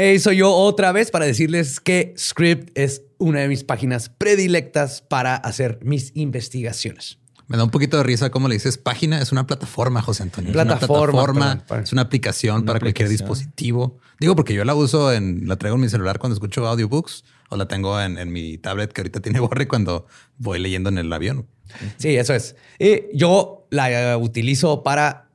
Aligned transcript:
Hey, 0.00 0.20
soy 0.20 0.36
yo 0.36 0.54
otra 0.54 0.92
vez 0.92 1.10
para 1.10 1.26
decirles 1.26 1.80
que 1.80 2.14
Script 2.16 2.70
es 2.78 3.02
una 3.18 3.40
de 3.40 3.48
mis 3.48 3.64
páginas 3.64 4.08
predilectas 4.08 5.00
para 5.00 5.34
hacer 5.34 5.80
mis 5.82 6.12
investigaciones. 6.14 7.18
Me 7.48 7.56
da 7.56 7.64
un 7.64 7.70
poquito 7.70 7.96
de 7.96 8.04
risa 8.04 8.30
cómo 8.30 8.46
le 8.46 8.54
dices 8.54 8.78
página. 8.78 9.20
Es 9.20 9.32
una 9.32 9.48
plataforma, 9.48 10.00
José 10.00 10.22
Antonio. 10.22 10.52
Plataforma, 10.52 10.84
Es 10.84 11.32
una 11.32 11.54
plataforma. 11.56 11.82
es 11.82 11.92
una 11.92 12.02
aplicación 12.02 12.64
para 12.64 12.78
cualquier 12.78 13.08
dispositivo. 13.08 13.98
Digo, 14.20 14.36
porque 14.36 14.54
yo 14.54 14.64
la 14.64 14.76
uso 14.76 15.12
en, 15.12 15.48
la 15.48 15.56
traigo 15.56 15.74
en 15.74 15.80
mi 15.80 15.88
celular 15.88 16.20
cuando 16.20 16.34
escucho 16.34 16.64
audiobooks 16.64 17.24
o 17.48 17.56
la 17.56 17.66
tengo 17.66 18.00
en, 18.00 18.30
mi 18.30 18.56
tablet 18.56 18.92
que 18.92 19.00
ahorita 19.00 19.18
tiene 19.18 19.40
borre 19.40 19.66
cuando 19.66 20.06
voy 20.36 20.60
leyendo 20.60 20.90
en 20.90 20.98
el 20.98 21.12
avión. 21.12 21.48
Sí, 21.96 22.14
eso 22.14 22.34
es. 22.34 22.54
Y 22.78 23.16
yo 23.18 23.66
la 23.70 24.16
utilizo 24.16 24.84
para 24.84 25.27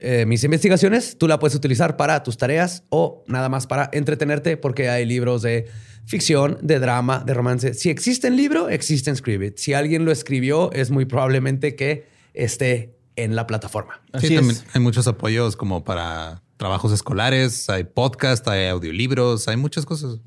eh, 0.00 0.24
mis 0.26 0.42
investigaciones. 0.44 1.18
Tú 1.18 1.28
la 1.28 1.38
puedes 1.38 1.54
utilizar 1.54 1.96
para 1.96 2.22
tus 2.22 2.38
tareas 2.38 2.84
o 2.88 3.22
nada 3.26 3.48
más 3.48 3.66
para 3.66 3.90
entretenerte 3.92 4.56
porque 4.56 4.88
hay 4.88 5.04
libros 5.04 5.42
de 5.42 5.68
ficción, 6.06 6.58
de 6.62 6.78
drama, 6.78 7.22
de 7.24 7.34
romance. 7.34 7.74
Si 7.74 7.90
existe 7.90 8.26
en 8.26 8.36
libro, 8.36 8.70
existe 8.70 9.10
en 9.10 9.16
Scribit. 9.16 9.58
Si 9.58 9.74
alguien 9.74 10.04
lo 10.04 10.12
escribió, 10.12 10.72
es 10.72 10.90
muy 10.90 11.04
probablemente 11.04 11.76
que 11.76 12.06
esté 12.32 12.96
en 13.16 13.36
la 13.36 13.46
plataforma. 13.46 14.00
sí, 14.18 14.34
también 14.34 14.56
hay 14.72 14.80
muchos 14.80 15.06
apoyos 15.06 15.56
como 15.56 15.84
para 15.84 16.42
trabajos 16.56 16.92
escolares, 16.92 17.68
hay 17.68 17.84
podcast, 17.84 18.46
hay 18.48 18.68
audiolibros, 18.68 19.48
hay 19.48 19.56
muchas 19.56 19.84
cosas. 19.84 20.18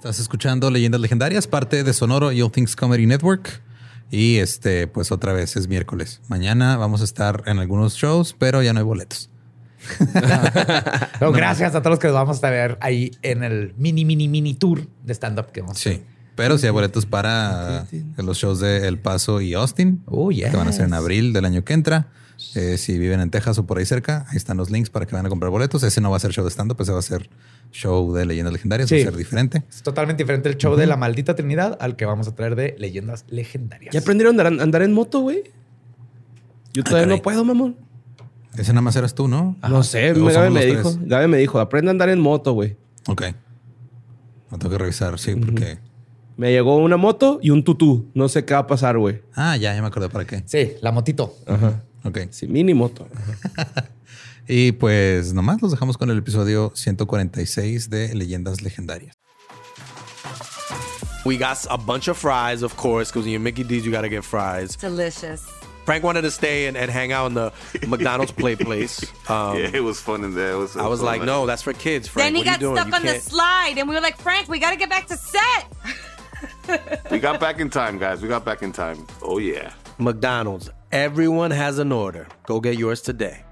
Estás 0.08 0.20
escuchando 0.20 0.70
Leyendas 0.70 1.02
Legendarias, 1.02 1.46
parte 1.46 1.84
de 1.84 1.92
Sonoro 1.92 2.32
y 2.32 2.40
All 2.40 2.50
Things 2.50 2.74
Comedy 2.74 3.04
Network. 3.04 3.60
Y 4.10 4.36
este, 4.36 4.86
pues 4.86 5.12
otra 5.12 5.34
vez 5.34 5.54
es 5.54 5.68
miércoles. 5.68 6.22
Mañana 6.28 6.78
vamos 6.78 7.02
a 7.02 7.04
estar 7.04 7.42
en 7.44 7.58
algunos 7.58 7.92
shows, 7.92 8.34
pero 8.38 8.62
ya 8.62 8.72
no 8.72 8.78
hay 8.78 8.86
boletos. 8.86 9.28
Gracias 11.20 11.74
a 11.74 11.82
todos 11.82 11.90
los 11.90 11.98
que 11.98 12.06
nos 12.06 12.14
vamos 12.14 12.42
a 12.42 12.48
ver 12.48 12.78
ahí 12.80 13.10
en 13.20 13.44
el 13.44 13.74
mini, 13.76 14.06
mini, 14.06 14.28
mini 14.28 14.54
tour 14.54 14.86
de 15.04 15.12
stand-up 15.12 15.52
que 15.52 15.60
vamos 15.60 15.76
a 15.76 15.80
Sí. 15.80 16.02
Pero 16.36 16.56
sí 16.56 16.64
hay 16.64 16.72
boletos 16.72 17.04
para 17.04 17.86
los 18.16 18.38
shows 18.38 18.60
de 18.60 18.88
El 18.88 18.98
Paso 18.98 19.42
y 19.42 19.52
Austin, 19.52 20.04
oh, 20.06 20.30
que 20.30 20.48
van 20.56 20.68
a 20.68 20.72
ser 20.72 20.86
en 20.86 20.94
abril 20.94 21.34
del 21.34 21.44
año 21.44 21.64
que 21.64 21.74
entra. 21.74 22.08
Eh, 22.54 22.78
si 22.78 22.98
viven 22.98 23.20
en 23.20 23.30
Texas 23.30 23.58
o 23.58 23.66
por 23.66 23.78
ahí 23.78 23.84
cerca, 23.84 24.24
ahí 24.28 24.36
están 24.36 24.56
los 24.56 24.70
links 24.70 24.90
para 24.90 25.06
que 25.06 25.12
vayan 25.12 25.26
a 25.26 25.28
comprar 25.28 25.50
boletos. 25.50 25.82
Ese 25.82 26.00
no 26.00 26.10
va 26.10 26.18
a 26.18 26.20
ser 26.20 26.30
show 26.30 26.44
de 26.44 26.50
stand-up, 26.50 26.80
ese 26.80 26.92
va 26.92 27.00
a 27.00 27.02
ser 27.02 27.28
show 27.72 28.12
de 28.14 28.24
leyendas 28.26 28.52
legendarias, 28.52 28.90
va 28.90 28.96
a 28.96 29.00
ser 29.00 29.16
diferente. 29.16 29.64
Es 29.68 29.82
totalmente 29.82 30.22
diferente 30.22 30.48
el 30.48 30.56
show 30.56 30.76
de 30.76 30.86
la 30.86 30.96
maldita 30.96 31.34
Trinidad 31.34 31.76
al 31.80 31.96
que 31.96 32.04
vamos 32.04 32.28
a 32.28 32.34
traer 32.34 32.54
de 32.54 32.76
leyendas 32.78 33.24
legendarias. 33.28 33.92
¿Ya 33.92 34.00
aprendieron 34.00 34.38
a 34.40 34.62
andar 34.62 34.82
en 34.82 34.92
moto, 34.92 35.20
güey? 35.20 35.44
Yo 36.72 36.84
todavía 36.84 37.06
no 37.06 37.20
puedo, 37.20 37.44
mamón. 37.44 37.76
Ese 38.56 38.72
nada 38.72 38.82
más 38.82 38.94
eras 38.96 39.14
tú, 39.14 39.28
¿no? 39.28 39.56
No 39.68 39.82
sé, 39.82 40.12
Gabe 40.14 40.50
me 40.50 40.64
dijo. 40.64 40.96
Gabe 41.00 41.28
me 41.28 41.38
dijo, 41.38 41.58
aprende 41.58 41.90
a 41.90 41.92
andar 41.92 42.08
en 42.08 42.20
moto, 42.20 42.52
güey. 42.52 42.76
Ok. 43.06 43.22
No 44.50 44.58
tengo 44.58 44.70
que 44.70 44.78
revisar, 44.78 45.18
sí, 45.18 45.34
porque... 45.34 45.78
Me 46.36 46.52
llegó 46.52 46.76
una 46.76 46.96
moto 46.96 47.40
y 47.42 47.50
un 47.50 47.64
tutú. 47.64 48.06
No 48.14 48.28
sé 48.28 48.44
qué 48.44 48.54
va 48.54 48.60
a 48.60 48.66
pasar, 48.68 48.96
güey. 48.96 49.22
Ah, 49.34 49.56
ya, 49.56 49.74
ya 49.74 49.82
me 49.82 49.88
acordé 49.88 50.08
para 50.08 50.24
qué. 50.24 50.44
Sí, 50.46 50.74
la 50.80 50.92
motito. 50.92 51.34
Ajá. 51.46 51.82
Ok. 52.08 52.18
Sí, 52.30 52.46
mini 52.46 52.74
moto. 52.74 53.06
y 54.48 54.72
pues 54.72 55.34
nomás 55.34 55.60
los 55.60 55.70
dejamos 55.70 55.98
con 55.98 56.10
el 56.10 56.18
episodio 56.18 56.72
146 56.74 57.90
de 57.90 58.14
Leyendas 58.14 58.62
Legendarias. 58.62 59.14
We 61.24 61.36
got 61.36 61.58
a 61.68 61.76
bunch 61.76 62.08
of 62.08 62.16
fries, 62.16 62.62
of 62.62 62.74
course, 62.76 63.10
because 63.10 63.24
when 63.24 63.32
you're 63.32 63.40
Mickey 63.40 63.62
D's, 63.62 63.84
you 63.84 63.92
got 63.92 64.02
to 64.02 64.08
get 64.08 64.24
fries. 64.24 64.76
Delicious. 64.76 65.46
Frank 65.84 66.02
wanted 66.04 66.22
to 66.22 66.30
stay 66.30 66.66
and, 66.66 66.76
and 66.76 66.90
hang 66.90 67.12
out 67.12 67.26
in 67.26 67.34
the 67.34 67.52
McDonald's 67.86 68.32
play 68.32 68.56
place. 68.68 69.02
Um, 69.28 69.58
yeah, 69.58 69.70
it 69.72 69.82
was 69.82 70.00
fun 70.00 70.24
in 70.24 70.34
there. 70.34 70.52
It 70.52 70.56
was, 70.56 70.76
I 70.76 70.86
was 70.86 71.02
like, 71.02 71.22
no, 71.22 71.44
that's 71.44 71.62
for 71.62 71.72
kids, 71.72 72.08
Frank. 72.08 72.26
Then 72.26 72.34
he 72.34 72.48
what 72.48 72.60
got 72.60 72.76
stuck 72.76 72.94
on 72.94 73.06
the 73.06 73.18
slide, 73.20 73.74
and 73.76 73.88
we 73.88 73.94
were 73.94 74.00
like, 74.00 74.16
Frank, 74.16 74.48
we 74.48 74.58
got 74.58 74.70
to 74.70 74.76
get 74.76 74.88
back 74.88 75.06
to 75.08 75.16
set. 75.16 75.66
we 77.10 77.18
got 77.18 77.40
back 77.40 77.58
in 77.58 77.68
time, 77.68 77.98
guys. 77.98 78.22
We 78.22 78.28
got 78.28 78.44
back 78.44 78.62
in 78.62 78.72
time. 78.72 79.06
Oh, 79.22 79.38
yeah. 79.38 79.72
McDonald's. 79.98 80.70
Everyone 80.90 81.50
has 81.50 81.78
an 81.78 81.92
order. 81.92 82.28
Go 82.46 82.60
get 82.60 82.78
yours 82.78 83.02
today. 83.02 83.44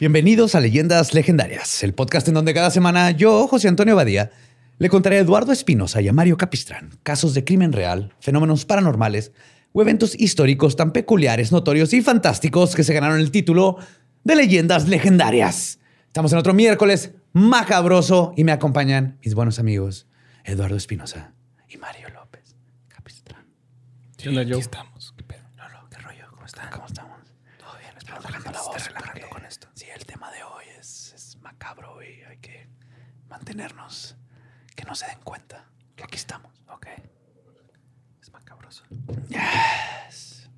Bienvenidos 0.00 0.54
a 0.54 0.60
Leyendas 0.60 1.12
Legendarias, 1.12 1.82
el 1.82 1.92
podcast 1.92 2.26
en 2.26 2.32
donde 2.32 2.54
cada 2.54 2.70
semana 2.70 3.10
yo, 3.10 3.46
José 3.46 3.68
Antonio 3.68 3.94
Badía, 3.94 4.30
le 4.78 4.88
contaré 4.88 5.18
a 5.18 5.20
Eduardo 5.20 5.52
Espinosa 5.52 6.00
y 6.00 6.08
a 6.08 6.14
Mario 6.14 6.38
Capistrán 6.38 6.98
casos 7.02 7.34
de 7.34 7.44
crimen 7.44 7.70
real, 7.70 8.14
fenómenos 8.18 8.64
paranormales 8.64 9.32
o 9.72 9.82
eventos 9.82 10.18
históricos 10.18 10.74
tan 10.74 10.92
peculiares, 10.92 11.52
notorios 11.52 11.92
y 11.92 12.00
fantásticos 12.00 12.74
que 12.74 12.82
se 12.82 12.94
ganaron 12.94 13.20
el 13.20 13.30
título 13.30 13.76
de 14.24 14.36
Leyendas 14.36 14.88
Legendarias. 14.88 15.80
Estamos 16.06 16.32
en 16.32 16.38
otro 16.38 16.54
miércoles 16.54 17.12
macabroso 17.34 18.32
y 18.38 18.44
me 18.44 18.52
acompañan 18.52 19.18
mis 19.22 19.34
buenos 19.34 19.58
amigos 19.58 20.06
Eduardo 20.44 20.76
Espinosa 20.76 21.34
y 21.68 21.76
Mario 21.76 22.08
López 22.08 22.56
Capistrán. 22.88 23.44
Sí, 24.16 24.34
Aquí 24.34 24.52
estamos. 24.52 25.12
¿Qué 25.14 25.24
pedo? 25.24 25.42
Lolo, 25.58 25.88
¿qué 25.90 25.98
rollo? 25.98 26.24
¿Cómo 26.30 26.46
están? 26.46 26.70
¿Cómo 26.70 26.86
estamos? 26.86 27.18
Todo 27.58 27.76
bien, 27.78 27.92
espero 27.98 28.16
bajando 28.22 28.50
la 28.50 28.62
voz 28.62 28.88
con 29.30 29.44
esto. 29.44 29.68
Sí, 29.74 29.86
el 29.94 30.04
tema 30.04 30.30
de 30.32 30.42
hoy 30.42 30.64
es, 30.78 31.12
es 31.14 31.36
macabro 31.40 32.02
y 32.02 32.22
hay 32.22 32.38
que 32.38 32.66
mantenernos, 33.40 34.16
que 34.76 34.84
no 34.84 34.94
se 34.94 35.06
den 35.06 35.18
cuenta 35.24 35.64
que 35.96 36.04
aquí 36.04 36.16
estamos, 36.16 36.52
¿ok? 36.68 36.86
Es 38.20 38.30
macabroso. 38.30 38.84
Yes. 39.28 40.50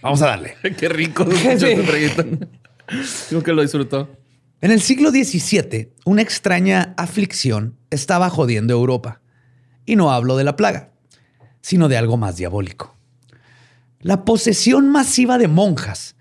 Vamos 0.00 0.22
a 0.22 0.28
darle. 0.28 0.56
Qué 0.78 0.88
rico. 0.88 1.24
Digo 3.30 3.42
que 3.42 3.52
lo 3.52 3.62
disfrutó. 3.62 4.16
En 4.60 4.70
el 4.70 4.80
siglo 4.80 5.10
XVII, 5.10 5.92
una 6.04 6.22
extraña 6.22 6.94
aflicción 6.96 7.76
estaba 7.90 8.30
jodiendo 8.30 8.74
Europa. 8.74 9.20
Y 9.84 9.96
no 9.96 10.12
hablo 10.12 10.36
de 10.36 10.44
la 10.44 10.54
plaga, 10.54 10.92
sino 11.60 11.88
de 11.88 11.96
algo 11.96 12.16
más 12.16 12.36
diabólico. 12.36 12.96
La 13.98 14.24
posesión 14.24 14.88
masiva 14.88 15.36
de 15.36 15.48
monjas 15.48 16.14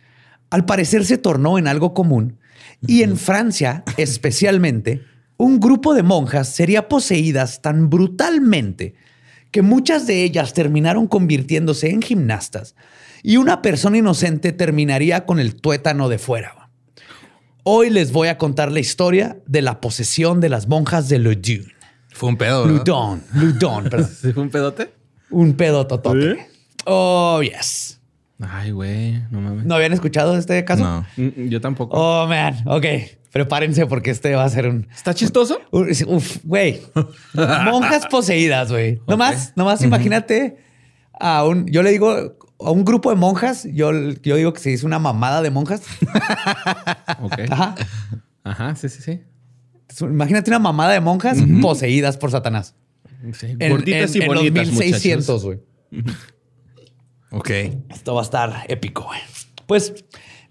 al 0.50 0.66
parecer 0.66 1.06
se 1.06 1.20
tornó 1.20 1.60
en 1.60 1.68
algo 1.68 1.94
común 1.94 2.40
y 2.86 3.04
en 3.04 3.18
Francia 3.18 3.84
especialmente, 3.98 5.06
un 5.42 5.60
grupo 5.60 5.96
de 5.96 6.04
monjas 6.04 6.50
sería 6.50 6.88
poseídas 6.88 7.64
tan 7.64 7.90
brutalmente 7.90 8.94
que 9.50 9.64
muchas 9.64 10.06
de 10.06 10.24
ellas 10.24 10.54
terminaron 10.54 11.08
convirtiéndose 11.08 11.90
en 11.90 12.04
gimnastas 12.04 12.76
y 13.24 13.38
una 13.38 13.64
persona 13.64 13.98
inocente 13.98 14.52
terminaría 14.52 15.26
con 15.26 15.40
el 15.40 15.56
tuétano 15.56 16.10
de 16.10 16.20
fuera. 16.20 16.70
Hoy 17.64 17.90
les 17.90 18.12
voy 18.12 18.28
a 18.28 18.38
contar 18.38 18.72
la 18.72 18.82
historia 18.82 19.40
de 19.48 19.64
la 19.64 19.82
posesión 19.82 20.42
de 20.42 20.50
las 20.50 20.68
monjas 20.68 21.10
de 21.10 21.18
Ludun. 21.18 21.72
Fue 22.10 22.30
un 22.30 22.38
pedo. 22.38 22.64
¿verdad? 22.64 22.78
Ludon, 22.78 23.24
Ludon, 23.34 23.84
perdón. 23.86 24.10
¿Sí 24.22 24.34
fue 24.34 24.44
un 24.44 24.50
pedote? 24.52 24.94
Un 25.32 25.54
pedo 25.54 25.88
totote. 25.88 26.48
Oh, 26.86 27.42
yes. 27.42 28.00
Ay, 28.40 28.70
güey, 28.72 29.24
no 29.32 29.42
mames. 29.42 29.66
¿No 29.66 29.74
habían 29.74 29.94
escuchado 29.94 30.38
este 30.38 30.64
caso? 30.66 30.84
No. 30.84 31.06
Mm, 31.18 31.48
Yo 31.50 31.62
tampoco. 31.62 31.98
Oh, 31.98 32.28
man. 32.28 32.58
Ok. 32.68 32.86
Prepárense 33.32 33.86
porque 33.86 34.12
este 34.12 34.36
va 34.36 34.44
a 34.44 34.50
ser 34.50 34.68
un... 34.68 34.88
¿Está 34.94 35.14
chistoso? 35.14 35.60
Uf, 35.72 36.38
güey. 36.44 36.82
Monjas 37.34 38.06
poseídas, 38.08 38.72
güey. 38.72 39.00
Nomás, 39.08 39.54
nomás 39.56 39.82
imagínate 39.84 40.58
a 41.20 41.46
un... 41.46 41.66
Yo 41.68 41.82
le 41.82 41.92
digo 41.92 42.12
a 42.60 42.72
un 42.72 42.84
grupo 42.86 43.10
de 43.10 43.16
monjas, 43.16 43.68
yo, 43.72 43.92
yo 44.22 44.36
digo 44.36 44.54
que 44.54 44.60
se 44.60 44.70
dice 44.70 44.86
una 44.86 45.00
mamada 45.00 45.42
de 45.42 45.50
monjas. 45.50 45.82
Ok. 47.24 47.40
Ajá. 47.50 47.76
Ajá, 48.44 48.76
sí, 48.76 48.90
sí, 48.90 49.02
sí. 49.02 49.22
Imagínate 50.02 50.50
una 50.50 50.60
mamada 50.60 50.94
de 50.94 51.00
monjas 51.02 51.38
poseídas 51.62 52.18
por 52.18 52.32
Satanás. 52.32 52.76
Sí, 53.34 53.56
En, 53.60 53.72
Gorditas 53.72 54.16
en- 54.16 54.22
y 54.22 54.26
en 54.26 54.32
los 54.34 54.38
bonitas, 54.44 54.68
1600, 54.68 55.44
güey. 55.46 55.60
Ok. 57.32 57.50
Esto 57.90 58.14
va 58.16 58.22
a 58.22 58.24
estar 58.24 58.66
épico, 58.68 59.04
güey. 59.04 59.20
Pues 59.68 59.94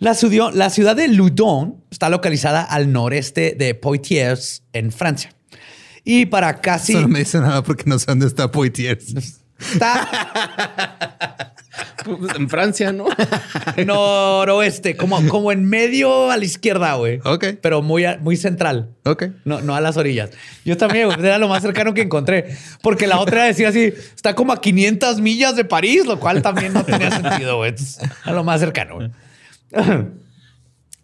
la, 0.00 0.14
ciudad- 0.14 0.52
la 0.52 0.68
ciudad 0.70 0.96
de 0.96 1.06
Loudon 1.08 1.76
está 1.90 2.08
localizada 2.10 2.62
al 2.62 2.90
noreste 2.92 3.54
de 3.56 3.74
Poitiers, 3.76 4.64
en 4.72 4.90
Francia. 4.90 5.32
Y 6.04 6.26
para 6.26 6.60
casi... 6.60 6.92
Eso 6.92 7.02
no 7.02 7.08
me 7.08 7.20
dice 7.20 7.38
nada 7.38 7.62
porque 7.62 7.84
no 7.86 7.98
sé 7.98 8.06
dónde 8.08 8.26
está 8.26 8.50
Poitiers. 8.50 9.14
Está 9.60 10.08
Pues, 12.04 12.34
En 12.34 12.48
Francia, 12.48 12.92
¿no? 12.92 13.04
noroeste, 13.86 14.96
como, 14.96 15.26
como 15.28 15.52
en 15.52 15.64
medio 15.66 16.30
a 16.30 16.36
la 16.38 16.44
izquierda, 16.44 16.94
güey. 16.94 17.20
Ok. 17.24 17.44
Pero 17.60 17.82
muy, 17.82 18.06
a- 18.06 18.16
muy 18.18 18.36
central. 18.36 18.90
Ok. 19.04 19.24
No, 19.44 19.60
no 19.60 19.74
a 19.74 19.80
las 19.82 19.98
orillas. 19.98 20.30
Yo 20.64 20.76
también, 20.78 21.06
güey, 21.06 21.20
era 21.20 21.36
lo 21.38 21.48
más 21.48 21.62
cercano 21.62 21.92
que 21.92 22.00
encontré. 22.00 22.56
Porque 22.82 23.06
la 23.06 23.20
otra 23.20 23.44
decía 23.44 23.68
así, 23.68 23.92
está 24.14 24.34
como 24.34 24.52
a 24.54 24.60
500 24.62 25.20
millas 25.20 25.56
de 25.56 25.64
París, 25.66 26.06
lo 26.06 26.18
cual 26.18 26.40
también 26.40 26.72
no 26.72 26.82
tenía 26.84 27.10
sentido, 27.10 27.58
güey. 27.58 27.70
Entonces, 27.70 27.98
A 28.24 28.32
lo 28.32 28.42
más 28.44 28.60
cercano, 28.60 28.94
güey. 28.96 29.10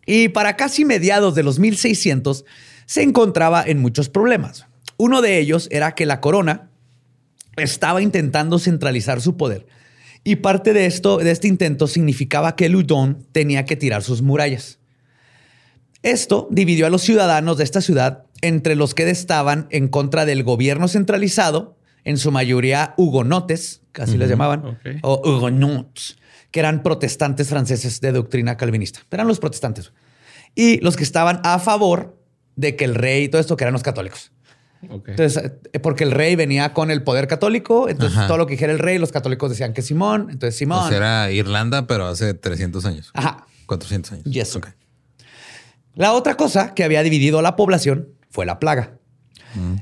Y 0.08 0.28
para 0.28 0.56
casi 0.56 0.84
mediados 0.84 1.34
de 1.34 1.42
los 1.42 1.58
1600, 1.58 2.44
se 2.86 3.02
encontraba 3.02 3.64
en 3.66 3.80
muchos 3.80 4.08
problemas. 4.08 4.66
Uno 4.96 5.20
de 5.20 5.38
ellos 5.38 5.66
era 5.72 5.96
que 5.96 6.06
la 6.06 6.20
corona 6.20 6.70
estaba 7.56 8.00
intentando 8.00 8.60
centralizar 8.60 9.20
su 9.20 9.36
poder. 9.36 9.66
Y 10.22 10.36
parte 10.36 10.72
de 10.72 10.86
esto, 10.86 11.18
de 11.18 11.30
este 11.30 11.48
intento, 11.48 11.88
significaba 11.88 12.56
que 12.56 12.68
Loudon 12.68 13.26
tenía 13.32 13.64
que 13.64 13.76
tirar 13.76 14.02
sus 14.02 14.22
murallas. 14.22 14.78
Esto 16.02 16.46
dividió 16.50 16.86
a 16.86 16.90
los 16.90 17.02
ciudadanos 17.02 17.58
de 17.58 17.64
esta 17.64 17.80
ciudad 17.80 18.24
entre 18.42 18.76
los 18.76 18.94
que 18.94 19.10
estaban 19.10 19.66
en 19.70 19.88
contra 19.88 20.24
del 20.24 20.44
gobierno 20.44 20.88
centralizado, 20.88 21.76
en 22.04 22.18
su 22.18 22.30
mayoría 22.30 22.94
hugonotes, 22.96 23.82
así 23.94 24.16
les 24.16 24.28
llamaban, 24.28 24.78
o 25.02 25.20
hugonots, 25.24 26.18
que 26.56 26.60
eran 26.60 26.82
protestantes 26.82 27.50
franceses 27.50 28.00
de 28.00 28.12
doctrina 28.12 28.56
calvinista. 28.56 29.00
Eran 29.10 29.28
los 29.28 29.38
protestantes. 29.40 29.92
Y 30.54 30.80
los 30.80 30.96
que 30.96 31.02
estaban 31.02 31.42
a 31.44 31.58
favor 31.58 32.18
de 32.54 32.76
que 32.76 32.86
el 32.86 32.94
rey 32.94 33.24
y 33.24 33.28
todo 33.28 33.42
esto, 33.42 33.58
que 33.58 33.64
eran 33.64 33.74
los 33.74 33.82
católicos. 33.82 34.32
Entonces, 34.80 35.52
eh, 35.74 35.80
porque 35.80 36.04
el 36.04 36.12
rey 36.12 36.34
venía 36.34 36.72
con 36.72 36.90
el 36.90 37.02
poder 37.02 37.26
católico, 37.26 37.90
entonces 37.90 38.16
Ajá. 38.16 38.26
todo 38.26 38.38
lo 38.38 38.46
que 38.46 38.52
dijera 38.52 38.72
el 38.72 38.78
rey, 38.78 38.96
los 38.96 39.12
católicos 39.12 39.50
decían 39.50 39.74
que 39.74 39.82
Simón, 39.82 40.28
entonces 40.30 40.56
Simón. 40.56 40.84
Pues 40.84 40.96
era 40.96 41.30
Irlanda, 41.30 41.86
pero 41.86 42.06
hace 42.06 42.32
300 42.32 42.86
años. 42.86 43.10
Ajá. 43.12 43.46
400 43.66 44.12
años. 44.12 44.24
Yes. 44.24 44.58
La 45.94 46.14
otra 46.14 46.38
cosa 46.38 46.72
que 46.72 46.84
había 46.84 47.02
dividido 47.02 47.38
a 47.38 47.42
la 47.42 47.54
población 47.54 48.08
fue 48.30 48.46
la 48.46 48.58
plaga. 48.58 48.96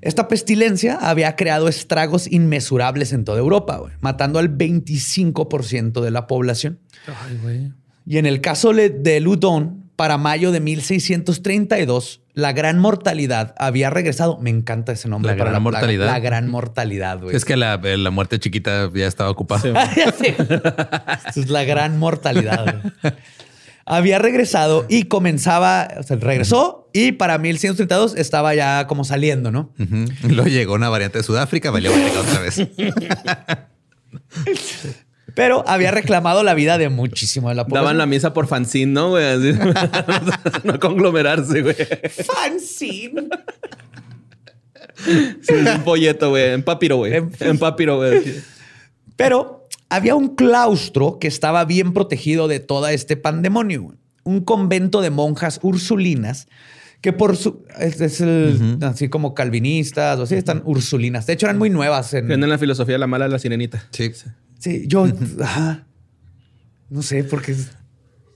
Esta 0.02 0.28
pestilencia 0.28 0.98
había 1.00 1.34
creado 1.36 1.66
estragos 1.68 2.30
inmesurables 2.30 3.12
en 3.12 3.24
toda 3.24 3.38
Europa, 3.38 3.76
güey, 3.78 3.92
matando 4.00 4.38
al 4.38 4.56
25% 4.56 6.00
de 6.00 6.10
la 6.10 6.26
población. 6.26 6.78
Ay, 7.06 7.38
güey. 7.42 7.72
Y 8.06 8.18
en 8.18 8.26
el 8.26 8.40
caso 8.40 8.72
de 8.72 9.20
Ludon, 9.20 9.84
para 9.96 10.18
mayo 10.18 10.52
de 10.52 10.60
1632, 10.60 12.20
la 12.34 12.52
gran 12.52 12.78
mortalidad 12.78 13.54
había 13.58 13.90
regresado. 13.90 14.38
Me 14.40 14.50
encanta 14.50 14.92
ese 14.92 15.08
nombre. 15.08 15.32
La 15.32 15.38
para 15.38 15.50
gran 15.50 15.62
plaga. 15.62 15.78
mortalidad. 15.78 16.06
La 16.06 16.18
gran 16.18 16.48
mortalidad, 16.48 17.20
güey. 17.20 17.36
Es 17.36 17.44
que 17.44 17.56
la, 17.56 17.76
la 17.76 18.10
muerte 18.10 18.38
chiquita 18.40 18.90
ya 18.94 19.06
estaba 19.06 19.30
ocupada. 19.30 19.62
Sí. 20.20 20.34
Es 21.40 21.48
la 21.48 21.64
gran 21.64 21.98
mortalidad. 21.98 22.80
güey. 23.02 23.14
Había 23.86 24.18
regresado 24.18 24.86
y 24.88 25.04
comenzaba, 25.04 25.88
o 25.98 26.02
sea, 26.02 26.16
regresó 26.16 26.88
y 26.94 27.12
para 27.12 27.36
1132 27.38 28.14
estaba 28.16 28.54
ya 28.54 28.86
como 28.86 29.04
saliendo, 29.04 29.50
¿no? 29.50 29.72
Ujú. 29.78 30.06
Luego 30.28 30.48
llegó 30.48 30.74
una 30.74 30.88
variante 30.88 31.18
de 31.18 31.24
Sudáfrica, 31.24 31.70
valió 31.70 31.90
otra 31.92 32.40
vez. 32.40 32.62
Pero 35.34 35.64
había 35.66 35.90
reclamado 35.90 36.42
la 36.44 36.54
vida 36.54 36.78
de 36.78 36.88
muchísimo 36.88 37.48
de 37.48 37.56
la 37.56 37.64
población. 37.64 37.84
Daban 37.84 37.98
la 37.98 38.06
misa 38.06 38.32
por 38.32 38.46
fanzine, 38.46 38.92
¿no, 38.92 39.10
güey? 39.10 39.24
Así. 39.24 39.52
no 40.64 40.78
conglomerarse, 40.78 41.62
güey. 41.62 41.74
fanzine. 42.24 43.28
Sí, 45.42 45.52
un 45.54 45.82
folleto, 45.84 46.30
güey. 46.30 46.50
En 46.52 46.62
papiro, 46.62 46.98
güey. 46.98 47.14
En- 47.16 47.32
En 47.40 47.58
papiro, 47.58 47.96
güey. 47.96 48.22
Pero 49.16 49.63
había 49.94 50.14
un 50.14 50.34
claustro 50.34 51.18
que 51.18 51.28
estaba 51.28 51.64
bien 51.64 51.92
protegido 51.92 52.48
de 52.48 52.60
todo 52.60 52.88
este 52.88 53.16
pandemonio. 53.16 53.94
Un 54.24 54.40
convento 54.40 55.00
de 55.00 55.10
monjas 55.10 55.60
ursulinas 55.62 56.46
que 57.00 57.12
por 57.12 57.36
su... 57.36 57.64
Es, 57.78 58.00
es 58.00 58.20
el- 58.22 58.78
así 58.82 59.08
como 59.08 59.34
calvinistas 59.34 60.18
o 60.18 60.22
así, 60.22 60.34
están 60.36 60.62
ursulinas. 60.64 61.26
De 61.26 61.34
hecho, 61.34 61.46
eran 61.46 61.58
muy 61.58 61.68
nuevas. 61.68 62.14
En, 62.14 62.40
la 62.48 62.58
filosofía 62.58 62.94
de 62.94 62.98
la 62.98 63.06
mala 63.06 63.26
de 63.26 63.30
la 63.32 63.38
sirenita. 63.38 63.86
Sí. 63.90 64.10
Sí, 64.58 64.84
yo... 64.86 65.06
ajá. 65.42 65.86
No 66.88 67.02
sé, 67.02 67.24
porque 67.24 67.54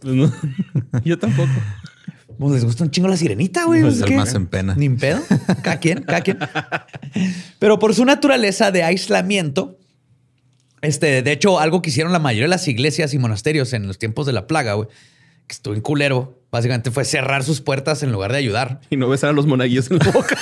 Pues 0.00 0.14
no. 0.14 0.32
Yo 1.04 1.18
tampoco. 1.18 1.48
pues, 2.38 2.52
les 2.52 2.64
gusta 2.64 2.84
un 2.84 2.90
chingo 2.90 3.08
la 3.08 3.16
sirenita, 3.16 3.64
güey. 3.64 3.80
Pues 3.82 3.96
¿Es 3.96 4.02
el 4.02 4.16
más 4.16 4.34
en 4.34 4.46
pena. 4.46 4.74
Ni 4.76 4.86
en 4.86 4.96
pedo. 4.98 5.20
Cada 5.62 5.78
quien, 5.80 6.02
cada 6.02 6.20
quien. 6.20 6.38
Pero 7.58 7.78
por 7.78 7.94
su 7.94 8.04
naturaleza 8.04 8.70
de 8.70 8.82
aislamiento, 8.82 9.77
este, 10.82 11.22
de 11.22 11.32
hecho, 11.32 11.58
algo 11.60 11.82
que 11.82 11.90
hicieron 11.90 12.12
la 12.12 12.18
mayoría 12.18 12.44
de 12.44 12.50
las 12.50 12.68
iglesias 12.68 13.14
y 13.14 13.18
monasterios 13.18 13.72
en 13.72 13.86
los 13.86 13.98
tiempos 13.98 14.26
de 14.26 14.32
la 14.32 14.46
plaga, 14.46 14.74
güey, 14.74 14.88
que 15.46 15.54
estuvo 15.54 15.74
en 15.74 15.80
culero, 15.80 16.38
básicamente 16.50 16.90
fue 16.90 17.04
cerrar 17.04 17.44
sus 17.44 17.60
puertas 17.60 18.02
en 18.02 18.12
lugar 18.12 18.32
de 18.32 18.38
ayudar. 18.38 18.80
Y 18.90 18.96
no 18.96 19.08
besar 19.08 19.30
a 19.30 19.32
los 19.32 19.46
monaguillos 19.46 19.90
en 19.90 19.98
la 19.98 20.10
boca. 20.12 20.36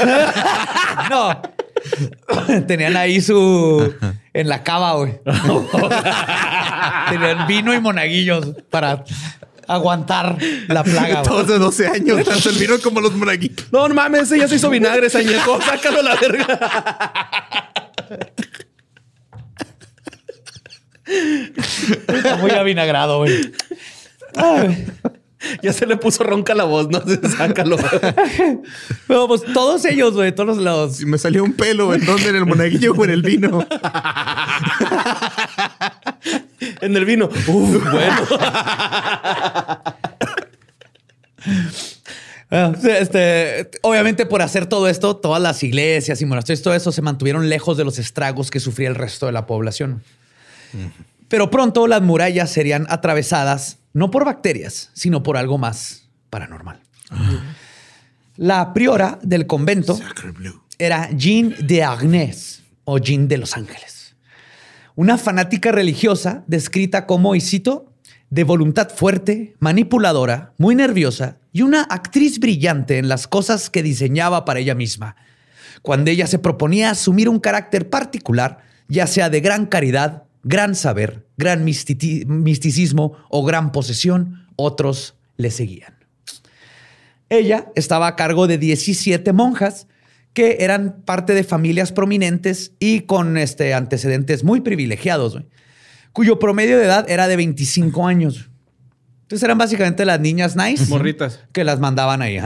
No. 1.10 1.42
Tenían 2.66 2.96
ahí 2.96 3.20
su. 3.20 3.94
En 4.32 4.48
la 4.48 4.62
cava, 4.62 4.94
güey. 4.94 5.20
Tenían 7.10 7.46
vino 7.46 7.74
y 7.74 7.80
monaguillos 7.80 8.48
para 8.70 9.04
aguantar 9.68 10.38
la 10.68 10.84
plaga. 10.84 11.22
Todos 11.22 11.48
de 11.48 11.58
12 11.58 11.86
años, 11.88 12.24
tanto 12.28 12.50
el 12.50 12.56
vino 12.56 12.78
como 12.82 13.00
los 13.00 13.14
monaguitos. 13.14 13.66
No, 13.72 13.88
no 13.88 13.94
mames, 13.94 14.22
ese 14.22 14.38
ya 14.38 14.48
se 14.48 14.56
hizo 14.56 14.70
vinagre, 14.70 15.08
añejo. 15.14 15.60
Sácalo 15.62 16.00
a 16.00 16.02
la 16.02 16.16
verga. 16.16 17.72
Está 21.06 22.36
muy 22.36 22.50
avinagrado, 22.50 23.18
güey. 23.18 23.52
Ay. 24.34 24.86
Ya 25.62 25.72
se 25.72 25.86
le 25.86 25.96
puso 25.96 26.24
ronca 26.24 26.54
la 26.54 26.64
voz, 26.64 26.88
¿no? 26.88 27.02
Sácalo. 27.36 27.76
Pero 29.06 29.28
pues 29.28 29.42
todos 29.52 29.84
ellos, 29.84 30.14
güey, 30.14 30.34
todos 30.34 30.56
los. 30.56 31.00
Y 31.00 31.06
me 31.06 31.18
salió 31.18 31.44
un 31.44 31.52
pelo, 31.52 31.94
¿en 31.94 32.04
dónde? 32.04 32.30
¿En 32.30 32.36
el 32.36 32.46
monaguillo 32.46 32.92
o 32.92 33.04
en 33.04 33.10
el 33.10 33.22
vino? 33.22 33.66
En 36.80 36.96
el 36.96 37.04
vino. 37.04 37.28
Uf, 37.46 37.90
bueno. 37.92 38.26
Ah, 42.50 42.72
Este, 42.98 43.70
obviamente, 43.82 44.24
por 44.26 44.40
hacer 44.42 44.66
todo 44.66 44.88
esto, 44.88 45.16
todas 45.16 45.42
las 45.42 45.62
iglesias 45.62 46.20
y 46.20 46.26
monasterios, 46.26 46.62
todo 46.62 46.74
eso 46.74 46.92
se 46.92 47.02
mantuvieron 47.02 47.48
lejos 47.48 47.76
de 47.76 47.84
los 47.84 47.98
estragos 47.98 48.50
que 48.50 48.60
sufría 48.60 48.88
el 48.88 48.94
resto 48.94 49.26
de 49.26 49.32
la 49.32 49.46
población. 49.46 50.02
Pero 51.28 51.50
pronto 51.50 51.86
las 51.86 52.02
murallas 52.02 52.50
serían 52.50 52.86
atravesadas 52.88 53.78
no 53.92 54.10
por 54.10 54.24
bacterias, 54.24 54.90
sino 54.92 55.22
por 55.22 55.36
algo 55.36 55.58
más 55.58 56.08
paranormal. 56.30 56.80
La 58.36 58.74
priora 58.74 59.18
del 59.22 59.46
convento 59.46 59.98
era 60.78 61.08
Jean 61.10 61.54
de 61.66 61.82
Agnès 61.82 62.62
o 62.84 62.98
Jean 62.98 63.28
de 63.28 63.38
los 63.38 63.56
Ángeles. 63.56 64.14
Una 64.94 65.18
fanática 65.18 65.72
religiosa 65.72 66.44
descrita 66.46 67.06
como, 67.06 67.34
y 67.34 67.40
cito, 67.40 67.92
de 68.30 68.44
voluntad 68.44 68.90
fuerte, 68.90 69.54
manipuladora, 69.58 70.52
muy 70.58 70.74
nerviosa 70.74 71.38
y 71.52 71.62
una 71.62 71.82
actriz 71.82 72.38
brillante 72.38 72.98
en 72.98 73.08
las 73.08 73.26
cosas 73.26 73.70
que 73.70 73.82
diseñaba 73.82 74.44
para 74.44 74.60
ella 74.60 74.74
misma. 74.74 75.16
Cuando 75.82 76.10
ella 76.10 76.26
se 76.26 76.38
proponía 76.38 76.90
asumir 76.90 77.28
un 77.28 77.40
carácter 77.40 77.88
particular, 77.88 78.58
ya 78.88 79.06
sea 79.06 79.30
de 79.30 79.40
gran 79.40 79.66
caridad, 79.66 80.24
gran 80.46 80.76
saber, 80.76 81.26
gran 81.36 81.64
misticismo 81.64 83.16
o 83.28 83.44
gran 83.44 83.72
posesión, 83.72 84.46
otros 84.54 85.16
le 85.36 85.50
seguían. 85.50 85.96
Ella 87.28 87.66
estaba 87.74 88.06
a 88.06 88.16
cargo 88.16 88.46
de 88.46 88.56
17 88.56 89.32
monjas 89.32 89.88
que 90.32 90.58
eran 90.60 91.02
parte 91.04 91.34
de 91.34 91.42
familias 91.42 91.90
prominentes 91.90 92.72
y 92.78 93.00
con 93.00 93.36
este, 93.36 93.74
antecedentes 93.74 94.44
muy 94.44 94.60
privilegiados, 94.60 95.42
cuyo 96.12 96.38
promedio 96.38 96.78
de 96.78 96.84
edad 96.84 97.10
era 97.10 97.26
de 97.26 97.36
25 97.36 98.06
años. 98.06 98.48
Entonces 99.22 99.42
eran 99.42 99.58
básicamente 99.58 100.04
las 100.04 100.20
niñas 100.20 100.54
nice. 100.54 100.86
Morritas. 100.88 101.40
Que 101.50 101.64
las 101.64 101.80
mandaban 101.80 102.22
ahí. 102.22 102.38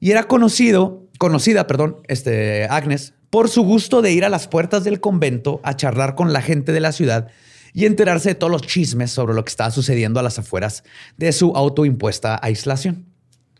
Y 0.00 0.10
era 0.10 0.24
conocido, 0.24 1.06
conocida, 1.18 1.68
perdón, 1.68 1.98
este, 2.08 2.64
Agnes, 2.64 3.14
por 3.30 3.48
su 3.48 3.62
gusto 3.62 4.02
de 4.02 4.12
ir 4.12 4.24
a 4.24 4.28
las 4.28 4.48
puertas 4.48 4.84
del 4.84 5.00
convento 5.00 5.60
a 5.62 5.76
charlar 5.76 6.14
con 6.14 6.32
la 6.32 6.42
gente 6.42 6.72
de 6.72 6.80
la 6.80 6.92
ciudad 6.92 7.28
y 7.72 7.86
enterarse 7.86 8.30
de 8.30 8.34
todos 8.34 8.50
los 8.50 8.62
chismes 8.62 9.12
sobre 9.12 9.34
lo 9.34 9.44
que 9.44 9.50
estaba 9.50 9.70
sucediendo 9.70 10.18
a 10.20 10.22
las 10.22 10.38
afueras 10.38 10.82
de 11.16 11.32
su 11.32 11.52
autoimpuesta 11.56 12.38
aislación. 12.42 13.06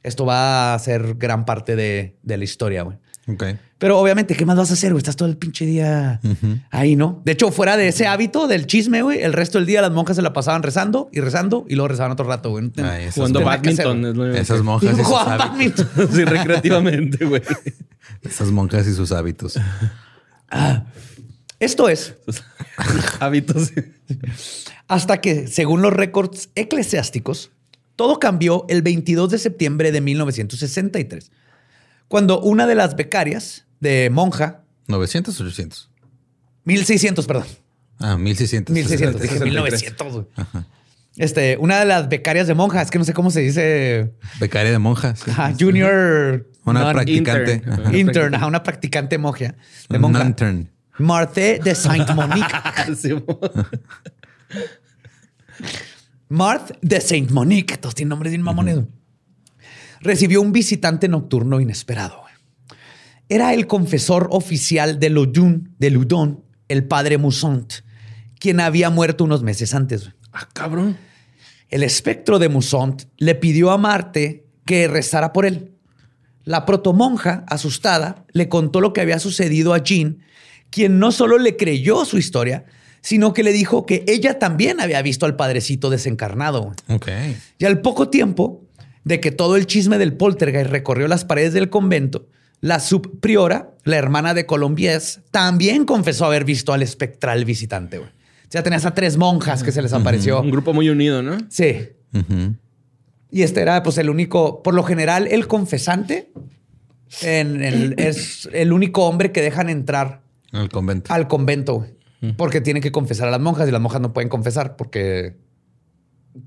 Esto 0.02 0.26
va 0.26 0.74
a 0.74 0.78
ser 0.78 1.14
gran 1.14 1.44
parte 1.44 1.76
de, 1.76 2.16
de 2.22 2.36
la 2.36 2.44
historia, 2.44 2.82
güey. 2.82 2.96
Pero 3.78 3.98
obviamente, 3.98 4.34
¿qué 4.34 4.44
más 4.44 4.56
vas 4.56 4.70
a 4.70 4.74
hacer, 4.74 4.92
güey? 4.92 4.98
Estás 4.98 5.16
todo 5.16 5.28
el 5.28 5.36
pinche 5.36 5.64
día 5.64 6.20
ahí, 6.70 6.96
¿no? 6.96 7.22
De 7.24 7.32
hecho, 7.32 7.50
fuera 7.52 7.76
de 7.76 7.88
ese 7.88 8.06
hábito 8.06 8.48
del 8.48 8.66
chisme, 8.66 9.02
güey, 9.02 9.22
el 9.22 9.32
resto 9.32 9.58
del 9.58 9.66
día 9.66 9.80
las 9.82 9.92
monjas 9.92 10.16
se 10.16 10.22
la 10.22 10.32
pasaban 10.32 10.62
rezando 10.62 11.08
y 11.12 11.20
rezando 11.20 11.64
y 11.68 11.76
luego 11.76 11.88
rezaban 11.88 12.12
otro 12.12 12.26
rato, 12.26 12.50
güey. 12.50 12.70
Jugando 13.14 13.44
badminton. 13.44 14.34
Esas 14.34 14.62
monjas 14.62 14.98
y 14.98 15.04
sus 15.04 15.14
hábitos. 15.16 15.86
sí, 16.12 16.24
recreativamente, 16.24 17.24
güey. 17.24 17.42
Esas 18.23 18.50
monjas 18.50 18.87
y 18.87 18.95
sus 18.95 19.12
hábitos. 19.12 19.59
Ah, 20.50 20.85
esto 21.59 21.88
es. 21.88 22.14
hábitos. 23.21 23.73
Hasta 24.88 25.21
que, 25.21 25.47
según 25.47 25.83
los 25.83 25.92
récords 25.92 26.50
eclesiásticos, 26.54 27.50
todo 27.97 28.19
cambió 28.19 28.64
el 28.69 28.83
22 28.83 29.30
de 29.30 29.38
septiembre 29.38 29.92
de 29.92 30.00
1963 30.00 31.30
cuando 32.11 32.40
una 32.40 32.66
de 32.66 32.75
las 32.75 32.97
becarias 32.97 33.66
de 33.78 34.11
monja. 34.11 34.64
900 34.88 35.40
o 35.40 35.45
800? 35.45 35.90
1600, 36.64 37.25
perdón. 37.25 37.45
Ah, 38.00 38.16
1600. 38.16 38.75
1600, 38.75 39.23
dije 39.23 39.38
1900. 39.38 40.26
Este, 41.20 41.56
una 41.58 41.78
de 41.78 41.84
las 41.84 42.08
becarias 42.08 42.46
de 42.46 42.54
monja, 42.54 42.82
es 42.82 42.90
que 42.90 42.98
no 42.98 43.04
sé 43.04 43.12
cómo 43.12 43.30
se 43.30 43.40
dice. 43.40 44.14
Becaria 44.40 44.72
de 44.72 44.78
monjas. 44.78 45.22
junior. 45.58 46.48
Una 46.64 46.92
practicante. 46.92 47.54
Intern, 47.54 47.94
intern 47.94 48.44
una 48.44 48.62
practicante 48.62 49.18
monja. 49.18 49.54
De 49.88 49.98
monja. 49.98 50.24
intern. 50.24 50.70
Marthe 50.98 51.60
de 51.62 51.74
Saint-Monique. 51.74 52.46
Marthe 56.28 56.74
de 56.80 57.00
Saint-Monique. 57.00 57.76
Todos 57.76 57.94
tienen 57.94 58.10
nombres 58.10 58.32
bien 58.32 58.42
mamones 58.42 58.78
recibió 60.00 60.40
un 60.40 60.52
visitante 60.52 61.08
nocturno 61.08 61.60
inesperado. 61.60 62.22
Era 63.28 63.54
el 63.54 63.66
confesor 63.66 64.28
oficial 64.32 64.98
de 64.98 65.10
Lodun, 65.10 65.74
de 65.78 65.90
Ludon, 65.90 66.44
el 66.68 66.84
padre 66.84 67.18
Musont, 67.18 67.72
quien 68.38 68.60
había 68.60 68.90
muerto 68.90 69.24
unos 69.24 69.42
meses 69.42 69.74
antes. 69.74 70.10
Ah, 70.32 70.48
cabrón. 70.52 70.96
El 71.70 71.82
espectro 71.84 72.38
de 72.38 72.48
Musont 72.48 73.04
le 73.16 73.34
pidió 73.36 73.70
a 73.70 73.78
Marte 73.78 74.44
que 74.64 74.88
rezara 74.88 75.32
por 75.32 75.46
él. 75.46 75.72
La 76.44 76.66
protomonja, 76.66 77.44
asustada, 77.46 78.24
le 78.32 78.48
contó 78.48 78.80
lo 78.80 78.92
que 78.92 79.00
había 79.00 79.18
sucedido 79.18 79.72
a 79.72 79.78
Jean, 79.78 80.18
quien 80.70 80.98
no 80.98 81.12
solo 81.12 81.38
le 81.38 81.56
creyó 81.56 82.04
su 82.04 82.18
historia, 82.18 82.64
sino 83.02 83.32
que 83.32 83.42
le 83.42 83.52
dijo 83.52 83.86
que 83.86 84.04
ella 84.08 84.38
también 84.38 84.80
había 84.80 85.00
visto 85.02 85.26
al 85.26 85.36
padrecito 85.36 85.90
desencarnado. 85.90 86.72
Ok. 86.88 87.08
Y 87.58 87.64
al 87.64 87.80
poco 87.80 88.08
tiempo, 88.08 88.62
de 89.04 89.20
que 89.20 89.30
todo 89.30 89.56
el 89.56 89.66
chisme 89.66 89.98
del 89.98 90.14
poltergeist 90.14 90.70
recorrió 90.70 91.08
las 91.08 91.24
paredes 91.24 91.52
del 91.52 91.70
convento, 91.70 92.28
la 92.60 92.80
subpriora, 92.80 93.70
la 93.84 93.96
hermana 93.96 94.34
de 94.34 94.44
Colombies, 94.44 95.20
también 95.30 95.84
confesó 95.84 96.26
haber 96.26 96.44
visto 96.44 96.72
al 96.72 96.82
espectral 96.82 97.44
visitante. 97.44 98.00
Sea, 98.50 98.62
tenías 98.62 98.85
a 98.87 98.95
tres 98.95 99.16
monjas 99.16 99.62
que 99.62 99.73
se 99.73 99.80
les 99.83 99.92
apareció. 99.92 100.40
Un 100.40 100.50
grupo 100.50 100.73
muy 100.73 100.88
unido, 100.88 101.23
¿no? 101.23 101.38
Sí. 101.49 101.90
Y 103.30 103.42
este 103.42 103.62
era 103.62 103.83
pues 103.83 103.99
el 103.99 104.11
único, 104.11 104.62
por 104.62 104.75
lo 104.75 104.83
general, 104.83 105.26
el 105.28 105.47
confesante 105.47 106.33
es 107.23 108.49
el 108.52 108.73
único 108.73 109.07
hombre 109.07 109.33
que 109.33 109.42
dejan 109.42 109.69
entrar 109.69 110.23
al 110.52 110.69
convento. 110.69 111.12
Al 111.12 111.28
convento, 111.28 111.87
Porque 112.37 112.61
tienen 112.61 112.83
que 112.83 112.92
confesar 112.92 113.28
a 113.28 113.30
las 113.30 113.40
monjas 113.40 113.69
y 113.69 113.73
las 113.73 113.80
monjas 113.80 114.00
no 114.00 114.12
pueden 114.12 114.28
confesar 114.28 114.76
porque 114.76 115.37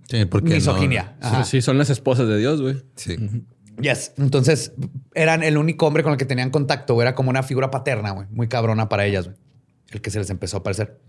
Sí, 0.07 0.25
porque 0.25 0.55
misoginia. 0.55 1.15
Sí, 1.45 1.61
son 1.61 1.77
las 1.77 1.89
esposas 1.89 2.27
de 2.27 2.37
Dios, 2.37 2.61
güey. 2.61 2.81
Sí. 2.95 3.17
Yes. 3.81 4.13
Entonces 4.17 4.73
eran 5.13 5.43
el 5.43 5.57
único 5.57 5.87
hombre 5.87 6.03
con 6.03 6.11
el 6.11 6.17
que 6.17 6.25
tenían 6.25 6.51
contacto. 6.51 7.01
Era 7.01 7.15
como 7.15 7.29
una 7.29 7.43
figura 7.43 7.71
paterna, 7.71 8.11
güey. 8.11 8.27
Muy 8.31 8.47
cabrona 8.47 8.87
para 8.89 9.05
ellas, 9.05 9.25
güey. 9.25 9.37
El 9.89 10.01
que 10.01 10.09
se 10.09 10.19
les 10.19 10.29
empezó 10.29 10.57
a 10.57 10.59
aparecer. 10.61 10.99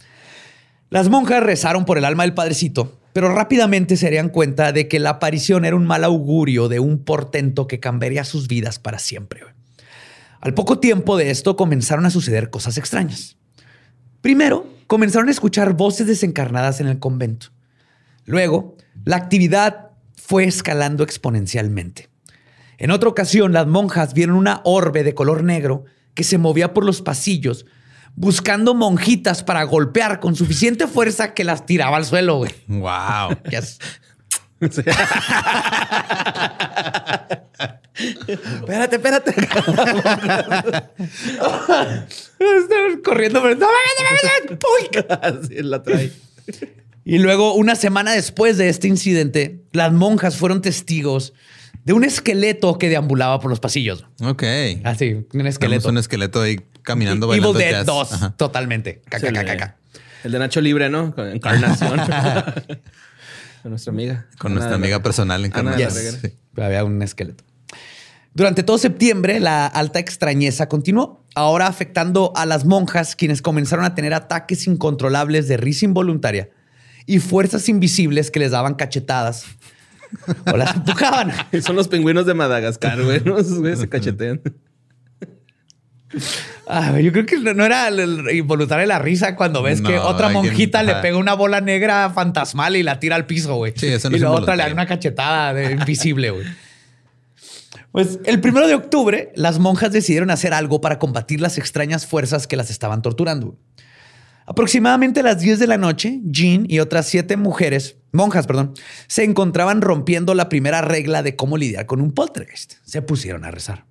Las 0.90 1.08
monjas 1.08 1.42
rezaron 1.42 1.84
por 1.84 1.98
el 1.98 2.04
alma 2.04 2.24
del 2.24 2.34
padrecito, 2.34 2.98
pero 3.12 3.32
rápidamente 3.32 3.96
se 3.96 4.06
darían 4.06 4.28
cuenta 4.28 4.72
de 4.72 4.88
que 4.88 4.98
la 4.98 5.10
aparición 5.10 5.64
era 5.64 5.76
un 5.76 5.86
mal 5.86 6.04
augurio 6.04 6.68
de 6.68 6.80
un 6.80 7.04
portento 7.04 7.66
que 7.66 7.80
cambiaría 7.80 8.24
sus 8.24 8.48
vidas 8.48 8.78
para 8.78 8.98
siempre. 8.98 9.42
Al 10.40 10.52
poco 10.52 10.78
tiempo 10.78 11.16
de 11.16 11.30
esto 11.30 11.56
comenzaron 11.56 12.06
a 12.06 12.10
suceder 12.10 12.50
cosas 12.50 12.76
extrañas. 12.76 13.36
Primero, 14.20 14.66
comenzaron 14.86 15.28
a 15.28 15.32
escuchar 15.32 15.74
voces 15.74 16.06
desencarnadas 16.06 16.80
en 16.80 16.86
el 16.86 16.98
convento. 16.98 17.48
Luego, 18.26 18.76
la 19.04 19.16
actividad 19.16 19.90
fue 20.16 20.44
escalando 20.44 21.04
exponencialmente. 21.04 22.08
En 22.78 22.90
otra 22.90 23.08
ocasión, 23.08 23.52
las 23.52 23.66
monjas 23.66 24.14
vieron 24.14 24.36
una 24.36 24.60
orbe 24.64 25.04
de 25.04 25.14
color 25.14 25.44
negro 25.44 25.84
que 26.14 26.24
se 26.24 26.38
movía 26.38 26.74
por 26.74 26.84
los 26.84 27.02
pasillos 27.02 27.66
buscando 28.16 28.74
monjitas 28.74 29.42
para 29.42 29.62
golpear 29.64 30.20
con 30.20 30.36
suficiente 30.36 30.86
fuerza 30.86 31.34
que 31.34 31.44
las 31.44 31.66
tiraba 31.66 31.96
al 31.96 32.04
suelo, 32.04 32.38
güey. 32.38 32.52
Wow. 32.68 33.36
espérate, 38.26 38.96
espérate. 38.96 39.34
corriendo. 43.04 43.54
No, 43.54 43.66
Así 45.20 45.54
la 45.62 45.82
trae. 45.82 46.12
Y 47.04 47.18
luego, 47.18 47.54
una 47.54 47.76
semana 47.76 48.12
después 48.12 48.56
de 48.56 48.68
este 48.68 48.88
incidente, 48.88 49.62
las 49.72 49.92
monjas 49.92 50.36
fueron 50.36 50.62
testigos 50.62 51.34
de 51.84 51.92
un 51.92 52.04
esqueleto 52.04 52.78
que 52.78 52.88
deambulaba 52.88 53.40
por 53.40 53.50
los 53.50 53.60
pasillos. 53.60 54.06
Ok. 54.22 54.42
Así, 54.84 55.26
un 55.32 55.46
esqueleto. 55.46 55.90
un 55.90 55.98
esqueleto 55.98 56.40
ahí 56.40 56.60
caminando, 56.84 57.34
Evil 57.34 57.52
Dead 57.54 57.84
2, 57.84 58.36
totalmente. 58.36 59.02
el 60.22 60.32
de 60.32 60.38
Nacho 60.38 60.60
Libre, 60.60 60.88
¿no? 60.88 61.14
Con 61.14 61.28
Encarnación. 61.28 62.00
Con 63.62 63.70
nuestra 63.70 63.92
amiga. 63.92 64.26
Con 64.38 64.52
nuestra 64.52 64.76
amiga 64.76 65.02
personal, 65.02 65.44
Encarnación. 65.44 65.90
Había 66.56 66.84
un 66.84 67.00
esqueleto. 67.02 67.42
Durante 68.34 68.62
todo 68.62 68.78
septiembre, 68.78 69.40
la 69.40 69.66
alta 69.66 70.00
extrañeza 70.00 70.68
continuó, 70.68 71.24
ahora 71.34 71.66
afectando 71.66 72.32
a 72.34 72.46
las 72.46 72.64
monjas, 72.64 73.16
quienes 73.16 73.40
comenzaron 73.40 73.84
a 73.84 73.94
tener 73.94 74.12
ataques 74.12 74.66
incontrolables 74.66 75.48
de 75.48 75.56
risa 75.56 75.84
involuntaria 75.84 76.50
y 77.06 77.20
fuerzas 77.20 77.68
invisibles 77.68 78.30
que 78.30 78.40
les 78.40 78.50
daban 78.50 78.74
cachetadas 78.74 79.44
o 80.52 80.56
las 80.56 80.74
empujaban. 80.76 81.32
Son 81.62 81.76
los 81.76 81.88
pingüinos 81.88 82.26
de 82.26 82.34
Madagascar, 82.34 83.02
güey. 83.02 83.22
¿no? 83.24 83.42
se 83.42 83.88
cachetean. 83.88 84.40
Ah, 86.66 86.98
yo 86.98 87.12
creo 87.12 87.26
que 87.26 87.36
no 87.36 87.62
era 87.62 87.90
involuntaria 88.32 88.86
la 88.86 88.98
risa 88.98 89.36
cuando 89.36 89.62
ves 89.62 89.82
que 89.82 89.98
otra 89.98 90.30
monjita 90.30 90.82
le 90.82 90.94
pega 90.94 91.18
una 91.18 91.34
bola 91.34 91.60
negra 91.60 92.08
fantasmal 92.08 92.74
y 92.76 92.82
la 92.82 92.98
tira 92.98 93.16
al 93.16 93.26
piso, 93.26 93.56
güey. 93.56 93.74
Sí, 93.76 93.88
eso 93.88 94.08
no 94.08 94.16
y 94.16 94.20
la 94.20 94.30
otra 94.30 94.56
le 94.56 94.62
da 94.62 94.72
una 94.72 94.86
cachetada 94.86 95.52
de 95.52 95.72
invisible, 95.72 96.30
güey. 96.30 96.46
Pues 97.92 98.18
el 98.24 98.40
primero 98.40 98.66
de 98.66 98.74
octubre, 98.74 99.30
las 99.36 99.58
monjas 99.58 99.92
decidieron 99.92 100.30
hacer 100.30 100.54
algo 100.54 100.80
para 100.80 100.98
combatir 100.98 101.40
las 101.40 101.58
extrañas 101.58 102.06
fuerzas 102.06 102.46
que 102.46 102.56
las 102.56 102.70
estaban 102.70 103.02
torturando. 103.02 103.58
Aproximadamente 104.46 105.20
a 105.20 105.22
las 105.22 105.40
10 105.40 105.58
de 105.58 105.66
la 105.66 105.78
noche, 105.78 106.20
Jean 106.24 106.66
y 106.68 106.80
otras 106.80 107.06
siete 107.06 107.36
mujeres, 107.36 107.96
monjas, 108.10 108.46
perdón, 108.46 108.74
se 109.06 109.24
encontraban 109.24 109.80
rompiendo 109.80 110.34
la 110.34 110.48
primera 110.48 110.82
regla 110.82 111.22
de 111.22 111.36
cómo 111.36 111.56
lidiar 111.56 111.86
con 111.86 112.00
un 112.00 112.12
poltergeist. 112.12 112.74
Se 112.84 113.00
pusieron 113.00 113.44
a 113.44 113.50
rezar. 113.50 113.84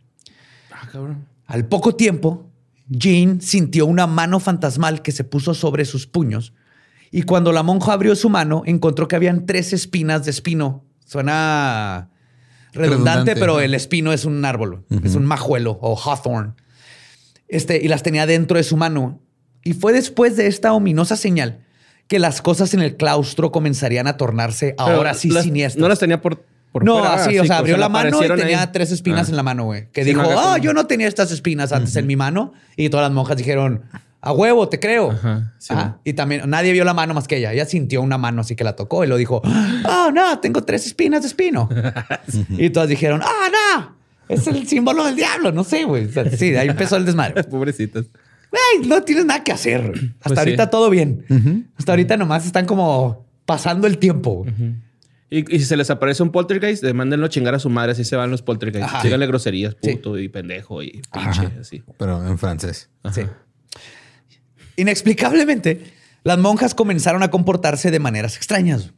Ah, 0.71 0.87
cabrón. 0.91 1.32
Al 1.45 1.65
poco 1.67 1.95
tiempo, 1.95 2.49
Jean 2.89 3.41
sintió 3.41 3.85
una 3.85 4.07
mano 4.07 4.39
fantasmal 4.39 5.01
que 5.01 5.11
se 5.11 5.23
puso 5.23 5.53
sobre 5.53 5.85
sus 5.85 6.07
puños 6.07 6.53
y 7.11 7.23
cuando 7.23 7.51
la 7.51 7.63
monja 7.63 7.93
abrió 7.93 8.15
su 8.15 8.29
mano, 8.29 8.63
encontró 8.65 9.07
que 9.07 9.15
habían 9.15 9.45
tres 9.45 9.71
espinas 9.73 10.25
de 10.25 10.31
espino. 10.31 10.83
Suena 11.05 12.09
redundante, 12.73 13.35
pero 13.35 13.59
el 13.59 13.75
espino 13.75 14.13
es 14.13 14.25
un 14.25 14.43
árbol, 14.45 14.83
es 15.03 15.15
un 15.15 15.25
majuelo 15.25 15.77
o 15.81 15.95
hawthorn. 15.95 16.55
Este, 17.47 17.77
y 17.83 17.87
las 17.87 18.01
tenía 18.03 18.25
dentro 18.25 18.57
de 18.57 18.63
su 18.63 18.77
mano 18.77 19.21
Y 19.63 19.73
fue 19.73 19.93
después 19.93 20.35
de 20.37 20.47
esta 20.47 20.73
ominosa 20.73 21.15
señal 21.17 21.59
que 22.07 22.17
las 22.17 22.41
cosas 22.41 22.73
en 22.73 22.81
el 22.81 22.95
claustro 22.97 23.51
comenzarían 23.51 24.07
a 24.07 24.17
tornarse 24.17 24.73
Pero 24.77 24.97
ahora 24.97 25.13
sí 25.13 25.29
las- 25.29 25.43
siniestras. 25.43 25.79
No 25.81 25.87
las 25.87 25.99
tenía 25.99 26.19
por, 26.21 26.45
por 26.73 26.83
no, 26.83 26.97
fuera, 26.99 27.13
así, 27.13 27.39
o 27.39 27.45
sea, 27.45 27.59
abrió 27.59 27.77
la 27.77 27.87
mano 27.87 28.21
y 28.21 28.27
tenía 28.27 28.61
ahí. 28.63 28.69
tres 28.73 28.91
espinas 28.91 29.27
Ah. 29.27 29.31
en 29.31 29.37
la 29.37 29.43
mano, 29.43 29.63
güey. 29.63 29.89
Que 29.93 30.03
Sí, 30.03 30.09
dijo, 30.09 30.23
no, 30.23 30.31
ah, 30.31 30.43
como- 30.43 30.57
yo 30.57 30.73
no 30.73 30.85
tenía 30.87 31.07
estas 31.07 31.31
espinas 31.31 31.71
antes 31.71 31.95
en 31.95 32.05
mi 32.07 32.17
mano. 32.17 32.51
Y 32.75 32.89
todas 32.89 33.05
las 33.05 33.13
monjas 33.13 33.37
dijeron, 33.37 33.83
a 34.19 34.31
huevo, 34.33 34.67
te 34.69 34.79
creo. 34.79 35.11
Ajá, 35.11 35.53
sí, 35.59 35.73
Ajá. 35.73 35.99
Y 36.03 36.13
también 36.13 36.49
nadie 36.49 36.71
vio 36.73 36.83
la 36.83 36.93
mano 36.93 37.13
más 37.13 37.27
que 37.27 37.37
ella. 37.37 37.53
Ella 37.53 37.65
sintió 37.65 38.01
una 38.01 38.17
mano 38.17 38.41
así 38.41 38.55
que 38.55 38.63
la 38.65 38.75
tocó 38.75 39.03
y 39.03 39.07
lo 39.07 39.15
dijo, 39.17 39.41
oh, 39.45 40.11
no, 40.13 40.39
tengo 40.39 40.63
tres 40.63 40.85
espinas 40.87 41.21
de 41.21 41.27
espino. 41.27 41.69
y 42.49 42.69
todas 42.71 42.89
dijeron, 42.89 43.21
ah, 43.23 43.49
no, 43.77 43.95
es 44.29 44.47
el 44.47 44.67
símbolo 44.67 45.05
del 45.05 45.15
diablo. 45.15 45.51
No 45.51 45.63
sé, 45.63 45.83
güey. 45.83 46.05
O 46.05 46.11
sea, 46.11 46.29
sí, 46.31 46.55
ahí 46.55 46.67
empezó 46.69 46.95
el 46.97 47.05
desmadre. 47.05 47.43
Pobrecitas. 47.49 48.05
No 48.85 49.01
tienes 49.03 49.25
nada 49.25 49.43
que 49.43 49.51
hacer. 49.51 49.81
Hasta 49.91 50.19
Pues 50.21 50.33
sí. 50.33 50.39
ahorita 50.39 50.69
todo 50.69 50.89
bien. 50.89 51.25
Hasta 51.77 51.91
ahorita 51.91 52.17
nomás 52.17 52.45
están 52.45 52.65
como 52.65 53.25
pasando 53.45 53.87
el 53.87 53.97
tiempo. 53.97 54.35
güey. 54.45 54.53
Y, 55.35 55.55
y 55.55 55.59
si 55.59 55.65
se 55.65 55.75
les 55.77 55.89
aparece 55.89 56.21
un 56.21 56.31
poltergeist, 56.31 56.83
mándenlo 56.93 57.25
a 57.25 57.29
chingar 57.29 57.55
a 57.55 57.59
su 57.59 57.67
madre. 57.69 57.93
Así 57.93 58.03
se 58.03 58.15
van 58.15 58.29
los 58.29 58.43
poltergeists. 58.43 59.01
Díganle 59.01 59.25
groserías, 59.25 59.75
Sí. 59.81 59.93
puto 59.95 60.19
y 60.19 60.29
pendejo 60.29 60.83
y 60.83 61.01
pinche, 61.11 61.49
así. 61.59 61.81
Pero 61.97 62.23
en 62.27 62.37
francés. 62.37 62.89
Sí. 63.11 63.21
Inexplicablemente, 64.75 65.91
las 66.23 66.37
monjas 66.37 66.75
comenzaron 66.75 67.23
a 67.23 67.29
comportarse 67.31 67.91
de 67.91 67.99
maneras 67.99 68.35
extrañas. 68.37 68.93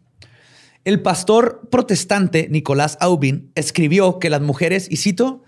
El 0.84 1.01
pastor 1.01 1.68
protestante 1.72 2.48
Nicolás 2.50 2.98
Aubin 3.01 3.51
escribió 3.56 4.20
que 4.20 4.30
las 4.30 4.42
mujeres, 4.42 4.88
y 4.89 4.98
cito, 4.98 5.44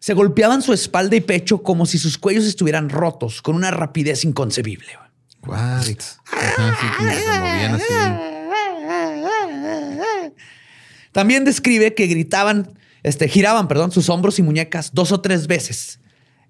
se 0.00 0.14
golpeaban 0.14 0.62
su 0.62 0.72
espalda 0.72 1.14
y 1.14 1.20
pecho 1.20 1.62
como 1.62 1.86
si 1.86 1.98
sus 1.98 2.18
cuellos 2.18 2.44
estuvieran 2.44 2.88
rotos 2.90 3.40
con 3.42 3.54
una 3.54 3.70
rapidez 3.70 4.24
inconcebible. 4.24 4.88
What? 5.46 5.58
Ajá, 5.58 5.82
sí, 6.80 6.86
se 6.98 7.38
movían 7.38 7.74
así. 7.74 7.84
También 11.12 11.44
describe 11.44 11.94
que 11.94 12.06
gritaban, 12.06 12.78
este, 13.02 13.28
giraban, 13.28 13.68
perdón, 13.68 13.92
sus 13.92 14.08
hombros 14.08 14.38
y 14.38 14.42
muñecas 14.42 14.90
dos 14.94 15.12
o 15.12 15.20
tres 15.20 15.46
veces 15.46 16.00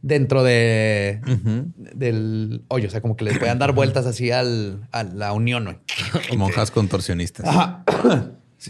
dentro 0.03 0.43
de, 0.43 1.21
del 1.95 2.65
hoyo. 2.69 2.89
O 2.89 2.91
sea, 2.91 3.01
como 3.01 3.17
que 3.17 3.25
les 3.25 3.39
podían 3.39 3.59
dar 3.59 3.73
vueltas 3.73 4.07
así 4.07 4.31
al, 4.31 4.89
a 4.93 5.05
la 5.05 5.33
unión. 5.33 5.81
Monjas 6.37 6.71
contorsionistas. 6.71 7.47
Ajá. 7.47 7.85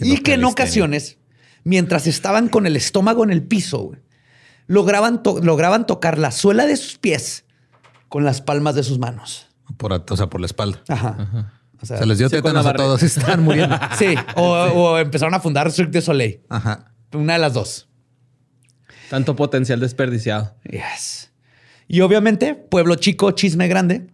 Y 0.01 0.19
que 0.19 0.35
en 0.35 0.45
ocasiones, 0.45 1.19
mientras 1.65 2.07
estaban 2.07 2.49
con 2.49 2.67
el 2.67 2.77
estómago 2.77 3.25
en 3.25 3.31
el 3.31 3.43
piso, 3.43 3.79
güey, 3.81 4.01
lograban, 4.67 5.23
to- 5.23 5.41
lograban 5.43 5.87
tocar 5.87 6.19
la 6.19 6.31
suela 6.31 6.67
de 6.67 6.77
sus 6.77 6.97
pies 6.99 7.45
con 8.09 8.25
las 8.25 8.41
palmas 8.41 8.75
de 8.75 8.83
sus 8.83 8.99
manos. 8.99 9.49
Por, 9.77 9.93
o 9.93 10.17
sea, 10.17 10.29
por 10.29 10.41
la 10.41 10.47
espalda. 10.47 10.83
Ajá. 10.89 11.53
O 11.83 11.87
sea, 11.87 11.99
Se 11.99 12.07
les 12.07 12.19
dio 12.19 12.29
Sí, 12.29 12.37
tétanos 12.37 12.65
a 12.65 12.75
todos 12.75 13.03
y 13.03 13.07
están 13.07 13.43
muriendo. 13.43 13.77
sí. 13.99 14.15
O, 14.37 14.53
o 14.53 14.99
empezaron 14.99 15.35
a 15.35 15.41
fundar 15.41 15.71
Cirque 15.73 15.99
du 15.99 16.03
Soleil. 16.03 16.41
Ajá. 16.49 16.93
Una 17.13 17.35
de 17.35 17.39
las 17.41 17.55
dos. 17.55 17.89
Tanto 19.11 19.37
potencial 19.37 19.81
desperdiciado. 19.81 20.55
Yes. 20.65 21.33
Y 21.89 22.01
obviamente, 22.01 22.55
pueblo 22.55 22.95
chico, 22.95 23.33
chisme 23.33 23.69
grande. 23.69 24.07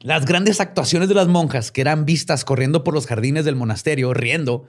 Las 0.00 0.24
grandes 0.24 0.60
actuaciones 0.60 1.08
de 1.08 1.14
las 1.14 1.26
monjas 1.26 1.72
que 1.72 1.80
eran 1.80 2.04
vistas 2.04 2.44
corriendo 2.44 2.84
por 2.84 2.94
los 2.94 3.06
jardines 3.06 3.44
del 3.44 3.56
monasterio, 3.56 4.14
riendo 4.14 4.64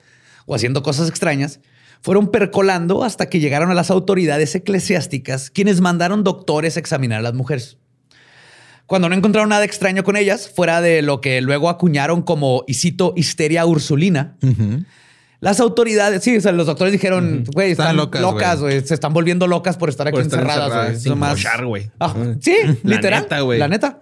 o 0.47 0.55
haciendo 0.55 0.81
cosas 0.81 1.07
extrañas, 1.07 1.59
fueron 2.01 2.31
percolando 2.31 3.03
hasta 3.03 3.29
que 3.29 3.39
llegaron 3.39 3.69
a 3.69 3.75
las 3.75 3.91
autoridades 3.91 4.55
eclesiásticas, 4.55 5.51
quienes 5.51 5.81
mandaron 5.81 6.23
doctores 6.23 6.75
a 6.75 6.79
examinar 6.79 7.19
a 7.19 7.23
las 7.23 7.33
mujeres. 7.33 7.77
Cuando 8.89 9.07
no 9.07 9.13
encontraron 9.13 9.49
nada 9.49 9.63
extraño 9.63 10.03
con 10.03 10.17
ellas, 10.17 10.49
fuera 10.53 10.81
de 10.81 11.03
lo 11.03 11.21
que 11.21 11.41
luego 11.41 11.69
acuñaron 11.69 12.23
como, 12.23 12.63
y 12.67 12.73
cito, 12.73 13.13
histeria 13.15 13.63
ursulina, 13.67 14.35
las 15.41 15.59
autoridades, 15.59 16.23
sí, 16.23 16.35
o 16.35 16.41
sea, 16.41 16.51
los 16.53 16.65
doctores 16.65 16.91
dijeron, 16.91 17.43
güey, 17.53 17.69
Están 17.69 17.85
están, 17.85 17.97
locas, 17.97 18.21
locas, 18.21 18.59
güey, 18.61 18.81
se 18.81 18.95
están 18.95 19.13
volviendo 19.13 19.45
locas 19.45 19.77
por 19.77 19.89
estar 19.89 20.07
aquí 20.07 20.19
estar 20.19 20.39
encerradas, 20.39 21.05
güey. 21.05 21.15
más-. 21.15 21.45
Ah, 21.99 22.15
sí, 22.41 22.55
La 22.81 22.95
literal. 22.95 23.21
neta. 23.21 23.43
La 23.59 23.67
neta. 23.67 24.01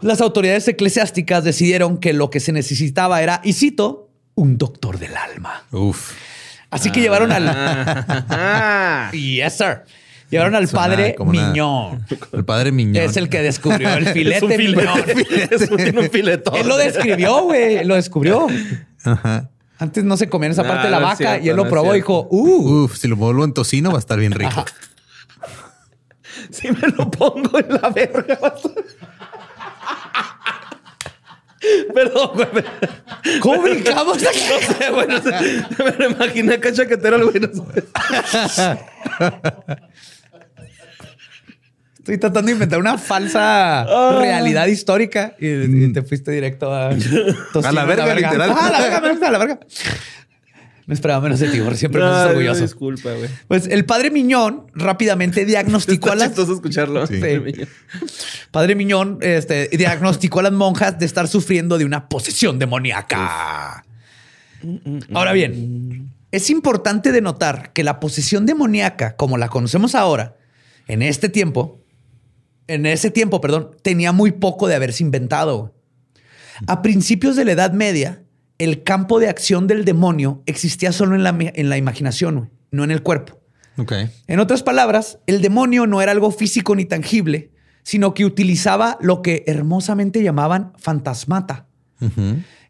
Las 0.00 0.22
autoridades 0.22 0.66
eclesiásticas 0.68 1.44
decidieron 1.44 1.98
que 1.98 2.14
lo 2.14 2.30
que 2.30 2.40
se 2.40 2.52
necesitaba 2.52 3.20
era, 3.22 3.42
y 3.44 3.52
cito, 3.52 4.08
un 4.34 4.56
doctor 4.56 4.98
del 4.98 5.18
alma. 5.18 5.64
Uf. 5.70 6.12
Así 6.70 6.90
que 6.90 7.02
llevaron 7.02 7.30
al... 7.30 7.44
Ah. 7.46 9.10
yes, 9.12 9.52
sir. 9.58 9.82
Llevaron 10.32 10.54
al 10.56 10.66
padre 10.66 11.14
como 11.14 11.30
una- 11.30 11.48
Miñón. 11.48 12.04
El 12.32 12.44
padre 12.44 12.72
Miñón. 12.72 12.96
Es 13.04 13.16
el 13.16 13.28
que 13.28 13.42
descubrió 13.42 13.88
el 13.94 14.06
filete. 14.12 14.58
Miñón. 14.58 15.04
Es 15.50 15.70
un- 15.70 15.76
tiene 15.76 16.00
un 16.00 16.10
filetón. 16.10 16.56
Él 16.56 16.66
lo 16.66 16.76
describió, 16.76 17.42
güey. 17.44 17.84
Lo 17.84 17.94
descubrió. 17.94 18.46
Ajá. 19.04 19.50
Antes 19.78 20.04
no 20.04 20.16
se 20.16 20.28
comían 20.28 20.52
esa 20.52 20.62
No, 20.62 20.68
parte 20.68 20.86
de 20.86 20.90
la 20.90 21.00
no 21.00 21.06
es 21.06 21.12
vaca 21.12 21.16
cierto, 21.30 21.44
y 21.46 21.48
él 21.50 21.56
lo 21.56 21.62
no 21.62 21.66
es 21.68 21.70
probó 21.72 21.86
y 21.88 21.98
cierto. 22.00 22.28
dijo, 22.28 22.28
uh, 22.30 22.84
Uf, 22.84 22.96
si 22.96 23.08
lo 23.08 23.16
vuelvo 23.16 23.44
en 23.44 23.52
tocino 23.52 23.90
va 23.90 23.96
a 23.96 23.98
estar 23.98 24.18
bien 24.18 24.32
rico. 24.32 24.64
Si 26.50 26.70
me 26.70 26.88
lo 26.96 27.10
pongo 27.10 27.58
en 27.58 27.68
la 27.68 27.88
verga. 27.90 28.38
Perdón, 31.94 32.30
güey. 32.34 32.64
¿cómo 33.40 33.62
brincamos 33.62 34.16
aquí? 34.18 34.40
No 34.50 34.74
sé, 34.76 34.90
güey. 34.90 35.06
no 35.06 35.22
sé. 35.22 35.64
Me 35.84 35.92
lo 35.92 36.10
imaginé 36.10 36.54
acá 36.54 36.72
chaquetero 36.72 37.16
al 37.16 37.24
güey. 37.24 37.40
No 37.40 37.48
sé. 38.48 38.78
Estoy 42.02 42.18
tratando 42.18 42.48
de 42.48 42.52
inventar 42.54 42.80
una 42.80 42.98
falsa 42.98 43.82
Ah. 43.82 44.18
realidad 44.20 44.66
histórica 44.66 45.36
y, 45.38 45.46
y 45.46 45.92
te 45.92 46.02
fuiste 46.02 46.32
directo 46.32 46.74
a... 46.74 46.90
tocino 47.52 47.68
A 47.68 47.72
la 47.72 47.84
verga, 47.84 48.12
literal. 48.12 48.50
Ah, 48.52 48.66
a 48.66 48.70
la 48.72 49.00
verga, 49.00 49.28
a 49.28 49.30
la 49.30 49.38
verga. 49.38 49.60
No 50.84 50.94
esperaba 50.94 51.20
menos 51.20 51.38
de 51.38 51.46
ti, 51.48 51.60
siempre 51.76 52.00
me 52.02 52.08
haces 52.08 52.22
Ay, 52.24 52.28
orgulloso. 52.30 52.62
Disculpa, 52.62 53.12
güey. 53.12 53.30
Pues 53.46 53.68
el 53.68 53.84
padre 53.84 54.10
Miñón 54.10 54.66
rápidamente 54.74 55.44
diagnosticó 55.44 56.10
a 56.10 56.16
las... 56.16 56.36
escucharlo. 56.36 57.06
Sí. 57.06 57.20
Padre 58.50 58.74
Miñón 58.74 59.18
este, 59.20 59.68
diagnosticó 59.68 60.40
a 60.40 60.42
las 60.42 60.52
monjas 60.52 60.98
de 60.98 61.06
estar 61.06 61.28
sufriendo 61.28 61.78
de 61.78 61.84
una 61.84 62.08
posesión 62.08 62.58
demoníaca. 62.58 63.84
Ahora 65.14 65.32
bien, 65.32 66.10
es 66.32 66.50
importante 66.50 67.12
denotar 67.12 67.72
que 67.72 67.84
la 67.84 68.00
posesión 68.00 68.44
demoníaca, 68.44 69.14
como 69.14 69.38
la 69.38 69.48
conocemos 69.48 69.94
ahora, 69.94 70.34
en 70.88 71.02
este 71.02 71.28
tiempo, 71.28 71.78
en 72.72 72.86
ese 72.86 73.10
tiempo, 73.10 73.40
perdón, 73.40 73.70
tenía 73.82 74.12
muy 74.12 74.32
poco 74.32 74.66
de 74.68 74.74
haberse 74.74 75.02
inventado. 75.02 75.74
A 76.66 76.82
principios 76.82 77.36
de 77.36 77.44
la 77.44 77.52
Edad 77.52 77.72
Media, 77.72 78.22
el 78.58 78.82
campo 78.82 79.18
de 79.18 79.28
acción 79.28 79.66
del 79.66 79.84
demonio 79.84 80.42
existía 80.46 80.92
solo 80.92 81.14
en 81.14 81.22
la, 81.22 81.36
en 81.38 81.68
la 81.68 81.76
imaginación, 81.76 82.50
no 82.70 82.84
en 82.84 82.90
el 82.90 83.02
cuerpo. 83.02 83.40
Ok. 83.76 83.92
En 84.26 84.40
otras 84.40 84.62
palabras, 84.62 85.18
el 85.26 85.42
demonio 85.42 85.86
no 85.86 86.02
era 86.02 86.12
algo 86.12 86.30
físico 86.30 86.74
ni 86.74 86.84
tangible, 86.84 87.50
sino 87.82 88.14
que 88.14 88.24
utilizaba 88.24 88.98
lo 89.00 89.22
que 89.22 89.44
hermosamente 89.46 90.22
llamaban 90.22 90.72
fantasmata. 90.78 91.66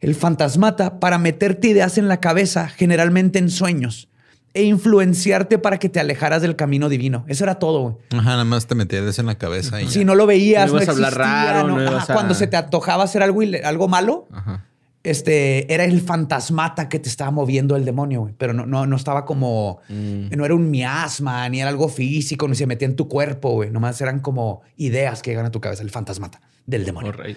El 0.00 0.14
fantasmata 0.14 1.00
para 1.00 1.18
meterte 1.18 1.68
ideas 1.68 1.96
en 1.96 2.06
la 2.06 2.20
cabeza, 2.20 2.68
generalmente 2.68 3.38
en 3.38 3.48
sueños, 3.48 4.10
e 4.54 4.64
influenciarte 4.64 5.58
para 5.58 5.78
que 5.78 5.88
te 5.88 5.98
alejaras 6.00 6.42
del 6.42 6.56
camino 6.56 6.88
divino. 6.88 7.24
Eso 7.28 7.44
era 7.44 7.54
todo. 7.58 7.80
güey. 7.82 7.94
Ajá, 8.10 8.30
nada 8.30 8.44
más 8.44 8.66
te 8.66 8.74
metías 8.74 9.18
en 9.18 9.26
la 9.26 9.36
cabeza 9.38 9.80
y 9.80 9.88
Si 9.88 10.00
ya. 10.00 10.04
no 10.04 10.14
lo 10.14 10.26
veías, 10.26 10.66
No 10.70 10.76
no, 10.76 10.82
ibas 10.82 10.88
a 10.88 10.92
hablar 10.92 11.14
raro, 11.16 11.68
no- 11.68 11.78
no 11.78 11.96
ajá, 11.96 12.12
a- 12.12 12.14
Cuando 12.14 12.34
se 12.34 12.46
te 12.46 12.56
antojaba 12.56 13.04
hacer 13.04 13.22
algo, 13.22 13.40
algo 13.64 13.88
malo, 13.88 14.28
Ajá. 14.30 14.66
este, 15.04 15.72
era 15.72 15.84
el 15.84 16.00
fantasmata 16.02 16.88
que 16.88 16.98
te 16.98 17.08
estaba 17.08 17.30
moviendo 17.30 17.76
el 17.76 17.84
demonio, 17.84 18.20
güey. 18.20 18.34
Pero 18.36 18.52
no, 18.52 18.66
no, 18.66 18.86
no 18.86 18.94
estaba 18.96 19.24
como, 19.24 19.80
no 19.88 20.44
era 20.44 20.54
un 20.54 20.70
miasma, 20.70 21.48
ni 21.48 21.60
era 21.60 21.70
algo 21.70 21.88
físico, 21.88 22.46
ni 22.46 22.54
se 22.54 22.66
metía 22.66 22.86
en 22.86 22.94
tu 22.96 23.08
cuerpo, 23.08 23.52
güey. 23.52 23.70
Nomás 23.70 24.00
eran 24.00 24.20
como 24.20 24.62
ideas 24.76 25.22
que 25.22 25.30
llegan 25.30 25.46
a 25.46 25.50
tu 25.50 25.60
cabeza, 25.60 25.82
el 25.82 25.90
fantasmata 25.90 26.40
del 26.66 26.84
demonio. 26.84 27.10
Alright. 27.12 27.36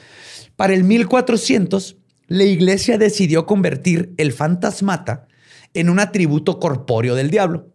Para 0.56 0.74
el 0.74 0.84
1400, 0.84 1.96
la 2.28 2.44
iglesia 2.44 2.98
decidió 2.98 3.46
convertir 3.46 4.14
el 4.18 4.32
fantasmata 4.34 5.28
en 5.76 5.90
un 5.90 6.00
atributo 6.00 6.60
corpóreo 6.60 7.16
del 7.16 7.30
diablo 7.30 7.68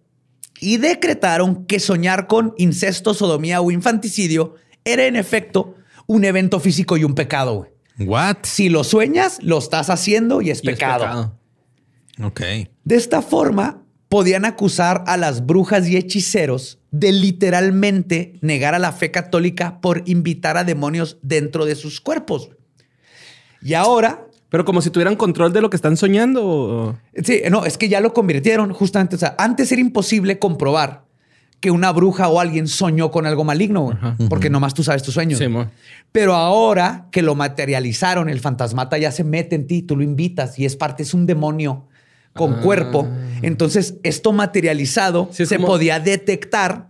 y 0.61 0.77
decretaron 0.79 1.67
que 1.67 1.79
soñar 1.81 2.27
con 2.27 2.55
incesto, 2.59 3.15
sodomía 3.15 3.61
o 3.61 3.71
infanticidio 3.71 4.55
era 4.85 5.07
en 5.07 5.17
efecto 5.17 5.75
un 6.07 6.25
evento 6.25 6.59
físico 6.61 6.97
y 6.97 7.05
un 7.05 7.15
pecado. 7.15 7.55
güey. 7.55 7.71
What? 8.09 8.39
Si 8.43 8.69
lo 8.69 8.83
sueñas, 8.83 9.39
lo 9.43 9.59
estás 9.59 9.91
haciendo 9.91 10.43
y 10.43 10.51
es, 10.51 10.59
Y 10.65 10.69
es 10.69 10.75
pecado. 10.75 11.05
pecado. 11.05 11.39
Ok. 12.23 12.41
De 12.85 12.97
esta 12.97 13.23
forma, 13.23 13.85
podían 14.09 14.45
acusar 14.45 15.05
a 15.07 15.17
las 15.17 15.47
brujas 15.47 15.87
y 15.89 15.97
hechiceros 15.97 16.79
de 16.91 17.13
literalmente 17.13 18.35
negar 18.43 18.75
a 18.75 18.79
la 18.81 18.93
fe 18.93 19.11
católica 19.11 19.81
por 19.81 20.03
invitar 20.07 20.57
a 20.57 20.65
demonios 20.65 21.19
dentro 21.23 21.65
de 21.65 21.77
sus 21.77 22.01
cuerpos. 22.01 22.51
Y 23.63 23.75
ahora, 23.75 24.27
Pero 24.51 24.65
como 24.65 24.83
si 24.83 24.91
tuvieran 24.91 25.17
control 25.17 25.53
de 25.53 25.61
lo 25.61 25.71
que 25.71 25.77
están 25.77 25.97
soñando. 25.97 26.45
o- 26.45 26.97
sí, 27.25 27.41
no, 27.51 27.65
es 27.65 27.79
que 27.79 27.89
ya 27.89 28.01
lo 28.01 28.13
convirtieron 28.13 28.73
justamente. 28.73 29.17
O 29.17 29.19
sea, 29.19 29.35
antes 29.39 29.71
era 29.73 29.81
imposible 29.81 30.39
comprobar 30.39 31.05
que 31.61 31.71
una 31.71 31.93
bruja 31.93 32.29
o 32.29 32.41
alguien 32.41 32.67
soñó 32.69 33.11
con 33.11 33.27
algo 33.27 33.45
maligno, 33.45 33.97
porque 34.31 34.49
nomás 34.51 34.73
tú 34.75 34.83
sabes 34.83 35.03
tus 35.03 35.15
sueños. 35.15 35.39
Sí. 35.39 35.47
Pero 36.11 36.35
ahora 36.35 37.07
que 37.13 37.23
lo 37.23 37.35
materializaron, 37.35 38.29
el 38.29 38.41
fantasmata 38.41 38.97
ya 38.99 39.13
se 39.13 39.25
mete 39.25 39.57
en 39.57 39.67
ti, 39.67 39.83
tú 39.83 39.97
lo 39.97 40.03
invitas 40.03 40.59
y 40.59 40.65
es 40.65 40.75
parte, 40.77 41.03
es 41.03 41.13
un 41.15 41.27
demonio 41.27 41.85
con 42.35 42.55
Ah. 42.55 42.61
cuerpo. 42.63 43.07
Entonces, 43.43 43.97
esto 44.05 44.33
materializado 44.33 45.29
Sí, 45.33 45.43
es 45.43 45.49
se 45.51 45.57
como- 45.57 45.69
podía 45.69 46.01
detectar 46.01 46.87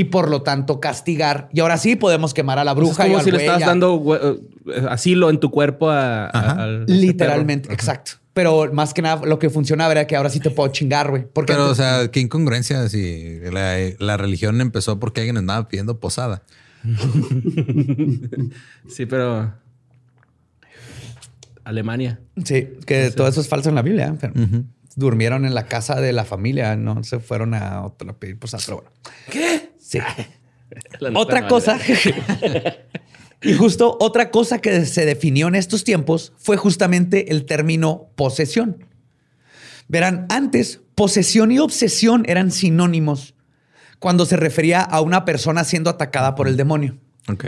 y 0.00 0.04
por 0.04 0.28
lo 0.30 0.42
tanto 0.42 0.80
castigar. 0.80 1.48
Y 1.52 1.60
ahora 1.60 1.76
sí 1.78 1.96
podemos 1.96 2.34
quemar 2.34 2.58
a 2.58 2.64
la 2.64 2.70
Es 2.72 2.76
bruja 2.76 3.04
y 3.04 3.08
como 3.08 3.18
al 3.18 3.24
si 3.24 3.30
le 3.30 3.48
a- 3.48 3.58
dando 3.58 4.40
eh, 4.72 4.86
asilo 4.88 5.30
en 5.30 5.40
tu 5.40 5.50
cuerpo 5.50 5.90
a, 5.90 6.26
a- 6.26 6.28
Ajá. 6.28 6.62
al- 6.62 6.84
ese 6.88 6.94
Literalmente, 7.00 7.68
perro. 7.68 7.74
exacto. 7.74 8.12
Pero 8.34 8.72
más 8.72 8.94
que 8.94 9.02
nada 9.02 9.26
lo 9.26 9.40
que 9.40 9.50
funcionaba 9.50 9.90
era 9.90 10.06
que 10.06 10.14
ahora 10.14 10.30
sí 10.30 10.38
te 10.38 10.50
puedo 10.50 10.70
chingar, 10.70 11.10
güey. 11.10 11.24
Porque 11.26 11.52
Pero, 11.52 11.68
o 11.68 11.74
sea, 11.74 12.08
qué 12.12 12.20
incongruencia 12.20 12.88
si 12.88 13.40
la, 13.50 13.76
la 13.98 14.16
religión 14.16 14.60
empezó 14.60 15.00
porque 15.00 15.22
alguien 15.22 15.36
andaba 15.38 15.66
pidiendo 15.68 15.98
posada. 15.98 16.42
Sí, 18.88 19.06
pero. 19.06 19.52
Alemania. 21.64 22.20
Sí, 22.44 22.68
que 22.86 23.10
todo 23.10 23.28
eso 23.28 23.40
es 23.40 23.48
falso 23.48 23.68
en 23.68 23.74
la 23.74 23.82
Biblia. 23.82 24.16
pero 24.20 24.32
Durmieron 24.96 25.44
en 25.44 25.54
la 25.54 25.66
casa 25.66 26.00
de 26.00 26.12
la 26.12 26.24
familia, 26.24 26.74
no 26.76 27.04
se 27.04 27.20
fueron 27.20 27.54
a 27.54 27.82
otro 27.84 28.16
pedir 28.18 28.38
posada, 28.38 28.62
pero 28.66 28.76
bueno. 28.78 28.90
¿Qué? 29.30 29.67
Sí. 29.88 30.00
Otra 31.14 31.48
cosa. 31.48 31.78
y 33.42 33.54
justo 33.54 33.96
otra 34.00 34.30
cosa 34.30 34.58
que 34.58 34.84
se 34.84 35.06
definió 35.06 35.48
en 35.48 35.54
estos 35.54 35.82
tiempos 35.82 36.34
fue 36.36 36.58
justamente 36.58 37.32
el 37.32 37.46
término 37.46 38.10
posesión. 38.14 38.84
Verán, 39.86 40.26
antes 40.28 40.80
posesión 40.94 41.52
y 41.52 41.58
obsesión 41.58 42.24
eran 42.26 42.50
sinónimos 42.50 43.34
cuando 43.98 44.26
se 44.26 44.36
refería 44.36 44.82
a 44.82 45.00
una 45.00 45.24
persona 45.24 45.64
siendo 45.64 45.88
atacada 45.88 46.34
por 46.34 46.48
el 46.48 46.58
demonio. 46.58 46.98
Ok. 47.28 47.46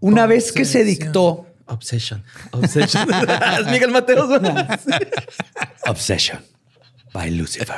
Una 0.00 0.26
vez 0.26 0.50
que 0.50 0.64
se 0.64 0.84
dictó 0.84 1.46
Obsession. 1.66 2.24
Obsession. 2.52 3.06
es 3.60 3.66
Miguel 3.70 3.90
Mateos. 3.90 4.28
Obsession 5.86 6.51
by 7.12 7.30
Lucifer. 7.30 7.76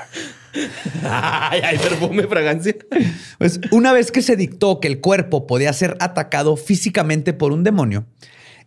Ay, 1.02 1.60
ay, 1.64 1.78
perfume, 1.78 2.26
fragancia. 2.26 2.76
Pues 3.38 3.60
una 3.72 3.92
vez 3.92 4.12
que 4.12 4.22
se 4.22 4.36
dictó 4.36 4.80
que 4.80 4.88
el 4.88 5.00
cuerpo 5.00 5.46
podía 5.46 5.72
ser 5.72 5.96
atacado 6.00 6.56
físicamente 6.56 7.32
por 7.32 7.52
un 7.52 7.64
demonio, 7.64 8.06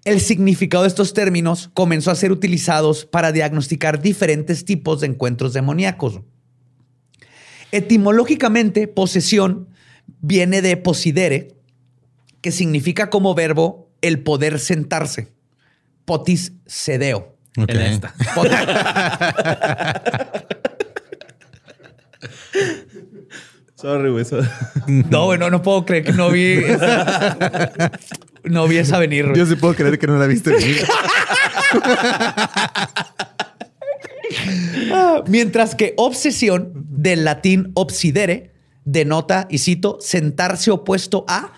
el 0.04 0.22
significado 0.22 0.84
de 0.84 0.90
estos 0.90 1.14
términos 1.14 1.70
comenzó 1.74 2.12
a 2.12 2.16
ser 2.16 2.32
utilizados 2.32 3.06
para 3.06 3.32
diagnosticar 3.32 4.02
diferentes 4.02 4.66
tipos 4.66 5.02
de 5.02 5.08
encuentros 5.08 5.54
demoníacos. 5.54 6.22
Etimológicamente, 7.72 8.88
posesión 8.88 9.70
viene 10.22 10.62
de 10.62 10.78
posidere, 10.78 11.56
que 12.42 12.52
significa 12.52 13.10
como 13.10 13.36
verbo 13.36 13.90
el 14.02 14.20
poder 14.20 14.60
sentarse. 14.60 15.30
Potis 16.06 16.54
sedeo. 16.66 17.36
Ok. 17.58 17.70
En 17.70 17.82
esta. 17.82 18.14
Sorry, 23.76 24.10
güey. 24.10 24.26
No, 25.10 25.26
bueno, 25.26 25.50
no 25.50 25.62
puedo 25.62 25.86
creer 25.86 26.06
que 26.06 26.14
no 26.14 26.32
vi 26.32 26.54
esa, 26.54 27.38
no 28.44 28.68
vi 28.68 28.78
esa 28.78 28.98
venir. 29.00 29.26
güey. 29.26 29.38
Yo 29.38 29.46
sí 29.46 29.56
puedo 29.56 29.76
creer 29.76 30.00
que 30.00 30.08
no 30.08 30.18
la 30.18 30.26
viste 30.26 30.52
venir. 30.52 30.78
Mientras 35.28 35.76
que 35.76 35.94
obsesión, 35.98 36.72
del 36.90 37.24
latín 37.24 37.72
obsidere, 37.76 38.54
denota, 38.86 39.48
y 39.50 39.60
cito, 39.60 39.98
sentarse 40.02 40.72
opuesto 40.72 41.24
a 41.28 41.42
Vas 41.42 41.52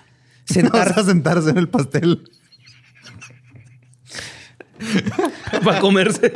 sentar, 0.45 0.99
a 0.99 1.03
sentarse 1.03 1.49
en 1.51 1.57
el 1.57 1.69
pastel. 1.69 2.23
Para 5.63 5.79
comerse. 5.79 6.31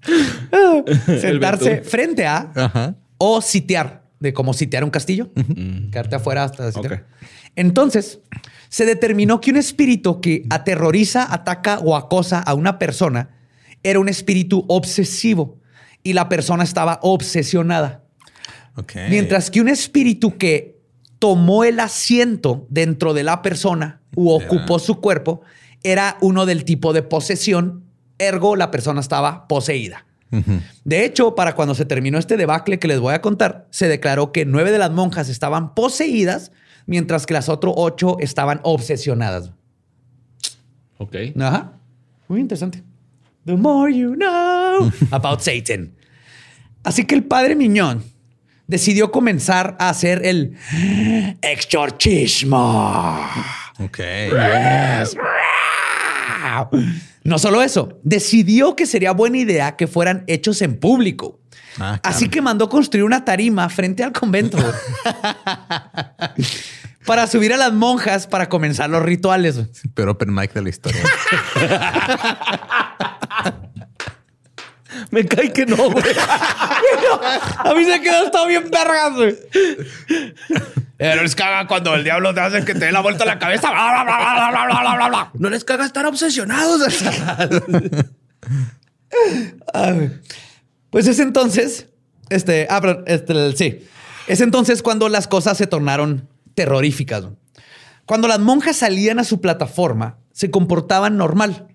sentarse 1.20 1.82
frente 1.82 2.26
a 2.26 2.50
Ajá. 2.54 2.94
O 3.18 3.40
sitiar, 3.40 4.04
de 4.20 4.32
como 4.32 4.54
sitiar 4.54 4.84
un 4.84 4.90
castillo, 4.90 5.30
quedarte 5.90 6.16
afuera 6.16 6.44
hasta 6.44 6.72
sitiar. 6.72 7.06
Entonces, 7.54 8.20
se 8.68 8.84
determinó 8.84 9.40
que 9.40 9.50
un 9.50 9.56
espíritu 9.56 10.20
que 10.20 10.44
aterroriza, 10.50 11.32
ataca 11.32 11.78
o 11.78 11.96
acosa 11.96 12.38
a 12.40 12.54
una 12.54 12.78
persona 12.78 13.30
era 13.82 14.00
un 14.00 14.08
espíritu 14.08 14.64
obsesivo 14.68 15.60
y 16.02 16.12
la 16.12 16.28
persona 16.28 16.64
estaba 16.64 16.98
obsesionada. 17.02 18.04
Mientras 19.08 19.50
que 19.50 19.60
un 19.60 19.68
espíritu 19.68 20.36
que 20.36 20.78
tomó 21.18 21.64
el 21.64 21.80
asiento 21.80 22.66
dentro 22.68 23.14
de 23.14 23.22
la 23.22 23.42
persona 23.42 24.02
u 24.14 24.30
ocupó 24.30 24.78
su 24.78 25.00
cuerpo 25.00 25.40
era 25.82 26.18
uno 26.20 26.46
del 26.46 26.64
tipo 26.64 26.92
de 26.92 27.02
posesión, 27.02 27.84
ergo 28.18 28.56
la 28.56 28.70
persona 28.70 29.00
estaba 29.00 29.48
poseída. 29.48 30.06
De 30.84 31.04
hecho, 31.04 31.34
para 31.34 31.54
cuando 31.54 31.74
se 31.74 31.84
terminó 31.84 32.18
este 32.18 32.36
debacle 32.36 32.78
que 32.78 32.88
les 32.88 33.00
voy 33.00 33.14
a 33.14 33.22
contar, 33.22 33.66
se 33.70 33.88
declaró 33.88 34.32
que 34.32 34.44
nueve 34.44 34.72
de 34.72 34.78
las 34.78 34.90
monjas 34.90 35.28
estaban 35.28 35.74
poseídas, 35.74 36.52
mientras 36.86 37.26
que 37.26 37.34
las 37.34 37.48
otras 37.48 37.74
ocho 37.76 38.16
estaban 38.20 38.60
obsesionadas. 38.62 39.52
Ok. 40.98 41.16
Ajá. 41.40 41.72
Muy 42.28 42.40
interesante. 42.40 42.82
The 43.44 43.56
more 43.56 43.94
you 43.94 44.14
know 44.14 44.90
about 45.10 45.40
Satan. 45.40 45.94
Así 46.82 47.04
que 47.04 47.14
el 47.14 47.24
padre 47.24 47.54
Miñón 47.54 48.02
decidió 48.66 49.12
comenzar 49.12 49.76
a 49.78 49.88
hacer 49.88 50.24
el 50.24 50.56
exorcismo. 51.42 53.20
Ok. 53.78 54.00
No 57.26 57.38
solo 57.38 57.62
eso, 57.62 58.00
decidió 58.02 58.76
que 58.76 58.86
sería 58.86 59.12
buena 59.12 59.38
idea 59.38 59.76
que 59.76 59.86
fueran 59.86 60.24
hechos 60.26 60.62
en 60.62 60.78
público. 60.78 61.40
Ah, 61.78 62.00
Así 62.02 62.28
que 62.28 62.40
mandó 62.40 62.68
construir 62.68 63.04
una 63.04 63.24
tarima 63.24 63.68
frente 63.68 64.02
al 64.02 64.12
convento 64.12 64.56
para 67.06 67.26
subir 67.26 67.52
a 67.52 67.56
las 67.56 67.72
monjas 67.72 68.26
para 68.26 68.48
comenzar 68.48 68.88
los 68.88 69.02
rituales. 69.02 69.60
Pero 69.94 70.12
open 70.12 70.32
mic 70.32 70.52
de 70.52 70.62
la 70.62 70.68
historia. 70.68 71.02
Me 75.10 75.26
cae 75.26 75.52
que 75.52 75.66
no, 75.66 75.90
güey. 75.90 76.04
A 77.58 77.74
mí 77.76 77.84
se 77.84 78.00
quedó 78.00 78.30
todo 78.30 78.46
bien 78.46 78.70
vergas, 78.70 79.14
güey. 79.14 79.36
Pero 80.96 81.22
les 81.22 81.34
caga 81.34 81.66
cuando 81.66 81.94
el 81.94 82.04
diablo 82.04 82.32
te 82.32 82.40
hace 82.40 82.64
que 82.64 82.72
te 82.72 82.86
dé 82.86 82.92
la 82.92 83.00
vuelta 83.00 83.24
a 83.24 83.26
la 83.26 83.38
cabeza. 83.38 83.70
Bla, 83.70 84.02
bla, 84.04 85.08
bla, 85.08 85.30
no 85.34 85.50
les 85.50 85.64
caga 85.64 85.84
estar 85.84 86.06
obsesionados. 86.06 86.80
pues 90.90 91.06
es 91.06 91.18
entonces, 91.18 91.88
este, 92.30 92.66
ah, 92.70 92.80
pero 92.80 93.04
este, 93.06 93.52
sí. 93.56 93.86
Es 94.26 94.40
entonces 94.40 94.82
cuando 94.82 95.08
las 95.08 95.28
cosas 95.28 95.58
se 95.58 95.66
tornaron 95.66 96.28
terroríficas. 96.54 97.24
Cuando 98.06 98.28
las 98.28 98.38
monjas 98.40 98.76
salían 98.76 99.18
a 99.18 99.24
su 99.24 99.40
plataforma, 99.40 100.18
se 100.32 100.50
comportaban 100.50 101.16
normal. 101.16 101.68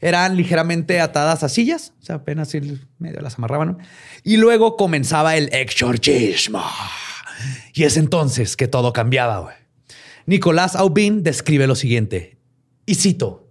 Eran 0.00 0.36
ligeramente 0.36 1.00
atadas 1.00 1.42
a 1.42 1.48
sillas, 1.48 1.92
o 2.00 2.04
sea, 2.04 2.16
apenas 2.16 2.52
medio 2.98 3.20
las 3.20 3.36
amarraban. 3.36 3.78
Y 4.22 4.36
luego 4.36 4.76
comenzaba 4.76 5.36
el 5.36 5.48
exorcismo. 5.52 6.62
Y 7.74 7.84
es 7.84 7.96
entonces 7.96 8.56
que 8.56 8.68
todo 8.68 8.92
cambiaba. 8.92 9.56
Nicolás 10.26 10.76
Aubin 10.76 11.22
describe 11.22 11.66
lo 11.66 11.74
siguiente, 11.74 12.38
y 12.86 12.94
cito, 12.94 13.48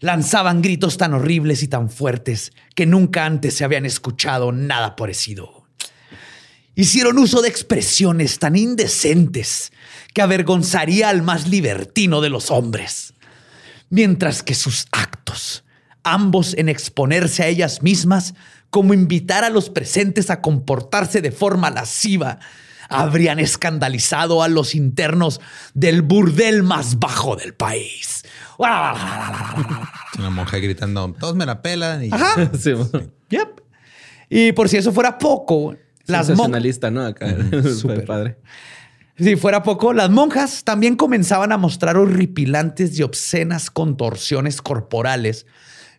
lanzaban 0.00 0.62
gritos 0.62 0.96
tan 0.98 1.14
horribles 1.14 1.62
y 1.62 1.68
tan 1.68 1.90
fuertes 1.90 2.52
que 2.74 2.86
nunca 2.86 3.24
antes 3.24 3.54
se 3.54 3.64
habían 3.64 3.86
escuchado 3.86 4.52
nada 4.52 4.96
parecido. 4.96 5.66
Hicieron 6.74 7.18
uso 7.18 7.40
de 7.40 7.48
expresiones 7.48 8.38
tan 8.38 8.54
indecentes 8.54 9.72
que 10.12 10.20
avergonzaría 10.20 11.08
al 11.08 11.22
más 11.22 11.48
libertino 11.48 12.20
de 12.20 12.28
los 12.28 12.50
hombres, 12.50 13.14
mientras 13.88 14.42
que 14.42 14.54
sus 14.54 14.86
actos, 14.92 15.64
ambos 16.02 16.54
en 16.54 16.68
exponerse 16.68 17.42
a 17.42 17.48
ellas 17.48 17.82
mismas, 17.82 18.34
como 18.68 18.92
invitar 18.92 19.42
a 19.42 19.50
los 19.50 19.70
presentes 19.70 20.28
a 20.28 20.42
comportarse 20.42 21.22
de 21.22 21.32
forma 21.32 21.70
lasciva, 21.70 22.40
habrían 22.88 23.38
escandalizado 23.38 24.42
a 24.42 24.48
los 24.48 24.74
internos 24.74 25.40
del 25.74 26.02
burdel 26.02 26.62
más 26.62 26.98
bajo 26.98 27.36
del 27.36 27.54
país. 27.54 28.24
Una 28.58 30.30
monja 30.30 30.58
gritando, 30.58 31.14
todos 31.18 31.36
me 31.36 31.46
la 31.46 31.62
pelan. 31.62 32.04
Y 32.04 32.10
Ajá. 32.12 32.50
Sí, 32.58 32.72
Yep. 33.28 33.60
Y 34.28 34.52
por 34.52 34.68
si 34.68 34.76
eso 34.76 34.92
fuera 34.92 35.18
poco, 35.18 35.74
las 36.06 36.28
monjas. 36.28 36.36
Sensacionalista, 36.36 36.90
¿no? 36.90 37.04
Acá. 37.04 37.36
Súper 37.78 38.04
padre. 38.04 38.38
Si 39.18 39.36
fuera 39.36 39.62
poco, 39.62 39.92
las 39.92 40.10
monjas 40.10 40.62
también 40.62 40.94
comenzaban 40.94 41.50
a 41.50 41.56
mostrar 41.56 41.96
horripilantes 41.96 42.98
y 42.98 43.02
obscenas 43.02 43.70
contorsiones 43.70 44.60
corporales 44.60 45.46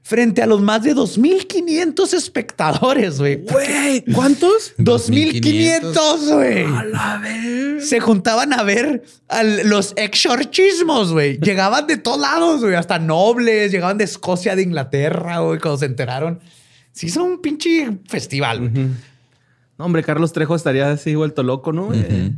frente 0.07 0.41
a 0.41 0.45
los 0.45 0.61
más 0.61 0.83
de 0.83 0.95
2.500 0.95 2.13
espectadores, 2.13 3.19
güey. 3.19 3.41
Güey, 3.43 4.05
¿cuántos? 4.13 4.73
2.500, 4.77 6.33
güey. 6.33 7.81
Se 7.81 7.99
juntaban 7.99 8.53
a 8.53 8.63
ver 8.63 9.03
a 9.27 9.43
los 9.43 9.91
exorcismos, 9.97 11.11
güey. 11.11 11.37
Llegaban 11.39 11.87
de 11.87 11.97
todos 11.97 12.21
lados, 12.21 12.61
güey. 12.61 12.75
Hasta 12.75 12.99
nobles, 12.99 13.69
llegaban 13.71 13.97
de 13.97 14.05
Escocia, 14.05 14.55
de 14.55 14.61
Inglaterra, 14.61 15.39
güey, 15.39 15.59
cuando 15.59 15.77
se 15.79 15.85
enteraron. 15.87 16.39
Sí, 16.93 17.07
hizo 17.07 17.23
un 17.25 17.41
pinche 17.41 17.97
festival. 18.07 18.59
güey. 18.69 18.85
No, 19.77 19.85
hombre, 19.85 20.03
Carlos 20.03 20.31
Trejo 20.31 20.55
estaría 20.55 20.89
así 20.89 21.15
vuelto 21.15 21.43
loco, 21.43 21.73
¿no? 21.73 21.89
Eh, 21.93 22.31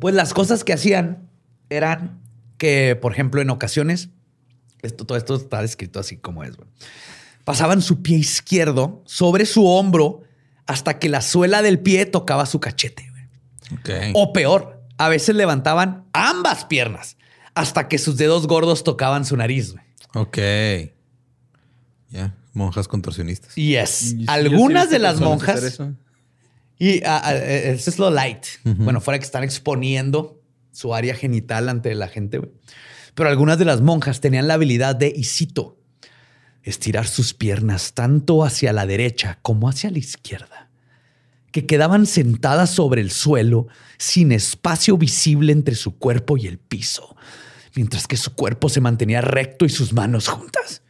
Pues 0.00 0.14
las 0.14 0.32
cosas 0.32 0.62
que 0.62 0.72
hacían 0.72 1.28
eran 1.70 2.20
que, 2.56 2.96
por 3.00 3.12
ejemplo, 3.12 3.40
en 3.42 3.50
ocasiones, 3.50 4.10
esto, 4.86 5.04
todo 5.04 5.18
esto 5.18 5.34
está 5.36 5.60
descrito 5.60 6.00
así 6.00 6.16
como 6.16 6.44
es. 6.44 6.54
Pasaban 7.44 7.82
su 7.82 8.02
pie 8.02 8.18
izquierdo 8.18 9.02
sobre 9.06 9.46
su 9.46 9.66
hombro 9.66 10.22
hasta 10.66 10.98
que 10.98 11.08
la 11.08 11.20
suela 11.20 11.62
del 11.62 11.80
pie 11.80 12.06
tocaba 12.06 12.46
su 12.46 12.60
cachete. 12.60 13.10
O 14.14 14.32
peor, 14.32 14.82
a 14.98 15.08
veces 15.08 15.34
levantaban 15.34 16.04
ambas 16.12 16.64
piernas 16.64 17.16
hasta 17.54 17.88
que 17.88 17.98
sus 17.98 18.16
dedos 18.16 18.46
gordos 18.46 18.84
tocaban 18.84 19.24
su 19.24 19.36
nariz. 19.36 19.74
Ok. 20.14 20.38
Ya, 22.10 22.34
monjas 22.52 22.88
contorsionistas. 22.88 23.54
Yes. 23.54 24.16
Algunas 24.26 24.90
de 24.90 24.98
las 24.98 25.20
monjas. 25.20 25.80
Y 26.78 27.02
ah, 27.04 27.20
ah, 27.24 27.34
eh, 27.34 27.72
eso 27.72 27.90
es 27.90 27.98
lo 27.98 28.10
light. 28.10 28.44
Bueno, 28.64 29.00
fuera 29.00 29.18
que 29.18 29.24
están 29.24 29.44
exponiendo 29.44 30.40
su 30.72 30.94
área 30.94 31.14
genital 31.14 31.68
ante 31.68 31.94
la 31.94 32.08
gente. 32.08 32.38
güey. 32.38 32.50
Pero 33.14 33.28
algunas 33.28 33.58
de 33.58 33.64
las 33.64 33.80
monjas 33.80 34.20
tenían 34.20 34.48
la 34.48 34.54
habilidad 34.54 34.96
de, 34.96 35.12
y 35.14 35.24
cito, 35.24 35.78
estirar 36.62 37.06
sus 37.06 37.34
piernas 37.34 37.92
tanto 37.92 38.44
hacia 38.44 38.72
la 38.72 38.86
derecha 38.86 39.38
como 39.42 39.68
hacia 39.68 39.90
la 39.90 39.98
izquierda, 39.98 40.70
que 41.52 41.66
quedaban 41.66 42.06
sentadas 42.06 42.70
sobre 42.70 43.00
el 43.00 43.10
suelo 43.10 43.68
sin 43.98 44.32
espacio 44.32 44.96
visible 44.96 45.52
entre 45.52 45.74
su 45.74 45.98
cuerpo 45.98 46.36
y 46.36 46.46
el 46.46 46.58
piso, 46.58 47.16
mientras 47.76 48.06
que 48.06 48.16
su 48.16 48.34
cuerpo 48.34 48.68
se 48.68 48.80
mantenía 48.80 49.20
recto 49.20 49.64
y 49.64 49.68
sus 49.68 49.92
manos 49.92 50.28
juntas. 50.28 50.83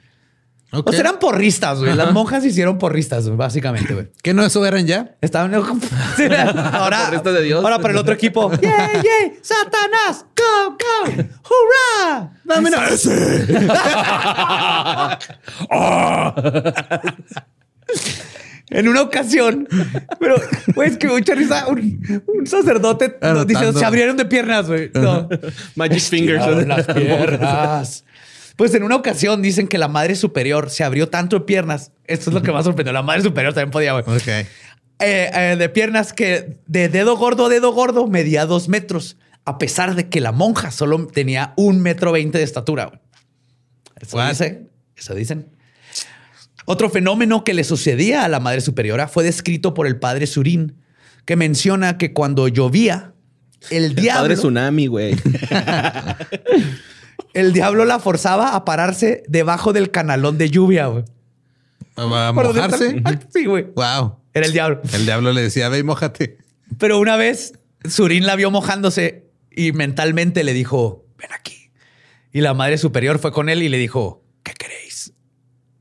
O 0.84 0.90
sea, 0.90 1.00
eran 1.00 1.18
porristas, 1.18 1.78
güey. 1.80 1.94
Las 1.94 2.12
monjas 2.12 2.42
se 2.42 2.48
hicieron 2.48 2.78
porristas, 2.78 3.26
güey, 3.26 3.36
básicamente, 3.36 3.94
güey. 3.94 4.08
¿Qué 4.22 4.34
no 4.34 4.44
eso 4.44 4.64
eran 4.66 4.86
ya? 4.86 5.16
Estaban 5.20 5.54
ahora, 6.74 7.04
Porristas 7.06 7.34
de 7.34 7.42
Dios. 7.42 7.62
ahora 7.62 7.78
para 7.78 7.92
el 7.92 7.98
otro 7.98 8.14
equipo. 8.14 8.50
¡Yeah, 8.62 8.92
yeah! 8.92 9.32
¡Satanás! 9.42 10.24
¡Go, 10.36 10.70
go! 10.70 11.10
¡Hurra! 11.44 12.32
Dame 12.44 12.68
una- 12.68 12.88
En 18.70 18.88
una 18.88 19.02
ocasión, 19.02 19.68
pero, 20.18 20.36
güey, 20.74 20.88
es 20.88 20.96
que 20.96 21.06
mucha 21.06 21.34
risa. 21.34 21.66
Un, 21.68 22.24
un 22.26 22.46
sacerdote 22.46 23.18
nos 23.20 23.46
dice: 23.46 23.72
se 23.74 23.84
abrieron 23.84 24.16
de 24.16 24.24
piernas, 24.24 24.66
güey. 24.66 24.90
No. 24.94 25.28
Magic 25.76 26.00
Fingers. 26.00 26.66
Las 26.66 26.86
piernas. 26.86 28.04
Pues 28.56 28.74
en 28.74 28.84
una 28.84 28.96
ocasión 28.96 29.42
dicen 29.42 29.66
que 29.66 29.78
la 29.78 29.88
madre 29.88 30.14
superior 30.14 30.70
se 30.70 30.84
abrió 30.84 31.08
tanto 31.08 31.38
de 31.40 31.44
piernas. 31.44 31.90
Esto 32.06 32.30
es 32.30 32.34
lo 32.34 32.42
que 32.42 32.52
más 32.52 32.64
sorprendió. 32.64 32.92
La 32.92 33.02
madre 33.02 33.22
superior 33.22 33.52
también 33.52 33.70
podía, 33.72 33.92
güey. 33.98 34.04
Ok. 34.16 34.28
Eh, 34.28 34.46
eh, 35.00 35.56
de 35.58 35.68
piernas 35.68 36.12
que 36.12 36.58
de 36.66 36.88
dedo 36.88 37.16
gordo 37.16 37.46
a 37.46 37.48
dedo 37.48 37.72
gordo 37.72 38.06
medía 38.06 38.46
dos 38.46 38.68
metros, 38.68 39.16
a 39.44 39.58
pesar 39.58 39.96
de 39.96 40.08
que 40.08 40.20
la 40.20 40.30
monja 40.30 40.70
solo 40.70 41.08
tenía 41.08 41.52
un 41.56 41.80
metro 41.80 42.12
veinte 42.12 42.38
de 42.38 42.44
estatura. 42.44 42.86
güey. 42.86 43.00
Eso 44.00 44.16
What? 44.16 44.28
dice, 44.30 44.66
eso 44.96 45.14
dicen. 45.14 45.48
Otro 46.66 46.88
fenómeno 46.90 47.42
que 47.42 47.54
le 47.54 47.64
sucedía 47.64 48.24
a 48.24 48.28
la 48.28 48.38
madre 48.40 48.60
superiora 48.60 49.08
fue 49.08 49.24
descrito 49.24 49.74
por 49.74 49.86
el 49.88 49.96
padre 49.96 50.26
Surín, 50.28 50.76
que 51.24 51.34
menciona 51.36 51.98
que 51.98 52.12
cuando 52.12 52.46
llovía, 52.48 53.12
el, 53.70 53.84
El 53.84 53.94
diablo, 53.96 54.22
padre 54.22 54.36
Tsunami, 54.36 54.86
güey. 54.86 55.16
el 57.34 57.52
diablo 57.52 57.84
la 57.84 57.98
forzaba 57.98 58.54
a 58.54 58.64
pararse 58.64 59.22
debajo 59.28 59.72
del 59.72 59.90
canalón 59.90 60.38
de 60.38 60.50
lluvia. 60.50 60.86
güey. 60.86 61.04
¿Va 61.98 62.28
a 62.28 62.32
¿Por 62.34 62.46
dónde 62.46 62.60
mojarse? 62.62 63.02
Sí, 63.32 63.44
güey. 63.44 63.64
Wow. 63.76 64.16
Era 64.32 64.46
el 64.46 64.52
diablo. 64.52 64.80
El 64.92 65.04
diablo 65.06 65.32
le 65.32 65.42
decía, 65.42 65.68
ve 65.68 65.78
y 65.78 65.82
mójate. 65.82 66.38
Pero 66.78 66.98
una 66.98 67.16
vez 67.16 67.52
Surín 67.88 68.26
la 68.26 68.34
vio 68.36 68.50
mojándose 68.50 69.30
y 69.50 69.72
mentalmente 69.72 70.42
le 70.42 70.52
dijo, 70.54 71.04
ven 71.18 71.30
aquí. 71.32 71.70
Y 72.32 72.40
la 72.40 72.52
madre 72.54 72.78
superior 72.78 73.18
fue 73.20 73.30
con 73.30 73.48
él 73.48 73.62
y 73.62 73.68
le 73.68 73.78
dijo, 73.78 74.24
¿qué 74.42 74.52
queréis? 74.54 75.12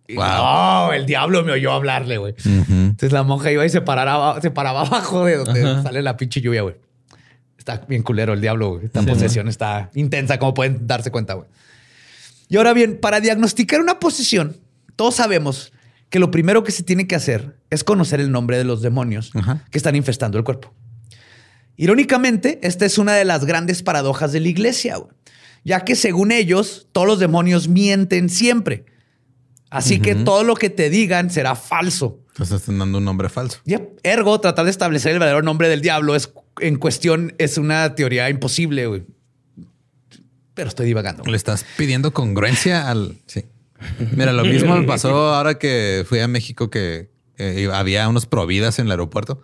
Y 0.08 0.16
Wow. 0.16 0.26
no, 0.28 0.94
el 0.94 1.06
diablo 1.08 1.44
me 1.44 1.54
oyó 1.54 1.72
hablarle, 1.72 2.18
güey. 2.20 2.36
Entonces 2.46 3.12
la 3.12 3.24
monja 3.24 3.52
iba 3.52 3.66
y 3.66 3.70
se 3.70 3.82
paraba, 3.82 4.40
se 4.42 4.52
paraba 4.52 4.82
abajo 4.82 5.26
de 5.26 5.38
donde 5.38 5.82
sale 5.82 6.04
la 6.04 6.16
pinche 6.18 6.42
lluvia, 6.42 6.62
güey. 6.62 6.76
Está 7.64 7.78
bien 7.88 8.04
culero 8.04 8.34
el 8.34 8.42
diablo, 8.42 8.72
güey. 8.72 8.88
Esta 8.88 9.02
posesión 9.04 9.48
está 9.48 9.90
intensa, 9.96 10.38
como 10.38 10.54
pueden 10.54 10.86
darse 10.86 11.12
cuenta, 11.12 11.36
güey. 11.36 11.48
Y 12.50 12.58
ahora 12.58 12.74
bien, 12.74 13.00
para 13.00 13.22
diagnosticar 13.22 13.80
una 13.80 14.02
posesión, 14.02 14.58
todos 14.98 15.16
sabemos 15.16 15.72
que 16.10 16.20
lo 16.20 16.30
primero 16.30 16.66
que 16.66 16.74
se 16.74 16.84
tiene 16.84 17.08
que 17.08 17.16
hacer 17.16 17.56
es 17.70 17.86
conocer 17.86 18.20
el 18.20 18.34
nombre 18.34 18.58
de 18.58 18.66
los 18.66 18.82
demonios 18.82 19.32
Ajá. 19.34 19.64
que 19.72 19.78
están 19.78 19.96
infestando 19.96 20.38
el 20.38 20.44
cuerpo. 20.44 20.74
Irónicamente, 21.78 22.60
esta 22.64 22.86
es 22.86 22.98
una 22.98 23.14
de 23.14 23.24
las 23.24 23.46
grandes 23.46 23.82
paradojas 23.82 24.34
de 24.34 24.42
la 24.42 24.50
iglesia, 24.50 24.98
güey, 24.98 25.16
ya 25.64 25.86
que 25.86 25.96
según 25.96 26.34
ellos, 26.34 26.90
todos 26.92 27.08
los 27.08 27.20
demonios 27.20 27.70
mienten 27.70 28.28
siempre. 28.28 28.88
Así 29.70 30.02
que 30.02 30.16
todo 30.16 30.44
lo 30.44 30.56
que 30.56 30.70
te 30.70 30.90
digan 30.90 31.30
será 31.30 31.56
falso. 31.56 32.20
Entonces 32.28 32.60
están 32.60 32.78
dando 32.78 32.98
un 32.98 33.06
nombre 33.06 33.30
falso. 33.30 33.60
Yep. 33.64 34.00
Ergo, 34.04 34.42
tratar 34.42 34.66
de 34.66 34.72
establecer 34.72 35.14
el 35.14 35.20
verdadero 35.20 35.42
nombre 35.44 35.70
del 35.70 35.82
diablo 35.82 36.14
es 36.14 36.32
en 36.60 36.78
cuestión, 36.78 37.34
es 37.38 37.58
una 37.58 37.96
teoría 37.96 38.30
imposible, 38.30 38.88
güey. 38.88 39.04
Pero 40.54 40.70
estoy 40.70 40.86
divagando. 40.86 41.24
Le 41.24 41.36
estás 41.36 41.66
pidiendo 41.78 42.14
congruencia 42.14 42.90
al. 42.90 43.18
Sí. 43.26 43.46
Mira, 44.16 44.32
lo 44.32 44.46
mismo 44.46 44.76
me 44.78 44.86
pasó 44.86 45.34
ahora 45.34 45.58
que 45.58 46.06
fui 46.08 46.20
a 46.20 46.28
México 46.28 46.70
que 46.70 47.10
eh, 47.38 47.70
había 47.74 48.08
unos 48.08 48.26
providas 48.26 48.80
en 48.80 48.86
el 48.86 48.92
aeropuerto, 48.92 49.42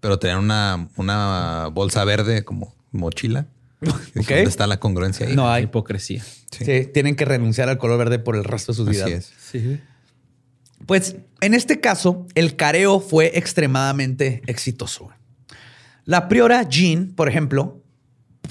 pero 0.00 0.18
tenían 0.18 0.38
una, 0.38 0.88
una 0.96 1.68
bolsa 1.72 2.04
verde 2.04 2.44
como 2.44 2.76
mochila. 2.92 3.46
Y 3.80 3.86
dije, 4.18 4.20
Ok. 4.20 4.28
¿Dónde 4.28 4.50
está 4.50 4.66
la 4.66 4.78
congruencia 4.78 5.26
ahí? 5.26 5.34
No 5.34 5.50
hay. 5.50 5.64
Hipocresía. 5.64 6.22
Sí. 6.50 6.86
tienen 6.92 7.16
que 7.16 7.24
renunciar 7.24 7.68
al 7.68 7.78
color 7.78 7.98
verde 7.98 8.18
por 8.18 8.36
el 8.36 8.44
resto 8.44 8.72
de 8.72 8.76
sus 8.76 8.88
vidas. 8.88 9.06
Así 9.06 9.12
es. 9.14 9.32
Sí. 9.50 9.80
Pues 10.86 11.16
en 11.40 11.54
este 11.54 11.80
caso, 11.80 12.26
el 12.34 12.56
careo 12.56 13.00
fue 13.00 13.32
extremadamente 13.38 14.42
exitoso. 14.46 15.10
La 16.04 16.28
priora 16.28 16.62
Jean, 16.68 17.12
por 17.14 17.28
ejemplo, 17.28 17.82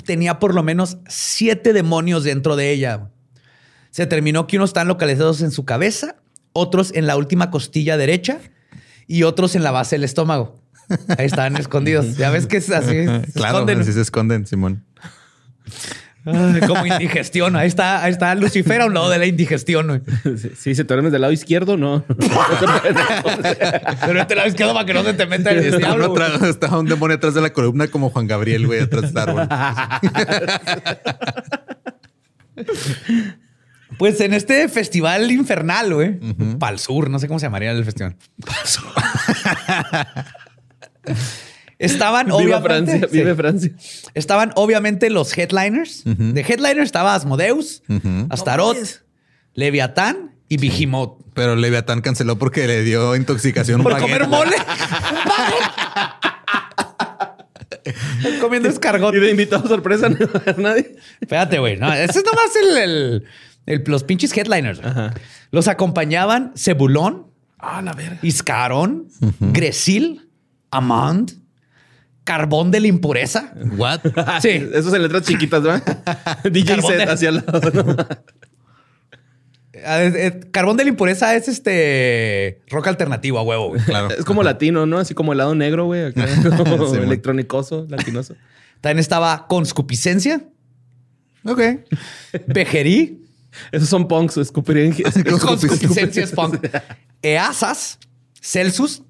tenía 0.06 0.40
por 0.40 0.54
lo 0.56 0.64
menos 0.64 0.98
siete 1.08 1.74
demonios 1.74 2.24
dentro 2.24 2.56
de 2.56 2.72
ella. 2.72 3.10
Se 3.92 4.04
determinó 4.04 4.48
que 4.48 4.58
unos 4.58 4.70
están 4.70 4.88
localizados 4.88 5.42
en 5.42 5.52
su 5.52 5.66
cabeza, 5.66 6.16
otros 6.54 6.92
en 6.94 7.08
la 7.08 7.18
última 7.18 7.50
costilla 7.52 7.98
derecha 7.98 8.40
y 9.08 9.24
otros 9.24 9.56
en 9.56 9.64
la 9.64 9.72
base 9.72 9.96
del 9.96 10.04
estómago. 10.04 10.62
Ahí 11.18 11.26
estaban 11.26 11.56
escondidos. 11.58 12.18
Ya 12.18 12.30
ves 12.30 12.46
que 12.48 12.58
es 12.58 12.70
así. 12.72 13.06
se 13.06 13.32
Claro, 13.34 13.58
esconden. 13.60 13.80
así 13.82 13.94
se 13.94 14.02
esconden, 14.02 14.46
Simón. 14.48 14.86
Ay, 16.34 16.62
como 16.68 16.86
indigestión. 16.86 17.56
Ahí 17.56 17.68
está, 17.68 18.04
ahí 18.04 18.12
está 18.12 18.34
Lucifer 18.36 18.82
a 18.82 18.86
un 18.86 18.94
lado 18.94 19.10
de 19.10 19.18
la 19.20 19.26
indigestión. 19.26 19.88
güey. 19.88 20.02
Sí, 20.38 20.50
sí, 20.56 20.76
si 20.76 20.84
te 20.84 20.94
duermes 20.94 21.12
del 21.12 21.22
lado 21.22 21.34
izquierdo, 21.34 21.78
no. 21.78 22.04
Pero 24.06 24.22
este 24.22 24.36
lado 24.36 24.48
izquierdo 24.48 24.74
para 24.74 24.86
que 24.86 24.94
no 24.94 25.04
se 25.04 25.14
te 25.14 25.26
meta 25.26 25.52
el 25.52 25.60
Está, 25.60 25.78
diablo. 25.78 26.16
está 26.48 26.78
un 26.78 26.86
demonio 26.86 27.18
atrás 27.18 27.34
de 27.34 27.42
la 27.42 27.52
columna 27.52 27.88
como 27.88 28.10
Juan 28.10 28.28
Gabriel, 28.28 28.68
güey, 28.68 28.82
atrás 28.82 29.14
del 29.14 29.18
árbol. 29.18 29.48
Pues 33.98 34.22
en 34.22 34.34
este 34.34 34.70
festival 34.70 35.30
infernal, 35.32 35.94
güey, 35.94 36.20
Pal 36.60 36.80
Sur, 36.80 37.10
no 37.10 37.20
sé 37.20 37.28
cómo 37.28 37.40
se 37.40 37.48
llamaría 37.48 37.72
el 37.72 37.84
festival. 37.84 38.16
Estaban 41.80 42.26
Viva 42.28 42.36
obviamente, 42.38 42.68
Francia, 42.68 43.08
sí. 43.10 43.18
vive 43.18 43.36
Francia. 43.36 43.72
estaban 44.14 44.52
obviamente 44.56 45.10
los 45.10 45.36
headliners. 45.38 46.04
De 46.06 46.42
headliners 46.42 46.86
estaba 46.86 47.16
Asmodeus, 47.16 47.82
Astaroth, 48.30 49.02
Leviatán 49.54 50.36
y 50.50 50.58
Behemoth. 50.58 51.22
Pero 51.34 51.56
Leviatán 51.56 52.02
canceló 52.02 52.38
porque 52.38 52.68
le 52.68 52.84
dio 52.84 53.16
intoxicación. 53.16 53.82
Por 53.82 53.98
comer 53.98 54.28
mole. 54.28 54.56
Comiendo 58.42 58.70
escargot. 58.70 59.14
Y 59.16 59.20
de 59.20 59.32
invitado 59.32 59.68
sorpresa 59.68 60.10
no 60.10 60.18
va 60.20 60.32
a 60.36 60.38
haber 60.40 60.60
nadie. 60.60 60.96
Espérate, 61.22 61.60
güey. 61.60 61.78
No, 61.78 61.92
ese 61.94 62.20
es 62.20 62.26
nomás 62.26 62.56
el, 62.62 62.78
el- 62.78 63.26
el- 63.66 63.84
los 63.88 64.04
pinches 64.04 64.36
headliners. 64.36 64.82
Los 65.52 65.68
acompañaban 65.68 66.52
Cebulón, 66.56 67.28
Ah, 67.58 67.82
la 67.82 67.92
verga. 67.94 68.20
Iscarón, 68.22 69.08
Gresil, 69.40 70.30
Amand, 70.72 71.34
Carbón 72.30 72.70
de 72.70 72.80
la 72.80 72.86
Impureza. 72.88 73.52
What? 73.76 74.02
Sí. 74.42 74.50
Esos 74.74 74.94
en 74.94 75.02
letras 75.02 75.24
chiquitas, 75.24 75.64
¿verdad? 75.64 75.84
DJ 76.44 76.80
set 76.84 76.98
de- 76.98 77.04
hacia 77.04 77.30
el 77.30 77.36
lado. 77.38 77.60
¿no? 77.74 77.96
Ah, 79.84 80.02
es- 80.04 80.14
es- 80.16 80.46
Carbón 80.52 80.78
de 80.78 80.84
la 80.84 80.90
impureza 80.90 81.34
es 81.36 81.48
este 81.48 82.62
rock 82.70 82.88
alternativo 82.88 83.40
a 83.40 83.42
huevo. 83.42 83.70
güey. 83.70 83.82
Claro. 83.82 84.10
Es 84.12 84.26
como 84.26 84.44
latino, 84.44 84.86
¿no? 84.86 85.00
Así 85.00 85.16
como 85.16 85.34
helado 85.34 85.56
negro, 85.56 85.86
güey. 85.86 86.12
Sí, 86.14 86.98
electrónicoso, 86.98 87.88
latinoso. 87.90 88.36
También 88.82 89.00
estaba 89.00 89.48
conscupiscencia, 89.48 90.44
Ok. 91.46 91.62
pejerí, 92.54 93.26
Esos 93.72 93.90
son 93.90 94.08
punks, 94.08 94.36
conscupiscencia 94.52 96.24
es 96.24 96.32
punk, 96.32 96.64
easas, 97.24 97.98
celsus, 98.40 99.02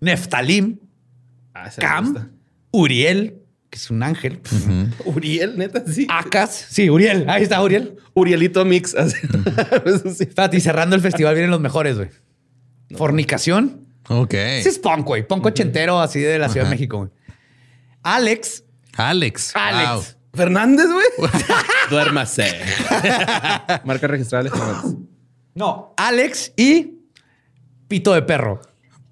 neftalim, 0.00 0.78
Ah, 1.54 1.70
cam, 1.78 2.04
gusta. 2.12 2.28
Uriel, 2.76 3.42
que 3.70 3.78
es 3.78 3.90
un 3.90 4.02
ángel, 4.02 4.40
Uriel, 5.04 5.58
neta, 5.58 5.82
sí. 5.86 6.06
acas, 6.10 6.66
sí, 6.68 6.88
uriel, 6.88 7.28
ahí 7.28 7.42
está 7.42 7.62
Uriel. 7.62 7.96
Urielito 8.14 8.64
Mix. 8.64 8.94
y 10.52 10.60
cerrando 10.60 10.96
el 10.96 11.02
festival 11.02 11.34
vienen 11.34 11.50
los 11.50 11.60
mejores, 11.60 11.96
güey. 11.96 12.08
Fornicación. 12.96 13.86
Ok. 14.08 14.34
Ese 14.34 14.68
es 14.68 14.78
punk, 14.78 15.06
güey. 15.06 15.26
Punk 15.26 15.44
ochentero 15.46 16.00
así 16.00 16.20
de 16.20 16.38
la 16.38 16.48
Ciudad 16.48 16.66
de 16.66 16.70
México, 16.70 16.98
güey. 16.98 17.10
Alex. 18.02 18.64
Alex. 18.96 19.52
Alex. 19.54 19.90
Wow. 19.90 20.02
Fernández, 20.32 20.86
güey. 20.86 21.30
Duérmase. 21.90 22.46
Marca 23.84 24.06
registrable. 24.06 24.50
Fernández. 24.50 24.94
No, 25.54 25.94
Alex 25.96 26.52
y 26.56 27.00
Pito 27.88 28.12
de 28.12 28.22
Perro. 28.22 28.60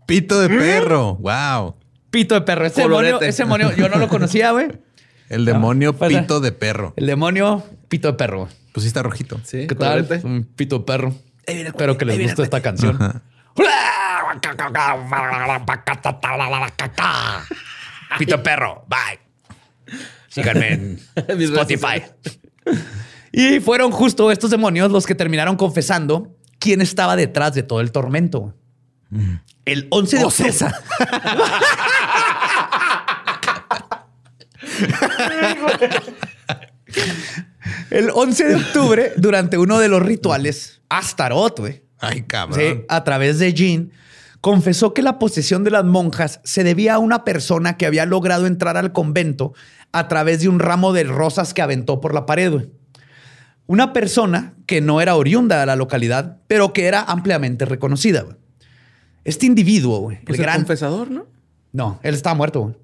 Pito 0.07 0.40
de 0.40 0.48
perro. 0.48 1.16
Wow. 1.16 1.77
Pito 2.14 2.37
de 2.37 2.42
Perro. 2.42 2.64
Ese 2.64 2.83
demonio, 2.83 3.20
ese 3.20 3.42
demonio 3.42 3.74
yo 3.74 3.88
no 3.88 3.96
lo 3.96 4.09
conocía, 4.09 4.53
güey. 4.53 4.68
El 5.29 5.44
demonio 5.44 5.94
pues, 5.94 6.16
pito 6.16 6.38
de 6.38 6.53
perro. 6.53 6.92
El 6.96 7.07
demonio 7.07 7.64
Pito 7.88 8.07
de 8.09 8.14
Perro. 8.14 8.48
Pues 8.72 8.83
sí 8.83 8.88
está 8.88 9.03
rojito. 9.03 9.40
Sí, 9.42 9.66
¿Qué 9.66 9.74
tal? 9.74 10.07
colorete. 10.07 10.27
Un 10.27 10.44
Pito 10.44 10.79
de 10.79 10.85
Perro. 10.85 11.14
Espero 11.44 11.98
que 11.98 12.05
les 12.05 12.22
guste 12.22 12.42
esta 12.42 12.61
canción. 12.61 12.98
Pito 18.18 18.37
de 18.37 18.42
Perro. 18.44 18.85
Bye. 18.87 19.98
Síganme 20.29 20.72
en 20.72 21.00
Spotify. 21.40 22.03
Y 23.33 23.59
fueron 23.59 23.90
justo 23.90 24.31
estos 24.31 24.50
demonios 24.50 24.92
los 24.92 25.05
que 25.05 25.16
terminaron 25.16 25.57
confesando 25.57 26.37
quién 26.61 26.81
estaba 26.81 27.16
detrás 27.16 27.55
de 27.55 27.64
todo 27.64 27.81
el 27.81 27.90
tormento. 27.90 28.55
El 29.64 29.87
11 29.90 30.18
de 30.18 30.24
octubre. 30.24 30.53
El 37.90 38.11
11 38.12 38.48
de 38.48 38.55
octubre, 38.57 39.12
durante 39.16 39.59
uno 39.59 39.79
de 39.79 39.88
los 39.88 40.03
rituales, 40.03 40.81
Astaroth, 40.88 41.61
güey, 41.61 41.83
Ay, 41.98 42.22
cabrón. 42.22 42.59
Sí, 42.59 42.85
a 42.88 43.05
través 43.05 43.38
de 43.38 43.55
Jean, 43.55 43.92
confesó 44.40 44.92
que 44.92 45.03
la 45.03 45.18
posesión 45.18 45.64
de 45.64 45.70
las 45.70 45.85
monjas 45.85 46.40
se 46.44 46.64
debía 46.64 46.94
a 46.94 46.98
una 46.98 47.24
persona 47.24 47.77
que 47.77 47.87
había 47.87 48.05
logrado 48.05 48.46
entrar 48.46 48.77
al 48.77 48.92
convento 48.92 49.55
a 49.92 50.09
través 50.09 50.40
de 50.40 50.48
un 50.48 50.59
ramo 50.59 50.92
de 50.92 51.05
rosas 51.05 51.55
que 51.55 51.62
aventó 51.62 52.00
por 52.00 52.14
la 52.14 52.27
pared. 52.27 52.53
güey. 52.53 52.70
Una 53.66 53.92
persona 53.92 54.55
que 54.66 54.81
no 54.81 55.00
era 55.00 55.16
oriunda 55.16 55.61
de 55.61 55.66
la 55.66 55.77
localidad, 55.77 56.38
pero 56.48 56.72
que 56.72 56.87
era 56.87 57.00
ampliamente 57.00 57.64
reconocida. 57.64 58.22
güey. 58.22 58.37
Este 59.25 59.47
individuo, 59.47 59.99
güey, 60.01 60.19
Pues 60.25 60.39
el 60.39 60.45
el 60.45 60.47
gran 60.47 60.57
confesador, 60.61 61.11
¿no? 61.11 61.27
no, 61.73 61.99
él 62.03 62.15
estaba 62.15 62.35
muerto. 62.35 62.61
güey. 62.63 62.75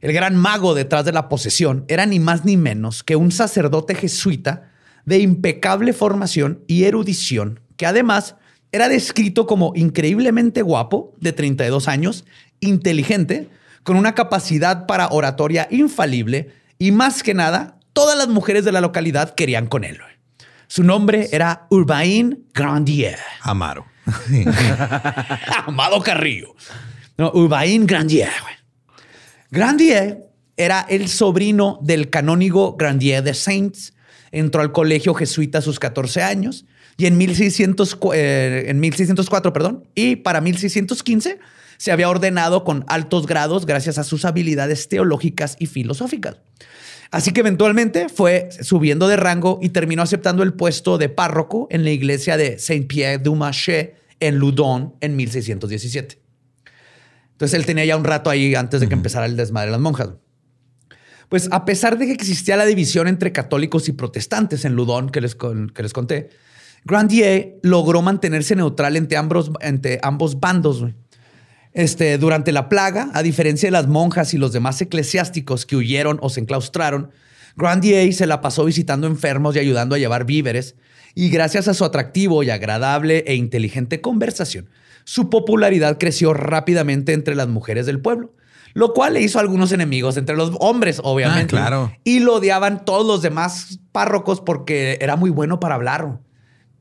El 0.00 0.12
gran 0.12 0.36
mago 0.36 0.74
detrás 0.74 1.04
de 1.06 1.12
la 1.12 1.28
posesión 1.28 1.84
era 1.88 2.04
ni 2.04 2.20
más 2.20 2.44
ni 2.44 2.56
menos 2.56 3.02
que 3.02 3.16
un 3.16 3.32
sacerdote 3.32 3.94
jesuita 3.94 4.70
de 5.06 5.18
impecable 5.18 5.92
formación 5.94 6.62
y 6.66 6.84
erudición, 6.84 7.60
que 7.76 7.86
además 7.86 8.36
era 8.70 8.88
descrito 8.88 9.46
como 9.46 9.72
increíblemente 9.74 10.60
guapo, 10.62 11.14
de 11.20 11.32
32 11.32 11.88
años, 11.88 12.24
inteligente, 12.60 13.48
con 13.82 13.96
una 13.96 14.14
capacidad 14.14 14.86
para 14.86 15.08
oratoria 15.08 15.68
infalible 15.70 16.50
y 16.78 16.90
más 16.92 17.22
que 17.22 17.34
nada, 17.34 17.78
todas 17.92 18.18
las 18.18 18.28
mujeres 18.28 18.64
de 18.64 18.72
la 18.72 18.80
localidad 18.80 19.34
querían 19.34 19.66
con 19.68 19.84
él. 19.84 19.96
güey. 19.98 20.14
Su 20.66 20.82
nombre 20.82 21.28
era 21.32 21.66
Urbain 21.70 22.46
Grandier. 22.52 23.18
Amaro. 23.42 23.86
Amado 25.66 26.00
Carrillo. 26.02 26.54
No, 27.16 27.32
Grandier. 27.86 28.28
Grandier 29.50 30.18
era 30.56 30.84
el 30.88 31.08
sobrino 31.08 31.78
del 31.82 32.10
canónigo 32.10 32.76
Grandier 32.76 33.22
de 33.22 33.34
Saints. 33.34 33.94
Entró 34.32 34.62
al 34.62 34.72
colegio 34.72 35.14
jesuita 35.14 35.58
a 35.58 35.62
sus 35.62 35.78
14 35.78 36.22
años 36.22 36.64
y 36.96 37.06
en, 37.06 37.16
1600, 37.16 37.94
cu- 37.96 38.12
eh, 38.14 38.64
en 38.68 38.80
1604, 38.80 39.52
perdón, 39.52 39.84
y 39.94 40.16
para 40.16 40.40
1615 40.40 41.38
se 41.76 41.92
había 41.92 42.08
ordenado 42.08 42.64
con 42.64 42.84
altos 42.88 43.26
grados 43.26 43.66
gracias 43.66 43.98
a 43.98 44.04
sus 44.04 44.24
habilidades 44.24 44.88
teológicas 44.88 45.56
y 45.58 45.66
filosóficas. 45.66 46.36
Así 47.14 47.30
que 47.30 47.42
eventualmente 47.42 48.08
fue 48.08 48.48
subiendo 48.60 49.06
de 49.06 49.16
rango 49.16 49.60
y 49.62 49.68
terminó 49.68 50.02
aceptando 50.02 50.42
el 50.42 50.52
puesto 50.52 50.98
de 50.98 51.08
párroco 51.08 51.68
en 51.70 51.84
la 51.84 51.90
iglesia 51.90 52.36
de 52.36 52.58
Saint-Pierre 52.58 53.22
du 53.22 53.36
Marché 53.36 53.94
en 54.18 54.40
Loudon 54.40 54.96
en 55.00 55.14
1617. 55.14 56.20
Entonces 57.30 57.56
él 57.56 57.66
tenía 57.66 57.84
ya 57.84 57.96
un 57.96 58.02
rato 58.02 58.30
ahí 58.30 58.56
antes 58.56 58.80
de 58.80 58.88
que 58.88 58.94
empezara 58.94 59.26
el 59.26 59.36
desmadre 59.36 59.66
de 59.66 59.70
las 59.70 59.80
monjas. 59.80 60.08
Pues 61.28 61.48
a 61.52 61.64
pesar 61.64 61.98
de 61.98 62.06
que 62.06 62.12
existía 62.12 62.56
la 62.56 62.66
división 62.66 63.06
entre 63.06 63.30
católicos 63.30 63.88
y 63.88 63.92
protestantes 63.92 64.64
en 64.64 64.74
Loudon 64.74 65.10
que 65.10 65.20
les, 65.20 65.36
que 65.36 65.82
les 65.84 65.92
conté, 65.92 66.30
Grandier 66.84 67.60
logró 67.62 68.02
mantenerse 68.02 68.56
neutral 68.56 68.96
entre 68.96 69.18
ambos, 69.18 69.52
entre 69.60 70.00
ambos 70.02 70.40
bandos. 70.40 70.84
Este, 71.74 72.16
durante 72.18 72.52
la 72.52 72.68
plaga, 72.68 73.10
a 73.14 73.22
diferencia 73.22 73.66
de 73.66 73.72
las 73.72 73.88
monjas 73.88 74.32
y 74.32 74.38
los 74.38 74.52
demás 74.52 74.80
eclesiásticos 74.80 75.66
que 75.66 75.74
huyeron 75.74 76.18
o 76.22 76.30
se 76.30 76.40
enclaustraron, 76.40 77.10
Grandier 77.56 78.12
se 78.14 78.26
la 78.26 78.40
pasó 78.40 78.64
visitando 78.64 79.06
enfermos 79.06 79.54
y 79.56 79.58
ayudando 79.58 79.96
a 79.96 79.98
llevar 79.98 80.24
víveres. 80.24 80.76
Y 81.14 81.30
gracias 81.30 81.68
a 81.68 81.74
su 81.74 81.84
atractivo 81.84 82.42
y 82.42 82.50
agradable 82.50 83.24
e 83.26 83.34
inteligente 83.34 84.00
conversación, 84.00 84.68
su 85.04 85.30
popularidad 85.30 85.98
creció 85.98 86.32
rápidamente 86.32 87.12
entre 87.12 87.34
las 87.34 87.48
mujeres 87.48 87.86
del 87.86 88.00
pueblo, 88.00 88.32
lo 88.72 88.92
cual 88.94 89.14
le 89.14 89.20
hizo 89.20 89.38
algunos 89.38 89.70
enemigos 89.70 90.16
entre 90.16 90.36
los 90.36 90.52
hombres, 90.58 91.00
obviamente. 91.04 91.56
Ah, 91.56 91.60
claro. 91.60 91.92
Y 92.02 92.20
lo 92.20 92.36
odiaban 92.36 92.84
todos 92.84 93.06
los 93.06 93.22
demás 93.22 93.78
párrocos 93.92 94.40
porque 94.40 94.98
era 95.00 95.14
muy 95.14 95.30
bueno 95.30 95.60
para 95.60 95.76
hablar. 95.76 96.18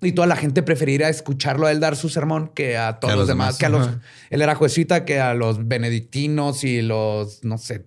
Y 0.06 0.12
toda 0.12 0.28
la 0.28 0.36
gente 0.36 0.64
prefería 0.64 1.10
escucharlo 1.10 1.68
a 1.68 1.72
él 1.72 1.80
dar 1.80 1.96
su 1.96 2.10
sermón 2.10 2.52
que 2.54 2.78
a 2.78 3.00
todos 3.00 3.14
a 3.14 3.16
los, 3.16 3.22
los 3.22 3.28
demás, 3.28 3.58
demás. 3.58 3.60
que 3.60 3.66
a 3.66 3.70
los. 3.70 3.88
Ajá. 3.88 4.02
Él 4.30 4.42
era 4.42 4.56
juezuita 4.56 5.06
que 5.06 5.20
a 5.20 5.34
los 5.34 5.68
benedictinos 5.68 6.64
y 6.64 6.82
los, 6.82 7.44
no 7.44 7.58
sé, 7.58 7.84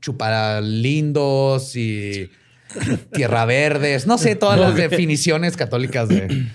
chuparalindos 0.00 1.76
y 1.76 2.30
tierra 3.12 3.44
verdes, 3.44 4.06
no 4.06 4.18
sé, 4.18 4.36
todas 4.36 4.58
las 4.58 4.74
definiciones 4.74 5.56
católicas 5.56 6.08
de. 6.08 6.46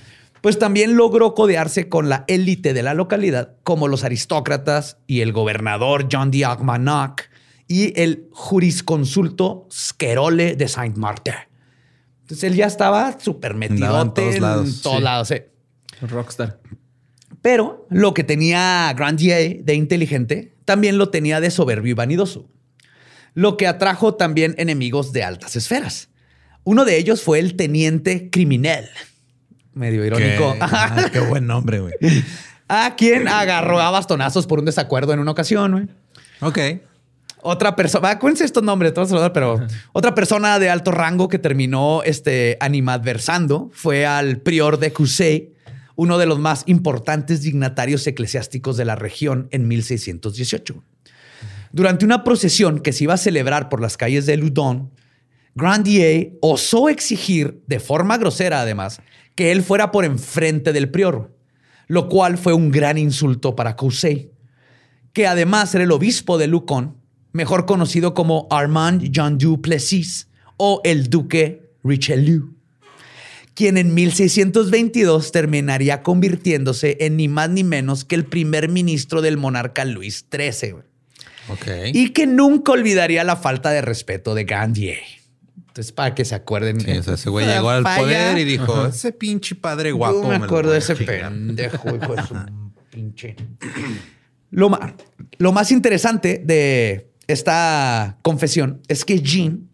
Pues 0.42 0.58
también 0.58 0.96
logró 0.96 1.34
codearse 1.34 1.90
con 1.90 2.08
la 2.08 2.24
élite 2.28 2.74
de 2.74 2.82
la 2.82 2.94
localidad, 2.94 3.56
como 3.64 3.90
los 3.90 4.06
aristócratas 4.06 4.98
y 5.06 5.20
el 5.20 5.34
gobernador 5.34 6.08
John 6.10 6.32
de 6.32 6.46
Armagnac 6.46 7.30
y 7.68 8.00
el 8.00 8.28
jurisconsulto 8.32 9.68
Squerole 9.72 10.56
de 10.56 10.68
Saint-Martin. 10.68 11.49
Entonces 12.30 12.44
él 12.52 12.56
ya 12.56 12.68
estaba 12.68 13.20
súper 13.20 13.54
Andaba 13.54 14.02
en 14.02 14.10
metidote 14.10 14.22
todos 14.22 14.36
en 14.36 14.42
lados, 14.44 14.82
todos 14.84 14.98
sí. 14.98 15.04
lados. 15.04 15.28
sí. 15.30 15.36
Rockstar. 16.02 16.60
Pero 17.42 17.88
lo 17.90 18.14
que 18.14 18.24
tenía 18.24 18.94
Grandier 18.96 19.64
de 19.64 19.74
inteligente 19.74 20.54
también 20.64 21.00
lo 21.00 21.10
tenía 21.10 21.42
de 21.42 21.50
soberbio 21.50 21.90
y 21.90 21.94
vanidoso, 21.96 22.48
lo 23.34 23.58
que 23.58 23.66
atrajo 23.66 24.14
también 24.14 24.54
enemigos 24.60 25.12
de 25.12 25.24
altas 25.24 25.56
esferas. 25.56 26.10
Uno 26.64 26.86
de 26.86 26.98
ellos 26.98 27.24
fue 27.24 27.40
el 27.40 27.56
teniente 27.56 28.30
criminal, 28.30 28.88
medio 29.74 30.02
Qué, 30.02 30.08
irónico, 30.08 30.56
ah, 30.62 31.10
qué 31.12 31.20
buen 31.30 31.48
nombre, 31.48 31.80
güey. 31.80 31.96
a 32.68 32.96
quien 32.96 33.28
agarró 33.28 33.80
a 33.80 33.90
bastonazos 33.90 34.46
por 34.46 34.60
un 34.60 34.66
desacuerdo 34.66 35.14
en 35.14 35.20
una 35.20 35.32
ocasión. 35.32 35.72
güey. 35.72 35.88
Ok. 36.42 36.60
Otra 37.42 37.76
persona, 37.76 38.10
acuérdense 38.12 38.44
estos 38.44 38.64
nombres, 38.64 38.94
todos 38.94 39.12
los- 39.12 39.30
pero 39.32 39.66
otra 39.94 40.14
persona 40.14 40.60
de 40.60 40.70
alto 40.70 40.92
rango 40.92 41.28
que 41.30 41.40
terminó 41.40 42.04
este, 42.04 42.58
animadversando 42.60 43.70
fue 43.74 44.06
al 44.06 44.42
prior 44.42 44.78
de 44.80 44.92
Cusey, 44.92 45.54
uno 45.96 46.18
de 46.18 46.26
los 46.26 46.40
más 46.40 46.64
importantes 46.66 47.42
dignatarios 47.42 48.06
eclesiásticos 48.08 48.78
de 48.78 48.86
la 48.86 48.96
región 48.96 49.48
en 49.52 49.68
1618. 49.68 50.84
Durante 51.72 52.06
una 52.06 52.24
procesión 52.24 52.80
que 52.80 52.94
se 52.94 53.04
iba 53.06 53.14
a 53.14 53.18
celebrar 53.18 53.70
por 53.70 53.82
las 53.82 53.96
calles 53.96 54.26
de 54.26 54.38
Loudon, 54.38 54.92
Grandier 55.56 56.34
osó 56.42 56.90
exigir, 56.90 57.62
de 57.68 57.80
forma 57.80 58.18
grosera 58.18 58.62
además, 58.62 59.02
que 59.36 59.52
él 59.52 59.62
fuera 59.62 59.92
por 59.92 60.06
enfrente 60.06 60.74
del 60.74 60.90
prior, 60.90 61.36
lo 61.88 62.08
cual 62.08 62.38
fue 62.38 62.54
un 62.54 62.72
gran 62.72 62.98
insulto 62.98 63.56
para 63.56 63.76
Cusey 63.76 64.32
que 65.12 65.26
además 65.26 65.74
era 65.74 65.84
el 65.84 65.92
obispo 65.92 66.38
de 66.38 66.46
Lucon, 66.46 66.96
mejor 67.32 67.66
conocido 67.66 68.14
como 68.14 68.48
Armand 68.50 69.12
Jean 69.12 69.38
du 69.38 69.62
Plessis 69.62 70.28
o 70.58 70.82
el 70.84 71.10
duque 71.10 71.72
Richelieu, 71.84 72.54
quien 73.54 73.78
en 73.78 73.94
1622 73.94 75.32
terminaría 75.32 76.04
convirtiéndose 76.04 76.98
en 77.02 77.18
ni 77.18 77.28
más 77.28 77.50
ni 77.50 77.64
menos 77.64 78.06
que 78.06 78.16
el 78.16 78.26
primer 78.26 78.70
ministro 78.70 79.22
del 79.22 79.38
monarca 79.38 79.86
Luis 79.86 80.26
XIII. 80.32 80.76
Y 81.94 82.10
que 82.10 82.28
nunca 82.28 82.74
olvidaría 82.74 83.24
la 83.24 83.36
falta 83.36 83.72
de 83.72 83.82
respeto 83.82 84.36
de 84.36 84.44
Grandier. 84.44 85.00
Entonces, 85.56 85.92
para 85.92 86.14
que 86.14 86.26
se 86.26 86.36
acuerden. 86.36 86.80
Sí, 86.80 86.92
o 86.92 87.04
sea, 87.04 87.14
ese 87.16 87.30
güey 87.30 87.48
llegó 87.48 87.70
al 87.70 87.84
falla. 87.84 88.02
poder 88.02 88.38
y 88.38 88.44
dijo, 88.44 88.86
ese 88.86 89.12
pinche 89.14 89.56
padre 89.56 89.92
guapo. 89.92 90.24
Yo 90.24 90.28
me 90.30 90.36
acuerdo 90.36 90.72
de 90.72 90.80
ese 90.80 90.96
chingar". 90.96 91.32
pendejo, 91.32 91.96
hijo 91.96 92.16
de 92.16 92.24
su 92.24 92.36
pinche. 92.92 93.36
Lo, 94.52 94.70
lo 95.38 95.52
más 95.52 95.72
interesante 95.72 96.42
de 96.44 97.09
esta 97.34 98.18
confesión 98.22 98.82
es 98.88 99.06
que 99.06 99.22
Jean 99.22 99.70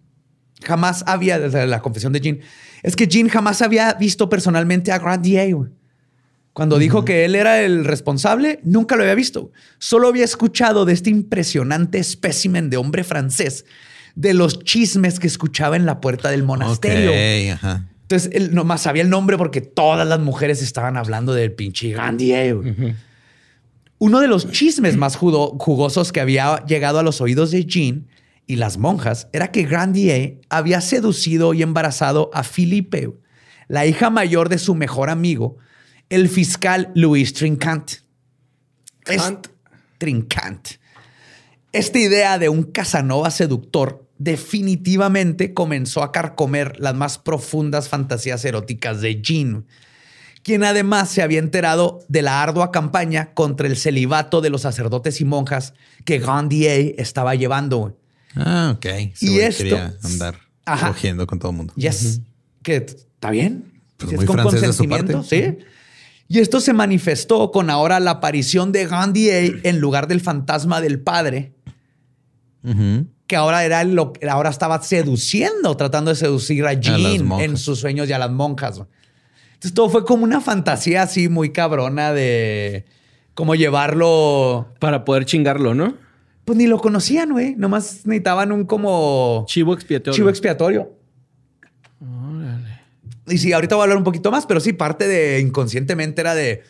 jamás 0.64 1.03
había, 1.08 1.49
sea, 1.49 1.66
la 1.66 1.82
confesión 1.82 2.14
de 2.14 2.22
Jean, 2.22 2.39
es 2.84 2.95
que 2.95 3.08
Jean 3.08 3.30
jamás 3.30 3.62
había 3.62 3.93
visto 3.93 4.30
personalmente 4.30 4.91
a 4.91 4.99
Grandier. 4.99 5.56
güey. 5.56 5.72
Cuando 6.53 6.78
dijo 6.80 7.03
que 7.03 7.26
él 7.26 7.36
era 7.36 7.62
el 7.64 7.84
responsable, 7.84 8.62
nunca 8.64 8.95
lo 8.95 9.03
había 9.03 9.16
visto. 9.16 9.51
Solo 9.78 10.08
había 10.08 10.24
escuchado 10.24 10.86
de 10.86 10.93
este 10.93 11.10
impresionante 11.10 11.97
espécimen 11.97 12.70
de 12.70 12.78
hombre 12.78 13.03
francés, 13.03 13.66
de 14.16 14.34
los 14.34 14.60
chismes 14.60 15.20
que 15.20 15.28
escuchaba 15.28 15.76
en 15.76 15.86
la 15.86 15.99
puerta 15.99 16.32
del 16.32 16.43
monasterio. 16.43 17.12
Ajá. 17.56 17.89
Entonces 18.03 18.30
él 18.34 18.56
nomás 18.56 18.84
sabía 18.84 19.03
el 19.03 19.10
nombre 19.10 19.38
porque 19.38 19.60
todas 19.60 20.08
las 20.08 20.20
mujeres 20.20 20.62
estaban 20.62 20.95
hablando 20.95 21.34
del 21.34 21.51
pinche 21.51 21.89
Grandier. 21.89 22.56
güey. 22.56 22.95
Uno 24.06 24.20
de 24.20 24.28
los 24.28 24.51
chismes 24.51 24.97
más 24.97 25.16
jugosos 25.16 26.12
que 26.12 26.22
había 26.22 26.64
llegado 26.68 26.99
a 26.99 27.01
los 27.01 27.22
oídos 27.22 27.49
de 27.49 27.66
Jean 27.66 28.08
y 28.45 28.58
las 28.58 28.78
monjas 28.78 29.30
era 29.34 29.49
que 29.49 29.64
Grandier 29.64 30.41
había 30.47 30.80
seducido 30.82 31.56
y 31.56 31.64
embarazado 31.64 32.30
a 32.32 32.43
Philippe, 32.43 33.16
la 33.68 33.88
hija 33.88 34.12
mayor 34.12 34.49
de 34.49 34.60
su 34.60 34.76
mejor 34.76 35.10
amigo, 35.10 35.58
el 36.10 36.30
fiscal 36.30 36.91
Louis 36.93 37.34
Trincant. 37.34 37.93
Kant. 39.06 39.47
Trincant. 39.97 40.68
Esta 41.72 41.97
idea 41.97 42.38
de 42.38 42.49
un 42.49 42.62
Casanova 42.62 43.32
seductor 43.32 44.08
definitivamente 44.20 45.56
comenzó 45.56 46.03
a 46.03 46.12
carcomer 46.12 46.80
las 46.80 46.93
más 46.93 47.18
profundas 47.18 47.89
fantasías 47.89 48.45
eróticas 48.45 49.01
de 49.01 49.20
Jean, 49.20 49.66
quien 50.46 50.64
además 50.64 51.10
se 51.10 51.24
había 51.24 51.39
enterado 51.39 52.02
de 52.08 52.22
la 52.22 52.43
ardua 52.43 52.72
campaña 52.72 53.34
contra 53.34 53.66
el 53.66 53.76
celibato 53.78 54.41
de 54.41 54.52
los 54.52 54.62
sacerdotes 54.62 55.20
y 55.20 55.26
monjas 55.26 55.74
que 56.06 56.20
Grandier 56.20 56.93
estaba 57.00 57.34
llevando. 57.34 57.98
Ah, 58.36 58.76
ok. 58.78 58.86
Y 59.22 59.39
esto- 59.39 59.64
quería 59.64 59.96
andar 60.04 60.36
Ajá. 60.66 60.89
cogiendo 60.89 61.26
con 61.26 61.39
todo 61.39 61.50
el 61.50 61.58
mundo. 61.58 61.74
Yes. 61.76 62.22
Que 62.62 62.82
t- 62.82 62.93
está 62.96 63.32
bien. 63.32 63.82
Pues 63.98 64.12
Si 64.12 64.16
muy 64.18 64.24
es 64.26 64.28
con 64.28 64.36
francés 64.38 64.62
de 64.62 64.68
su 64.68 64.84
consentimiento, 64.88 65.22
parte. 65.28 65.58
sí. 65.60 65.66
Y 66.28 66.39
esto 66.39 66.60
se 66.62 66.74
manifestó 66.74 67.50
con 67.50 67.72
ahora 67.72 68.00
la 68.00 68.12
aparición 68.12 68.72
de 68.72 68.86
Grandier 68.86 69.62
en 69.64 69.80
lugar 69.80 70.08
del 70.08 70.22
fantasma 70.22 70.80
del 70.80 71.00
padre, 71.00 71.54
que 73.28 73.36
ahora 73.36 73.66
era 73.66 73.84
lo 73.84 74.14
que 74.14 74.30
ahora 74.30 74.52
estaba 74.52 74.82
seduciendo, 74.84 75.76
tratando 75.76 76.10
de 76.12 76.16
seducir 76.16 76.66
a 76.68 76.74
Jean 76.74 77.32
en 77.39 77.58
sus 77.58 77.80
sueños 77.80 78.08
y 78.10 78.14
a 78.14 78.20
las 78.20 78.30
monjas. 78.32 78.82
Entonces 79.56 79.74
todo 79.74 79.89
fue 79.89 80.06
como 80.06 80.24
una 80.24 80.39
fantasía 80.41 81.01
así 81.01 81.28
muy 81.28 81.51
cabrona 81.51 82.14
de 82.14 82.86
cómo 83.34 83.56
llevarlo. 83.56 84.68
Para 84.80 85.03
poder 85.03 85.26
chingarlo, 85.26 85.74
¿no? 85.74 85.97
Pues 86.45 86.58
ni 86.58 86.68
lo 86.68 86.80
conocían, 86.80 87.32
güey. 87.32 87.56
Nomás 87.56 88.06
necesitaban 88.06 88.51
un 88.51 88.66
como 88.66 89.45
Chivo 89.47 89.74
expiatorio. 89.74 90.16
chivo 90.16 90.30
expiatorio. 90.30 90.91
Y 93.28 93.39
sí, 93.39 93.53
ahorita 93.53 93.76
voy 93.76 93.82
a 93.82 93.84
hablar 93.86 93.97
un 93.97 94.03
poquito 94.03 94.30
más, 94.30 94.45
pero 94.45 94.60
sí, 94.60 94.74
parte 94.74 95.08
de 95.08 95.39
inconscientemente 95.39 96.22
era 96.22 96.36
de, 96.36 96.64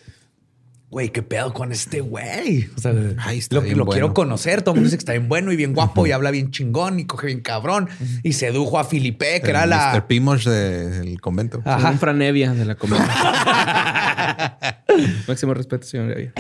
güey, 0.96 1.10
¿qué 1.10 1.22
pedo 1.22 1.52
con 1.52 1.74
este 1.74 2.00
güey? 2.00 2.70
O 2.78 2.80
sea, 2.80 2.94
Ay, 3.18 3.40
está 3.40 3.56
lo, 3.56 3.62
bien 3.64 3.78
lo 3.78 3.84
bueno. 3.84 3.96
quiero 4.00 4.14
conocer. 4.14 4.62
Todo 4.62 4.76
el 4.76 4.78
mundo 4.78 4.88
dice 4.88 4.96
que 4.96 5.02
está 5.02 5.12
bien 5.12 5.28
bueno 5.28 5.52
y 5.52 5.58
bien 5.58 5.74
guapo 5.74 6.08
y 6.08 6.14
habla 6.14 6.32
bien 6.32 6.52
chingón 6.52 7.02
y 7.02 7.06
coge 7.06 7.28
bien 7.28 7.42
cabrón. 7.42 7.90
Y 8.24 8.32
sedujo 8.32 8.80
a 8.80 8.86
Filipe, 8.86 9.42
que 9.42 9.50
El 9.52 9.58
era 9.58 9.66
Mr. 9.66 9.94
la... 9.94 10.08
Pimosh 10.08 10.48
del 10.48 11.20
convento. 11.20 11.62
Ajá. 11.66 11.92
Un 11.92 12.00
Franevia 12.00 12.54
de 12.54 12.64
la 12.64 12.76
comedia. 12.76 13.06
Máximo 15.28 15.54
respeto, 15.54 15.86
señor 15.86 16.12
Evia. 16.14 16.32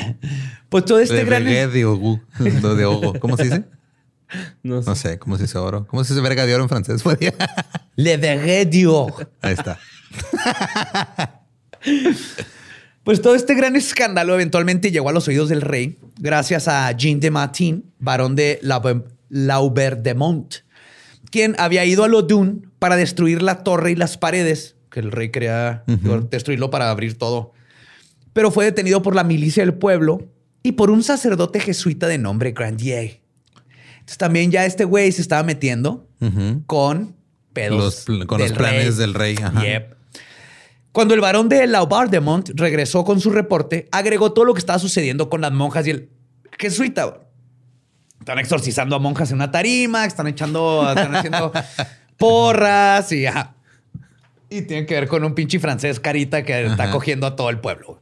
Pues 0.69 0.85
todo 0.85 0.99
este 0.99 1.15
de 1.15 1.25
gran... 1.25 1.43
De 1.43 1.83
Ogu. 1.83 2.21
De 2.39 2.85
Ogo. 2.85 3.19
¿Cómo 3.19 3.35
se 3.35 3.43
dice? 3.43 3.65
No 4.63 4.81
sé. 4.81 4.89
No 4.89 4.95
sé. 4.95 5.19
¿Cómo 5.19 5.35
se 5.35 5.43
dice 5.43 5.57
oro? 5.57 5.85
¿Cómo 5.85 6.05
se 6.05 6.13
dice 6.13 6.23
verga 6.23 6.45
de 6.45 6.55
oro 6.55 6.63
en 6.63 6.69
francés? 6.69 7.03
Le 7.97 8.17
verré 8.17 8.65
Dior. 8.65 9.29
Ahí 9.41 9.53
está. 9.53 9.79
Pues 13.05 13.21
todo 13.21 13.35
este 13.35 13.53
gran 13.53 13.75
escándalo 13.77 14.33
eventualmente 14.33 14.91
llegó 14.91 15.07
a 15.09 15.13
los 15.13 15.27
oídos 15.27 15.47
del 15.47 15.61
rey 15.61 15.97
gracias 16.19 16.67
a 16.67 16.91
Jean 16.91 17.19
de 17.21 17.31
Martin, 17.31 17.85
barón 17.99 18.35
de 18.35 18.59
Laube- 18.63 19.05
Laubert-de-Mont, 19.29 20.55
quien 21.29 21.55
había 21.59 21.85
ido 21.85 22.03
a 22.03 22.07
Lodun 22.07 22.71
para 22.79 22.95
destruir 22.95 23.41
la 23.41 23.63
torre 23.63 23.91
y 23.91 23.95
las 23.95 24.17
paredes, 24.17 24.75
que 24.89 24.99
el 25.01 25.11
rey 25.11 25.29
quería 25.29 25.83
destruirlo 26.31 26.69
para 26.71 26.89
abrir 26.89 27.17
todo. 27.17 27.53
Pero 28.33 28.51
fue 28.51 28.65
detenido 28.65 29.01
por 29.01 29.15
la 29.15 29.23
milicia 29.23 29.63
del 29.63 29.75
pueblo 29.75 30.27
y 30.63 30.73
por 30.73 30.89
un 30.89 31.03
sacerdote 31.03 31.59
jesuita 31.59 32.07
de 32.07 32.17
nombre 32.17 32.51
Grandier. 32.53 33.21
Entonces 33.99 34.17
también 34.17 34.51
ya 34.51 34.65
este 34.65 34.83
güey 34.83 35.11
se 35.11 35.21
estaba 35.21 35.43
metiendo 35.43 36.07
con 36.65 37.15
pedos. 37.53 38.07
Los 38.07 38.25
con 38.27 38.39
los 38.39 38.51
planes 38.51 38.97
del 38.97 39.13
rey, 39.13 39.35
ajá. 39.41 39.63
Yep. 39.63 39.94
Cuando 40.95 41.13
el 41.13 41.19
varón 41.19 41.49
de 41.49 41.67
Laubardemont 41.67 42.51
regresó 42.53 43.03
con 43.03 43.19
su 43.19 43.29
reporte, 43.29 43.89
agregó 43.91 44.31
todo 44.31 44.45
lo 44.45 44.53
que 44.53 44.59
estaba 44.59 44.79
sucediendo 44.79 45.29
con 45.29 45.41
las 45.41 45.51
monjas 45.51 45.85
y 45.87 45.89
el 45.89 46.09
jesuita. 46.57 47.19
Están 48.17 48.39
exorcizando 48.39 48.95
a 48.95 48.99
monjas 48.99 49.29
en 49.31 49.35
una 49.35 49.51
tarima, 49.51 50.05
están 50.05 50.27
echando, 50.27 50.87
están 50.87 51.13
haciendo 51.13 51.51
porras 52.17 53.11
y 53.11 53.25
ajá. 53.25 53.57
Y 54.49 54.61
tiene 54.61 54.85
que 54.85 54.93
ver 54.93 55.09
con 55.09 55.25
un 55.25 55.35
pinche 55.35 55.59
francés 55.59 55.99
carita 55.99 56.43
que 56.43 56.65
está 56.65 56.89
cogiendo 56.91 57.27
a 57.27 57.35
todo 57.35 57.49
el 57.49 57.59
pueblo. 57.59 58.01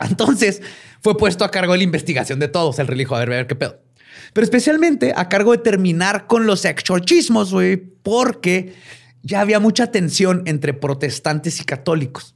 Entonces 0.00 0.62
fue 1.00 1.16
puesto 1.16 1.44
a 1.44 1.52
cargo 1.52 1.74
de 1.74 1.78
la 1.78 1.84
investigación 1.84 2.40
de 2.40 2.48
todos. 2.48 2.76
El 2.80 2.88
rey 2.88 2.98
dijo, 2.98 3.14
a 3.14 3.20
ver, 3.20 3.28
a 3.28 3.36
ver 3.36 3.46
qué 3.46 3.54
pedo. 3.54 3.78
Pero 4.32 4.44
especialmente 4.44 5.12
a 5.14 5.28
cargo 5.28 5.52
de 5.52 5.58
terminar 5.58 6.26
con 6.26 6.44
los 6.44 6.64
exorcismos, 6.64 7.52
güey, 7.52 7.76
porque 7.76 8.74
ya 9.24 9.40
había 9.40 9.58
mucha 9.58 9.90
tensión 9.90 10.42
entre 10.46 10.72
protestantes 10.74 11.60
y 11.60 11.64
católicos. 11.64 12.34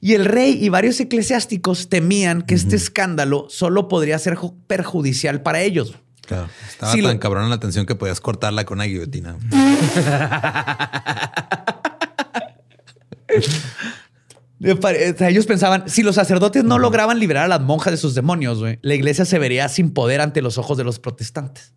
Y 0.00 0.14
el 0.14 0.24
rey 0.24 0.56
y 0.58 0.70
varios 0.70 0.98
eclesiásticos 1.00 1.90
temían 1.90 2.40
que 2.40 2.54
este 2.54 2.74
escándalo 2.76 3.46
solo 3.50 3.86
podría 3.88 4.18
ser 4.18 4.36
ju- 4.36 4.54
perjudicial 4.66 5.42
para 5.42 5.60
ellos. 5.60 5.94
Claro. 6.26 6.48
Estaba 6.70 6.92
tan 6.92 7.02
lo- 7.02 7.20
cabrón 7.20 7.48
la 7.50 7.56
atención 7.56 7.84
que 7.84 7.94
podías 7.96 8.20
cortarla 8.20 8.64
con 8.64 8.78
una 8.78 8.84
guillotina. 8.84 9.36
Ellos 14.60 15.46
pensaban, 15.46 15.84
si 15.88 16.02
los 16.02 16.16
sacerdotes 16.16 16.64
no 16.64 16.78
lograban 16.78 17.18
liberar 17.18 17.44
a 17.44 17.48
las 17.48 17.60
monjas 17.62 17.92
de 17.92 17.96
sus 17.96 18.14
demonios, 18.14 18.58
la 18.82 18.94
iglesia 18.94 19.24
se 19.24 19.38
vería 19.38 19.68
sin 19.68 19.92
poder 19.92 20.20
ante 20.20 20.42
los 20.42 20.58
ojos 20.58 20.76
de 20.76 20.84
los 20.84 20.98
protestantes. 20.98 21.72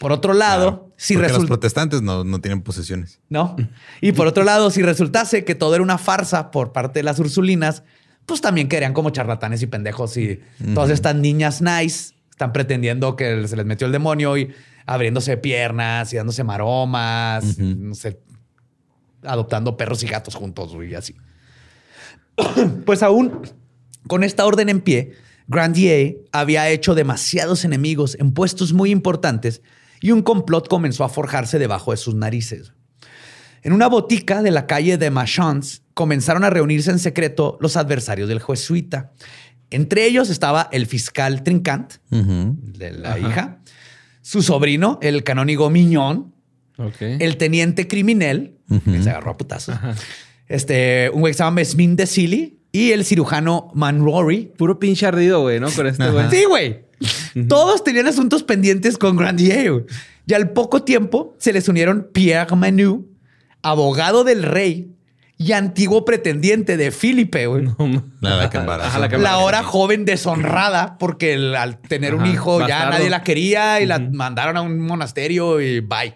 Por 0.00 0.12
otro 0.12 0.32
lado, 0.32 0.70
Claro, 0.70 0.92
si 0.96 1.12
porque 1.12 1.24
los 1.24 1.32
resulta... 1.32 1.48
protestantes 1.48 2.00
no, 2.00 2.24
no 2.24 2.40
tienen 2.40 2.62
posesiones. 2.62 3.20
¿no? 3.28 3.54
Y 4.00 4.12
por 4.12 4.26
otro 4.26 4.44
lado, 4.44 4.70
si 4.70 4.80
resultase 4.80 5.44
que 5.44 5.54
todo 5.54 5.74
era 5.74 5.82
una 5.82 5.98
farsa 5.98 6.50
por 6.50 6.72
parte 6.72 7.00
de 7.00 7.02
las 7.02 7.18
Ursulinas, 7.18 7.82
pues 8.24 8.40
también 8.40 8.66
quedarían 8.66 8.94
como 8.94 9.10
charlatanes 9.10 9.60
y 9.60 9.66
pendejos 9.66 10.16
y 10.16 10.40
todas 10.72 10.88
estas 10.88 11.16
niñas 11.16 11.60
nice 11.60 12.14
están 12.30 12.54
pretendiendo 12.54 13.14
que 13.14 13.46
se 13.46 13.54
les 13.56 13.66
metió 13.66 13.86
el 13.86 13.92
demonio 13.92 14.38
y 14.38 14.54
abriéndose 14.86 15.36
piernas 15.36 16.10
y 16.14 16.16
dándose 16.16 16.44
maromas, 16.44 17.58
no 17.58 17.94
sé, 17.94 18.22
adoptando 19.22 19.76
perros 19.76 20.02
y 20.02 20.06
gatos 20.06 20.34
juntos 20.34 20.74
y 20.88 20.94
así. 20.94 21.14
pues 22.86 23.02
aún 23.02 23.42
con 24.06 24.24
esta 24.24 24.46
orden 24.46 24.70
en 24.70 24.80
pie, 24.80 25.12
Grandier 25.46 26.16
había 26.32 26.70
hecho 26.70 26.94
demasiados 26.94 27.66
enemigos 27.66 28.16
en 28.18 28.32
puestos 28.32 28.72
muy 28.72 28.90
importantes 28.90 29.60
y 30.00 30.10
un 30.12 30.22
complot 30.22 30.68
comenzó 30.68 31.04
a 31.04 31.08
forjarse 31.08 31.58
debajo 31.58 31.90
de 31.90 31.96
sus 31.96 32.14
narices. 32.14 32.72
En 33.62 33.72
una 33.72 33.88
botica 33.88 34.42
de 34.42 34.50
la 34.50 34.66
calle 34.66 34.96
de 34.96 35.10
Machans 35.10 35.82
comenzaron 35.94 36.44
a 36.44 36.50
reunirse 36.50 36.90
en 36.90 36.98
secreto 36.98 37.58
los 37.60 37.76
adversarios 37.76 38.28
del 38.28 38.40
jesuita. 38.40 39.12
Entre 39.70 40.06
ellos 40.06 40.30
estaba 40.30 40.68
el 40.72 40.86
fiscal 40.86 41.42
Trincant, 41.42 41.94
de 42.10 42.92
la 42.92 43.18
hija, 43.18 43.60
su 44.22 44.42
sobrino, 44.42 44.98
el 45.02 45.22
canónigo 45.24 45.70
Miñón, 45.70 46.34
el 47.00 47.36
teniente 47.36 47.86
criminal, 47.86 48.54
que 48.84 49.02
se 49.02 49.10
agarró 49.10 49.32
a 49.32 49.36
putazos, 49.36 49.76
este, 50.48 51.10
un 51.12 51.20
güey 51.20 51.32
que 51.32 51.36
se 51.36 51.44
llama 51.44 51.56
Mesmin 51.56 51.94
de 51.96 52.06
Silly 52.06 52.60
y 52.72 52.92
el 52.92 53.04
cirujano 53.04 53.70
Manrory. 53.74 54.52
Puro 54.56 54.78
pinche 54.78 55.06
ardido, 55.06 55.42
güey, 55.42 55.60
¿no? 55.60 55.70
Con 55.70 55.86
este 55.86 56.10
güey. 56.10 56.30
Sí, 56.30 56.44
güey. 56.44 56.89
Todos 57.48 57.82
tenían 57.84 58.06
asuntos 58.06 58.42
pendientes 58.42 58.98
con 58.98 59.16
Grandier. 59.16 59.72
güey. 59.72 59.84
Y 60.26 60.34
al 60.34 60.50
poco 60.50 60.82
tiempo 60.82 61.34
se 61.38 61.52
les 61.52 61.68
unieron 61.68 62.08
Pierre 62.12 62.54
Manu, 62.56 63.06
abogado 63.62 64.24
del 64.24 64.42
rey, 64.42 64.92
y 65.36 65.52
antiguo 65.52 66.04
pretendiente 66.04 66.76
de 66.76 66.90
Filipe, 66.90 67.46
güey. 67.46 67.64
La 68.20 68.50
que 68.50 68.58
embarazo. 68.58 68.88
Ajá, 68.90 68.98
la 69.22 69.30
ahora 69.32 69.62
joven 69.62 70.04
deshonrada, 70.04 70.98
porque 70.98 71.32
el- 71.32 71.56
al 71.56 71.78
tener 71.80 72.14
un 72.14 72.26
hijo 72.26 72.58
ya 72.68 72.90
nadie 72.90 73.08
la 73.10 73.22
quería 73.22 73.80
y 73.80 73.86
la 73.86 73.98
mandaron 73.98 74.58
a 74.58 74.60
un 74.60 74.78
monasterio 74.80 75.60
y 75.62 75.80
bye. 75.80 76.14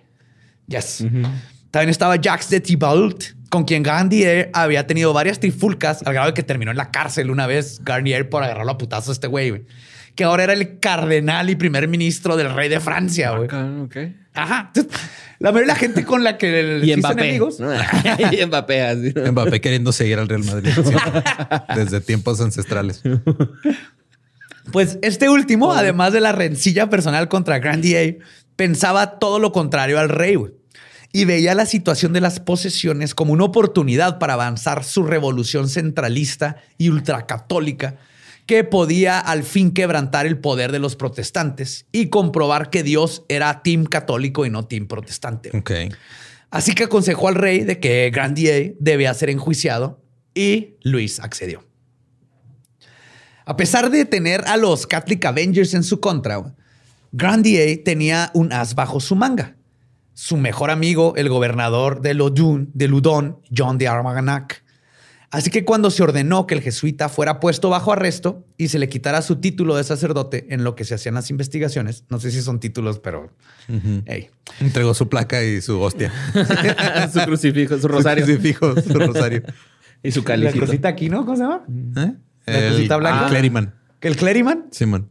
Yes. 0.66 1.04
También 1.70 1.88
estaba 1.90 2.16
Jacques 2.16 2.50
de 2.50 2.60
Thibault, 2.60 3.24
con 3.48 3.64
quien 3.64 3.82
Garnier 3.82 4.50
había 4.52 4.86
tenido 4.86 5.12
varias 5.14 5.40
trifulcas 5.40 6.02
al 6.06 6.12
grado 6.12 6.28
de 6.28 6.34
que 6.34 6.42
terminó 6.42 6.70
en 6.70 6.76
la 6.76 6.90
cárcel 6.90 7.30
una 7.30 7.46
vez 7.46 7.80
Garnier 7.82 8.28
por 8.28 8.42
agarrarlo 8.44 8.72
a 8.72 8.78
putazo 8.78 9.10
a 9.10 9.14
este 9.14 9.26
güey, 9.26 9.48
güey. 9.50 9.64
Que 10.14 10.24
ahora 10.24 10.44
era 10.44 10.52
el 10.52 10.78
cardenal 10.78 11.50
y 11.50 11.56
primer 11.56 11.88
ministro 11.88 12.36
del 12.36 12.54
rey 12.54 12.68
de 12.68 12.80
Francia, 12.80 13.30
güey. 13.32 13.48
Ok. 13.82 13.96
Ajá. 14.34 14.70
Entonces, 14.74 15.00
La 15.38 15.50
mayoría 15.52 15.72
de 15.72 15.78
la 15.78 15.78
gente 15.78 16.04
con 16.04 16.24
la 16.24 16.38
que 16.38 16.62
le 16.62 16.86
Y 16.86 16.92
enemigos. 16.92 17.58
y 18.32 18.46
Mbappé, 18.46 18.82
así. 18.82 19.14
Mbappé 19.14 19.60
queriendo 19.60 19.92
seguir 19.92 20.18
al 20.18 20.28
Real 20.28 20.44
Madrid 20.44 20.72
sí. 20.84 20.92
desde 21.74 22.00
tiempos 22.00 22.40
ancestrales. 22.40 23.02
Pues 24.72 24.98
este 25.02 25.28
último, 25.28 25.72
además 25.72 26.12
de 26.12 26.20
la 26.20 26.32
rencilla 26.32 26.88
personal 26.88 27.28
contra 27.28 27.58
Grandier, 27.58 28.18
pensaba 28.56 29.18
todo 29.18 29.38
lo 29.38 29.52
contrario 29.52 29.98
al 29.98 30.08
rey, 30.08 30.36
güey. 30.36 30.52
Y 31.12 31.26
veía 31.26 31.54
la 31.54 31.66
situación 31.66 32.12
de 32.12 32.20
las 32.20 32.40
posesiones 32.40 33.14
como 33.14 33.32
una 33.32 33.44
oportunidad 33.44 34.18
para 34.18 34.32
avanzar 34.32 34.82
su 34.82 35.04
revolución 35.04 35.68
centralista 35.68 36.56
y 36.76 36.88
ultracatólica 36.88 37.98
que 38.46 38.64
podía 38.64 39.18
al 39.18 39.42
fin 39.42 39.72
quebrantar 39.72 40.26
el 40.26 40.38
poder 40.38 40.72
de 40.72 40.78
los 40.78 40.96
protestantes 40.96 41.86
y 41.92 42.08
comprobar 42.08 42.70
que 42.70 42.82
Dios 42.82 43.24
era 43.28 43.62
team 43.62 43.84
católico 43.86 44.44
y 44.44 44.50
no 44.50 44.66
team 44.66 44.86
protestante. 44.86 45.50
Ok. 45.56 45.70
Así 46.50 46.74
que 46.74 46.84
aconsejó 46.84 47.28
al 47.28 47.34
rey 47.34 47.64
de 47.64 47.80
que 47.80 48.10
Grandier 48.10 48.76
debía 48.78 49.14
ser 49.14 49.30
enjuiciado 49.30 50.00
y 50.34 50.74
Luis 50.82 51.20
accedió. 51.20 51.64
A 53.46 53.56
pesar 53.56 53.90
de 53.90 54.04
tener 54.04 54.42
a 54.46 54.56
los 54.56 54.86
Catholic 54.86 55.24
Avengers 55.24 55.74
en 55.74 55.82
su 55.82 56.00
contra, 56.00 56.54
Grandier 57.12 57.82
tenía 57.84 58.30
un 58.34 58.52
as 58.52 58.74
bajo 58.74 59.00
su 59.00 59.16
manga. 59.16 59.56
Su 60.14 60.36
mejor 60.36 60.70
amigo, 60.70 61.14
el 61.16 61.28
gobernador 61.28 62.00
de 62.00 62.14
Lodun, 62.14 62.70
de 62.72 62.88
Ludon, 62.88 63.40
John 63.54 63.78
de 63.78 63.88
Armagnac. 63.88 64.63
Así 65.34 65.50
que 65.50 65.64
cuando 65.64 65.90
se 65.90 66.02
ordenó 66.02 66.46
que 66.46 66.54
el 66.54 66.60
jesuita 66.62 67.08
fuera 67.08 67.40
puesto 67.40 67.68
bajo 67.68 67.92
arresto 67.92 68.46
y 68.56 68.68
se 68.68 68.78
le 68.78 68.88
quitara 68.88 69.20
su 69.22 69.36
título 69.36 69.74
de 69.76 69.82
sacerdote 69.84 70.46
en 70.54 70.62
lo 70.64 70.74
que 70.76 70.84
se 70.84 70.94
hacían 70.94 71.14
las 71.16 71.28
investigaciones, 71.30 72.04
no 72.08 72.20
sé 72.20 72.30
si 72.30 72.40
son 72.40 72.60
títulos, 72.60 73.00
pero 73.00 73.30
hey, 74.06 74.30
Entregó 74.60 74.94
su 74.94 75.08
placa 75.08 75.42
y 75.42 75.60
su 75.60 75.80
hostia. 75.80 76.12
su 77.12 77.20
crucifijo, 77.20 77.78
su 77.78 77.88
rosario. 77.88 78.24
Su 78.26 78.38
fijo, 78.38 78.80
su 78.80 78.94
rosario. 78.94 79.42
y 80.02 80.10
su 80.12 80.20
la 80.20 80.24
calicito. 80.26 80.66
cosita 80.66 80.88
aquí, 80.88 81.08
¿no? 81.08 81.24
¿Cómo 81.24 81.36
se 81.36 81.42
llama? 81.42 81.64
¿Eh? 81.96 82.12
¿La 82.46 82.70
cosita 82.70 82.96
blanca? 82.96 83.24
el 83.24 83.30
Cleriman. 83.30 83.74
¿El 84.02 84.16
Cleriman? 84.16 84.64
Simón. 84.70 85.10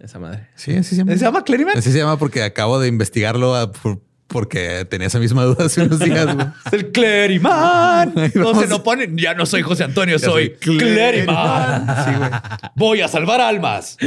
Esa 0.00 0.18
madre. 0.18 0.48
Sí, 0.56 0.72
así 0.74 0.90
se 0.90 0.96
llama. 0.96 1.12
¿Se 1.12 1.18
llama 1.18 1.44
Cleriman? 1.44 1.78
Así 1.78 1.92
se 1.92 1.98
llama 1.98 2.18
porque 2.18 2.42
acabo 2.42 2.80
de 2.80 2.88
investigarlo 2.88 3.54
a- 3.54 3.70
por- 3.70 4.00
porque 4.32 4.86
tenía 4.88 5.06
esa 5.06 5.18
misma 5.18 5.44
duda 5.44 5.66
hace 5.66 5.82
unos 5.82 5.98
días. 6.00 6.34
güey. 6.34 6.46
El 6.72 6.90
Cleriman. 6.90 8.12
Ahí 8.18 8.32
No 8.34 8.54
se 8.58 8.66
no 8.66 8.82
ponen. 8.82 9.16
Ya 9.16 9.34
no 9.34 9.46
soy 9.46 9.62
José 9.62 9.84
Antonio, 9.84 10.16
Ya 10.16 10.26
soy 10.26 10.56
soy 10.60 10.76
Cleriman. 10.78 11.86
Sí, 12.04 12.10
güey. 12.18 12.30
Voy 12.74 13.00
a 13.02 13.08
salvar 13.08 13.40
almas. 13.40 13.96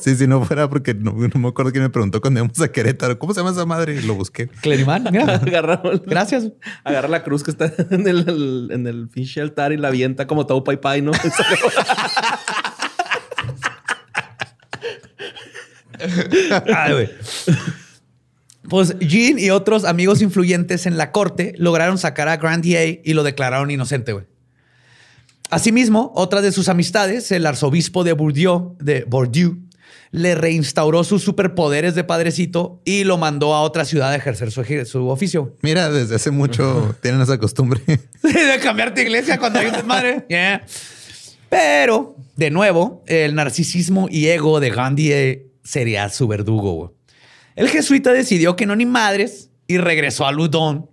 Sí, 0.00 0.16
si 0.16 0.26
no 0.26 0.42
fuera 0.44 0.68
porque 0.70 0.94
no, 0.94 1.12
no 1.12 1.40
me 1.40 1.48
acuerdo 1.48 1.72
quién 1.72 1.82
me 1.82 1.90
preguntó 1.90 2.20
cuando 2.20 2.40
íbamos 2.40 2.58
a 2.60 2.68
Querétaro. 2.72 3.18
¿Cómo 3.18 3.34
se 3.34 3.40
llama 3.40 3.50
esa 3.50 3.66
madre? 3.66 3.96
Y 3.96 4.02
lo 4.02 4.14
busqué. 4.14 4.48
Cleriman. 4.62 5.04
mira. 5.10 5.34
Agarramos. 5.46 6.02
Gracias. 6.06 6.48
Agarra 6.84 7.08
la 7.08 7.22
cruz 7.22 7.42
que 7.42 7.50
está 7.50 7.72
en 7.90 8.08
el, 8.08 8.68
en 8.72 8.86
el 8.86 9.08
pinche 9.08 9.40
altar 9.40 9.72
y 9.72 9.76
la 9.76 9.88
avienta 9.88 10.26
como 10.26 10.46
Tau 10.46 10.64
Pai 10.64 10.78
Pai, 10.78 11.02
¿no? 11.02 11.12
Ay, 16.74 16.92
güey. 16.92 17.10
Pues 18.70 18.96
Jean 19.00 19.38
y 19.40 19.50
otros 19.50 19.84
amigos 19.84 20.22
influyentes 20.22 20.86
en 20.86 20.96
la 20.96 21.10
corte 21.10 21.54
lograron 21.58 21.98
sacar 21.98 22.28
a 22.28 22.36
Grandier 22.36 23.02
y 23.04 23.14
lo 23.14 23.24
declararon 23.24 23.70
inocente, 23.72 24.12
güey. 24.12 24.26
Asimismo, 25.50 26.12
otra 26.14 26.40
de 26.40 26.52
sus 26.52 26.68
amistades, 26.68 27.32
el 27.32 27.44
arzobispo 27.46 28.04
de 28.04 28.12
Bordeaux, 28.12 28.78
de 28.78 29.04
Bordeaux, 29.08 29.58
le 30.12 30.36
reinstauró 30.36 31.02
sus 31.02 31.22
superpoderes 31.22 31.96
de 31.96 32.04
padrecito 32.04 32.80
y 32.84 33.02
lo 33.02 33.18
mandó 33.18 33.54
a 33.54 33.62
otra 33.62 33.84
ciudad 33.84 34.12
a 34.12 34.16
ejercer 34.16 34.52
su, 34.52 35.08
oficio. 35.08 35.56
Mira, 35.62 35.90
desde 35.90 36.14
hace 36.14 36.30
mucho 36.30 36.94
tienen 37.02 37.20
esa 37.20 37.38
costumbre. 37.38 37.80
de 37.86 38.60
cambiarte 38.62 39.02
iglesia 39.02 39.38
cuando 39.38 39.58
hay 39.58 39.66
un 39.66 39.72
desmadre. 39.72 40.26
Yeah. 40.28 40.64
Pero, 41.48 42.14
de 42.36 42.50
nuevo, 42.52 43.02
el 43.08 43.34
narcisismo 43.34 44.06
y 44.08 44.28
ego 44.28 44.60
de 44.60 44.70
Gandhi 44.70 45.12
eh, 45.12 45.46
sería 45.64 46.08
su 46.08 46.28
verdugo. 46.28 46.94
El 47.60 47.68
jesuita 47.68 48.14
decidió 48.14 48.56
que 48.56 48.64
no 48.64 48.74
ni 48.74 48.86
madres 48.86 49.50
y 49.66 49.76
regresó 49.76 50.26
a 50.26 50.32
Ludón, 50.32 50.88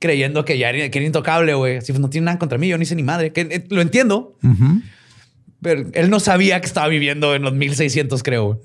creyendo 0.00 0.44
que 0.44 0.58
ya 0.58 0.70
era, 0.70 0.90
que 0.90 0.98
era 0.98 1.06
intocable, 1.06 1.54
güey. 1.54 1.76
Así 1.76 1.92
pues, 1.92 2.00
no 2.00 2.10
tiene 2.10 2.24
nada 2.24 2.38
contra 2.40 2.58
mí, 2.58 2.66
yo 2.66 2.76
no 2.76 2.82
hice 2.82 2.96
ni 2.96 3.04
madre. 3.04 3.32
Que, 3.32 3.42
eh, 3.42 3.64
lo 3.70 3.80
entiendo. 3.80 4.36
Pero 5.62 5.88
él 5.92 6.10
no 6.10 6.18
sabía 6.18 6.60
que 6.60 6.66
estaba 6.66 6.88
viviendo 6.88 7.32
en 7.36 7.42
los 7.42 7.52
1600, 7.52 8.24
creo. 8.24 8.60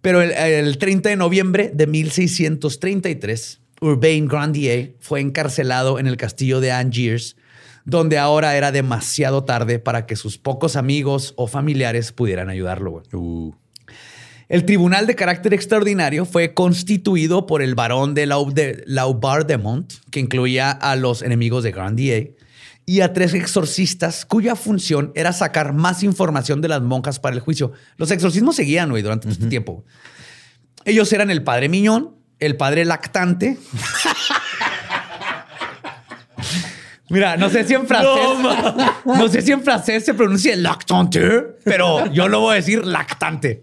Pero 0.00 0.20
el, 0.20 0.32
el 0.32 0.78
30 0.78 1.10
de 1.10 1.16
noviembre 1.16 1.70
de 1.72 1.86
1633, 1.86 3.60
Urbain 3.80 4.26
Grandier 4.26 4.96
fue 4.98 5.20
encarcelado 5.20 6.00
en 6.00 6.08
el 6.08 6.16
castillo 6.16 6.60
de 6.60 6.72
Angiers, 6.72 7.36
donde 7.84 8.18
ahora 8.18 8.56
era 8.56 8.72
demasiado 8.72 9.44
tarde 9.44 9.78
para 9.78 10.06
que 10.06 10.16
sus 10.16 10.38
pocos 10.38 10.74
amigos 10.74 11.34
o 11.36 11.46
familiares 11.46 12.10
pudieran 12.10 12.48
ayudarlo. 12.48 12.90
güey. 12.90 13.04
Uh, 13.12 13.54
El 14.52 14.66
tribunal 14.66 15.06
de 15.06 15.14
carácter 15.14 15.54
extraordinario 15.54 16.26
fue 16.26 16.52
constituido 16.52 17.46
por 17.46 17.62
el 17.62 17.74
barón 17.74 18.12
de, 18.12 18.26
Lau- 18.28 18.52
de 18.52 18.84
Laubardemont, 18.86 19.90
que 20.10 20.20
incluía 20.20 20.70
a 20.70 20.94
los 20.94 21.22
enemigos 21.22 21.64
de 21.64 21.72
Grandier, 21.72 22.36
y 22.84 23.00
a 23.00 23.14
tres 23.14 23.32
exorcistas 23.32 24.26
cuya 24.26 24.54
función 24.54 25.10
era 25.14 25.32
sacar 25.32 25.72
más 25.72 26.02
información 26.02 26.60
de 26.60 26.68
las 26.68 26.82
monjas 26.82 27.18
para 27.18 27.34
el 27.34 27.40
juicio. 27.40 27.72
Los 27.96 28.10
exorcismos 28.10 28.54
seguían 28.54 28.90
güey, 28.90 29.02
durante 29.02 29.30
este 29.30 29.46
tiempo. 29.46 29.86
Ellos 30.84 31.10
eran 31.14 31.30
el 31.30 31.42
padre 31.42 31.70
Miñón, 31.70 32.14
el 32.38 32.54
padre 32.58 32.84
lactante. 32.84 33.56
Mira, 37.08 37.38
no 37.38 37.48
sé 37.48 37.64
si 37.64 37.72
en 37.72 37.86
francés. 37.86 38.22
No, 39.06 39.28
sé 39.28 39.40
si 39.40 39.52
en 39.52 39.62
francés 39.62 40.04
se 40.04 40.12
pronuncia 40.12 40.54
lactante, 40.56 41.40
pero 41.64 42.12
yo 42.12 42.28
lo 42.28 42.40
voy 42.40 42.52
a 42.52 42.56
decir 42.56 42.84
lactante. 42.84 43.62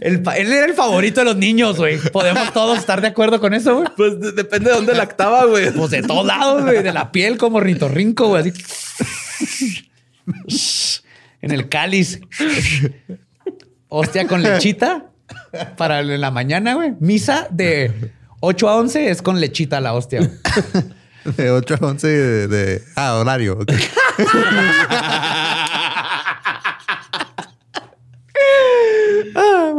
El 0.00 0.22
él 0.36 0.52
era 0.52 0.66
el 0.66 0.74
favorito 0.74 1.20
de 1.20 1.24
los 1.24 1.36
niños, 1.36 1.76
güey. 1.76 1.98
Podemos 1.98 2.52
todos 2.52 2.78
estar 2.78 3.00
de 3.00 3.08
acuerdo 3.08 3.40
con 3.40 3.52
eso, 3.52 3.76
güey. 3.78 3.88
Pues 3.96 4.20
de- 4.20 4.30
depende 4.32 4.70
de 4.70 4.76
dónde 4.76 4.94
lactaba, 4.94 5.44
güey. 5.46 5.72
Pues 5.72 5.90
de 5.90 6.02
todos 6.02 6.24
lados, 6.24 6.62
güey. 6.62 6.82
De 6.84 6.92
la 6.92 7.10
piel 7.10 7.36
como 7.36 7.58
ritorrinco, 7.58 8.28
güey. 8.28 8.52
Así. 8.52 9.82
En 11.42 11.50
el 11.52 11.68
cáliz. 11.68 12.20
Hostia 13.88 14.26
con 14.28 14.42
lechita 14.42 15.06
para 15.76 16.00
en 16.00 16.20
la 16.20 16.30
mañana, 16.30 16.74
güey. 16.74 16.92
Misa 17.00 17.48
de 17.50 18.12
8 18.40 18.68
a 18.68 18.76
11 18.76 19.10
es 19.10 19.20
con 19.22 19.40
lechita 19.40 19.80
la 19.80 19.94
hostia. 19.94 20.20
güey. 20.20 20.30
de 21.36 21.50
8 21.50 21.74
a 21.80 21.86
11 21.86 22.06
de, 22.08 22.46
de- 22.48 22.82
ah, 22.96 23.14
horario. 23.16 23.58
ok. 23.60 23.72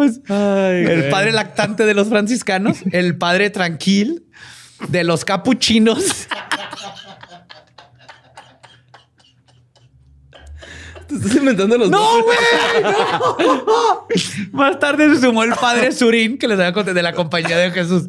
El 0.03 1.09
padre 1.09 1.31
lactante 1.31 1.85
de 1.85 1.93
los 1.93 2.09
franciscanos, 2.09 2.77
el 2.91 3.17
padre 3.17 3.49
tranquil 3.49 4.25
de 4.87 5.03
los 5.03 5.25
capuchinos. 5.25 6.27
Te 11.07 11.15
estás 11.15 11.35
inventando 11.35 11.77
los 11.77 11.89
¡No, 11.89 12.19
nombres. 12.19 12.37
güey! 12.81 12.83
¡No! 13.65 14.07
Más 14.51 14.77
tarde 14.79 15.15
se 15.15 15.21
sumó 15.21 15.43
el 15.43 15.53
padre 15.55 15.91
Surín, 15.91 16.37
que 16.37 16.47
les 16.47 16.59
había 16.59 16.71
contado 16.71 16.93
de 16.93 17.01
la 17.01 17.13
compañía 17.13 17.57
de 17.57 17.71
Jesús. 17.71 18.03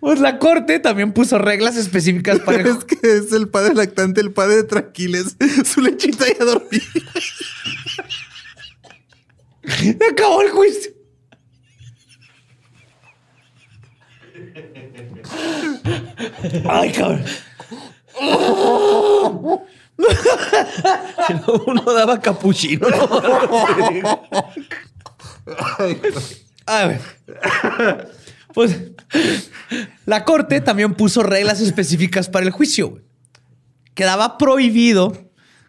Pues 0.00 0.20
la 0.20 0.38
corte 0.38 0.78
también 0.78 1.12
puso 1.12 1.38
reglas 1.38 1.76
específicas 1.76 2.40
para 2.40 2.60
es 2.60 2.84
que 2.84 2.98
es 3.02 3.32
el 3.32 3.48
padre 3.48 3.74
lactante, 3.74 4.20
el 4.20 4.32
padre 4.32 4.62
tranquiles, 4.64 5.36
su 5.64 5.80
lechita 5.80 6.26
y 6.28 6.40
a 6.40 6.44
dormir. 6.44 6.82
Acabó 10.10 10.42
el 10.42 10.50
juicio. 10.50 10.92
Ay, 16.68 16.92
cabrón. 16.92 17.24
Uno 21.66 21.82
daba 21.92 22.20
capuchino. 22.20 22.88
¿no? 22.88 23.20
A 26.66 26.86
ver. 26.86 27.00
Pues 28.54 28.76
la 30.06 30.24
corte 30.24 30.60
también 30.60 30.94
puso 30.94 31.22
reglas 31.22 31.60
específicas 31.60 32.28
para 32.28 32.46
el 32.46 32.52
juicio. 32.52 33.02
Quedaba 33.94 34.38
prohibido 34.38 35.27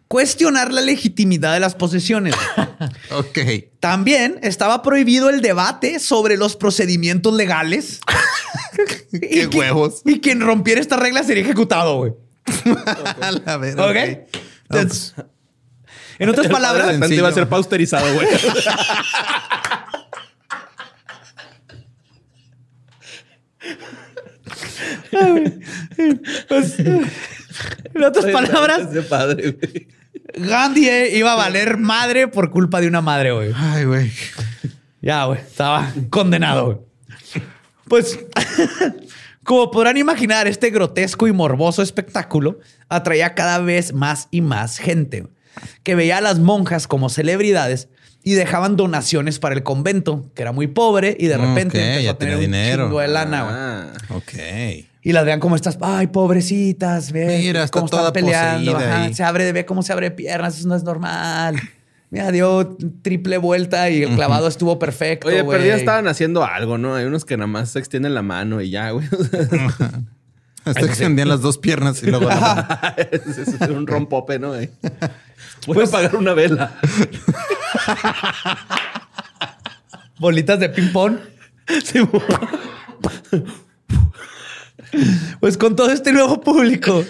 cuestionar 0.09 0.73
la 0.73 0.81
legitimidad 0.81 1.53
de 1.53 1.61
las 1.61 1.75
posesiones. 1.75 2.35
Ok. 3.11 3.39
También 3.79 4.39
estaba 4.43 4.81
prohibido 4.83 5.29
el 5.29 5.41
debate 5.41 5.99
sobre 5.99 6.37
los 6.37 6.55
procedimientos 6.55 7.33
legales. 7.33 7.99
Qué 9.11 9.17
Y 9.19 9.29
quien- 9.47 9.55
huevos. 9.55 10.01
Y 10.05 10.19
quien 10.19 10.41
rompiera 10.41 10.79
esta 10.79 10.95
regla 10.95 11.23
sería 11.23 11.43
ejecutado, 11.43 11.97
güey. 11.97 12.13
A 13.21 13.31
la 13.31 13.57
verga. 13.57 13.85
¿Ok? 13.85 13.95
Entonces, 14.69 15.13
en 16.19 16.29
otras 16.29 16.47
palabras, 16.47 16.87
repente 16.93 17.15
iba 17.15 17.29
a 17.29 17.33
ser 17.33 17.49
pausterizado, 17.49 18.13
güey. 18.13 18.27
En 27.93 28.03
otras 28.03 28.25
palabras, 28.25 28.89
Ese 28.89 29.01
padre, 29.03 29.51
güey. 29.51 29.87
Gandhi 30.35 30.87
eh, 30.87 31.17
iba 31.17 31.33
a 31.33 31.35
valer 31.35 31.77
madre 31.77 32.27
por 32.27 32.49
culpa 32.51 32.81
de 32.81 32.87
una 32.87 33.01
madre, 33.01 33.31
güey. 33.31 33.51
Ay, 33.55 33.85
güey. 33.85 34.11
Ya, 35.01 35.25
güey, 35.25 35.39
estaba 35.39 35.91
condenado, 36.09 36.65
güey. 36.65 36.77
Pues, 37.87 38.19
como 39.43 39.71
podrán 39.71 39.97
imaginar, 39.97 40.47
este 40.47 40.69
grotesco 40.69 41.27
y 41.27 41.31
morboso 41.31 41.81
espectáculo 41.81 42.59
atraía 42.87 43.33
cada 43.33 43.59
vez 43.59 43.93
más 43.93 44.27
y 44.31 44.41
más 44.41 44.77
gente 44.77 45.21
güey, 45.21 45.33
que 45.83 45.95
veía 45.95 46.17
a 46.17 46.21
las 46.21 46.39
monjas 46.39 46.87
como 46.87 47.09
celebridades 47.09 47.87
y 48.23 48.33
dejaban 48.33 48.75
donaciones 48.75 49.39
para 49.39 49.55
el 49.55 49.63
convento, 49.63 50.29
que 50.35 50.41
era 50.43 50.51
muy 50.51 50.67
pobre 50.67 51.15
y 51.19 51.27
de 51.27 51.37
repente 51.37 51.79
Ok, 51.79 51.83
empezó 51.83 52.01
ya 52.03 52.11
a 52.11 52.17
tener 52.17 52.35
un 52.35 52.41
dinero. 52.41 52.83
chingo 52.85 52.99
de 52.99 53.07
lana, 53.07 53.41
güey. 53.43 53.55
Ah. 53.57 53.93
Ok. 54.09 54.33
Y 55.01 55.13
las 55.13 55.23
vean 55.25 55.39
como 55.39 55.55
estas, 55.55 55.77
ay, 55.81 56.07
pobrecitas, 56.07 57.11
ve 57.13 57.37
Mira, 57.39 57.63
está 57.63 57.71
cómo 57.79 57.85
están 57.85 57.99
toda 58.01 58.13
peleando. 58.13 58.73
poseída 58.73 58.93
Ajá, 58.95 59.03
ahí. 59.05 59.13
se 59.13 59.23
abre, 59.23 59.51
ve 59.53 59.65
cómo 59.65 59.81
se 59.81 59.93
abre 59.93 60.11
piernas, 60.11 60.57
eso 60.59 60.67
no 60.67 60.75
es 60.75 60.83
normal. 60.83 61.55
Mira, 62.11 62.31
dio 62.31 62.75
triple 63.03 63.37
vuelta 63.37 63.89
y 63.89 64.01
el 64.03 64.15
clavado 64.15 64.47
estuvo 64.47 64.79
perfecto. 64.79 65.27
Oye, 65.27 65.41
güey. 65.43 65.57
pero 65.59 65.69
ya 65.69 65.75
estaban 65.77 66.07
haciendo 66.07 66.43
algo, 66.43 66.77
¿no? 66.79 66.95
Hay 66.95 67.05
unos 67.05 67.23
que 67.23 67.37
nada 67.37 67.45
más 67.47 67.69
se 67.69 67.79
extienden 67.79 68.13
la 68.15 68.23
mano 68.23 68.61
y 68.61 68.71
ya, 68.71 68.89
güey. 68.91 69.07
Hasta 70.65 70.81
extendían 70.81 71.29
las 71.29 71.41
dos 71.41 71.57
piernas 71.59 72.01
y 72.03 72.07
luego 72.07 72.27
la- 72.27 72.95
es, 73.11 73.37
es 73.37 73.61
un 73.69 73.87
rompope, 73.87 74.37
¿no? 74.39 74.49
Voy 74.49 74.69
Pues- 75.65 75.93
a 75.93 75.97
apagar 75.99 76.15
una 76.15 76.33
vela. 76.33 76.73
Bolitas 80.19 80.59
de 80.59 80.69
ping-pong. 80.69 81.17
Pues 85.39 85.57
con 85.57 85.75
todo 85.75 85.91
este 85.91 86.11
nuevo 86.11 86.41
público, 86.41 87.05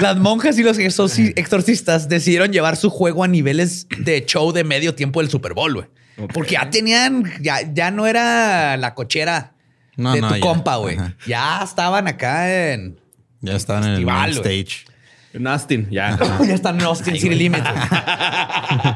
las 0.00 0.16
monjas 0.18 0.58
y 0.58 0.62
los 0.62 0.78
exorci- 0.78 1.32
exorcistas 1.36 2.08
decidieron 2.08 2.52
llevar 2.52 2.76
su 2.76 2.88
juego 2.90 3.24
a 3.24 3.28
niveles 3.28 3.86
de 3.98 4.24
show 4.26 4.52
de 4.52 4.62
medio 4.64 4.94
tiempo 4.94 5.20
del 5.20 5.30
Super 5.30 5.54
Bowl, 5.54 5.74
güey. 5.74 5.86
Porque 6.34 6.52
ya 6.52 6.68
tenían, 6.70 7.24
ya, 7.40 7.60
ya 7.72 7.90
no 7.90 8.06
era 8.06 8.76
la 8.76 8.94
cochera 8.94 9.54
No, 9.96 10.12
de 10.12 10.20
no, 10.20 10.28
tu 10.28 10.34
ya. 10.34 10.40
compa, 10.40 10.76
güey. 10.76 10.98
Ya 11.26 11.62
estaban 11.64 12.06
acá 12.08 12.72
en. 12.72 13.00
ya 13.40 13.56
estaban 13.56 13.82
en 13.84 13.88
el 13.90 13.96
Festival, 14.04 14.20
main 14.20 14.32
stage. 14.36 14.84
En 15.32 15.46
Austin, 15.46 15.88
ya. 15.90 16.18
ya 16.46 16.54
están 16.54 16.76
en 16.78 16.82
Austin 16.86 17.14
City 17.18 17.34
Limits. 17.34 17.64
güey. 17.64 17.80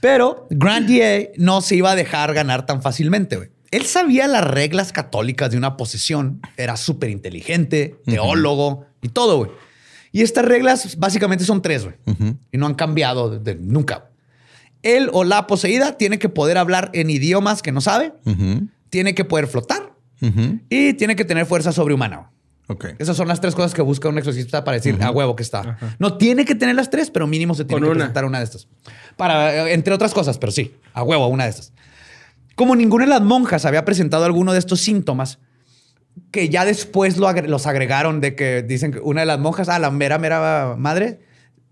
Pero 0.00 0.46
Grandier 0.50 1.32
no 1.36 1.60
se 1.60 1.76
iba 1.76 1.92
a 1.92 1.94
dejar 1.94 2.34
ganar 2.34 2.66
tan 2.66 2.82
fácilmente, 2.82 3.36
güey. 3.36 3.50
Él 3.72 3.84
sabía 3.86 4.28
las 4.28 4.44
reglas 4.44 4.92
católicas 4.92 5.50
de 5.50 5.56
una 5.56 5.76
posesión. 5.76 6.40
Era 6.56 6.76
súper 6.76 7.10
inteligente, 7.10 7.96
teólogo 8.06 8.86
y 9.02 9.08
todo, 9.08 9.38
güey. 9.38 9.50
Y 10.12 10.22
estas 10.22 10.44
reglas 10.44 10.96
básicamente 10.98 11.44
son 11.44 11.60
tres, 11.62 11.82
güey. 11.84 11.96
Y 12.52 12.58
no 12.58 12.66
han 12.66 12.74
cambiado 12.74 13.30
de- 13.30 13.38
de- 13.54 13.60
nunca. 13.60 14.10
Él 14.82 15.08
o 15.12 15.24
la 15.24 15.46
poseída 15.46 15.96
tiene 15.96 16.18
que 16.18 16.28
poder 16.28 16.58
hablar 16.58 16.90
en 16.92 17.08
idiomas 17.10 17.62
que 17.62 17.72
no 17.72 17.80
sabe, 17.80 18.12
tiene 18.90 19.14
que 19.14 19.24
poder 19.24 19.46
flotar 19.46 19.92
y 20.68 20.92
tiene 20.94 21.16
que 21.16 21.24
tener 21.24 21.46
fuerza 21.46 21.72
sobrehumana. 21.72 22.16
güey. 22.16 22.28
Ok. 22.68 22.84
Esas 23.00 23.16
son 23.16 23.26
las 23.28 23.40
tres 23.40 23.54
cosas 23.54 23.74
que 23.74 23.82
busca 23.82 24.08
un 24.08 24.18
exorcista 24.18 24.64
para 24.64 24.76
decir 24.76 24.96
a 25.02 25.10
huevo 25.10 25.34
que 25.34 25.42
está. 25.42 25.78
No 25.98 26.16
tiene 26.16 26.44
que 26.44 26.54
tener 26.54 26.74
las 26.74 26.90
tres, 26.90 27.10
pero 27.10 27.26
mínimo 27.26 27.54
se 27.54 27.64
tiene 27.64 27.80
Con 27.80 27.88
que 27.88 27.90
una. 27.90 27.98
presentar 28.04 28.24
una 28.24 28.38
de 28.38 28.44
estas. 28.44 28.68
Para, 29.16 29.68
eh, 29.68 29.72
entre 29.74 29.92
otras 29.94 30.12
cosas, 30.14 30.38
pero 30.38 30.52
sí, 30.52 30.74
a 30.94 31.02
huevo, 31.02 31.26
una 31.26 31.44
de 31.44 31.50
estas. 31.50 31.72
Como 32.54 32.76
ninguna 32.76 33.04
de 33.04 33.10
las 33.10 33.22
monjas 33.22 33.64
había 33.64 33.84
presentado 33.84 34.24
alguno 34.24 34.52
de 34.52 34.58
estos 34.58 34.80
síntomas, 34.80 35.38
que 36.30 36.48
ya 36.48 36.64
después 36.64 37.16
lo 37.16 37.28
agre- 37.28 37.46
los 37.48 37.66
agregaron 37.66 38.20
de 38.20 38.34
que 38.34 38.62
dicen 38.62 38.92
que 38.92 38.98
una 39.00 39.20
de 39.20 39.26
las 39.26 39.38
monjas, 39.38 39.68
ah, 39.68 39.78
la 39.78 39.90
mera, 39.90 40.18
mera 40.18 40.74
madre, 40.76 41.20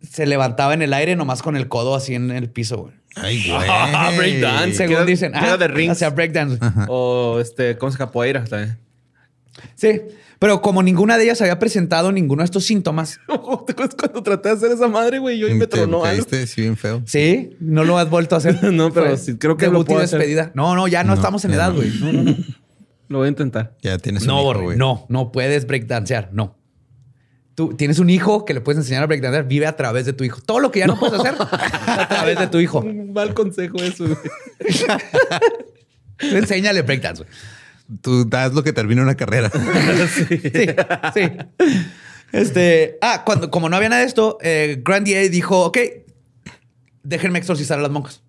se 0.09 0.25
levantaba 0.27 0.73
en 0.73 0.81
el 0.83 0.95
aire 0.95 1.15
nomás 1.17 1.43
con 1.43 1.57
el 1.57 1.69
codo 1.69 1.95
así 1.95 2.15
en 2.15 2.31
el 2.31 2.49
piso, 2.51 2.79
güey. 2.79 2.95
Ay, 3.17 3.45
güey. 3.49 3.69
Ah, 3.69 4.11
breakdance. 4.17 4.75
Según 4.77 4.97
queda- 4.97 5.05
dicen. 5.05 5.33
queda 5.33 5.53
ah, 5.55 5.57
de 5.59 5.69
rings. 5.69 5.93
Hacia 5.93 6.11
breakdance. 6.11 6.59
O 6.89 7.39
este, 7.41 7.77
¿cómo 7.77 7.93
se 7.93 7.99
capoeira 7.99 8.45
también? 8.45 8.79
Sí, 9.75 10.01
pero 10.41 10.63
como 10.63 10.83
ninguna 10.83 11.19
de 11.19 11.25
ellas 11.25 11.41
había 11.43 11.59
presentado 11.59 12.11
ninguno 12.11 12.41
de 12.43 12.47
estos 12.47 12.65
síntomas, 12.65 13.21
¿Te 13.67 13.73
acuerdas 13.73 13.95
cuando 13.95 14.23
traté 14.23 14.49
de 14.49 14.55
hacer 14.57 14.73
esa 14.73 14.89
madre, 14.89 15.19
güey? 15.21 15.39
Yo 15.39 15.47
y 15.47 15.55
me 15.55 15.67
¿Te 15.69 15.77
tronó 15.77 16.05
algo. 16.05 16.27
Sí, 16.29 16.63
bien 16.63 16.77
feo. 16.77 17.03
Sí, 17.07 17.57
no 17.61 17.85
lo 17.85 17.99
has 17.99 18.11
vuelto 18.11 18.35
a 18.35 18.39
hacer. 18.39 18.59
No, 18.73 18.91
pero 18.93 19.07
Fue 19.11 19.17
sí, 19.19 19.37
creo 19.37 19.57
que 19.57 19.69
lo 19.69 19.85
puedo 19.85 20.01
hacer. 20.01 20.19
despedida. 20.19 20.51
No, 20.55 20.75
no, 20.75 20.89
ya 20.89 21.05
no, 21.05 21.11
No, 21.11 21.15
estamos 21.15 21.45
en 21.45 21.53
edad, 21.53 21.73
güey. 21.75 21.91
No, 22.01 22.13
no, 22.13 22.23
no. 22.25 22.37
Lo 23.09 23.19
voy 23.19 23.27
a 23.27 23.29
intentar. 23.29 23.77
Ya 23.83 23.99
tienes 23.99 24.23
un 24.23 24.29
No, 24.29 24.35
hijo, 24.37 24.45
Borre, 24.45 24.63
güey. 24.63 24.77
no, 24.79 25.05
no 25.09 25.31
puedes 25.33 25.67
breakdancear, 25.67 26.31
no. 26.33 26.57
Tú 27.57 27.75
tienes 27.77 27.99
un 27.99 28.09
hijo 28.09 28.45
que 28.47 28.55
le 28.55 28.61
puedes 28.63 28.79
enseñar 28.79 29.03
a 29.03 29.07
breakdancear, 29.07 29.47
vive 29.47 29.67
a 29.67 29.77
través 29.77 30.07
de 30.07 30.13
tu 30.15 30.25
hijo. 30.25 30.41
Todo 30.41 30.61
lo 30.61 30.71
que 30.71 30.79
ya 30.79 30.87
no, 30.87 30.99
puedes 30.99 31.21
hacer 31.21 31.35
a 31.39 32.09
través 32.09 32.39
de 32.39 32.47
tu 32.47 32.59
hijo. 32.61 32.79
Un 32.79 33.13
mal 33.13 33.35
consejo 33.35 33.77
eso, 33.79 34.05
güey. 34.07 34.17
Enséñale 36.21 36.83
breakdance. 36.83 37.25
güey. 37.25 37.35
Tú 38.03 38.29
das 38.29 38.53
lo 38.55 38.63
que 38.63 38.73
termina 38.73 39.03
una 39.03 39.17
carrera. 39.17 39.51
Sí, 40.15 40.25
sí. 41.15 41.29
Este, 42.33 42.97
ah, 43.01 43.23
cuando, 43.27 43.51
como 43.51 43.69
no 43.69 43.77
había 43.77 43.89
nada 43.89 44.03
de 44.03 44.07
esto, 44.07 44.39
eh, 44.41 44.81
Grandier 44.85 45.29
dijo, 45.31 45.65
ok, 45.65 45.79
déjenme 47.03 47.39
exorcizar 47.41 47.79
a 47.79 47.83
las 47.83 47.91
monjas. 47.91 48.23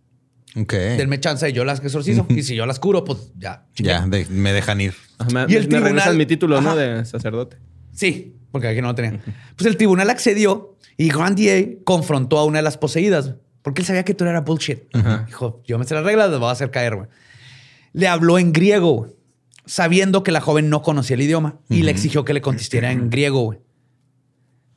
ok. 0.59 0.73
Denme 0.73 1.19
chance 1.19 1.47
y 1.47 1.53
yo 1.53 1.63
las 1.65 1.83
exorcizo. 1.83 2.25
Y 2.29 2.41
si 2.43 2.55
yo 2.55 2.65
las 2.65 2.79
curo, 2.79 3.03
pues 3.03 3.31
ya. 3.37 3.65
Ya, 3.75 4.05
de- 4.07 4.25
me 4.29 4.53
dejan 4.53 4.81
ir. 4.81 4.95
Ajá, 5.19 5.29
Me, 5.31 5.53
Y 5.53 5.55
el 5.55 5.67
me 5.67 5.79
regresan 5.79 5.83
tribunal- 6.13 6.17
mi 6.17 6.25
título, 6.25 6.61
¿no? 6.61 6.75
De 6.75 7.05
sacerdote. 7.05 7.57
Sí, 7.93 8.35
porque 8.51 8.67
aquí 8.69 8.81
no 8.81 8.87
lo 8.87 8.95
tenían. 8.95 9.21
Pues 9.55 9.67
el 9.67 9.77
tribunal 9.77 10.09
accedió 10.09 10.77
y 10.97 11.09
Grandier 11.09 11.79
confrontó 11.83 12.39
a 12.39 12.45
una 12.45 12.59
de 12.59 12.63
las 12.63 12.77
poseídas 12.77 13.35
porque 13.61 13.81
él 13.81 13.85
sabía 13.87 14.03
que 14.03 14.15
todo 14.15 14.27
era 14.29 14.41
bullshit. 14.41 14.79
Dijo, 15.27 15.61
yo 15.67 15.77
me 15.77 15.85
sé 15.85 15.93
las 15.93 16.03
reglas, 16.03 16.31
las 16.31 16.39
voy 16.39 16.49
a 16.49 16.53
hacer 16.53 16.71
caer. 16.71 16.95
güey. 16.95 17.07
Le 17.93 18.07
habló 18.07 18.39
en 18.39 18.51
griego, 18.51 18.91
güey, 18.93 19.11
sabiendo 19.65 20.23
que 20.23 20.31
la 20.31 20.41
joven 20.41 20.69
no 20.69 20.81
conocía 20.81 21.15
el 21.15 21.21
idioma 21.21 21.55
y 21.69 21.83
le 21.83 21.91
exigió 21.91 22.25
que 22.25 22.33
le 22.33 22.41
contestara 22.41 22.91
en 22.91 23.09
griego. 23.09 23.41
güey. 23.41 23.59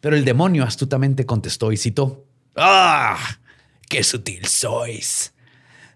Pero 0.01 0.17
el 0.17 0.25
demonio 0.25 0.65
astutamente 0.65 1.25
contestó 1.27 1.73
y 1.73 1.77
citó: 1.77 2.27
¡Ah! 2.57 3.17
¡Qué 3.89 4.03
sutil 4.05 4.45
sois! 4.47 5.33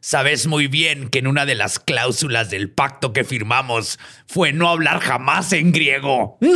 Sabes 0.01 0.47
muy 0.47 0.69
bien 0.69 1.09
que 1.09 1.19
en 1.19 1.27
una 1.27 1.45
de 1.45 1.57
las 1.57 1.81
cláusulas 1.81 2.51
del 2.51 2.71
pacto 2.71 3.13
que 3.13 3.25
firmamos 3.25 3.99
fue 4.29 4.53
no 4.53 4.69
hablar 4.69 5.01
jamás 5.01 5.53
en 5.53 5.73
griego. 5.73 6.39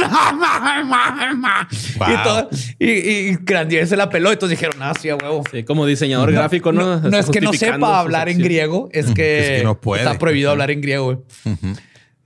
Y, 1.95 2.23
todo- 2.25 2.49
y, 2.79 2.91
y 2.91 3.37
Grandier 3.41 3.87
se 3.87 3.97
la 3.97 4.09
peló. 4.11 4.33
Entonces 4.33 4.59
dijeron, 4.59 4.81
ah, 4.83 4.93
sí, 5.01 5.09
a 5.09 5.17
huevo. 5.17 5.43
Sí, 5.51 5.65
como 5.65 5.87
diseñador 5.87 6.33
gráfico, 6.33 6.73
¿no? 6.73 7.01
No, 7.01 7.11
no 7.11 7.19
es 7.19 7.29
que 7.31 7.41
no 7.41 7.53
sepa 7.53 7.99
hablar 8.01 8.29
en 8.29 8.39
griego, 8.39 8.89
es 8.93 9.11
que, 9.11 9.41
Es 9.55 9.59
que 9.61 9.65
no 9.65 9.81
puede. 9.81 10.03
está 10.05 10.19
prohibido 10.19 10.51
hablar 10.51 10.71
en 10.71 10.81
griego. 10.81 11.05
güey. 11.05 11.19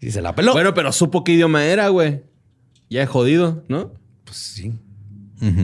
Y 0.01 0.11
se 0.11 0.23
la 0.23 0.35
peló. 0.35 0.53
Bueno, 0.53 0.75
pero 0.75 0.93
supo 0.93 1.25
qué 1.25 1.33
idioma 1.33 1.65
era, 1.65 1.89
güey. 1.89 2.23
Ya 2.89 3.03
he 3.03 3.07
jodido, 3.07 3.65
¿no? 3.69 3.93
pues 4.25 4.37
sí. 4.39 4.73
Pues 5.39 5.55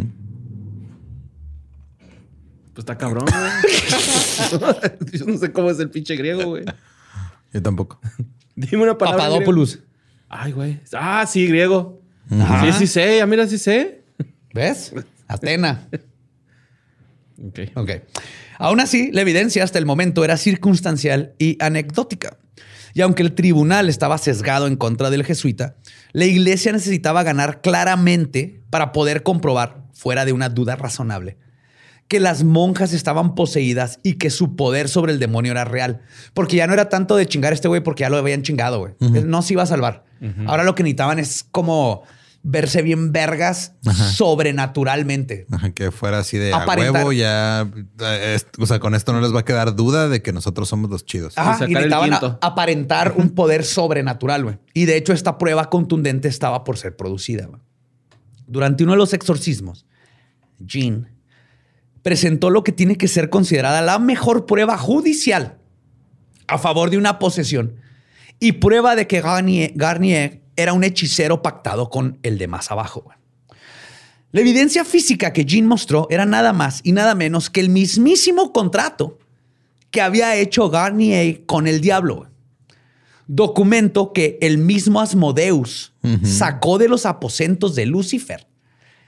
está 2.78 2.96
cabrón, 2.96 3.26
güey. 3.26 5.02
Yo 5.18 5.26
no 5.26 5.36
sé 5.36 5.52
cómo 5.52 5.70
es 5.70 5.78
el 5.78 5.90
pinche 5.90 6.16
griego, 6.16 6.44
güey. 6.44 6.64
Yo 7.52 7.62
tampoco. 7.62 8.00
Dime 8.56 8.82
una 8.82 8.96
palabra. 8.96 9.24
griego. 9.24 9.40
Papadopoulos. 9.40 9.80
Ay, 10.28 10.52
güey. 10.52 10.80
Ah, 10.92 11.26
sí, 11.26 11.46
griego. 11.46 12.00
Ajá. 12.30 12.72
Sí, 12.72 12.78
sí 12.78 12.86
sé. 12.86 13.18
Ya 13.18 13.26
mira, 13.26 13.46
sí 13.46 13.58
sé. 13.58 14.04
¿Ves? 14.54 14.94
Atena. 15.28 15.86
Ok. 17.46 17.58
Ok. 17.74 17.90
Aún 18.62 18.78
así, 18.78 19.10
la 19.10 19.22
evidencia 19.22 19.64
hasta 19.64 19.80
el 19.80 19.86
momento 19.86 20.24
era 20.24 20.36
circunstancial 20.36 21.34
y 21.36 21.56
anecdótica. 21.60 22.38
Y 22.94 23.00
aunque 23.00 23.24
el 23.24 23.34
tribunal 23.34 23.88
estaba 23.88 24.18
sesgado 24.18 24.68
en 24.68 24.76
contra 24.76 25.10
del 25.10 25.24
jesuita, 25.24 25.74
la 26.12 26.26
iglesia 26.26 26.70
necesitaba 26.70 27.24
ganar 27.24 27.60
claramente 27.60 28.62
para 28.70 28.92
poder 28.92 29.24
comprobar, 29.24 29.82
fuera 29.92 30.24
de 30.24 30.32
una 30.32 30.48
duda 30.48 30.76
razonable, 30.76 31.38
que 32.06 32.20
las 32.20 32.44
monjas 32.44 32.92
estaban 32.92 33.34
poseídas 33.34 33.98
y 34.04 34.14
que 34.14 34.30
su 34.30 34.54
poder 34.54 34.88
sobre 34.88 35.12
el 35.12 35.18
demonio 35.18 35.50
era 35.50 35.64
real. 35.64 36.02
Porque 36.32 36.54
ya 36.54 36.68
no 36.68 36.72
era 36.72 36.88
tanto 36.88 37.16
de 37.16 37.26
chingar 37.26 37.52
a 37.52 37.54
este 37.54 37.66
güey 37.66 37.80
porque 37.80 38.02
ya 38.02 38.10
lo 38.10 38.16
habían 38.16 38.42
chingado, 38.42 38.78
güey. 38.78 38.92
No 39.00 39.42
se 39.42 39.54
iba 39.54 39.64
a 39.64 39.66
salvar. 39.66 40.04
Ahora 40.46 40.62
lo 40.62 40.76
que 40.76 40.84
necesitaban 40.84 41.18
es 41.18 41.44
como 41.50 42.04
verse 42.44 42.82
bien 42.82 43.12
vergas 43.12 43.74
sobrenaturalmente. 44.46 45.46
Ajá, 45.50 45.70
que 45.72 45.90
fuera 45.90 46.18
así 46.18 46.38
de 46.38 46.52
a 46.52 46.62
Aparentar. 46.62 46.94
huevo, 47.04 47.12
ya. 47.12 47.70
eh, 48.00 48.34
es- 48.36 48.46
o 48.58 48.66
sea, 48.66 48.78
con 48.80 48.94
esto 48.94 49.12
no 49.12 49.20
les 49.20 49.34
va 49.34 49.40
a 49.40 49.44
quedar 49.44 49.74
duda 49.76 50.08
de 50.08 50.22
que 50.22 50.32
nosotros 50.32 50.68
somos 50.68 50.90
los 50.90 51.04
chidos. 51.04 51.34
Ajá, 51.36 51.64
y 51.66 51.72
necesitaban 51.74 52.12
a- 52.14 52.38
aparentar 52.40 53.14
un 53.16 53.30
poder 53.34 53.64
sobrenatural, 53.64 54.44
güey. 54.44 54.58
Y 54.74 54.86
de 54.86 54.96
hecho, 54.96 55.12
esta 55.12 55.38
prueba 55.38 55.70
contundente 55.70 56.28
estaba 56.28 56.64
por 56.64 56.76
ser 56.78 56.96
producida. 56.96 57.48
Durante 58.46 58.82
uno 58.84 58.92
de 58.92 58.98
los 58.98 59.12
exorcismos, 59.14 59.86
Jean 60.58 61.08
presentó 62.02 62.50
lo 62.50 62.64
que 62.64 62.72
tiene 62.72 62.96
que 62.96 63.06
ser 63.08 63.30
considerada 63.30 63.80
la 63.82 63.98
mejor 63.98 64.46
prueba 64.46 64.76
judicial 64.76 65.58
a 66.48 66.58
favor 66.58 66.90
de 66.90 66.98
una 66.98 67.18
posesión 67.20 67.76
y 68.40 68.52
prueba 68.52 68.96
de 68.96 69.06
que 69.06 69.20
Garnier, 69.20 69.72
Garnier 69.76 70.41
era 70.62 70.72
un 70.72 70.84
hechicero 70.84 71.42
pactado 71.42 71.90
con 71.90 72.18
el 72.22 72.38
de 72.38 72.48
más 72.48 72.70
abajo. 72.70 73.04
La 74.30 74.40
evidencia 74.40 74.84
física 74.84 75.32
que 75.32 75.44
Jean 75.44 75.66
mostró 75.66 76.06
era 76.10 76.24
nada 76.24 76.52
más 76.54 76.80
y 76.84 76.92
nada 76.92 77.14
menos 77.14 77.50
que 77.50 77.60
el 77.60 77.68
mismísimo 77.68 78.52
contrato 78.52 79.18
que 79.90 80.00
había 80.00 80.36
hecho 80.36 80.70
Garnier 80.70 81.44
con 81.44 81.66
el 81.66 81.80
diablo. 81.82 82.28
Documento 83.26 84.12
que 84.12 84.38
el 84.40 84.58
mismo 84.58 85.00
Asmodeus 85.00 85.92
sacó 86.24 86.78
de 86.78 86.88
los 86.88 87.06
aposentos 87.06 87.74
de 87.74 87.86
Lucifer. 87.86 88.46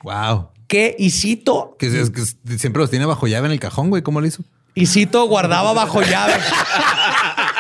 Wow. 0.03 0.49
Que, 0.67 0.95
y 0.99 1.11
cito, 1.11 1.77
Que, 1.79 1.87
es- 2.01 2.11
que 2.11 2.59
siempre 2.59 2.81
los 2.81 2.91
tiene 2.91 3.07
bajo 3.07 3.27
llave 3.27 3.47
en 3.47 3.53
el 3.53 3.61
cajón, 3.61 3.91
güey. 3.91 4.03
¿Cómo 4.03 4.21
lo 4.21 4.27
hizo? 4.27 4.43
y 4.77 4.87
cito, 4.87 5.29
guardaba 5.29 5.73
bajo 5.73 6.03
llave 6.03 6.35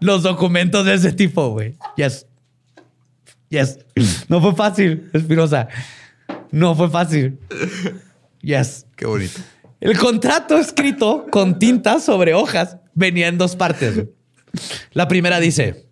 los 0.00 0.22
documentos 0.22 0.84
de 0.84 0.94
ese 0.94 1.12
tipo, 1.12 1.50
güey. 1.50 1.76
Yes. 1.96 2.26
Yes. 3.48 3.78
No 4.28 4.40
fue 4.40 4.54
fácil, 4.54 5.08
Espinosa. 5.12 5.68
No 6.50 6.74
fue 6.74 6.90
fácil. 6.90 7.38
Yes. 8.40 8.86
Qué 8.96 9.06
bonito. 9.06 9.40
El 9.80 9.98
contrato 9.98 10.58
escrito 10.58 11.26
con 11.30 11.58
tinta 11.58 12.00
sobre 12.00 12.34
hojas 12.34 12.78
venía 12.94 13.28
en 13.28 13.38
dos 13.38 13.56
partes. 13.56 14.04
La 14.92 15.06
primera 15.06 15.38
dice: 15.38 15.86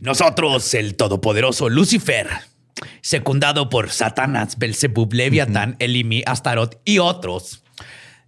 Nosotros, 0.00 0.74
el 0.74 0.94
todopoderoso 0.96 1.68
Lucifer, 1.68 2.28
secundado 3.00 3.68
por 3.68 3.90
Satanás, 3.90 4.58
Belzebub, 4.58 5.12
Leviatán, 5.12 5.76
Elimi, 5.78 6.22
Astaroth 6.26 6.76
y 6.84 6.98
otros, 6.98 7.62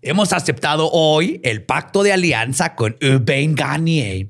hemos 0.03 0.33
aceptado 0.33 0.91
hoy 0.93 1.41
el 1.43 1.65
pacto 1.65 2.03
de 2.03 2.13
alianza 2.13 2.75
con 2.75 2.97
Urbain 3.03 3.55
Garnier, 3.55 4.29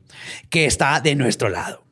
que 0.50 0.66
está 0.66 1.00
de 1.00 1.14
nuestro 1.14 1.48
lado. 1.48 1.85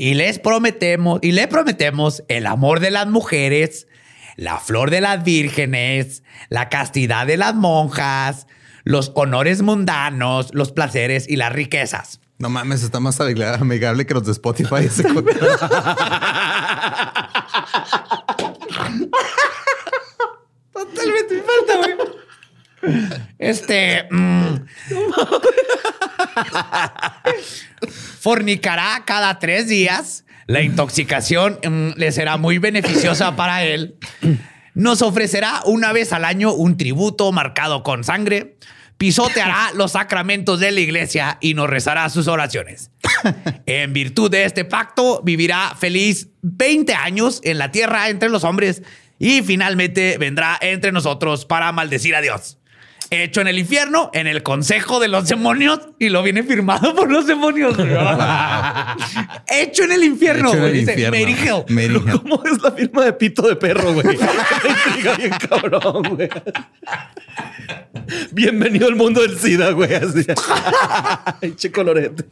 Y 0.00 0.14
les 0.14 0.38
prometemos, 0.38 1.18
y 1.20 1.32
le 1.32 1.46
prometemos 1.46 2.22
el 2.28 2.46
amor 2.46 2.80
de 2.80 2.90
las 2.90 3.06
mujeres, 3.06 3.86
la 4.36 4.56
flor 4.56 4.90
de 4.90 5.02
las 5.02 5.22
vírgenes, 5.24 6.22
la 6.48 6.70
castidad 6.70 7.26
de 7.26 7.36
las 7.36 7.54
monjas, 7.54 8.46
los 8.84 9.12
honores 9.14 9.60
mundanos, 9.60 10.54
los 10.54 10.72
placeres 10.72 11.28
y 11.28 11.36
las 11.36 11.52
riquezas. 11.52 12.22
No 12.38 12.48
mames, 12.48 12.82
está 12.82 12.98
más 12.98 13.20
amigable 13.20 14.06
que 14.06 14.14
los 14.14 14.24
de 14.24 14.32
Spotify. 14.32 14.86
ese. 14.86 15.02
Totalmente 20.72 21.34
me 21.34 21.42
falta, 21.42 21.76
güey. 21.76 21.92
Este. 23.38 24.08
mm, 24.10 24.54
fornicará 28.20 29.02
cada 29.06 29.38
tres 29.38 29.66
días. 29.66 30.24
La 30.46 30.60
intoxicación 30.60 31.58
mm, 31.66 31.90
le 31.96 32.12
será 32.12 32.36
muy 32.36 32.58
beneficiosa 32.58 33.34
para 33.36 33.64
él. 33.64 33.96
Nos 34.74 35.00
ofrecerá 35.02 35.62
una 35.64 35.92
vez 35.92 36.12
al 36.12 36.24
año 36.24 36.52
un 36.52 36.76
tributo 36.76 37.32
marcado 37.32 37.82
con 37.82 38.04
sangre. 38.04 38.56
Pisoteará 38.98 39.70
los 39.74 39.92
sacramentos 39.92 40.60
de 40.60 40.70
la 40.70 40.80
iglesia 40.80 41.38
y 41.40 41.54
nos 41.54 41.70
rezará 41.70 42.08
sus 42.10 42.28
oraciones. 42.28 42.90
En 43.66 43.92
virtud 43.92 44.30
de 44.30 44.44
este 44.44 44.64
pacto, 44.64 45.20
vivirá 45.22 45.76
feliz 45.78 46.28
20 46.42 46.94
años 46.94 47.40
en 47.44 47.58
la 47.58 47.70
tierra 47.70 48.08
entre 48.08 48.28
los 48.28 48.44
hombres 48.44 48.82
y 49.18 49.42
finalmente 49.42 50.16
vendrá 50.18 50.58
entre 50.60 50.90
nosotros 50.90 51.44
para 51.44 51.70
maldecir 51.72 52.14
a 52.16 52.20
Dios. 52.20 52.59
Hecho 53.12 53.40
en 53.40 53.48
el 53.48 53.58
infierno, 53.58 54.08
en 54.14 54.28
el 54.28 54.44
consejo 54.44 55.00
de 55.00 55.08
los 55.08 55.26
demonios, 55.28 55.80
y 55.98 56.10
lo 56.10 56.22
viene 56.22 56.44
firmado 56.44 56.94
por 56.94 57.10
los 57.10 57.26
demonios. 57.26 57.76
Hecho 59.48 59.82
en 59.82 59.90
el 59.92 60.04
infierno, 60.04 60.52
güey. 60.54 60.72
Dice 60.74 60.92
infierno. 60.92 61.18
Mary 61.18 61.32
Hill. 61.32 61.64
Mary 61.74 61.94
Hill. 62.06 62.20
¿Cómo 62.22 62.42
es 62.44 62.62
la 62.62 62.70
firma 62.70 63.04
de 63.04 63.12
pito 63.14 63.42
de 63.42 63.56
perro, 63.56 63.94
güey? 63.94 64.06
Bien 65.18 65.30
cabrón, 65.48 66.02
güey. 66.14 66.28
Bienvenido 68.30 68.86
al 68.86 68.94
mundo 68.94 69.22
del 69.22 69.36
SIDA, 69.36 69.70
güey. 69.72 69.92
Así. 69.92 70.24
Pinche 71.40 71.72
colorete. 71.72 72.24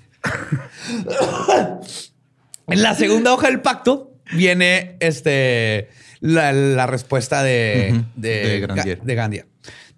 En 2.69 2.83
la 2.83 2.95
segunda 2.95 3.33
hoja 3.33 3.49
del 3.49 3.61
pacto 3.63 4.13
viene 4.33 4.97
este, 5.01 5.89
la, 6.21 6.53
la 6.53 6.87
respuesta 6.87 7.43
de, 7.43 7.89
Ujú, 7.95 8.05
de, 8.15 8.29
de 8.49 8.61
Grandier. 8.61 8.99
Ga- 9.01 9.03
de 9.05 9.15
Gandia. 9.17 9.47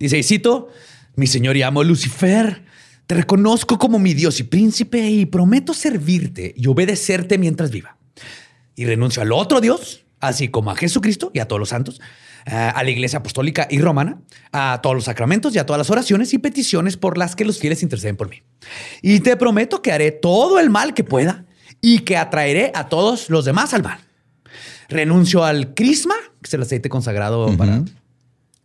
Dice, 0.01 0.19
y 0.19 0.23
cito, 0.23 0.69
mi 1.15 1.27
señor 1.27 1.59
y 1.59 1.63
amo 1.63 1.85
Lucifer, 1.85 2.65
te 3.07 3.15
reconozco 3.15 3.79
como 3.79 3.99
mi 3.99 4.15
Dios 4.15 4.41
y 4.41 4.45
príncipe 4.45 5.07
y 5.11 5.27
prometo 5.27 5.75
servirte 5.75 6.55
y 6.57 6.67
obedecerte 6.69 7.37
mientras 7.37 7.71
viva. 7.71 7.99
Y 8.75 8.87
renuncio 8.87 9.21
al 9.21 9.31
otro 9.33 9.61
Dios, 9.61 10.07
así 10.19 10.49
como 10.49 10.71
a 10.71 10.77
Jesucristo 10.77 11.31
y 11.35 11.41
a 11.41 11.47
todos 11.47 11.61
los 11.61 11.69
santos, 11.69 12.01
a 12.01 12.71
a 12.71 12.83
la 12.83 12.91
iglesia 12.91 13.19
apostólica 13.19 13.69
y 13.71 13.79
romana, 13.81 14.23
a 14.53 14.81
todos 14.83 14.97
los 14.97 15.05
sacramentos 15.05 15.55
y 15.55 15.59
a 15.59 15.67
todas 15.67 15.79
las 15.79 15.91
oraciones 15.91 16.33
y 16.33 16.39
peticiones 16.39 16.97
por 16.97 17.19
las 17.19 17.37
que 17.37 17.45
los 17.45 17.59
fieles 17.59 17.83
interceden 17.83 18.17
por 18.17 18.31
mí. 18.31 18.43
Y 19.03 19.21
te 19.21 19.37
prometo 19.37 19.83
que 19.83 19.93
haré 19.93 20.11
todo 20.11 20.59
el 20.59 20.71
mal 20.71 20.95
que 20.95 21.05
pueda 21.05 21.45
y 21.83 22.01
que 22.01 22.17
atraeré 22.17 22.73
a 22.75 22.89
todos 22.89 23.29
los 23.29 23.45
demás 23.45 23.75
al 23.75 23.83
mal. 23.83 23.99
Renuncio 24.89 25.45
al 25.45 25.75
crisma, 25.75 26.15
que 26.41 26.49
es 26.49 26.55
el 26.55 26.63
aceite 26.63 26.89
consagrado 26.89 27.55
para 27.59 27.83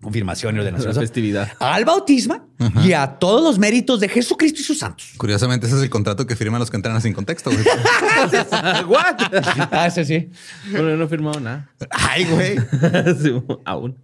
confirmación 0.01 0.55
y 0.55 0.59
ordenación. 0.59 0.93
La 0.93 1.01
festividad. 1.01 1.51
Al 1.59 1.85
bautisma 1.85 2.45
y 2.83 2.93
a 2.93 3.07
todos 3.07 3.43
los 3.43 3.57
méritos 3.59 3.99
de 3.99 4.09
Jesucristo 4.09 4.61
y 4.61 4.63
sus 4.63 4.77
santos. 4.77 5.13
Curiosamente, 5.17 5.67
ese 5.67 5.77
es 5.77 5.81
el 5.81 5.89
contrato 5.89 6.27
que 6.27 6.35
firman 6.35 6.59
los 6.59 6.69
que 6.69 6.77
entran 6.77 7.01
sin 7.01 7.13
contexto, 7.13 7.51
güey. 7.51 7.63
¿What? 8.87 9.15
Ah, 9.71 9.87
ese 9.87 10.05
sí. 10.05 10.29
Bueno, 10.71 10.89
yo 10.89 10.97
no 10.97 11.05
he 11.05 11.07
firmado 11.07 11.39
nada. 11.39 11.69
Ay, 11.89 12.25
güey. 12.25 12.55
Sí, 13.21 13.31
aún. 13.65 13.97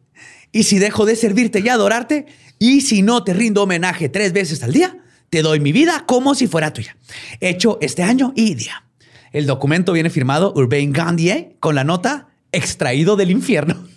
Y 0.52 0.64
si 0.64 0.80
dejo 0.80 1.06
de 1.06 1.16
servirte 1.16 1.60
y 1.60 1.70
adorarte, 1.70 2.26
y 2.60 2.82
si 2.82 3.02
no 3.02 3.24
te 3.24 3.34
rindo 3.34 3.64
homenaje 3.64 4.10
tres 4.10 4.34
veces 4.34 4.64
al 4.64 4.74
día, 4.74 4.98
te 5.30 5.42
doy 5.42 5.60
mi 5.60 5.72
vida 5.72 6.04
como 6.06 6.36
si 6.36 6.48
fuera 6.48 6.74
tuya. 6.74 6.98
Hecho 7.40 7.78
este 7.82 8.04
año 8.04 8.34
y 8.36 8.56
día. 8.56 8.86
El 9.32 9.46
documento 9.46 9.94
viene 9.94 10.10
firmado 10.10 10.52
Urbain 10.56 10.92
Gandier 10.92 11.56
con 11.60 11.76
la 11.76 11.84
nota 11.84 12.28
extraído 12.52 13.16
del 13.16 13.32
infierno. 13.32 13.91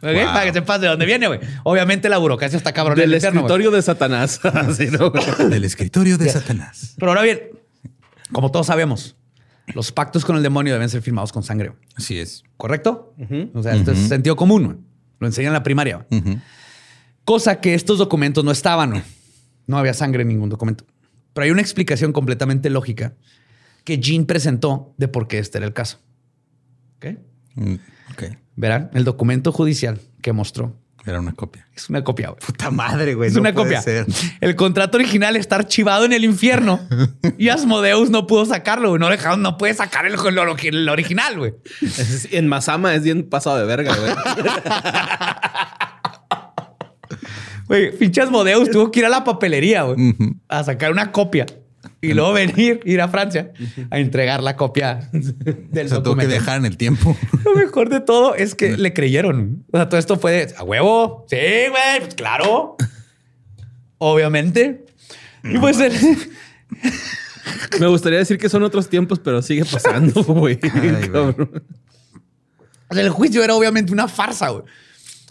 Para 0.00 0.44
que 0.44 0.52
sepas 0.52 0.80
de 0.80 0.88
dónde 0.88 1.06
viene, 1.06 1.26
güey. 1.26 1.40
Obviamente 1.62 2.08
la 2.08 2.18
burocracia 2.18 2.56
está 2.56 2.72
cabrón. 2.72 2.96
Del 2.96 3.14
escritorio 3.14 3.70
de 3.70 3.82
Satanás. 3.82 4.40
Así, 4.44 4.86
¿no? 4.86 5.10
Del 5.10 5.64
escritorio 5.64 6.16
de 6.18 6.28
Satanás. 6.28 6.94
Pero 6.98 7.12
ahora 7.12 7.22
bien, 7.22 7.40
como 8.32 8.50
todos 8.50 8.66
sabemos, 8.66 9.16
los 9.74 9.92
pactos 9.92 10.24
con 10.24 10.36
el 10.36 10.42
demonio 10.42 10.72
deben 10.72 10.88
ser 10.88 11.02
firmados 11.02 11.32
con 11.32 11.42
sangre. 11.42 11.72
Así 11.96 12.18
es. 12.18 12.42
¿Correcto? 12.56 13.14
O 13.54 13.62
sea, 13.62 13.74
esto 13.74 13.92
es 13.92 13.98
sentido 14.08 14.36
común. 14.36 14.86
Lo 15.18 15.26
enseñan 15.26 15.50
en 15.50 15.54
la 15.54 15.62
primaria. 15.62 16.06
Cosa 17.24 17.60
que 17.60 17.74
estos 17.74 17.98
documentos 17.98 18.44
no 18.44 18.50
estaban. 18.50 19.04
No 19.66 19.78
había 19.78 19.94
sangre 19.94 20.22
en 20.22 20.28
ningún 20.28 20.48
documento. 20.48 20.84
Pero 21.32 21.44
hay 21.44 21.50
una 21.50 21.60
explicación 21.60 22.12
completamente 22.12 22.70
lógica 22.70 23.14
que 23.84 23.98
Jean 23.98 24.24
presentó 24.24 24.94
de 24.96 25.08
por 25.08 25.28
qué 25.28 25.38
este 25.38 25.58
era 25.58 25.66
el 25.66 25.72
caso. 25.72 26.00
¿Ok? 26.96 27.18
Mm, 28.10 28.12
Ok. 28.12 28.24
Verán, 28.56 28.90
el 28.94 29.04
documento 29.04 29.52
judicial 29.52 30.00
que 30.20 30.32
mostró 30.34 30.76
Era 31.06 31.18
una 31.20 31.32
copia. 31.32 31.66
es 31.74 31.88
una 31.88 32.04
copia. 32.04 32.28
güey. 32.28 32.40
Puta 32.44 32.70
madre, 32.70 33.14
güey. 33.14 33.28
Es 33.28 33.34
no 33.34 33.40
una 33.40 33.52
puede 33.54 33.66
copia. 33.68 33.80
ser. 33.80 34.06
El 34.42 34.54
contrato 34.54 34.98
original 34.98 35.34
está 35.36 35.56
archivado 35.56 36.04
en 36.04 36.12
el 36.12 36.24
infierno 36.24 36.78
y 37.38 37.48
Asmodeus 37.48 38.10
no 38.10 38.26
pudo 38.26 38.44
sacarlo. 38.44 38.90
güey. 38.90 39.00
No, 39.00 39.08
dejaron, 39.08 39.40
no 39.40 39.56
puede 39.56 39.72
sacar 39.72 40.04
el, 40.04 40.14
el- 40.14 40.74
el 40.74 40.88
original, 40.90 41.38
güey. 41.38 41.54
Es- 41.80 42.28
En 42.32 42.48
Masama 42.48 42.94
es 42.94 43.02
bien 43.02 43.28
pasado 43.30 43.56
de 43.58 43.64
verga, 43.64 43.94
güey. 43.96 44.12
Güey, 47.66 47.96
pinche 47.96 48.20
Asmodeus 48.20 48.68
tuvo 48.70 48.90
que 48.90 48.98
ir 49.00 49.06
a 49.06 49.08
la 49.08 49.22
papelería, 49.22 49.82
güey, 49.84 50.14
a 50.48 50.64
sacar 50.64 50.90
una 50.90 51.12
copia 51.12 51.46
y 52.02 52.14
luego 52.14 52.32
venir, 52.32 52.80
ir 52.84 53.00
a 53.00 53.08
Francia 53.08 53.52
a 53.90 53.98
entregar 53.98 54.42
la 54.42 54.56
copia 54.56 55.08
del 55.12 55.86
O 55.86 55.88
sea, 55.88 56.02
tuvo 56.02 56.16
que 56.16 56.24
documento. 56.26 56.28
dejar 56.34 56.58
en 56.58 56.64
el 56.66 56.76
tiempo. 56.76 57.16
Lo 57.44 57.54
mejor 57.54 57.88
de 57.90 58.00
todo 58.00 58.34
es 58.34 58.54
que 58.54 58.76
le 58.76 58.92
creyeron. 58.94 59.64
O 59.72 59.76
sea, 59.76 59.88
todo 59.88 59.98
esto 60.00 60.18
fue 60.18 60.32
de 60.32 60.54
a 60.56 60.62
huevo. 60.64 61.26
Sí, 61.28 61.36
güey, 61.36 62.00
pues 62.00 62.14
claro. 62.14 62.76
Obviamente. 63.98 64.86
Y 65.44 65.58
pues 65.58 65.78
el- 65.80 65.92
Me 67.80 67.86
gustaría 67.86 68.18
decir 68.18 68.38
que 68.38 68.48
son 68.48 68.62
otros 68.62 68.88
tiempos, 68.88 69.18
pero 69.18 69.42
sigue 69.42 69.64
pasando, 69.64 70.22
güey. 70.24 70.58
el 72.90 73.10
juicio 73.10 73.42
era 73.44 73.54
obviamente 73.54 73.92
una 73.92 74.08
farsa. 74.08 74.48
güey. 74.50 74.64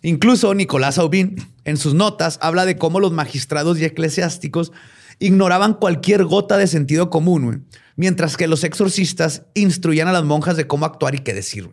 Incluso 0.01 0.53
Nicolás 0.53 0.97
Aubin, 0.97 1.35
en 1.65 1.77
sus 1.77 1.93
notas, 1.93 2.39
habla 2.41 2.65
de 2.65 2.77
cómo 2.77 2.99
los 2.99 3.11
magistrados 3.11 3.79
y 3.79 3.85
eclesiásticos 3.85 4.71
ignoraban 5.19 5.73
cualquier 5.73 6.23
gota 6.25 6.57
de 6.57 6.67
sentido 6.67 7.09
común, 7.09 7.67
mientras 7.95 8.37
que 8.37 8.47
los 8.47 8.63
exorcistas 8.63 9.43
instruían 9.53 10.07
a 10.07 10.13
las 10.13 10.23
monjas 10.23 10.57
de 10.57 10.67
cómo 10.67 10.85
actuar 10.85 11.15
y 11.15 11.19
qué 11.19 11.33
decir. 11.33 11.69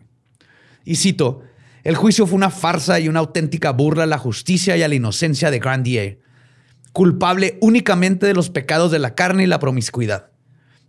Y 0.83 0.95
cito, 0.95 1.41
el 1.83 1.95
juicio 1.95 2.27
fue 2.27 2.35
una 2.35 2.49
farsa 2.49 2.99
y 2.99 3.07
una 3.07 3.19
auténtica 3.19 3.71
burla 3.71 4.03
a 4.03 4.07
la 4.07 4.17
justicia 4.17 4.75
y 4.75 4.83
a 4.83 4.87
la 4.87 4.95
inocencia 4.95 5.49
de 5.49 5.59
Grandier, 5.59 6.19
culpable 6.91 7.57
únicamente 7.61 8.25
de 8.25 8.33
los 8.33 8.49
pecados 8.49 8.91
de 8.91 8.99
la 8.99 9.15
carne 9.15 9.43
y 9.43 9.47
la 9.47 9.59
promiscuidad. 9.59 10.31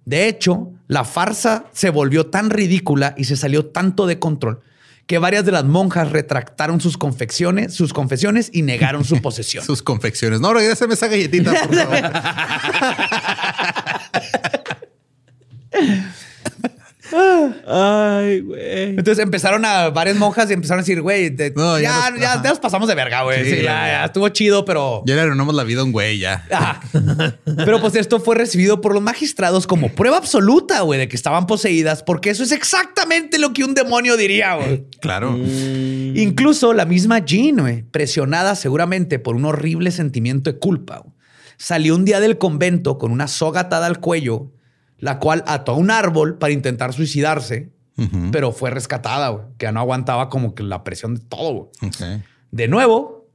De 0.05 0.27
hecho, 0.27 0.73
la 0.87 1.05
farsa 1.05 1.67
se 1.73 1.91
volvió 1.91 2.27
tan 2.27 2.51
ridícula 2.51 3.15
y 3.17 3.25
se 3.25 3.37
salió 3.37 3.67
tanto 3.67 4.07
de 4.07 4.19
control 4.19 4.61
que 5.09 5.17
varias 5.19 5.45
de 5.47 5.53
las 5.53 5.65
monjas 5.65 6.13
retractaron 6.13 6.83
sus 6.83 6.99
confecciones, 6.99 7.73
sus 7.73 7.95
confesiones 7.95 8.51
y 8.53 8.61
negaron 8.61 9.05
su 9.05 9.21
posesión. 9.23 9.65
Sus 9.65 9.83
confecciones. 9.83 10.41
No, 10.41 10.53
regrésame 10.53 10.95
esa 10.95 11.09
galletita, 11.09 11.53
por 11.67 11.75
favor. 11.75 12.13
Ay, 17.67 18.41
güey. 18.41 18.91
Entonces 18.91 19.19
empezaron 19.19 19.65
a 19.65 19.91
varias 19.91 20.17
monjas 20.17 20.51
y 20.51 20.53
empezaron 20.55 20.81
a 20.81 20.83
decir, 20.83 21.01
güey, 21.03 21.31
de- 21.31 21.51
No, 21.53 21.79
ya 21.79 21.83
ya, 22.05 22.11
nos- 22.11 22.21
ya, 22.21 22.33
ajá. 22.35 22.43
ya 22.43 22.51
nos 22.51 22.59
pasamos 22.59 22.89
de 22.89 22.95
verga, 22.95 23.23
güey. 23.23 23.45
Sí, 23.45 23.57
Sí, 23.59 23.63
ya, 23.63 24.05
estuvo 24.05 24.29
chido, 24.29 24.65
pero 24.65 25.03
Ya 25.07 25.15
le 25.15 25.23
arruinamos 25.23 25.55
la 25.55 25.65
vida 25.65 25.81
a 25.81 25.85
un 25.85 25.93
güey, 25.93 26.19
ya. 26.19 26.45
Ajá. 26.51 26.81
Pero 27.45 27.81
pues 27.81 27.95
esto 27.97 28.21
fue 28.21 28.37
recibido 28.37 28.81
por 28.81 28.95
los 28.95 29.03
magistrados 29.03 29.67
como 29.67 29.89
prueba 29.91 30.17
absoluta, 30.19 30.81
güey, 30.83 30.99
de 31.01 31.09
que 31.09 31.17
estaban 31.17 31.47
poseídas, 31.47 32.03
porque 32.03 32.31
eso 32.31 32.43
es 32.43 32.53
exactamente 32.53 33.39
lo 33.39 33.53
que 33.53 33.65
un 33.65 33.75
demonio 33.75 34.17
diría, 34.17 34.55
güey. 34.55 34.85
Claro. 35.01 35.37
Incluso 36.15 36.73
la 36.73 36.85
misma 36.85 37.19
Jean, 37.25 37.57
güey, 37.59 37.83
presionada 37.83 38.55
seguramente 38.55 39.19
por 39.19 39.37
un 39.37 39.45
horrible 39.45 39.91
sentimiento 39.91 40.53
de 40.53 40.59
culpa, 40.59 40.99
güey, 41.05 41.15
salió 41.57 41.95
un 41.97 42.05
día 42.05 42.21
del 42.21 42.39
convento 42.39 42.99
con 42.99 43.11
una 43.11 43.29
soga 43.29 43.63
atada 43.63 43.87
al 43.87 43.99
cuello, 44.01 44.53
la 44.99 45.19
cual 45.19 45.45
ató 45.47 45.73
a 45.73 45.77
un 45.77 45.91
árbol 45.91 46.39
para 46.39 46.53
intentar 46.53 46.93
suicidarse, 46.93 47.71
pero 48.31 48.53
fue 48.53 48.71
rescatada, 48.71 49.29
güey, 49.31 49.45
que 49.59 49.71
no 49.73 49.81
aguantaba 49.81 50.29
como 50.29 50.55
que 50.55 50.63
la 50.63 50.85
presión 50.85 51.15
de 51.17 51.21
todo. 51.21 51.71
De 52.53 52.69
nuevo, 52.69 53.27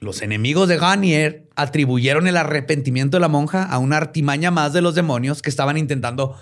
los 0.00 0.22
enemigos 0.22 0.68
de 0.68 0.78
Garnier 0.78 1.46
atribuyeron 1.56 2.26
el 2.26 2.36
arrepentimiento 2.38 3.16
de 3.18 3.20
la 3.20 3.28
monja 3.28 3.62
a 3.64 3.78
una 3.78 3.98
artimaña 3.98 4.50
más 4.50 4.72
de 4.72 4.80
los 4.80 4.94
demonios 4.94 5.42
que 5.42 5.50
estaban 5.50 5.76
intentando 5.76 6.36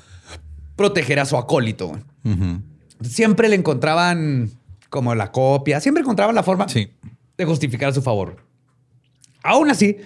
proteger 0.76 1.18
a 1.18 1.24
su 1.24 1.36
acólito. 1.36 1.88
güey. 1.88 2.00
Siempre 3.02 3.48
le 3.48 3.56
encontraban 3.56 4.50
como 4.90 5.14
la 5.14 5.32
copia, 5.32 5.80
siempre 5.80 6.02
encontraban 6.02 6.34
la 6.34 6.42
forma 6.44 6.68
Sí. 6.68 6.90
de 7.36 7.44
justificar 7.44 7.88
a 7.90 7.92
su 7.92 8.02
favor. 8.02 8.36
Aún 9.42 9.70
así, 9.70 9.96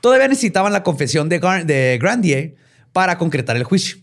todavía 0.00 0.28
necesitaban 0.28 0.72
la 0.72 0.82
confesión 0.82 1.28
de, 1.28 1.40
Gar- 1.40 1.64
de 1.64 1.98
Grandier 2.00 2.56
para 2.94 3.18
concretar 3.18 3.56
el 3.56 3.64
juicio. 3.64 3.98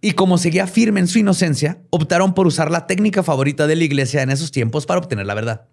Y 0.00 0.12
como 0.12 0.38
seguía 0.38 0.66
firme 0.66 1.00
en 1.00 1.08
su 1.08 1.18
inocencia, 1.18 1.82
optaron 1.90 2.32
por 2.32 2.46
usar 2.46 2.70
la 2.70 2.86
técnica 2.86 3.22
favorita 3.22 3.66
de 3.66 3.76
la 3.76 3.84
iglesia 3.84 4.22
en 4.22 4.30
esos 4.30 4.52
tiempos 4.52 4.86
para 4.86 5.00
obtener 5.00 5.26
la 5.26 5.34
verdad. 5.34 5.66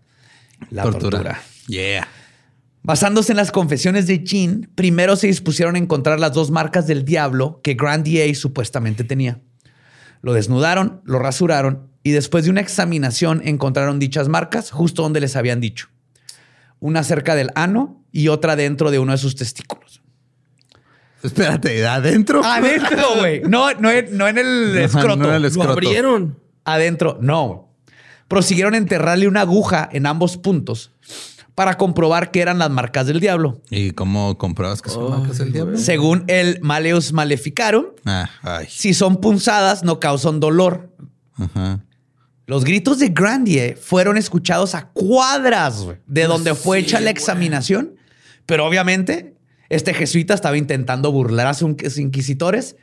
La 0.71 0.83
tortura. 0.83 1.41
Yeah. 1.67 2.07
Basándose 2.81 3.33
en 3.33 3.37
las 3.37 3.51
confesiones 3.51 4.07
de 4.07 4.23
Jean, 4.23 4.69
primero 4.73 5.15
se 5.15 5.27
dispusieron 5.27 5.75
a 5.75 5.79
encontrar 5.79 6.19
las 6.19 6.33
dos 6.33 6.49
marcas 6.49 6.87
del 6.87 7.05
diablo 7.05 7.61
que 7.63 7.75
Grandier 7.75 8.35
supuestamente 8.35 9.03
tenía. 9.03 9.41
Lo 10.21 10.33
desnudaron, 10.33 11.01
lo 11.05 11.19
rasuraron 11.19 11.89
y 12.01 12.11
después 12.11 12.45
de 12.45 12.51
una 12.51 12.61
examinación 12.61 13.41
encontraron 13.45 13.99
dichas 13.99 14.27
marcas 14.27 14.71
justo 14.71 15.03
donde 15.03 15.19
les 15.19 15.35
habían 15.35 15.61
dicho. 15.61 15.89
Una 16.79 17.03
cerca 17.03 17.35
del 17.35 17.51
ano 17.53 18.03
y 18.11 18.27
otra 18.29 18.55
dentro 18.55 18.89
de 18.89 18.97
uno 18.97 19.11
de 19.11 19.19
sus 19.19 19.35
testículos. 19.35 20.01
Espérate, 21.25 21.85
¿adentro? 21.85 22.43
Adentro, 22.43 23.15
güey. 23.19 23.41
No, 23.41 23.71
no, 23.73 23.89
en- 23.91 24.17
no 24.17 24.27
en 24.27 24.37
el 24.37 24.77
escroto. 24.77 25.15
no 25.17 25.29
en 25.29 25.35
el 25.35 25.41
Lo 25.41 25.47
escroto. 25.47 25.71
abrieron. 25.71 26.39
Adentro, 26.63 27.17
no. 27.21 27.69
Prosiguieron 28.27 28.73
a 28.73 28.77
enterrarle 28.77 29.27
una 29.27 29.41
aguja 29.41 29.87
en 29.91 30.05
ambos 30.07 30.37
puntos 30.37 30.91
para 31.53 31.77
comprobar 31.77 32.31
que 32.31 32.41
eran 32.41 32.57
las 32.59 32.69
marcas 32.69 33.07
del 33.07 33.19
diablo. 33.19 33.61
¿Y 33.69 33.91
cómo 33.91 34.37
compruebas 34.37 34.81
que 34.81 34.89
son 34.89 35.09
marcas 35.11 35.37
del 35.37 35.53
diablo? 35.53 35.77
Según 35.77 36.23
el 36.27 36.59
Maleus 36.61 37.13
Maleficarum, 37.13 37.85
Ah, 38.05 38.29
ay. 38.41 38.65
si 38.69 38.93
son 38.93 39.17
punzadas 39.21 39.83
no 39.83 39.99
causan 39.99 40.39
dolor. 40.39 40.89
Ajá. 41.37 41.79
Los 42.47 42.63
gritos 42.65 42.99
de 42.99 43.09
Grandier 43.09 43.77
fueron 43.77 44.17
escuchados 44.17 44.75
a 44.75 44.89
cuadras 44.89 45.85
de 46.07 46.23
donde 46.25 46.53
fue 46.55 46.79
hecha 46.79 46.99
la 46.99 47.09
examinación, 47.11 47.95
pero 48.45 48.65
obviamente 48.65 49.34
este 49.69 49.93
jesuita 49.93 50.33
estaba 50.33 50.57
intentando 50.57 51.11
burlar 51.11 51.47
a 51.47 51.53
sus 51.53 51.97
inquisitores 51.97 52.75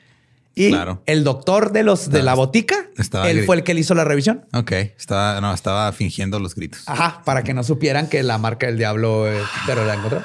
y 0.55 0.69
Claro. 0.69 1.03
el 1.07 1.25
doctor 1.25 1.73
de 1.73 1.83
los 1.83 2.11
de 2.11 2.23
la 2.23 2.35
botica, 2.35 2.77
estaba 2.99 3.31
él 3.31 3.45
fue 3.45 3.57
el 3.57 3.63
que 3.63 3.73
le 3.75 3.81
hizo 3.81 3.95
la 3.95 4.05
revisión. 4.05 4.45
Ok. 4.53 4.73
Estaba, 4.73 5.41
no, 5.41 5.55
estaba 5.55 5.91
fingiendo 5.93 6.39
los 6.39 6.55
gritos. 6.55 6.83
Ajá, 6.87 7.23
para 7.25 7.43
que 7.43 7.55
no 7.55 7.65
supieran 7.65 8.09
que 8.09 8.23
la 8.23 8.37
marca 8.39 8.67
del 8.67 8.77
diablo, 8.77 9.31
eh, 9.31 9.41
pero 9.67 9.87
la 9.87 9.95
encontró. 9.95 10.23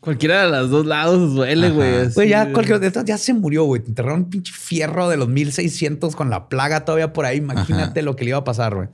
Cualquiera 0.00 0.44
de 0.46 0.50
los 0.50 0.70
dos 0.70 0.84
lados 0.84 1.34
duele, 1.34 1.70
güey. 1.70 2.28
ya 2.28 2.52
cualquier 2.52 2.80
ya 3.04 3.18
se 3.18 3.34
murió, 3.34 3.64
güey. 3.64 3.82
Te 3.82 3.88
enterraron 3.90 4.22
un 4.22 4.30
pinche 4.30 4.52
fierro 4.52 5.08
de 5.08 5.16
los 5.16 5.28
1600 5.28 6.16
con 6.16 6.28
la 6.28 6.48
plaga 6.48 6.84
todavía 6.84 7.12
por 7.12 7.24
ahí. 7.24 7.36
Imagínate 7.36 8.02
lo 8.02 8.16
que 8.16 8.24
le 8.24 8.30
iba 8.30 8.38
a 8.38 8.44
pasar, 8.44 8.74
güey. 8.74 8.88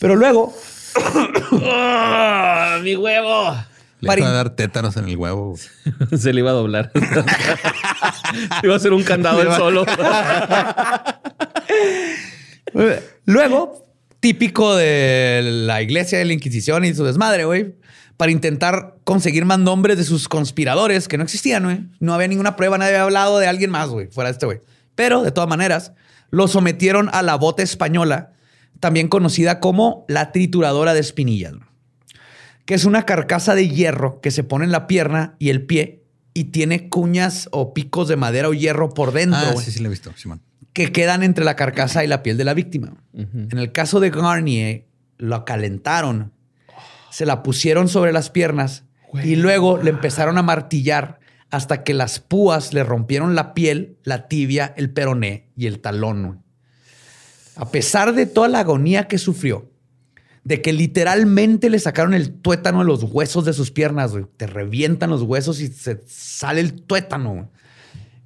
Pero 0.00 0.16
luego, 0.16 0.52
¡Ah, 1.62 2.80
mi 2.82 2.96
huevo! 2.96 3.54
Le 4.00 4.08
Pari- 4.08 4.20
iba 4.20 4.30
a 4.30 4.34
dar 4.34 4.50
tétanos 4.50 4.96
en 4.96 5.08
el 5.08 5.16
huevo. 5.16 5.56
Se 6.16 6.32
le 6.32 6.40
iba 6.40 6.50
a 6.50 6.54
doblar. 6.54 6.92
iba 8.62 8.76
a 8.76 8.78
ser 8.78 8.92
un 8.92 9.02
candado 9.02 9.40
él 9.42 9.48
solo. 9.56 9.84
luego, 13.24 13.86
típico 14.20 14.76
de 14.76 15.40
la 15.44 15.82
iglesia 15.82 16.18
de 16.18 16.24
la 16.24 16.32
Inquisición 16.32 16.84
y 16.84 16.94
su 16.94 17.04
desmadre, 17.04 17.44
güey, 17.44 17.74
para 18.16 18.32
intentar 18.32 18.96
conseguir 19.04 19.44
más 19.44 19.58
nombres 19.58 19.96
de 19.96 20.04
sus 20.04 20.28
conspiradores 20.28 21.08
que 21.08 21.16
no 21.18 21.24
existían, 21.24 21.64
güey. 21.64 21.80
No 22.00 22.14
había 22.14 22.28
ninguna 22.28 22.56
prueba, 22.56 22.78
nadie 22.78 22.92
había 22.92 23.04
hablado 23.04 23.38
de 23.38 23.46
alguien 23.46 23.70
más, 23.70 23.88
güey, 23.88 24.08
fuera 24.08 24.28
de 24.28 24.32
este 24.32 24.46
güey. 24.46 24.60
Pero, 24.94 25.22
de 25.22 25.30
todas 25.32 25.48
maneras, 25.48 25.92
lo 26.30 26.48
sometieron 26.48 27.08
a 27.12 27.22
la 27.22 27.36
bota 27.36 27.62
española, 27.62 28.32
también 28.80 29.08
conocida 29.08 29.60
como 29.60 30.04
la 30.08 30.32
trituradora 30.32 30.92
de 30.94 31.00
espinillas, 31.00 31.52
güey, 31.52 31.64
que 32.66 32.74
es 32.74 32.84
una 32.84 33.04
carcasa 33.06 33.54
de 33.54 33.68
hierro 33.68 34.20
que 34.20 34.30
se 34.30 34.44
pone 34.44 34.64
en 34.66 34.72
la 34.72 34.86
pierna 34.86 35.36
y 35.38 35.48
el 35.50 35.64
pie 35.64 36.02
y 36.34 36.44
tiene 36.44 36.88
cuñas 36.90 37.48
o 37.52 37.72
picos 37.72 38.08
de 38.08 38.16
madera 38.16 38.48
o 38.48 38.52
hierro 38.54 38.90
por 38.90 39.12
dentro, 39.12 39.38
Ah, 39.40 39.54
sí, 39.56 39.70
sí, 39.72 39.80
lo 39.80 39.86
he 39.86 39.90
visto, 39.90 40.12
Simón. 40.16 40.42
que 40.74 40.92
quedan 40.92 41.22
entre 41.22 41.44
la 41.44 41.56
carcasa 41.56 42.04
y 42.04 42.06
la 42.08 42.22
piel 42.22 42.36
de 42.36 42.44
la 42.44 42.52
víctima. 42.52 42.92
En 43.14 43.56
el 43.58 43.72
caso 43.72 43.98
de 44.00 44.10
Garnier, 44.10 44.84
lo 45.16 45.44
calentaron, 45.46 46.32
se 47.10 47.24
la 47.24 47.42
pusieron 47.42 47.88
sobre 47.88 48.12
las 48.12 48.28
piernas 48.28 48.84
y 49.24 49.36
luego 49.36 49.78
le 49.82 49.88
empezaron 49.88 50.36
a 50.36 50.42
martillar 50.42 51.18
hasta 51.50 51.84
que 51.84 51.94
las 51.94 52.18
púas 52.20 52.74
le 52.74 52.82
rompieron 52.84 53.34
la 53.34 53.54
piel, 53.54 53.96
la 54.02 54.28
tibia, 54.28 54.74
el 54.76 54.90
peroné 54.90 55.48
y 55.56 55.66
el 55.66 55.78
talón. 55.80 56.42
A 57.54 57.70
pesar 57.70 58.12
de 58.12 58.26
toda 58.26 58.48
la 58.48 58.58
agonía 58.60 59.08
que 59.08 59.16
sufrió, 59.16 59.70
de 60.46 60.62
que 60.62 60.72
literalmente 60.72 61.68
le 61.68 61.80
sacaron 61.80 62.14
el 62.14 62.30
tuétano 62.30 62.78
de 62.78 62.84
los 62.84 63.02
huesos 63.02 63.44
de 63.44 63.52
sus 63.52 63.72
piernas, 63.72 64.12
güey. 64.12 64.26
Te 64.36 64.46
revientan 64.46 65.10
los 65.10 65.22
huesos 65.22 65.60
y 65.60 65.66
se 65.66 66.00
sale 66.06 66.60
el 66.60 66.74
tuétano. 66.82 67.32
güey. 67.32 67.44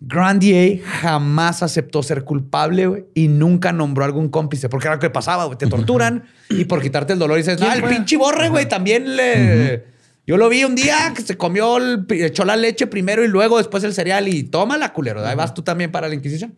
Grandier 0.03 0.81
jamás 0.83 1.63
aceptó 1.63 2.03
ser 2.03 2.25
culpable 2.25 2.87
güey, 2.87 3.05
y 3.15 3.29
nunca 3.29 3.73
nombró 3.73 4.05
algún 4.05 4.29
cómplice, 4.29 4.69
porque 4.69 4.87
era 4.89 4.97
lo 4.97 5.01
que 5.01 5.09
pasaba, 5.09 5.47
güey. 5.47 5.57
Te 5.57 5.67
torturan 5.67 6.25
y 6.51 6.67
por 6.67 6.83
quitarte 6.83 7.15
el 7.15 7.19
dolor 7.19 7.39
dices, 7.39 7.59
ah, 7.63 7.75
el 7.75 7.85
pinche 7.85 8.19
borre, 8.19 8.51
güey, 8.51 8.69
también 8.69 9.17
le... 9.17 9.85
Yo 10.27 10.37
lo 10.37 10.51
vi 10.51 10.65
un 10.65 10.75
día 10.75 11.15
que 11.17 11.23
se 11.23 11.39
comió, 11.39 11.79
el- 11.79 12.05
echó 12.11 12.45
la 12.45 12.55
leche 12.57 12.87
primero 12.87 13.25
y 13.25 13.29
luego 13.29 13.57
después 13.57 13.83
el 13.85 13.95
cereal 13.95 14.29
y 14.29 14.43
toma 14.43 14.77
la 14.77 14.93
culero. 14.93 15.27
Ahí 15.27 15.35
vas 15.37 15.55
tú 15.55 15.63
también 15.63 15.91
para 15.91 16.07
la 16.07 16.15
Inquisición. 16.15 16.55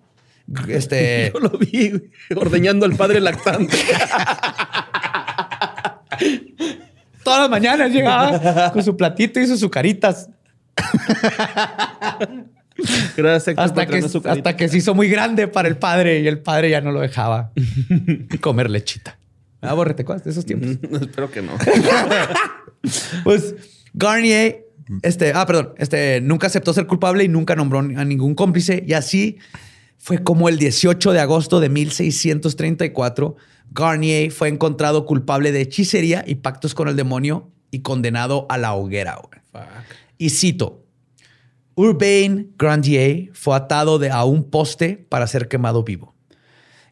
Este... 0.69 1.31
Yo 1.33 1.39
lo 1.39 1.51
vi 1.51 1.93
ordeñando 2.35 2.85
al 2.85 2.97
padre 2.97 3.21
lactante. 3.21 3.77
Todas 7.25 7.41
las 7.41 7.51
mañanas 7.51 7.93
llegaba 7.93 8.73
con 8.73 8.83
su 8.83 8.97
platito 8.97 9.39
y 9.39 9.47
sus 9.47 9.59
azucaritas. 9.59 10.29
Gracias, 13.17 13.57
Hasta 13.59 13.87
que, 13.87 13.99
hasta 13.99 14.69
se 14.69 14.79
hizo 14.79 14.95
muy 14.95 15.09
grande 15.09 15.47
para 15.47 15.69
el 15.69 15.77
padre 15.77 16.21
y 16.21 16.27
el 16.27 16.41
padre 16.41 16.71
ya 16.71 16.81
no 16.81 16.91
lo 16.91 17.01
dejaba 17.01 17.53
comer 18.41 18.71
lechita. 18.71 19.19
Ah, 19.61 19.75
borre, 19.75 19.95
¿te 19.95 20.03
acuerdas 20.03 20.25
de 20.25 20.33
esos 20.33 20.45
tiempos? 20.45 20.71
Espero 21.01 21.31
que 21.31 21.43
no. 21.43 21.53
Pues 23.23 23.55
Garnier, 23.93 24.67
este, 25.03 25.33
ah, 25.35 25.47
perdón, 25.47 25.75
este, 25.79 26.21
nunca 26.21 26.49
aceptó 26.49 26.73
ser 26.73 26.87
culpable 26.87 27.25
y 27.25 27.29
nunca 27.29 27.55
nombró 27.55 27.79
a 27.79 28.05
ningún 28.05 28.35
cómplice. 28.35 28.83
Y 28.87 28.95
así 28.95 29.39
fue 29.99 30.23
como 30.23 30.49
el 30.49 30.59
18 30.59 31.13
de 31.13 31.21
agosto 31.21 31.61
de 31.61 31.69
1634, 31.69 33.37
Garnier 33.75 34.31
fue 34.31 34.49
encontrado 34.49 35.07
culpable 35.07 35.53
de 35.53 35.63
hechicería 35.63 36.25
y 36.27 36.37
pactos 36.37 36.75
con 36.75 36.89
el 36.89 36.97
demonio 36.97 37.51
y 37.71 37.81
condenado 37.81 38.47
a 38.49 38.59
la 38.59 38.75
hoguera. 38.75 39.19
Y 40.19 40.31
cito, 40.31 40.85
Urbain 41.75 42.53
Grandier 42.59 43.31
fue 43.33 43.57
atado 43.57 43.99
de, 43.99 44.11
a 44.11 44.25
un 44.25 44.51
poste 44.51 45.07
para 45.09 45.27
ser 45.27 45.49
quemado 45.49 45.85
vivo 45.85 46.15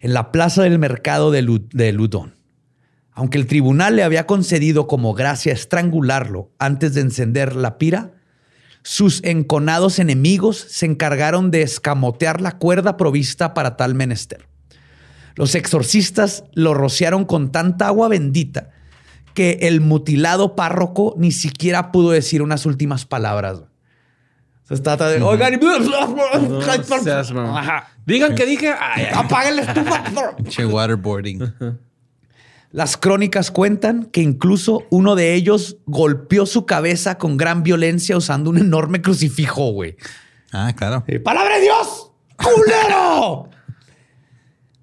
en 0.01 0.14
la 0.14 0.33
plaza 0.33 0.62
del 0.62 0.78
mercado 0.78 1.31
de, 1.31 1.43
Lu- 1.43 1.68
de 1.72 1.93
Ludon. 1.93 2.35
Aunque 3.12 3.37
el 3.37 3.47
tribunal 3.47 3.97
le 3.97 4.03
había 4.03 4.26
concedido 4.26 4.87
como 4.87 5.12
gracia 5.12 5.53
estrangularlo 5.53 6.51
antes 6.59 6.95
de 6.95 7.03
encender 7.03 7.55
la 7.55 7.76
pira, 7.76 8.14
sus 8.83 9.22
enconados 9.24 9.99
enemigos 9.99 10.57
se 10.57 10.87
encargaron 10.87 11.51
de 11.51 11.61
escamotear 11.61 12.41
la 12.41 12.53
cuerda 12.53 12.97
provista 12.97 13.53
para 13.53 13.76
tal 13.76 13.95
menester. 13.95 14.49
Los 15.35 15.55
exorcistas 15.55 16.45
lo 16.55 16.74
rociaron 16.74 17.24
con 17.24 17.53
tanta 17.53 17.87
agua 17.87 18.09
bendita 18.09 18.70
que 19.35 19.59
el 19.62 19.81
mutilado 19.81 20.57
párroco 20.57 21.14
ni 21.16 21.33
siquiera 21.33 21.93
pudo 21.93 22.11
decir 22.11 22.43
unas 22.43 22.66
últimas 22.66 23.07
palabras. 23.07 23.62
Se 24.64 24.76
trata 24.78 25.09
de, 25.09 25.20
oigan. 25.20 25.59
Digan 28.07 28.35
que 28.35 28.47
dije. 28.47 28.72
Apaguen 29.14 29.57
la 29.57 29.62
estufa. 29.62 30.05
Che, 30.49 30.64
waterboarding. 30.64 31.53
Las 32.72 32.97
crónicas 32.97 33.51
cuentan 33.51 34.05
que 34.05 34.20
incluso 34.20 34.85
uno 34.91 35.16
de 35.16 35.35
ellos 35.35 35.78
golpeó 35.87 36.47
su 36.47 36.66
cabeza 36.66 37.18
con 37.18 37.37
gran 37.37 37.64
violencia 37.64 38.16
usando 38.16 38.49
un 38.49 38.59
enorme 38.59 39.03
crucifijo, 39.03 39.72
güey. 39.72 39.97
Ah, 40.53 40.72
claro. 40.76 41.05
¡Palabra 41.24 41.57
de 41.57 41.62
Dios! 41.62 42.12
¡Culero! 42.37 43.49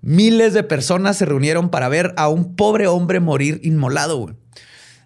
Miles 0.09 0.53
de 0.53 0.63
personas 0.63 1.17
se 1.17 1.25
reunieron 1.25 1.67
para 1.67 1.89
ver 1.89 2.13
a 2.15 2.29
un 2.29 2.55
pobre 2.55 2.87
hombre 2.87 3.19
morir 3.19 3.59
inmolado, 3.61 4.15
güey. 4.15 4.35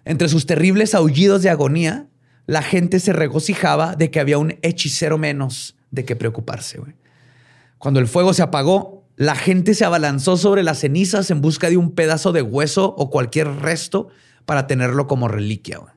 Entre 0.04 0.28
sus 0.28 0.46
terribles 0.46 0.94
aullidos 0.94 1.42
de 1.42 1.50
agonía, 1.50 2.06
la 2.46 2.62
gente 2.62 3.00
se 3.00 3.12
regocijaba 3.12 3.96
de 3.96 4.12
que 4.12 4.20
había 4.20 4.38
un 4.38 4.60
hechicero 4.62 5.18
menos 5.18 5.74
de 5.90 6.04
que 6.04 6.14
preocuparse, 6.14 6.78
güey. 6.78 6.92
Cuando 7.78 7.98
el 7.98 8.06
fuego 8.06 8.32
se 8.32 8.42
apagó, 8.42 9.04
la 9.16 9.34
gente 9.34 9.74
se 9.74 9.84
abalanzó 9.84 10.36
sobre 10.36 10.62
las 10.62 10.78
cenizas 10.78 11.32
en 11.32 11.40
busca 11.40 11.68
de 11.68 11.78
un 11.78 11.96
pedazo 11.96 12.30
de 12.30 12.42
hueso 12.42 12.94
o 12.96 13.10
cualquier 13.10 13.48
resto 13.48 14.06
para 14.44 14.68
tenerlo 14.68 15.08
como 15.08 15.26
reliquia. 15.26 15.78
güey. 15.78 15.92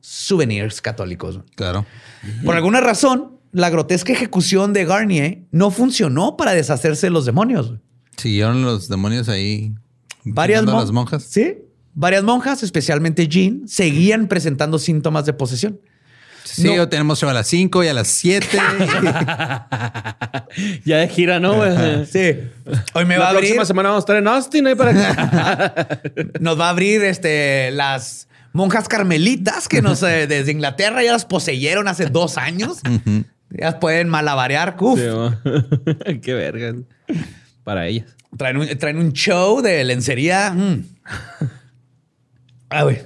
Souvenirs 0.00 0.80
católicos. 0.80 1.38
Claro. 1.54 1.86
Por 2.44 2.56
alguna 2.56 2.80
razón, 2.80 3.38
la 3.52 3.70
grotesca 3.70 4.12
ejecución 4.12 4.72
de 4.72 4.84
Garnier 4.84 5.44
no 5.52 5.70
funcionó 5.70 6.36
para 6.36 6.54
deshacerse 6.54 7.06
de 7.06 7.10
los 7.12 7.24
demonios. 7.24 7.74
Siguieron 8.16 8.62
los 8.62 8.88
demonios 8.88 9.28
ahí. 9.28 9.72
Varias 10.24 10.64
mon- 10.64 10.76
las 10.76 10.90
monjas. 10.92 11.24
Sí. 11.24 11.58
Varias 11.94 12.22
monjas, 12.22 12.62
especialmente 12.62 13.28
Jean, 13.28 13.66
seguían 13.68 14.28
presentando 14.28 14.78
síntomas 14.78 15.26
de 15.26 15.32
posesión. 15.32 15.80
Sí, 16.44 16.64
No. 16.74 16.82
o 16.82 16.88
tenemos 16.88 17.20
show 17.20 17.30
a 17.30 17.34
las 17.34 17.46
5 17.46 17.84
y 17.84 17.88
a 17.88 17.94
las 17.94 18.08
7. 18.08 18.46
Ya 20.84 20.98
de 20.98 21.08
gira, 21.08 21.40
¿no? 21.40 21.54
Sí. 22.06 22.34
Hoy 22.94 23.04
me 23.06 23.14
La 23.16 23.20
va 23.20 23.26
a 23.26 23.28
abrir, 23.30 23.42
próxima 23.44 23.64
semana 23.64 23.88
vamos 23.90 24.02
a 24.02 24.04
estar 24.04 24.16
en 24.16 24.28
Austin 24.28 24.66
ahí 24.66 24.74
para 24.74 24.92
nos 26.40 26.58
va 26.60 26.66
a 26.66 26.70
abrir 26.70 27.02
este, 27.04 27.70
las 27.72 28.28
monjas 28.52 28.88
carmelitas 28.88 29.68
que 29.68 29.80
nos 29.80 30.02
eh, 30.02 30.26
desde 30.26 30.52
Inglaterra 30.52 31.02
ya 31.02 31.12
las 31.12 31.24
poseyeron 31.24 31.88
hace 31.88 32.06
dos 32.06 32.36
años. 32.38 32.78
Ya 33.50 33.78
pueden 33.80 34.08
malabarear. 34.08 34.76
Uf. 34.80 34.98
Sí, 34.98 35.06
¿no? 35.06 35.38
Qué 36.22 36.34
verga. 36.34 36.74
Para 37.64 37.86
ellas. 37.86 38.16
Traen 38.36 38.56
un, 38.56 38.66
traen 38.78 38.98
un 38.98 39.12
show 39.12 39.60
de 39.60 39.84
lencería. 39.84 40.52
mm. 40.52 40.84
Ah, 42.70 42.84
güey. 42.84 43.00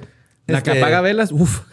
La 0.47 0.59
Este, 0.59 0.73
que 0.73 0.79
apaga 0.79 1.01
velas. 1.01 1.33
Uf. 1.33 1.63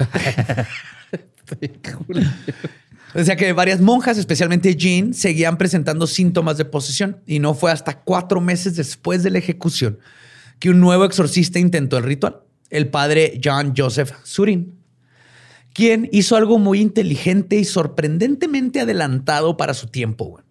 Decía 3.14 3.36
que 3.36 3.54
varias 3.54 3.80
monjas, 3.80 4.18
especialmente 4.18 4.76
Jean, 4.76 5.14
seguían 5.14 5.58
presentando 5.58 6.08
síntomas 6.08 6.58
de 6.58 6.66
posesión 6.66 7.22
y 7.28 7.38
no 7.38 7.54
fue 7.54 7.72
hasta 7.72 8.00
cuatro 8.00 8.42
meses 8.42 8.76
después 8.76 9.22
de 9.22 9.30
la 9.30 9.38
ejecución 9.38 10.00
que 10.60 10.72
un 10.72 10.80
nuevo 10.80 11.06
exorcista 11.06 11.60
intentó 11.60 11.98
el 11.98 12.06
ritual, 12.06 12.42
el 12.70 12.88
padre 12.88 13.40
John 13.44 13.74
Joseph 13.78 14.14
Surin, 14.24 14.80
quien 15.74 16.10
hizo 16.12 16.36
algo 16.36 16.58
muy 16.58 16.80
inteligente 16.80 17.58
y 17.58 17.66
sorprendentemente 17.66 18.80
adelantado 18.80 19.58
para 19.58 19.74
su 19.74 19.88
tiempo. 19.88 20.42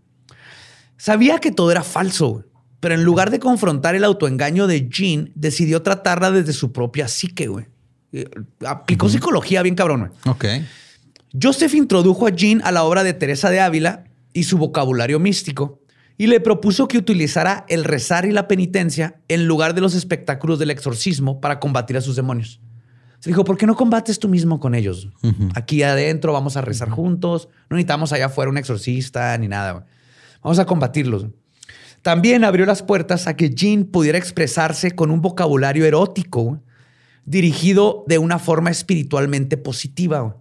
Sabía 1.03 1.41
que 1.41 1.51
todo 1.51 1.73
era 1.73 1.83
falso, 1.83 2.45
pero 2.79 2.95
en 2.95 3.03
lugar 3.03 3.33
de 3.33 3.41
confrontar 3.41 3.97
el 3.97 4.05
autoengaño 4.05 4.69
de 4.69 4.89
Jean, 4.89 5.33
decidió 5.35 5.83
tratarla 5.83 6.31
desde 6.31 6.53
su 6.53 6.71
propia 6.71 7.09
psique. 7.09 7.49
güey. 7.49 7.67
Eh, 8.13 8.31
Aplicó 8.65 9.09
psicología 9.09 9.63
bien 9.63 9.75
cabrón. 9.75 10.13
güey. 10.25 10.33
ok. 10.33 10.65
Joseph 11.43 11.75
introdujo 11.75 12.29
a 12.29 12.31
Jean 12.31 12.63
a 12.63 12.71
la 12.71 12.85
obra 12.85 13.03
de 13.03 13.15
Teresa 13.15 13.51
de 13.51 13.59
Ávila 13.59 14.05
y 14.33 14.45
su 14.45 14.59
vocabulario 14.59 15.19
místico 15.19 15.81
y 16.19 16.29
le 16.29 16.39
propuso 16.39 16.87
que 16.87 16.99
utilizara 16.99 17.65
el 17.69 17.83
rezar 17.83 18.25
y 18.25 18.31
la 18.31 18.47
penitencia 18.47 19.17
en 19.27 19.49
lugar 19.49 19.75
de 19.75 19.81
los 19.81 19.97
espectáculos 19.97 20.61
del 20.61 20.71
exorcismo 20.71 21.41
para 21.41 21.59
combatir 21.59 21.97
a 21.97 22.01
sus 22.01 22.15
demonios. 22.15 22.61
Se 23.19 23.29
dijo, 23.29 23.43
¿por 23.43 23.57
qué 23.57 23.67
no 23.67 23.75
combates 23.75 24.21
tú 24.21 24.29
mismo 24.29 24.61
con 24.61 24.77
ellos? 24.77 25.09
Aquí 25.57 25.83
adentro 25.83 26.33
vamos 26.33 26.57
a 26.57 26.61
rezar 26.61 26.91
juntos, 26.91 27.49
no 27.69 27.75
necesitamos 27.75 28.13
allá 28.13 28.27
afuera 28.27 28.53
un 28.53 28.59
exorcista 28.59 29.37
ni 29.37 29.49
nada. 29.49 29.73
güey. 29.73 29.85
Vamos 30.43 30.59
a 30.59 30.67
combatirlos. 30.67 31.27
También 32.03 32.45
abrió 32.45 32.67
las 32.67 32.83
puertas 32.83 33.27
a 33.29 33.37
que 33.37 33.51
Jean 33.51 33.85
pudiera 33.85 34.19
expresarse 34.19 34.91
con 34.91 35.11
un 35.11 35.23
vocabulario 35.23 35.85
erótico 35.87 36.61
dirigido 37.25 38.05
de 38.09 38.19
una 38.19 38.39
forma 38.39 38.71
espiritualmente 38.71 39.57
positiva. 39.57 40.37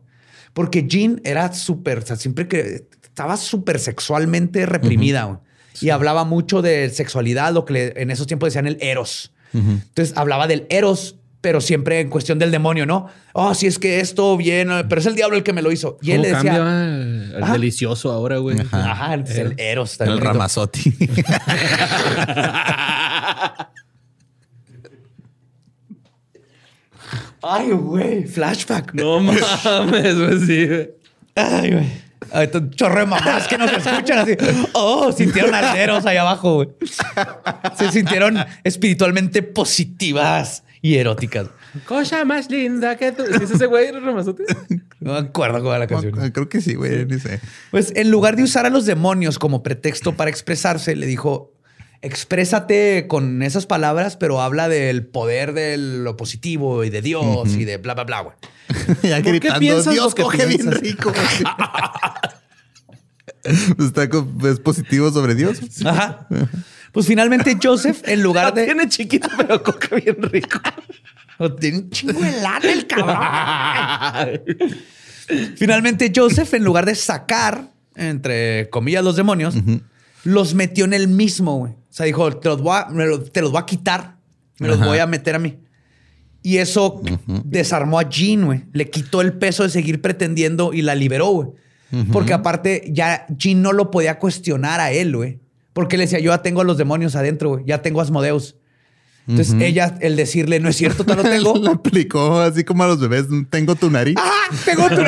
Porque 0.54 0.88
Jean 0.88 1.22
era 1.24 1.54
súper, 1.54 2.00
o 2.00 2.02
sea, 2.02 2.16
siempre 2.16 2.48
que 2.48 2.88
estaba 3.04 3.38
súper 3.38 3.80
sexualmente 3.80 4.66
reprimida 4.66 5.42
y 5.80 5.90
hablaba 5.90 6.26
mucho 6.26 6.62
de 6.62 6.90
sexualidad, 6.90 7.54
lo 7.54 7.66
que 7.66 7.94
en 7.96 8.12
esos 8.12 8.28
tiempos 8.28 8.48
decían 8.48 8.68
el 8.68 8.78
eros. 8.82 9.32
Entonces 9.54 10.18
hablaba 10.18 10.48
del 10.48 10.66
eros, 10.70 11.18
pero 11.42 11.60
siempre 11.60 12.00
en 12.00 12.10
cuestión 12.10 12.38
del 12.40 12.52
demonio, 12.52 12.86
¿no? 12.86 13.08
Oh, 13.34 13.54
si 13.56 13.66
es 13.68 13.80
que 13.80 14.00
esto 14.00 14.38
viene, 14.38 14.84
pero 14.86 15.02
es 15.02 15.08
el 15.08 15.16
diablo 15.16 15.36
el 15.36 15.44
que 15.44 15.54
me 15.54 15.62
lo 15.64 15.72
hizo. 15.72 15.98
Y 16.02 16.12
él 16.12 16.22
¿Cómo 16.22 16.30
le 16.30 16.36
decía, 16.36 16.54
cambia 16.54 17.44
Ajá. 17.44 17.54
delicioso 17.54 18.12
ahora, 18.12 18.38
güey? 18.38 18.60
Ajá. 18.60 18.92
ajá, 18.92 19.14
el, 19.16 19.28
el 19.28 19.56
eros. 19.60 19.92
está 19.94 20.04
El 20.06 20.12
bonito. 20.12 20.28
Ramazotti. 20.28 20.94
Ay, 27.44 27.72
güey, 27.72 28.24
flashback. 28.26 28.94
No 28.94 29.20
mames, 29.20 30.18
güey, 30.18 30.40
sí, 30.46 30.68
güey. 30.68 30.90
Ay, 31.36 31.72
güey. 31.72 32.12
Ahorita 32.32 32.60
un 32.60 32.72
chorro 32.72 33.00
de 33.00 33.06
mamás 33.08 33.48
que 33.48 33.58
nos 33.58 33.72
escuchan 33.72 34.20
así. 34.20 34.38
Oh, 34.74 35.12
sintieron 35.12 35.54
alderos 35.54 36.06
ahí 36.06 36.18
abajo, 36.18 36.56
güey. 36.56 36.70
Se 37.78 37.92
sintieron 37.92 38.38
espiritualmente 38.64 39.42
positivas 39.42 40.64
y 40.82 40.96
eróticas. 40.96 41.48
Cosa 41.86 42.26
más 42.26 42.50
linda 42.50 42.98
que 42.98 43.12
tú. 43.12 43.24
¿Sí 43.26 43.44
es 43.44 43.52
ese 43.52 43.66
güey, 43.68 43.92
Ramazote? 43.92 44.44
No 45.00 45.14
me 45.14 45.20
acuerdo 45.20 45.64
cuál 45.64 45.78
era 45.78 45.80
la 45.80 45.88
canción. 45.88 46.14
Creo 46.32 46.48
que 46.48 46.62
sí, 46.62 46.76
güey. 46.76 47.08
Ni 47.08 47.20
sé. 47.20 47.40
Pues 47.72 47.92
en 47.96 48.12
lugar 48.12 48.36
de 48.36 48.44
usar 48.44 48.68
a 48.68 48.70
los 48.70 48.86
demonios 48.86 49.40
como 49.40 49.64
pretexto 49.64 50.16
para 50.16 50.30
expresarse, 50.30 50.96
le 50.96 51.08
dijo, 51.08 51.56
exprésate 52.04 53.08
con 53.08 53.42
esas 53.42 53.66
palabras, 53.66 54.16
pero 54.16 54.42
habla 54.42 54.70
del 54.70 55.04
poder 55.08 55.54
de 55.54 55.78
lo 55.78 56.18
positivo 56.18 56.84
y 56.84 56.92
de 56.92 57.02
Dios 57.02 57.50
y 57.56 57.66
de 57.66 57.78
bla, 57.78 57.96
bla, 57.96 58.04
bla, 58.04 58.22
güey. 58.22 58.36
ya 59.02 59.16
¿Por 59.16 59.24
qué 59.24 59.32
gritando, 59.32 59.60
piensas 59.60 59.92
Dios 59.92 60.14
que 60.14 60.22
coge 60.22 60.46
bien 60.46 60.62
piensas?" 60.62 60.82
rico. 60.82 61.12
Está 63.44 64.04
es 64.04 64.60
positivo 64.60 65.10
sobre 65.10 65.34
Dios. 65.34 65.60
Ajá. 65.84 66.28
Pues 66.92 67.06
finalmente 67.08 67.58
Joseph, 67.62 68.02
en 68.06 68.22
lugar 68.22 68.46
La 68.46 68.52
de... 68.52 68.66
tiene 68.66 68.90
chiquito, 68.90 69.28
pero 69.38 69.64
coca 69.64 69.96
bien 69.96 70.18
rico. 70.24 70.60
Tiene 71.60 71.80
un 71.80 71.90
chingo 71.90 72.20
de 72.22 72.32
lana 72.42 72.72
el 72.72 72.86
cabrón. 72.86 74.38
Finalmente, 75.56 76.12
Joseph, 76.16 76.54
en 76.54 76.64
lugar 76.64 76.86
de 76.86 76.96
sacar, 76.96 77.72
entre 77.96 78.70
comillas, 78.70 79.04
los 79.04 79.16
demonios, 79.16 79.56
los 80.24 80.54
metió 80.54 80.86
en 80.86 80.94
el 80.94 81.08
mismo, 81.08 81.58
güey. 81.58 81.74
O 81.74 81.78
sea, 81.94 82.06
dijo, 82.06 82.32
te 82.38 82.50
los 82.50 82.62
voy 82.62 82.76
a, 82.78 82.86
me 82.90 83.06
lo- 83.06 83.22
te 83.22 83.42
los 83.42 83.52
voy 83.52 83.62
a 83.62 83.66
quitar, 83.66 84.16
me 84.60 84.68
los 84.68 84.78
Ajá. 84.78 84.88
voy 84.88 85.00
a 85.00 85.08
meter 85.08 85.36
a 85.36 85.40
mí. 85.40 85.58
Y 86.44 86.58
eso 86.58 87.02
desarmó 87.46 88.00
a 88.00 88.10
Jean, 88.10 88.46
güey. 88.46 88.64
Le 88.74 88.90
quitó 88.90 89.22
el 89.22 89.34
peso 89.34 89.64
de 89.64 89.70
seguir 89.70 90.02
pretendiendo 90.02 90.74
y 90.74 90.82
la 90.82 90.96
liberó, 90.96 91.28
güey. 91.30 91.50
Porque 92.14 92.32
aparte 92.34 92.90
ya 92.94 93.26
Jean 93.38 93.62
no 93.62 93.74
lo 93.74 93.92
podía 93.92 94.18
cuestionar 94.18 94.80
a 94.80 94.92
él, 94.94 95.14
güey. 95.16 95.41
Porque 95.74 95.98
le 95.98 96.04
decía, 96.04 96.20
yo 96.20 96.32
ya 96.32 96.42
tengo 96.42 96.62
a 96.62 96.64
los 96.64 96.78
demonios 96.78 97.16
adentro, 97.16 97.50
güey. 97.50 97.64
Ya 97.66 97.82
tengo 97.82 98.00
a 98.00 98.04
Asmodeus. 98.04 98.56
Entonces 99.28 99.56
ella, 99.62 99.98
el 100.02 100.16
decirle, 100.16 100.60
no 100.60 100.68
es 100.68 100.76
cierto, 100.76 101.06
te 101.06 101.16
lo 101.16 101.24
tengo. 101.24 101.56
Lo 101.62 101.72
aplicó 101.72 102.40
así 102.42 102.64
como 102.64 102.84
a 102.84 102.88
los 102.88 103.00
bebés. 103.00 103.26
Tengo 103.50 103.76
tu 103.76 103.90
nariz. 103.90 104.16
¡Ah! 104.18 104.50
Tengo 104.66 104.90
tu, 104.90 105.02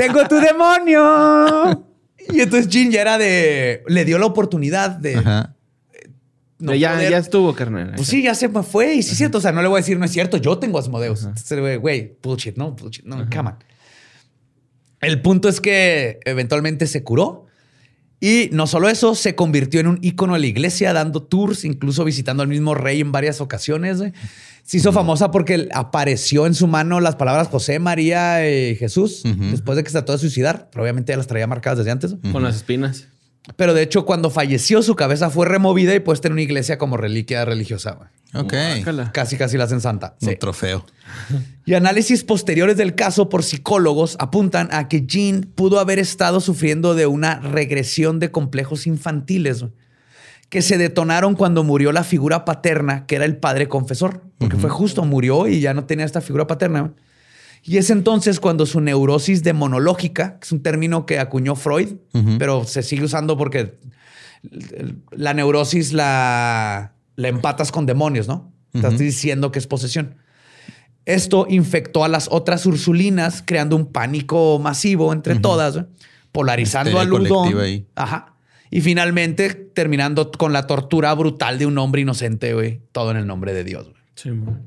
tengo 0.00 0.28
tu 0.28 0.36
demonio. 0.36 1.86
Y 2.30 2.40
entonces 2.40 2.68
Jean 2.68 2.90
ya 2.90 3.00
era 3.00 3.18
de. 3.18 3.82
Le 3.88 4.04
dio 4.04 4.18
la 4.18 4.26
oportunidad 4.26 4.90
de. 4.90 5.16
Ajá. 5.16 5.56
no 6.58 6.74
ya, 6.74 6.92
poder- 6.94 7.10
ya 7.10 7.18
estuvo, 7.18 7.52
carnal. 7.54 7.94
Pues 7.96 8.06
sí, 8.06 8.22
ya 8.22 8.34
se 8.34 8.48
me 8.48 8.62
fue. 8.62 8.94
Y 8.94 9.02
sí, 9.02 9.12
es 9.12 9.16
cierto. 9.16 9.38
O 9.38 9.40
sea, 9.40 9.50
no 9.50 9.62
le 9.62 9.68
voy 9.68 9.78
a 9.78 9.80
decir, 9.80 9.98
no 9.98 10.04
es 10.04 10.12
cierto. 10.12 10.36
Yo 10.36 10.58
tengo 10.58 10.78
Asmodeus. 10.78 11.24
Entonces, 11.24 11.58
güey, 11.58 11.76
güey, 11.78 12.16
bullshit, 12.22 12.56
no, 12.56 12.72
bullshit, 12.72 13.04
no, 13.04 13.26
come 13.34 13.48
on. 13.50 13.56
El 15.00 15.20
punto 15.20 15.48
es 15.48 15.60
que 15.60 16.20
eventualmente 16.24 16.86
se 16.86 17.02
curó. 17.02 17.46
Y 18.22 18.50
no 18.52 18.68
solo 18.68 18.88
eso, 18.88 19.16
se 19.16 19.34
convirtió 19.34 19.80
en 19.80 19.88
un 19.88 19.98
ícono 20.00 20.34
de 20.34 20.38
la 20.38 20.46
iglesia, 20.46 20.92
dando 20.92 21.24
tours, 21.24 21.64
incluso 21.64 22.04
visitando 22.04 22.44
al 22.44 22.48
mismo 22.48 22.72
rey 22.72 23.00
en 23.00 23.10
varias 23.10 23.40
ocasiones. 23.40 24.00
Se 24.62 24.76
hizo 24.76 24.92
famosa 24.92 25.32
porque 25.32 25.68
apareció 25.74 26.46
en 26.46 26.54
su 26.54 26.68
mano 26.68 27.00
las 27.00 27.16
palabras 27.16 27.48
José, 27.48 27.80
María 27.80 28.48
y 28.48 28.76
Jesús, 28.76 29.24
después 29.24 29.74
de 29.74 29.82
que 29.82 29.90
se 29.90 29.94
trató 29.94 30.12
de 30.12 30.18
suicidar. 30.18 30.68
Pero 30.70 30.84
obviamente 30.84 31.12
ya 31.12 31.16
las 31.16 31.26
traía 31.26 31.48
marcadas 31.48 31.78
desde 31.78 31.90
antes. 31.90 32.14
Con 32.30 32.44
las 32.44 32.54
espinas. 32.54 33.08
Pero 33.56 33.74
de 33.74 33.82
hecho, 33.82 34.06
cuando 34.06 34.30
falleció, 34.30 34.82
su 34.82 34.94
cabeza 34.94 35.28
fue 35.28 35.46
removida 35.46 35.94
y 35.94 36.00
puesta 36.00 36.28
en 36.28 36.32
una 36.34 36.42
iglesia 36.42 36.78
como 36.78 36.96
reliquia 36.96 37.44
religiosa. 37.44 37.92
güey. 37.92 38.08
Ok. 38.34 38.54
Casi, 39.12 39.36
casi 39.36 39.58
la 39.58 39.64
hacen 39.64 39.80
santa. 39.80 40.14
Sí. 40.20 40.30
Un 40.30 40.38
trofeo. 40.38 40.86
Y 41.66 41.74
análisis 41.74 42.24
posteriores 42.24 42.76
del 42.76 42.94
caso 42.94 43.28
por 43.28 43.42
psicólogos 43.42 44.16
apuntan 44.20 44.68
a 44.72 44.88
que 44.88 45.04
Jean 45.06 45.50
pudo 45.54 45.80
haber 45.80 45.98
estado 45.98 46.40
sufriendo 46.40 46.94
de 46.94 47.06
una 47.06 47.40
regresión 47.40 48.20
de 48.20 48.30
complejos 48.30 48.86
infantiles 48.86 49.62
güey, 49.62 49.72
que 50.48 50.62
se 50.62 50.78
detonaron 50.78 51.34
cuando 51.34 51.64
murió 51.64 51.92
la 51.92 52.04
figura 52.04 52.44
paterna, 52.44 53.06
que 53.06 53.16
era 53.16 53.24
el 53.24 53.36
padre 53.36 53.68
confesor, 53.68 54.22
porque 54.38 54.56
fue 54.56 54.70
justo, 54.70 55.04
murió 55.04 55.46
y 55.48 55.60
ya 55.60 55.74
no 55.74 55.84
tenía 55.84 56.04
esta 56.04 56.20
figura 56.20 56.46
paterna. 56.46 56.80
güey. 56.80 56.92
Y 57.64 57.76
es 57.76 57.90
entonces 57.90 58.40
cuando 58.40 58.66
su 58.66 58.80
neurosis 58.80 59.42
demonológica, 59.42 60.38
que 60.38 60.44
es 60.44 60.52
un 60.52 60.62
término 60.62 61.06
que 61.06 61.18
acuñó 61.18 61.54
Freud, 61.54 61.94
pero 62.38 62.64
se 62.64 62.82
sigue 62.82 63.04
usando 63.04 63.36
porque 63.36 63.78
la 65.12 65.32
neurosis 65.32 65.92
la, 65.92 66.94
la 67.16 67.28
empatas 67.28 67.70
con 67.70 67.86
demonios, 67.86 68.26
¿no? 68.26 68.52
Estás 68.74 68.98
diciendo 68.98 69.52
que 69.52 69.58
es 69.58 69.66
posesión. 69.66 70.16
Esto 71.04 71.46
infectó 71.48 72.04
a 72.04 72.08
las 72.08 72.28
otras 72.30 72.64
ursulinas, 72.64 73.42
creando 73.44 73.76
un 73.76 73.86
pánico 73.86 74.58
masivo 74.58 75.12
entre 75.12 75.36
todas, 75.36 75.84
polarizando 76.32 76.98
al 76.98 77.08
Ludón. 77.08 77.58
ahí. 77.60 77.86
Ajá. 77.94 78.34
Y 78.70 78.80
finalmente 78.80 79.50
terminando 79.52 80.30
con 80.32 80.52
la 80.52 80.66
tortura 80.66 81.12
brutal 81.14 81.58
de 81.58 81.66
un 81.66 81.76
hombre 81.78 82.00
inocente, 82.02 82.54
güey. 82.54 82.80
Todo 82.92 83.10
en 83.10 83.18
el 83.18 83.26
nombre 83.26 83.52
de 83.52 83.64
Dios, 83.64 83.90
güey. 83.90 84.02
Sí, 84.14 84.30
man. 84.30 84.62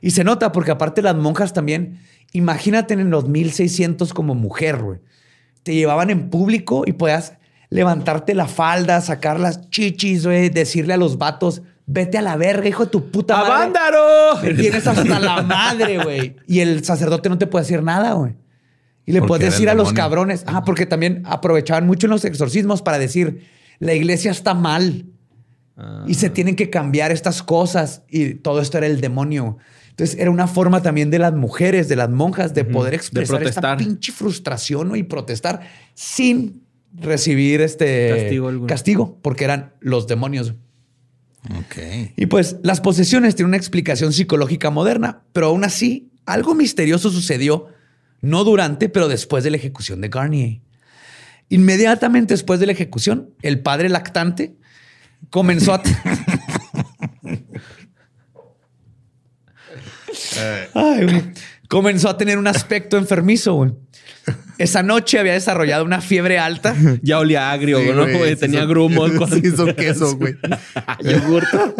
Y 0.00 0.10
se 0.10 0.24
nota 0.24 0.52
porque 0.52 0.70
aparte 0.70 1.02
las 1.02 1.16
monjas 1.16 1.52
también, 1.52 2.00
imagínate 2.32 2.94
en 2.94 3.10
los 3.10 3.28
1600 3.28 4.12
como 4.12 4.34
mujer, 4.34 4.78
güey. 4.82 5.00
Te 5.62 5.74
llevaban 5.74 6.10
en 6.10 6.30
público 6.30 6.84
y 6.86 6.92
podías 6.92 7.34
levantarte 7.70 8.34
la 8.34 8.46
falda, 8.46 9.00
sacar 9.00 9.38
las 9.38 9.68
chichis, 9.70 10.24
güey, 10.24 10.48
decirle 10.48 10.94
a 10.94 10.96
los 10.96 11.18
vatos, 11.18 11.62
vete 11.86 12.18
a 12.18 12.22
la 12.22 12.36
verga, 12.36 12.68
hijo 12.68 12.84
de 12.84 12.90
tu 12.90 13.10
puta 13.10 13.36
madre. 13.36 13.52
¡Avándaro! 13.52 14.42
Me 14.42 14.54
tienes 14.54 14.86
hasta 14.86 15.18
la 15.18 15.42
madre, 15.42 15.98
güey. 16.02 16.36
Y 16.46 16.60
el 16.60 16.84
sacerdote 16.84 17.28
no 17.28 17.38
te 17.38 17.46
puede 17.46 17.64
decir 17.64 17.82
nada, 17.82 18.12
güey. 18.12 18.36
Y 19.04 19.12
le 19.12 19.22
puedes 19.22 19.52
decir 19.52 19.70
a 19.70 19.74
los 19.74 19.94
cabrones. 19.94 20.44
Ah, 20.46 20.64
porque 20.64 20.84
también 20.84 21.22
aprovechaban 21.24 21.86
mucho 21.86 22.06
en 22.06 22.10
los 22.10 22.26
exorcismos 22.26 22.82
para 22.82 22.98
decir, 22.98 23.46
la 23.78 23.94
iglesia 23.94 24.30
está 24.30 24.52
mal. 24.52 25.06
Y 26.06 26.14
se 26.14 26.28
tienen 26.28 26.56
que 26.56 26.68
cambiar 26.70 27.10
estas 27.10 27.42
cosas. 27.42 28.02
Y 28.08 28.34
todo 28.34 28.60
esto 28.60 28.76
era 28.76 28.86
el 28.86 29.00
demonio. 29.00 29.56
Entonces 29.98 30.20
era 30.20 30.30
una 30.30 30.46
forma 30.46 30.80
también 30.80 31.10
de 31.10 31.18
las 31.18 31.32
mujeres, 31.34 31.88
de 31.88 31.96
las 31.96 32.08
monjas, 32.08 32.54
de 32.54 32.64
poder 32.64 32.94
expresar 32.94 33.42
esta 33.42 33.60
protestar. 33.60 33.78
pinche 33.78 34.12
frustración 34.12 34.86
¿no? 34.90 34.94
y 34.94 35.02
protestar 35.02 35.60
sin 35.94 36.62
recibir 36.94 37.60
este 37.60 38.10
Castigo 38.10 38.48
alguno. 38.48 38.66
castigo, 38.68 39.18
porque 39.22 39.42
eran 39.42 39.72
los 39.80 40.06
demonios. 40.06 40.54
Ok. 41.50 42.12
Y 42.16 42.26
pues 42.26 42.58
las 42.62 42.80
posesiones 42.80 43.34
tienen 43.34 43.48
una 43.48 43.56
explicación 43.56 44.12
psicológica 44.12 44.70
moderna, 44.70 45.24
pero 45.32 45.48
aún 45.48 45.64
así 45.64 46.12
algo 46.26 46.54
misterioso 46.54 47.10
sucedió, 47.10 47.66
no 48.20 48.44
durante, 48.44 48.88
pero 48.88 49.08
después 49.08 49.42
de 49.42 49.50
la 49.50 49.56
ejecución 49.56 50.00
de 50.00 50.10
Garnier. 50.10 50.60
Inmediatamente 51.48 52.34
después 52.34 52.60
de 52.60 52.66
la 52.66 52.72
ejecución, 52.72 53.30
el 53.42 53.62
padre 53.62 53.88
lactante 53.88 54.54
comenzó 55.30 55.74
a... 55.74 55.82
Ay, 60.74 61.04
güey. 61.04 61.22
comenzó 61.68 62.08
a 62.08 62.16
tener 62.18 62.38
un 62.38 62.46
aspecto 62.46 62.96
enfermizo. 62.96 63.54
güey. 63.54 63.72
Esa 64.58 64.82
noche 64.82 65.18
había 65.18 65.32
desarrollado 65.34 65.84
una 65.84 66.00
fiebre 66.02 66.38
alta 66.38 66.74
Ya 67.02 67.18
olía 67.18 67.50
agrio, 67.52 67.80
Sí, 67.80 67.88
¿no? 67.94 68.06
güey, 68.18 68.36
Tenía 68.36 68.60
hizo- 68.60 68.68
grumos. 68.68 69.10
cuando- 69.16 69.36
sí 69.36 69.42
hizo 69.44 69.74
queso, 69.74 70.16
güey. 70.16 70.34
Yogurto. 71.04 71.74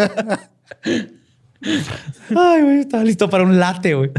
Ay, 2.34 2.62
güey, 2.62 2.78
estaba 2.80 3.04
listo 3.04 3.28
para 3.28 3.44
un 3.44 3.58
latte, 3.58 3.94
güey. 3.94 4.10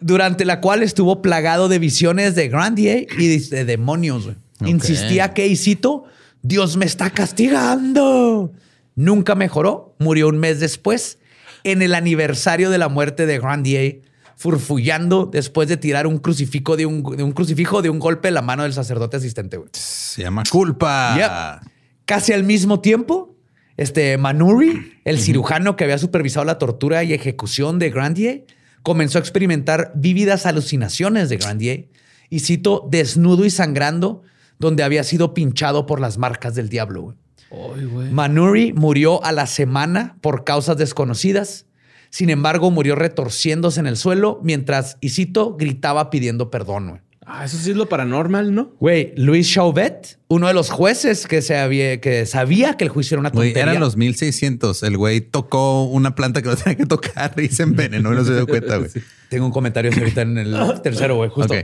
Durante 0.00 0.44
la 0.44 0.60
cual 0.60 0.82
estuvo 0.82 1.22
plagado 1.22 1.68
de 1.68 1.78
visiones 1.78 2.34
de 2.34 2.48
Grandier 2.48 3.06
y 3.18 3.26
de, 3.28 3.56
de 3.56 3.64
demonios. 3.64 4.24
güey. 4.24 4.36
Insistía 4.66 5.32
que, 5.32 5.46
y 5.46 5.56
cito, 5.56 6.04
Dios 6.42 6.76
me 6.76 6.84
está 6.84 7.10
castigando. 7.10 8.52
Nunca 8.96 9.34
mejoró. 9.34 9.94
Murió 9.98 10.28
un 10.28 10.38
mes 10.38 10.58
después, 10.60 11.18
en 11.64 11.82
el 11.82 11.94
aniversario 11.94 12.70
de 12.70 12.78
la 12.78 12.88
muerte 12.88 13.26
de 13.26 13.38
Grandier, 13.38 14.02
furfullando 14.36 15.26
después 15.26 15.68
de 15.68 15.76
tirar 15.76 16.06
un 16.06 16.18
crucifijo 16.18 16.76
de 16.76 16.86
un, 16.86 17.02
de 17.16 17.22
un 17.22 17.32
crucifijo 17.32 17.82
de 17.82 17.90
un 17.90 17.98
golpe 17.98 18.28
en 18.28 18.34
la 18.34 18.42
mano 18.42 18.62
del 18.62 18.72
sacerdote 18.72 19.18
asistente. 19.18 19.58
güey. 19.58 19.68
Se 19.72 20.22
llama 20.22 20.44
culpa. 20.50 21.60
Yep. 21.62 21.70
Casi 22.06 22.32
al 22.32 22.44
mismo 22.44 22.80
tiempo, 22.80 23.36
este 23.76 24.16
Manuri, 24.16 24.94
el 25.04 25.18
cirujano 25.20 25.76
que 25.76 25.84
había 25.84 25.98
supervisado 25.98 26.44
la 26.44 26.58
tortura 26.58 27.04
y 27.04 27.12
ejecución 27.12 27.78
de 27.78 27.90
Grandier, 27.90 28.46
comenzó 28.82 29.18
a 29.18 29.20
experimentar 29.20 29.92
vívidas 29.94 30.46
alucinaciones 30.46 31.28
de 31.28 31.36
Grandier 31.36 31.88
y 32.30 32.40
cito 32.40 32.88
desnudo 32.90 33.44
y 33.44 33.50
sangrando 33.50 34.22
donde 34.58 34.82
había 34.82 35.04
sido 35.04 35.34
pinchado 35.34 35.86
por 35.86 36.00
las 36.00 36.18
marcas 36.18 36.54
del 36.54 36.68
diablo. 36.68 37.02
güey. 37.02 37.16
Güey. 37.50 38.10
Manuri 38.10 38.72
murió 38.72 39.22
a 39.24 39.32
la 39.32 39.46
semana 39.46 40.16
por 40.20 40.44
causas 40.44 40.76
desconocidas. 40.76 41.66
Sin 42.10 42.30
embargo, 42.30 42.70
murió 42.70 42.94
retorciéndose 42.96 43.80
en 43.80 43.86
el 43.86 43.96
suelo 43.96 44.40
mientras, 44.42 44.96
y 45.00 45.10
cito, 45.10 45.56
gritaba 45.56 46.10
pidiendo 46.10 46.50
perdón. 46.50 46.88
güey. 46.90 47.00
Ah, 47.32 47.44
eso 47.44 47.56
sí 47.58 47.70
es 47.70 47.76
lo 47.76 47.88
paranormal, 47.88 48.52
¿no? 48.52 48.72
Güey, 48.80 49.12
Luis 49.16 49.48
Chauvet, 49.52 50.18
uno 50.26 50.48
de 50.48 50.54
los 50.54 50.68
jueces 50.70 51.28
que, 51.28 51.42
se 51.42 51.56
había, 51.56 52.00
que 52.00 52.26
sabía 52.26 52.76
que 52.76 52.82
el 52.82 52.90
juicio 52.90 53.14
era 53.14 53.20
una 53.20 53.30
Güey, 53.30 53.50
tontería. 53.50 53.70
eran 53.72 53.80
los 53.80 53.96
1600. 53.96 54.82
El 54.82 54.96
güey 54.96 55.20
tocó 55.20 55.84
una 55.84 56.16
planta 56.16 56.42
que 56.42 56.48
no 56.48 56.56
tenía 56.56 56.76
que 56.76 56.86
tocar 56.86 57.34
y 57.40 57.46
se 57.48 57.62
envenenó 57.62 58.12
y 58.12 58.16
no 58.16 58.24
se 58.24 58.34
dio 58.34 58.46
cuenta, 58.48 58.78
güey. 58.78 58.90
Tengo 59.28 59.46
un 59.46 59.52
comentario 59.52 59.92
ahorita 59.96 60.22
en 60.22 60.38
el 60.38 60.56
tercero, 60.82 61.14
güey, 61.16 61.30
justo. 61.30 61.54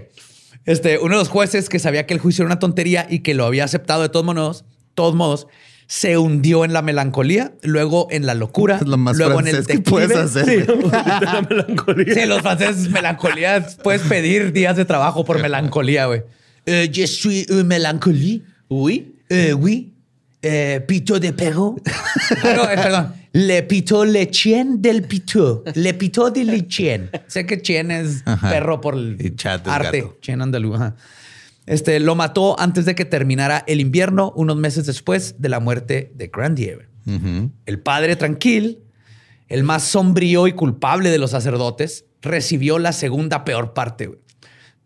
Este, 0.65 0.99
uno 0.99 1.15
de 1.17 1.21
los 1.21 1.29
jueces 1.29 1.69
que 1.69 1.81
sabía 1.81 2.07
que 2.07 2.15
el 2.15 2.21
juicio 2.21 2.43
era 2.43 2.47
una 2.47 2.61
tontería 2.61 3.07
y 3.11 3.21
que 3.21 3.35
lo 3.35 3.45
había 3.45 3.65
aceptado 3.65 4.03
de 4.03 4.09
todos 4.09 4.25
modos, 4.25 4.65
todos 4.95 5.17
modos, 5.17 5.49
se 5.89 6.19
hundió 6.19 6.65
en 6.65 6.73
la 6.73 6.83
melancolía, 6.83 7.53
luego 7.63 8.09
en 8.11 8.27
la 8.27 8.35
locura, 8.35 8.79
Es 8.81 8.87
lo 8.89 8.97
más 8.97 9.17
luego 9.17 9.39
en 9.41 9.47
el 9.49 9.65
que 9.67 9.79
puedes 9.79 10.17
hacer, 10.17 10.45
Sí. 10.67 10.73
la 10.91 11.47
melancolía. 11.49 12.15
Sí, 12.15 12.27
los 12.27 12.41
franceses, 12.43 12.91
melancolía. 12.91 13.65
Puedes 13.83 14.03
pedir 14.03 14.53
días 14.53 14.77
de 14.77 14.85
trabajo 14.85 15.25
por 15.25 15.41
melancolía, 15.41 16.07
güey. 16.07 16.23
Eh, 16.67 16.91
je 16.93 17.07
suis 17.07 17.47
une 17.51 17.63
mélancolie. 17.65 18.43
Uy. 18.69 19.15
Eh, 19.29 19.55
oui. 19.55 19.93
Eh, 20.43 20.81
pito 20.87 21.19
de 21.21 21.33
perro. 21.33 21.77
No, 22.43 22.65
eh, 22.65 22.75
perdón. 22.77 23.13
Le 23.33 23.63
pito 23.63 24.05
le 24.05 24.31
chien 24.31 24.81
del 24.83 25.03
pito. 25.05 25.63
Le 25.75 25.95
pito 25.95 26.31
de 26.31 26.43
le 26.45 26.67
chien. 26.67 27.11
Sé 27.29 27.45
que 27.47 27.61
chien 27.63 27.91
es 27.91 28.23
Ajá. 28.25 28.49
perro 28.51 28.81
por 28.81 28.95
el 28.95 29.17
Y 29.21 29.37
chat 29.37 29.67
arte. 29.69 30.01
gato. 30.01 30.17
Chien 30.23 30.41
andaluz. 30.43 30.75
ajá. 30.77 30.97
Este, 31.67 31.99
lo 31.99 32.15
mató 32.15 32.59
antes 32.61 32.85
de 32.85 32.95
que 32.95 33.05
terminara 33.05 33.65
el 33.67 33.81
invierno, 33.81 34.33
unos 34.37 34.57
meses 34.57 34.87
después 34.87 35.37
de 35.39 35.49
la 35.49 35.61
muerte 35.61 36.13
de 36.15 36.29
Grandier. 36.29 36.89
El 37.67 37.81
padre 37.81 38.17
tranquil, 38.17 38.81
el 39.49 39.63
más 39.63 39.85
sombrío 39.85 40.49
y 40.49 40.53
culpable 40.53 41.11
de 41.11 41.19
los 41.19 41.31
sacerdotes, 41.31 42.05
recibió 42.21 42.81
la 42.81 42.93
segunda 42.93 43.45
peor 43.45 43.75
parte. 43.75 44.19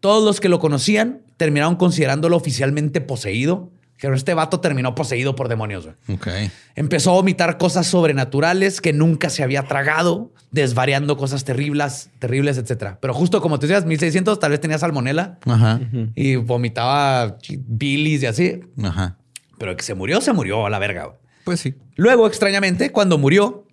Todos 0.01 0.23
los 0.23 0.41
que 0.41 0.51
lo 0.51 0.59
conocían 0.59 1.23
terminaron 1.39 1.77
considerándolo 1.77 2.37
oficialmente 2.37 3.01
poseído, 3.01 3.71
Que 4.01 4.09
este 4.09 4.33
vato 4.33 4.61
terminó 4.61 4.95
poseído 4.95 5.37
por 5.37 5.49
demonios. 5.49 5.87
güey. 6.07 6.51
Empezó 6.75 7.11
a 7.11 7.15
vomitar 7.15 7.59
cosas 7.59 7.87
sobrenaturales 7.87 8.81
que 8.81 8.93
nunca 8.95 9.29
se 9.29 9.43
había 9.43 9.65
tragado, 9.65 10.33
desvariando 10.51 11.19
cosas 11.19 11.45
terribles, 11.45 12.09
terribles, 12.19 12.57
etcétera. 12.57 12.99
Pero 13.03 13.13
justo 13.13 13.43
como 13.43 13.59
te 13.59 13.67
decías, 13.67 13.85
1600 13.85 14.39
tal 14.41 14.53
vez 14.53 14.61
tenía 14.61 14.79
salmonela 14.79 15.39
Ajá. 15.45 15.81
y 16.15 16.37
vomitaba 16.37 17.37
bilis 17.67 18.23
y 18.23 18.27
así. 18.27 18.61
Ajá. 18.83 19.19
Pero 19.59 19.77
que 19.77 19.83
se 19.83 19.95
murió, 19.95 20.23
se 20.23 20.33
murió 20.33 20.65
a 20.65 20.71
la 20.71 20.79
verga. 20.79 21.05
güey. 21.05 21.19
Pues 21.45 21.61
sí. 21.61 21.75
Luego, 21.97 22.27
extrañamente, 22.27 22.93
cuando 22.93 23.19
murió, 23.19 23.67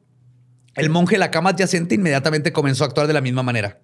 el 0.75 0.89
monje 0.89 1.15
de 1.15 1.19
la 1.19 1.31
cama 1.31 1.51
adyacente 1.51 1.95
inmediatamente 1.95 2.51
comenzó 2.51 2.83
a 2.83 2.87
actuar 2.87 3.07
de 3.07 3.13
la 3.13 3.21
misma 3.21 3.43
manera. 3.43 3.79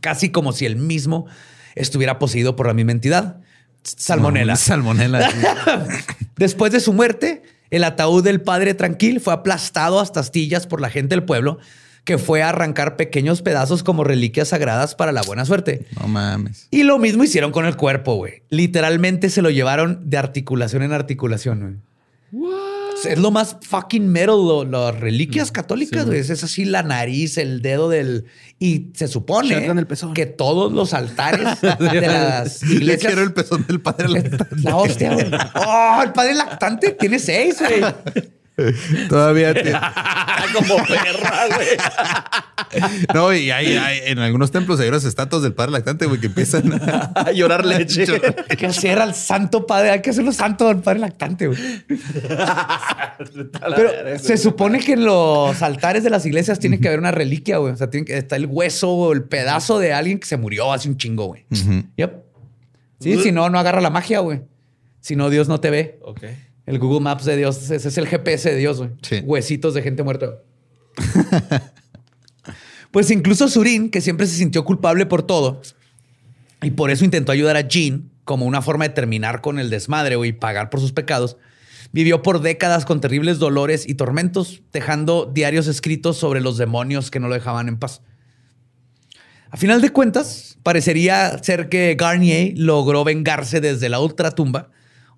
Casi 0.00 0.30
como 0.30 0.52
si 0.52 0.64
él 0.64 0.76
mismo 0.76 1.26
estuviera 1.74 2.18
poseído 2.18 2.56
por 2.56 2.66
la 2.66 2.74
misma 2.74 2.92
entidad. 2.92 3.40
Salmonela. 3.82 4.56
Salmonela. 4.56 5.28
Después 6.36 6.72
de 6.72 6.80
su 6.80 6.92
muerte, 6.92 7.42
el 7.70 7.84
ataúd 7.84 8.22
del 8.22 8.40
padre 8.40 8.74
Tranquil 8.74 9.20
fue 9.20 9.32
aplastado 9.32 10.00
hasta 10.00 10.20
astillas 10.20 10.66
por 10.66 10.80
la 10.80 10.90
gente 10.90 11.14
del 11.14 11.24
pueblo, 11.24 11.58
que 12.04 12.18
fue 12.18 12.42
a 12.42 12.48
arrancar 12.48 12.96
pequeños 12.96 13.42
pedazos 13.42 13.82
como 13.82 14.02
reliquias 14.02 14.48
sagradas 14.48 14.94
para 14.94 15.12
la 15.12 15.22
buena 15.22 15.44
suerte. 15.44 15.86
No 16.00 16.08
mames. 16.08 16.66
Y 16.70 16.82
lo 16.82 16.98
mismo 16.98 17.22
hicieron 17.24 17.52
con 17.52 17.64
el 17.64 17.76
cuerpo, 17.76 18.16
güey. 18.16 18.42
Literalmente 18.48 19.30
se 19.30 19.42
lo 19.42 19.50
llevaron 19.50 20.10
de 20.10 20.18
articulación 20.18 20.82
en 20.82 20.92
articulación, 20.92 21.80
güey. 22.30 22.52
Es 23.04 23.18
lo 23.18 23.30
más 23.30 23.56
fucking 23.62 24.08
metal, 24.08 24.28
lo- 24.36 24.64
las 24.64 24.98
reliquias 24.98 25.50
católicas, 25.52 26.06
güey. 26.06 26.20
Es 26.20 26.30
así 26.30 26.64
la 26.64 26.82
nariz, 26.82 27.38
el 27.38 27.62
dedo 27.62 27.88
del... 27.88 28.26
Y 28.58 28.88
se 28.94 29.08
supone 29.08 29.68
que 30.14 30.26
todos 30.26 30.72
los 30.72 30.94
altares 30.94 31.60
de 31.60 32.00
las 32.00 32.62
Le 32.62 32.74
iglesias... 32.76 33.06
quiero 33.12 33.22
el 33.22 33.32
pezón 33.32 33.66
del 33.66 33.80
padre. 33.80 34.08
La 34.62 34.76
hostia, 34.76 35.14
güey. 35.14 35.26
Oh, 35.54 36.00
el 36.04 36.12
padre 36.12 36.34
lactante 36.34 36.92
tiene 36.92 37.18
seis, 37.18 37.56
güey. 37.60 37.82
Todavía. 39.08 39.54
te- 39.54 39.72
Como 40.52 40.76
perra, 40.86 41.46
güey. 41.54 41.68
No, 43.14 43.32
y 43.32 43.50
hay, 43.50 43.76
hay- 43.76 44.00
en 44.04 44.18
algunos 44.18 44.50
templos 44.50 44.78
hay 44.80 44.88
unas 44.88 45.04
estatuas 45.04 45.42
del 45.42 45.54
padre 45.54 45.72
lactante, 45.72 46.04
güey, 46.06 46.20
que 46.20 46.26
empiezan 46.26 46.72
a. 46.74 47.12
A 47.22 47.32
llorar 47.32 47.64
leche. 47.64 48.04
Hay 48.50 48.56
que 48.56 48.66
hacer 48.66 48.98
al 48.98 49.14
santo 49.14 49.66
padre, 49.66 49.90
hay 49.90 50.02
que 50.02 50.10
hacerlo 50.10 50.32
santo 50.32 50.68
al 50.68 50.80
padre 50.82 50.98
lactante, 51.00 51.46
güey. 51.46 51.58
Pero 53.76 54.18
se 54.18 54.36
supone 54.36 54.80
que 54.80 54.92
en 54.94 55.04
los 55.04 55.62
altares 55.62 56.04
de 56.04 56.10
las 56.10 56.26
iglesias 56.26 56.58
tiene 56.58 56.80
que 56.80 56.88
haber 56.88 57.00
una 57.00 57.10
reliquia, 57.10 57.58
güey. 57.58 57.72
O 57.72 57.76
sea, 57.76 57.90
tiene 57.90 58.04
que 58.06 58.16
estar 58.18 58.38
el 58.38 58.46
hueso 58.46 58.90
o 58.90 59.12
el 59.12 59.22
pedazo 59.24 59.78
de 59.78 59.92
alguien 59.92 60.18
que 60.18 60.26
se 60.26 60.36
murió 60.36 60.72
hace 60.72 60.88
un 60.88 60.96
chingo, 60.96 61.26
güey. 61.26 61.46
Yep. 61.96 62.12
Sí, 63.00 63.18
si 63.22 63.32
no, 63.32 63.48
no 63.50 63.58
agarra 63.58 63.80
la 63.80 63.90
magia, 63.90 64.20
güey. 64.20 64.42
Si 65.00 65.16
no, 65.16 65.30
Dios 65.30 65.48
no 65.48 65.60
te 65.60 65.70
ve. 65.70 65.98
Ok. 66.02 66.22
El 66.66 66.78
Google 66.78 67.00
Maps 67.00 67.24
de 67.24 67.36
Dios, 67.36 67.70
ese 67.70 67.88
es 67.88 67.98
el 67.98 68.06
GPS 68.06 68.50
de 68.50 68.56
Dios, 68.56 68.78
güey. 68.78 68.90
Sí. 69.02 69.20
Huesitos 69.24 69.74
de 69.74 69.82
gente 69.82 70.02
muerta. 70.02 70.38
pues 72.90 73.10
incluso 73.10 73.48
Surin, 73.48 73.90
que 73.90 74.00
siempre 74.00 74.26
se 74.26 74.36
sintió 74.36 74.64
culpable 74.64 75.06
por 75.06 75.22
todo, 75.22 75.60
y 76.62 76.70
por 76.70 76.90
eso 76.90 77.04
intentó 77.04 77.32
ayudar 77.32 77.56
a 77.56 77.66
Jean 77.66 78.10
como 78.24 78.46
una 78.46 78.62
forma 78.62 78.84
de 78.86 78.94
terminar 78.94 79.40
con 79.40 79.58
el 79.58 79.70
desmadre 79.70 80.16
güey, 80.16 80.30
y 80.30 80.32
pagar 80.34 80.70
por 80.70 80.80
sus 80.80 80.92
pecados, 80.92 81.36
vivió 81.92 82.22
por 82.22 82.40
décadas 82.40 82.84
con 82.84 83.00
terribles 83.00 83.38
dolores 83.38 83.88
y 83.88 83.94
tormentos, 83.94 84.62
dejando 84.72 85.30
diarios 85.32 85.66
escritos 85.66 86.16
sobre 86.16 86.40
los 86.40 86.56
demonios 86.56 87.10
que 87.10 87.20
no 87.20 87.28
lo 87.28 87.34
dejaban 87.34 87.68
en 87.68 87.78
paz. 87.78 88.02
A 89.50 89.56
final 89.56 89.82
de 89.82 89.90
cuentas, 89.90 90.58
parecería 90.62 91.36
ser 91.42 91.68
que 91.68 91.94
Garnier 91.98 92.54
logró 92.56 93.04
vengarse 93.04 93.60
desde 93.60 93.90
la 93.90 94.00
ultratumba, 94.00 94.70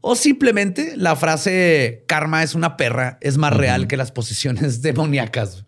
o 0.06 0.16
simplemente 0.16 0.92
la 0.96 1.16
frase 1.16 2.04
karma 2.06 2.42
es 2.42 2.54
una 2.54 2.76
perra 2.76 3.16
es 3.22 3.38
más 3.38 3.54
real 3.56 3.86
que 3.86 3.96
las 3.96 4.12
posiciones 4.12 4.82
demoníacas. 4.82 5.64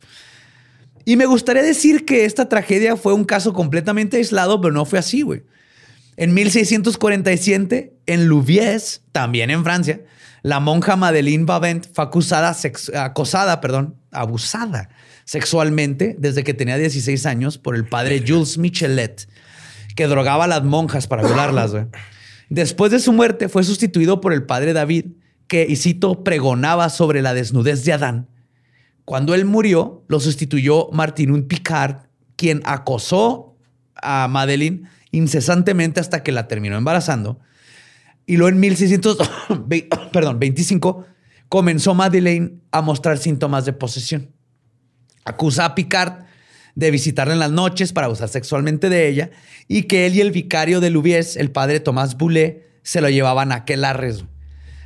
Y 1.05 1.17
me 1.17 1.25
gustaría 1.27 1.63
decir 1.63 2.05
que 2.05 2.25
esta 2.25 2.49
tragedia 2.49 2.97
fue 2.97 3.15
un 3.15 3.25
caso 3.25 3.53
completamente 3.53 4.17
aislado, 4.19 4.61
pero 4.61 4.75
no 4.75 4.85
fue 4.85 4.99
así, 4.99 5.23
güey. 5.23 5.45
En 6.19 6.35
1647, 6.35 7.95
en 8.07 8.29
Louviers, 8.29 9.03
también 9.13 9.51
en 9.51 9.65
Francia, 9.65 10.01
la 10.43 10.61
monja 10.61 10.97
Madeleine 10.97 11.45
Bavent 11.45 11.87
fue 11.93 12.05
acusada, 12.05 12.53
sex- 12.55 12.91
acosada, 12.95 13.61
perdón, 13.61 13.97
abusada 14.11 14.89
sexualmente 15.25 16.15
desde 16.19 16.45
que 16.45 16.55
tenía 16.55 16.77
16 16.77 17.27
años 17.27 17.59
por 17.59 17.75
el 17.75 17.87
padre 17.89 18.23
Jules 18.27 18.59
Michelet, 18.59 19.29
que 19.97 20.07
drogaba 20.07 20.45
a 20.45 20.49
las 20.49 20.63
monjas 20.63 21.07
para 21.07 21.23
violarlas. 21.23 21.73
güey. 21.73 21.87
Después 22.49 22.93
de 22.93 23.01
su 23.01 23.13
muerte, 23.13 23.49
fue 23.49 23.65
sustituido 23.65 24.21
por 24.21 24.33
el 24.33 24.45
padre 24.45 24.73
David, 24.73 25.07
que, 25.49 25.67
y 25.69 25.75
cito, 25.77 26.23
pregonaba 26.25 26.89
sobre 26.91 27.23
la 27.23 27.35
desnudez 27.35 27.85
de 27.85 27.93
Adán. 27.93 28.29
Cuando 29.05 29.35
él 29.35 29.45
murió, 29.45 30.05
lo 30.09 30.21
sustituyó 30.21 30.89
Martinun 30.93 31.49
Picard, 31.49 32.07
quien 32.37 32.63
acosó 32.65 33.57
a 33.95 34.29
Madeleine 34.29 34.89
incesantemente 35.11 36.01
hasta 36.01 36.23
que 36.23 36.33
la 36.33 36.49
terminó 36.49 36.77
embarazando. 36.77 37.41
Y 38.27 38.37
luego 38.37 38.51
en 38.51 38.61
1625 38.61 41.07
comenzó 41.49 41.95
Madeleine 41.95 42.59
a 42.73 42.83
mostrar 42.83 43.17
síntomas 43.19 43.65
de 43.65 43.73
posesión. 43.73 44.33
Acusa 45.25 45.65
a 45.65 45.75
Picard 45.75 46.27
de 46.77 46.91
visitarla 46.93 47.33
en 47.33 47.41
las 47.41 47.51
noches 47.51 47.93
para 47.93 48.07
abusar 48.07 48.29
sexualmente 48.29 48.89
de 48.89 49.09
ella 49.09 49.31
y 49.67 49.85
que 49.85 50.07
él 50.07 50.15
y 50.15 50.21
el 50.21 50.31
vicario 50.31 50.81
de 50.81 50.91
Louviers, 50.91 51.37
el 51.37 51.51
padre 51.51 51.81
Tomás 51.81 52.17
Boulet, 52.17 52.65
se 52.83 53.01
lo 53.01 53.11
llevaban 53.11 53.51
a 53.51 53.57
Aquelarres. 53.57 54.25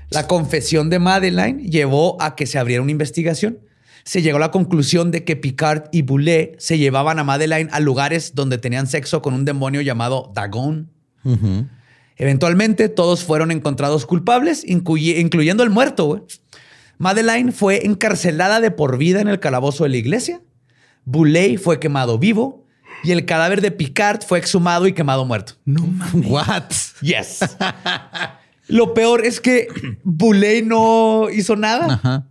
La 0.08 0.26
confesión 0.26 0.88
de 0.88 0.98
Madeleine 0.98 1.62
llevó 1.64 2.20
a 2.22 2.34
que 2.34 2.46
se 2.46 2.58
abriera 2.58 2.82
una 2.82 2.92
investigación. 2.92 3.58
Se 4.04 4.22
llegó 4.22 4.38
a 4.38 4.40
la 4.40 4.50
conclusión 4.50 5.10
de 5.10 5.24
que 5.24 5.36
Picard 5.36 5.84
y 5.92 6.02
Boulet 6.02 6.58
se 6.58 6.78
llevaban 6.78 7.18
a 7.18 7.24
Madeleine 7.24 7.68
a 7.72 7.80
lugares 7.80 8.34
donde 8.34 8.56
tenían 8.58 8.86
sexo 8.86 9.20
con 9.20 9.34
un 9.34 9.44
demonio 9.44 9.82
llamado 9.82 10.32
Dagon. 10.34 10.90
Eventualmente 12.16 12.88
todos 12.88 13.24
fueron 13.24 13.50
encontrados 13.50 14.06
culpables, 14.06 14.64
incluye- 14.64 15.18
incluyendo 15.18 15.62
el 15.62 15.70
muerto. 15.70 16.26
Madeleine 16.98 17.52
fue 17.52 17.84
encarcelada 17.86 18.60
de 18.60 18.70
por 18.70 18.96
vida 18.98 19.20
en 19.20 19.28
el 19.28 19.40
calabozo 19.40 19.84
de 19.84 19.90
la 19.90 19.96
iglesia. 19.96 20.40
Boulet 21.10 21.58
fue 21.58 21.80
quemado 21.80 22.18
vivo 22.18 22.64
y 23.02 23.10
el 23.12 23.24
cadáver 23.26 23.60
de 23.60 23.70
Picard 23.72 24.22
fue 24.22 24.38
exhumado 24.38 24.86
y 24.86 24.92
quemado 24.92 25.24
muerto. 25.24 25.54
No 25.64 25.82
mames. 25.86 26.26
What? 26.30 26.64
Yes. 27.02 27.40
Lo 28.68 28.94
peor 28.94 29.24
es 29.24 29.40
que 29.40 29.66
Boulet 30.04 30.64
no 30.64 31.28
hizo 31.30 31.56
nada. 31.56 31.94
Ajá. 31.94 32.26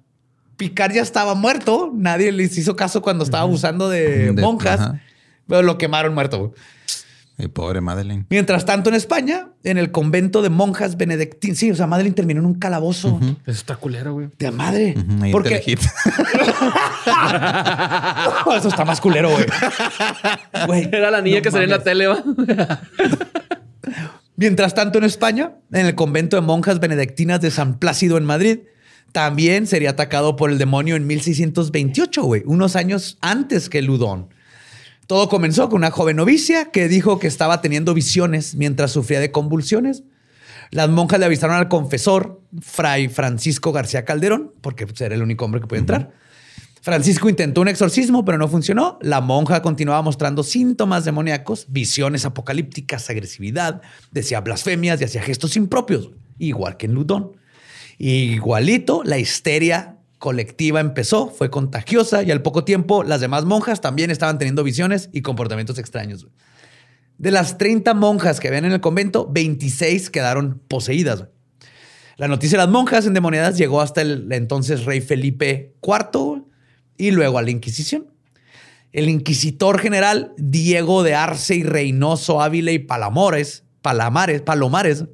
Picard 0.55 0.93
ya 0.93 1.01
estaba 1.01 1.35
muerto. 1.35 1.91
Nadie 1.93 2.31
les 2.31 2.57
hizo 2.57 2.75
caso 2.75 3.01
cuando 3.01 3.23
estaba 3.25 3.43
abusando 3.43 3.89
de, 3.89 4.31
De- 4.31 4.41
monjas. 4.41 4.79
ajá. 4.79 5.01
Pero 5.47 5.63
lo 5.63 5.77
quemaron 5.77 6.13
muerto. 6.13 6.53
Y 7.39 7.47
pobre 7.47 7.79
Madeleine. 7.79 8.25
Mientras 8.29 8.65
tanto, 8.65 8.89
en 8.89 8.95
España, 8.95 9.47
en 9.63 9.77
el 9.77 9.91
convento 9.91 10.41
de 10.41 10.49
monjas 10.49 10.97
benedictinas. 10.97 11.57
Sí, 11.57 11.71
o 11.71 11.75
sea, 11.75 11.87
Madeleine 11.87 12.13
terminó 12.13 12.41
en 12.41 12.45
un 12.45 12.55
calabozo. 12.55 13.17
Eso 13.21 13.51
está 13.51 13.77
culero, 13.77 14.13
güey. 14.13 14.27
De 14.37 14.51
madre. 14.51 14.93
Ujú, 14.97 15.23
ahí 15.23 15.31
Porque 15.31 15.55
eso 18.57 18.67
está 18.67 18.83
más 18.83 18.99
culero, 18.99 19.29
güey. 19.29 19.45
Güey, 20.67 20.89
Era 20.91 21.09
la 21.11 21.21
niña 21.21 21.37
no 21.37 21.43
que 21.43 21.51
salía 21.51 21.63
en 21.63 21.71
la 21.71 21.81
tele, 21.81 22.07
¿va? 22.07 22.21
Mientras 24.35 24.73
tanto, 24.73 24.97
en 24.97 25.05
España, 25.05 25.53
en 25.71 25.85
el 25.85 25.95
convento 25.95 26.35
de 26.35 26.41
monjas 26.41 26.81
benedictinas 26.81 27.39
de 27.39 27.51
San 27.51 27.79
Plácido 27.79 28.17
en 28.17 28.25
Madrid, 28.25 28.59
también 29.11 29.65
sería 29.65 29.91
atacado 29.91 30.35
por 30.35 30.51
el 30.51 30.57
demonio 30.57 30.95
en 30.95 31.07
1628, 31.07 32.23
güey, 32.23 32.43
unos 32.45 32.75
años 32.75 33.17
antes 33.21 33.69
que 33.69 33.81
Ludón. 33.81 34.29
Todo 35.09 35.27
comenzó 35.27 35.69
con 35.69 35.77
una 35.77 35.89
joven 35.89 36.17
novicia 36.17 36.65
que 36.65 36.87
dijo 36.87 37.17
que 37.17 37.25
estaba 37.25 37.61
teniendo 37.61 37.95
visiones 37.95 38.53
mientras 38.53 38.91
sufría 38.91 39.19
de 39.19 39.31
convulsiones. 39.31 40.03
Las 40.69 40.87
monjas 40.87 41.19
le 41.19 41.25
avisaron 41.25 41.55
al 41.55 41.67
confesor, 41.67 42.43
Fray 42.61 43.07
Francisco 43.07 43.71
García 43.71 44.05
Calderón, 44.05 44.53
porque 44.61 44.85
pues, 44.85 45.01
era 45.01 45.15
el 45.15 45.23
único 45.23 45.45
hombre 45.45 45.61
que 45.61 45.65
podía 45.65 45.79
entrar. 45.79 46.13
Francisco 46.83 47.27
intentó 47.27 47.61
un 47.61 47.69
exorcismo, 47.69 48.23
pero 48.23 48.37
no 48.37 48.47
funcionó. 48.47 48.99
La 49.01 49.19
monja 49.19 49.63
continuaba 49.63 50.03
mostrando 50.03 50.43
síntomas 50.43 51.05
demoníacos, 51.05 51.65
visiones 51.69 52.23
apocalípticas, 52.25 53.09
agresividad, 53.09 53.81
decía 54.11 54.41
blasfemias 54.41 55.01
y 55.01 55.05
hacía 55.05 55.23
gestos 55.23 55.57
impropios, 55.57 56.11
igual 56.37 56.77
que 56.77 56.85
en 56.85 56.93
Ludón. 56.93 57.31
Igualito, 57.97 59.01
la 59.03 59.17
histeria 59.17 59.98
colectiva 60.19 60.79
empezó, 60.79 61.29
fue 61.29 61.49
contagiosa 61.49 62.21
y 62.23 62.31
al 62.31 62.41
poco 62.41 62.63
tiempo 62.63 63.03
las 63.03 63.21
demás 63.21 63.45
monjas 63.45 63.81
también 63.81 64.11
estaban 64.11 64.37
teniendo 64.37 64.63
visiones 64.63 65.09
y 65.11 65.21
comportamientos 65.21 65.79
extraños. 65.79 66.27
De 67.17 67.31
las 67.31 67.57
30 67.57 67.93
monjas 67.95 68.39
que 68.39 68.47
habían 68.47 68.65
en 68.65 68.73
el 68.73 68.81
convento, 68.81 69.27
26 69.29 70.09
quedaron 70.09 70.61
poseídas. 70.67 71.25
La 72.17 72.27
noticia 72.27 72.57
de 72.57 72.65
las 72.65 72.71
monjas 72.71 73.05
endemoniadas 73.05 73.57
llegó 73.57 73.81
hasta 73.81 74.01
el 74.01 74.31
entonces 74.31 74.85
rey 74.85 75.01
Felipe 75.01 75.73
IV 75.81 76.43
y 76.97 77.11
luego 77.11 77.37
a 77.39 77.41
la 77.41 77.49
Inquisición. 77.49 78.11
El 78.91 79.07
inquisitor 79.07 79.79
general 79.79 80.33
Diego 80.37 81.03
de 81.03 81.15
Arce 81.15 81.55
y 81.55 81.63
Reynoso 81.63 82.41
Ávila 82.41 82.71
y 82.71 82.79
Palamores, 82.79 83.63
Palamares, 83.81 84.41
Palomares 84.41 85.05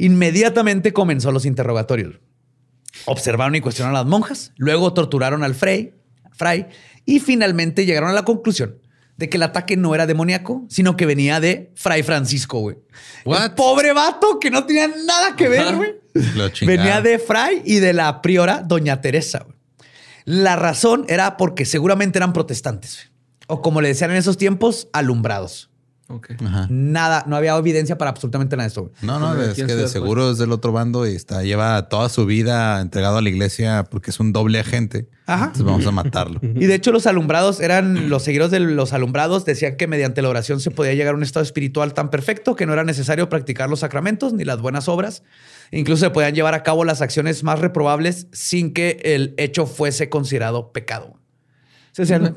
Inmediatamente 0.00 0.94
comenzó 0.94 1.30
los 1.30 1.44
interrogatorios. 1.44 2.20
Observaron 3.06 3.54
y 3.54 3.60
cuestionaron 3.60 3.96
a 3.96 4.00
las 4.00 4.08
monjas, 4.08 4.52
luego 4.56 4.92
torturaron 4.92 5.42
al 5.42 5.54
Frey, 5.54 5.94
Fray 6.32 6.66
y 7.04 7.20
finalmente 7.20 7.86
llegaron 7.86 8.10
a 8.10 8.12
la 8.12 8.24
conclusión 8.24 8.78
de 9.16 9.28
que 9.28 9.36
el 9.36 9.42
ataque 9.42 9.76
no 9.76 9.94
era 9.94 10.06
demoníaco, 10.06 10.64
sino 10.70 10.96
que 10.96 11.04
venía 11.04 11.40
de 11.40 11.72
Fray 11.76 12.02
Francisco, 12.02 12.60
güey. 12.60 12.78
El 13.26 13.52
pobre 13.52 13.92
vato 13.92 14.40
que 14.40 14.50
no 14.50 14.64
tenía 14.64 14.88
nada 14.88 15.36
que 15.36 15.48
ver, 15.48 15.76
güey. 15.76 16.00
Venía 16.66 17.00
de 17.00 17.20
Fray 17.20 17.62
y 17.64 17.76
de 17.76 17.92
la 17.92 18.20
priora 18.20 18.62
Doña 18.62 19.00
Teresa. 19.00 19.44
güey. 19.44 19.56
La 20.24 20.56
razón 20.56 21.04
era 21.08 21.36
porque 21.36 21.64
seguramente 21.64 22.18
eran 22.18 22.32
protestantes. 22.32 23.10
O 23.46 23.62
como 23.62 23.80
le 23.80 23.88
decían 23.88 24.10
en 24.10 24.16
esos 24.16 24.36
tiempos, 24.36 24.88
alumbrados. 24.92 25.69
Ok. 26.10 26.30
Ajá. 26.44 26.66
Nada, 26.68 27.24
no 27.28 27.36
había 27.36 27.56
evidencia 27.56 27.96
para 27.96 28.10
absolutamente 28.10 28.56
nada 28.56 28.64
de 28.64 28.68
esto. 28.68 28.90
No, 29.02 29.20
no, 29.20 29.40
es 29.40 29.54
¿Quién 29.54 29.68
que 29.68 29.76
de 29.76 29.82
da 29.82 29.88
seguro 29.88 30.32
es 30.32 30.38
del 30.38 30.50
otro 30.50 30.72
bando 30.72 31.06
y 31.06 31.14
está, 31.14 31.42
lleva 31.42 31.88
toda 31.88 32.08
su 32.08 32.26
vida 32.26 32.80
entregado 32.80 33.18
a 33.18 33.22
la 33.22 33.28
iglesia 33.28 33.84
porque 33.90 34.10
es 34.10 34.18
un 34.18 34.32
doble 34.32 34.58
agente. 34.58 35.08
Ajá. 35.26 35.44
Entonces 35.44 35.64
vamos 35.64 35.86
a 35.86 35.92
matarlo. 35.92 36.40
Y 36.60 36.66
de 36.66 36.74
hecho 36.74 36.90
los 36.90 37.06
alumbrados 37.06 37.60
eran 37.60 38.10
los 38.10 38.24
seguidores 38.24 38.50
de 38.50 38.60
los 38.60 38.92
alumbrados 38.92 39.44
decían 39.44 39.76
que 39.76 39.86
mediante 39.86 40.20
la 40.20 40.28
oración 40.28 40.60
se 40.60 40.70
podía 40.70 40.94
llegar 40.94 41.14
a 41.14 41.16
un 41.16 41.22
estado 41.22 41.44
espiritual 41.44 41.94
tan 41.94 42.10
perfecto 42.10 42.56
que 42.56 42.66
no 42.66 42.72
era 42.72 42.82
necesario 42.84 43.28
practicar 43.28 43.70
los 43.70 43.80
sacramentos 43.80 44.32
ni 44.32 44.44
las 44.44 44.60
buenas 44.60 44.88
obras. 44.88 45.22
Incluso 45.70 46.04
se 46.06 46.10
podían 46.10 46.34
llevar 46.34 46.54
a 46.54 46.62
cabo 46.64 46.84
las 46.84 47.00
acciones 47.00 47.44
más 47.44 47.60
reprobables 47.60 48.26
sin 48.32 48.72
que 48.72 49.00
el 49.04 49.34
hecho 49.36 49.66
fuese 49.66 50.08
considerado 50.08 50.72
pecado. 50.72 51.14
O 51.98 52.04
sea, 52.04 52.34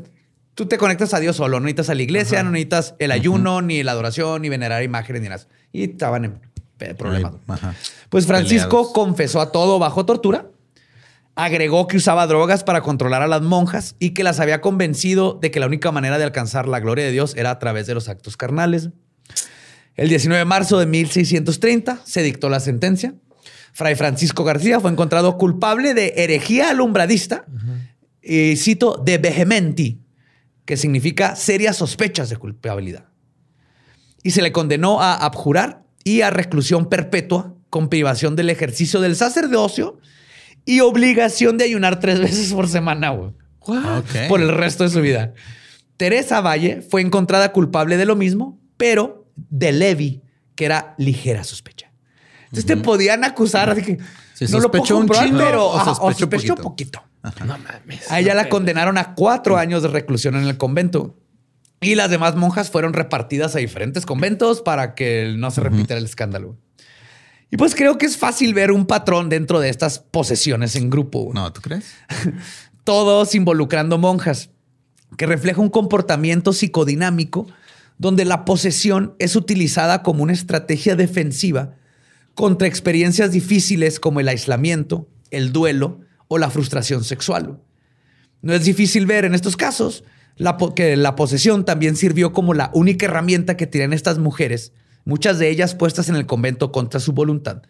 tú 0.55 0.65
te 0.65 0.77
conectas 0.77 1.13
a 1.13 1.19
Dios 1.19 1.35
solo, 1.35 1.59
no 1.59 1.65
necesitas 1.65 1.89
a 1.89 1.95
la 1.95 2.01
iglesia, 2.01 2.43
no 2.43 2.51
necesitas 2.51 2.95
el 2.99 3.11
ayuno, 3.11 3.61
ni 3.61 3.83
la 3.83 3.91
adoración, 3.91 4.41
ni 4.41 4.49
venerar 4.49 4.83
imágenes, 4.83 5.21
ni 5.21 5.29
nada. 5.29 5.43
Y 5.71 5.83
estaban 5.83 6.25
en 6.25 6.39
problemas. 6.97 7.33
Ajá. 7.47 7.75
Pues 8.09 8.25
Francisco 8.25 8.69
Peleados. 8.69 8.93
confesó 8.93 9.41
a 9.41 9.51
todo 9.51 9.79
bajo 9.79 10.05
tortura. 10.05 10.47
Agregó 11.35 11.87
que 11.87 11.97
usaba 11.97 12.27
drogas 12.27 12.63
para 12.63 12.81
controlar 12.81 13.23
a 13.23 13.27
las 13.27 13.41
monjas 13.41 13.95
y 13.97 14.11
que 14.11 14.23
las 14.23 14.39
había 14.39 14.61
convencido 14.61 15.39
de 15.41 15.49
que 15.49 15.59
la 15.59 15.65
única 15.65 15.91
manera 15.91 16.19
de 16.19 16.25
alcanzar 16.25 16.67
la 16.67 16.79
gloria 16.79 17.05
de 17.05 17.11
Dios 17.11 17.35
era 17.35 17.49
a 17.49 17.57
través 17.57 17.87
de 17.87 17.95
los 17.95 18.07
actos 18.07 18.37
carnales. 18.37 18.89
El 19.95 20.09
19 20.09 20.39
de 20.39 20.45
marzo 20.45 20.77
de 20.77 20.85
1630 20.85 22.01
se 22.03 22.21
dictó 22.21 22.49
la 22.49 22.59
sentencia. 22.59 23.15
Fray 23.73 23.95
Francisco 23.95 24.43
García 24.43 24.79
fue 24.79 24.91
encontrado 24.91 25.37
culpable 25.39 25.95
de 25.95 26.13
herejía 26.17 26.69
alumbradista 26.69 27.45
y 28.21 28.55
cito 28.55 29.01
de 29.03 29.17
vehementi, 29.17 30.02
que 30.65 30.77
significa 30.77 31.35
serias 31.35 31.77
sospechas 31.77 32.29
de 32.29 32.37
culpabilidad 32.37 33.05
y 34.23 34.31
se 34.31 34.41
le 34.41 34.51
condenó 34.51 35.01
a 35.01 35.15
abjurar 35.15 35.83
y 36.03 36.21
a 36.21 36.29
reclusión 36.29 36.89
perpetua 36.89 37.53
con 37.69 37.89
privación 37.89 38.35
del 38.35 38.49
ejercicio 38.49 39.01
del 39.01 39.15
sacerdocio 39.15 39.99
y 40.65 40.79
obligación 40.79 41.57
de 41.57 41.65
ayunar 41.65 41.99
tres 41.99 42.19
veces 42.21 42.53
por 42.53 42.67
semana 42.67 43.09
güey, 43.09 43.31
por 44.29 44.41
el 44.41 44.49
resto 44.49 44.83
de 44.83 44.89
su 44.89 45.01
vida. 45.01 45.33
Teresa 45.97 46.41
Valle 46.41 46.81
fue 46.81 47.01
encontrada 47.01 47.51
culpable 47.51 47.97
de 47.97 48.05
lo 48.05 48.15
mismo, 48.15 48.59
pero 48.77 49.27
de 49.35 49.71
Levi, 49.71 50.21
que 50.55 50.65
era 50.65 50.95
ligera 50.97 51.43
sospecha. 51.43 51.91
Entonces 52.43 52.65
te 52.65 52.77
podían 52.77 53.23
acusar 53.23 53.69
así 53.69 53.81
que 53.81 53.97
Sí, 54.33 54.45
no 54.49 54.59
lo 54.59 54.71
puedo 54.71 54.85
sospecho 54.85 54.97
un 54.97 55.09
chingo 55.09 55.37
pero 55.37 55.67
o 55.67 55.75
ajá, 55.77 55.91
o 55.91 55.95
sospecho 55.95 56.19
sospecho 56.19 56.55
poquito. 56.55 56.63
poquito. 56.63 57.03
No 57.23 57.57
mames. 57.57 58.11
A 58.11 58.19
ella 58.19 58.33
la 58.33 58.49
condenaron 58.49 58.97
a 58.97 59.15
cuatro 59.15 59.57
años 59.57 59.81
de 59.81 59.89
reclusión 59.89 60.35
en 60.35 60.43
el 60.45 60.57
convento. 60.57 61.17
Y 61.79 61.95
las 61.95 62.09
demás 62.09 62.35
monjas 62.35 62.69
fueron 62.69 62.93
repartidas 62.93 63.55
a 63.55 63.59
diferentes 63.59 64.05
conventos 64.05 64.61
para 64.61 64.95
que 64.95 65.33
no 65.37 65.51
se 65.51 65.61
repitiera 65.61 65.97
el 65.97 66.05
escándalo. 66.05 66.57
Y 67.49 67.57
pues 67.57 67.75
creo 67.75 67.97
que 67.97 68.05
es 68.05 68.17
fácil 68.17 68.53
ver 68.53 68.71
un 68.71 68.85
patrón 68.85 69.29
dentro 69.29 69.59
de 69.59 69.69
estas 69.69 69.99
posesiones 69.99 70.75
en 70.75 70.89
grupo. 70.89 71.29
No, 71.33 71.51
¿tú 71.53 71.61
crees? 71.61 71.93
Todos 72.83 73.35
involucrando 73.35 73.97
monjas, 73.97 74.49
que 75.17 75.25
refleja 75.25 75.61
un 75.61 75.69
comportamiento 75.69 76.51
psicodinámico 76.51 77.47
donde 77.97 78.25
la 78.25 78.43
posesión 78.43 79.15
es 79.19 79.35
utilizada 79.35 80.03
como 80.03 80.23
una 80.23 80.33
estrategia 80.33 80.95
defensiva 80.95 81.75
contra 82.33 82.67
experiencias 82.67 83.31
difíciles 83.31 83.99
como 83.99 84.19
el 84.19 84.29
aislamiento, 84.29 85.07
el 85.29 85.53
duelo 85.53 86.01
o 86.33 86.39
la 86.39 86.49
frustración 86.49 87.03
sexual. 87.03 87.59
No 88.41 88.53
es 88.53 88.65
difícil 88.65 89.05
ver 89.05 89.23
en 89.23 89.35
estos 89.35 89.55
casos 89.55 90.03
que 90.75 90.97
la 90.97 91.15
posesión 91.15 91.63
también 91.63 91.95
sirvió 91.95 92.33
como 92.33 92.55
la 92.55 92.71
única 92.73 93.05
herramienta 93.05 93.55
que 93.55 93.67
tienen 93.67 93.93
estas 93.93 94.17
mujeres, 94.17 94.73
muchas 95.05 95.37
de 95.37 95.49
ellas 95.49 95.75
puestas 95.75 96.09
en 96.09 96.15
el 96.15 96.25
convento 96.25 96.71
contra 96.71 96.99
su 96.99 97.11
voluntad, 97.11 97.61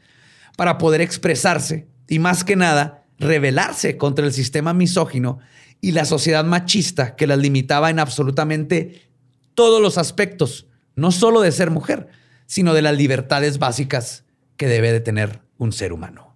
para 0.55 0.77
poder 0.77 1.01
expresarse 1.01 1.89
y 2.07 2.19
más 2.19 2.45
que 2.45 2.55
nada 2.55 3.03
rebelarse 3.19 3.97
contra 3.97 4.25
el 4.25 4.31
sistema 4.31 4.73
misógino 4.73 5.39
y 5.81 5.91
la 5.91 6.05
sociedad 6.05 6.45
machista 6.45 7.17
que 7.17 7.27
las 7.27 7.39
limitaba 7.39 7.89
en 7.89 7.99
absolutamente 7.99 9.09
todos 9.55 9.81
los 9.81 9.97
aspectos, 9.97 10.67
no 10.95 11.11
solo 11.11 11.41
de 11.41 11.51
ser 11.51 11.69
mujer, 11.69 12.07
sino 12.45 12.73
de 12.73 12.81
las 12.81 12.95
libertades 12.95 13.59
básicas 13.59 14.23
que 14.55 14.67
debe 14.67 14.93
de 14.93 15.01
tener 15.01 15.41
un 15.57 15.73
ser 15.73 15.91
humano. 15.91 16.32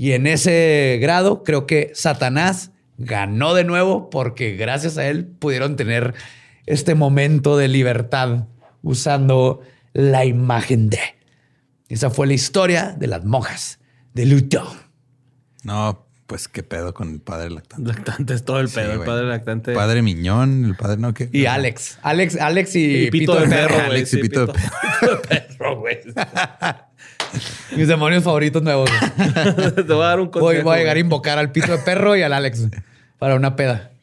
Y 0.00 0.12
en 0.12 0.28
ese 0.28 0.98
grado 1.02 1.42
creo 1.42 1.66
que 1.66 1.90
Satanás 1.92 2.70
ganó 2.98 3.52
de 3.54 3.64
nuevo 3.64 4.10
porque 4.10 4.54
gracias 4.54 4.96
a 4.96 5.08
él 5.08 5.26
pudieron 5.26 5.74
tener 5.74 6.14
este 6.66 6.94
momento 6.94 7.56
de 7.56 7.66
libertad 7.66 8.44
usando 8.82 9.60
la 9.94 10.24
imagen 10.24 10.88
de. 10.88 11.00
Esa 11.88 12.10
fue 12.10 12.28
la 12.28 12.34
historia 12.34 12.94
de 12.96 13.08
las 13.08 13.24
monjas 13.24 13.80
de 14.14 14.26
Luton. 14.26 14.68
No, 15.64 16.06
pues 16.28 16.46
qué 16.46 16.62
pedo 16.62 16.94
con 16.94 17.10
el 17.14 17.20
padre 17.20 17.50
lactante. 17.50 17.88
Lactante 17.92 18.34
es 18.34 18.44
todo 18.44 18.60
el 18.60 18.68
Sí, 18.68 18.76
pedo. 18.76 18.92
el 18.92 19.00
padre 19.00 19.26
lactante. 19.26 19.74
Padre 19.74 20.02
Miñón, 20.02 20.64
el 20.64 20.76
padre 20.76 20.98
no 20.98 21.12
qué. 21.12 21.28
Y 21.32 21.46
Alex. 21.46 21.98
Alex, 22.02 22.36
Alex 22.40 22.76
y, 22.76 23.06
Y 23.06 23.10
pito, 23.10 23.34
de 23.34 23.48
perro, 23.48 23.74
güey. 23.74 23.86
Alex 23.86 24.14
y 24.14 24.16
pito 24.18 24.46
de 24.46 24.52
pito 24.52 25.10
de 25.10 25.16
perro, 25.16 25.80
güey. 25.80 25.98
Mis 27.76 27.88
demonios 27.88 28.24
favoritos 28.24 28.62
nuevos. 28.62 28.90
Te 29.74 29.82
voy 29.82 30.02
a 30.04 30.08
dar 30.08 30.20
un 30.20 30.26
consejo. 30.28 30.40
Voy, 30.54 30.62
voy 30.62 30.76
a 30.76 30.78
llegar 30.78 30.96
a 30.96 31.00
invocar 31.00 31.38
al 31.38 31.52
pito 31.52 31.72
de 31.72 31.78
perro 31.78 32.16
y 32.16 32.22
al 32.22 32.32
Alex 32.32 32.66
para 33.18 33.34
una 33.34 33.56
peda. 33.56 33.90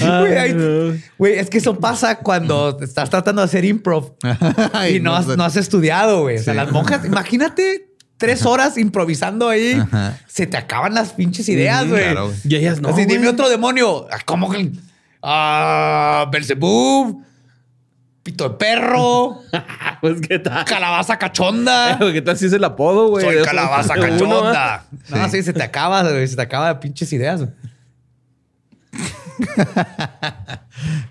Güey, 0.00 0.10
Ay, 0.10 0.32
ahí- 0.36 0.54
no. 0.54 0.98
Güey, 1.18 1.38
es 1.38 1.50
que 1.50 1.58
eso 1.58 1.78
pasa 1.78 2.16
cuando 2.18 2.78
estás 2.80 3.08
tratando 3.10 3.42
de 3.42 3.46
hacer 3.46 3.64
improv 3.64 4.14
Ay, 4.72 4.96
y 4.96 5.00
no, 5.00 5.14
has, 5.14 5.26
no 5.26 5.44
has 5.44 5.56
estudiado, 5.56 6.22
güey. 6.22 6.38
O 6.38 6.42
sea, 6.42 6.54
Sí. 6.54 6.56
las 6.56 6.72
monjas, 6.72 7.04
imagínate 7.04 7.90
tres 8.16 8.44
horas 8.46 8.78
improvisando 8.78 9.48
ahí. 9.48 9.74
Ajá. 9.74 10.18
Se 10.26 10.46
te 10.46 10.56
acaban 10.56 10.94
las 10.94 11.12
pinches 11.12 11.48
ideas, 11.48 11.86
güey. 11.86 12.02
claro. 12.04 12.32
Y 12.44 12.56
ellas 12.56 12.80
no. 12.80 12.88
Así, 12.88 13.04
dime 13.04 13.28
otro 13.28 13.48
demonio. 13.48 14.06
¿Cómo 14.24 14.50
que? 14.50 14.72
Ah, 15.22 16.26
Belzebub, 16.32 17.22
pito 18.26 18.48
de 18.48 18.56
perro, 18.56 19.40
Pues 20.00 20.20
qué 20.20 20.40
tal. 20.40 20.64
calabaza 20.64 21.16
cachonda. 21.16 21.96
¿Qué 22.12 22.20
tal 22.22 22.36
si 22.36 22.46
es 22.46 22.52
el 22.52 22.64
apodo, 22.64 23.08
güey? 23.08 23.24
Soy 23.24 23.44
calabaza 23.44 23.94
cachonda. 24.00 24.84
No, 25.10 25.24
Sí. 25.28 25.36
sí, 25.38 25.42
se 25.44 25.52
te 25.52 25.62
acaba, 25.62 26.02
güey. 26.02 26.26
Se 26.26 26.34
te 26.34 26.42
acaba 26.42 26.66
de 26.68 26.74
pinches 26.80 27.12
ideas. 27.12 27.44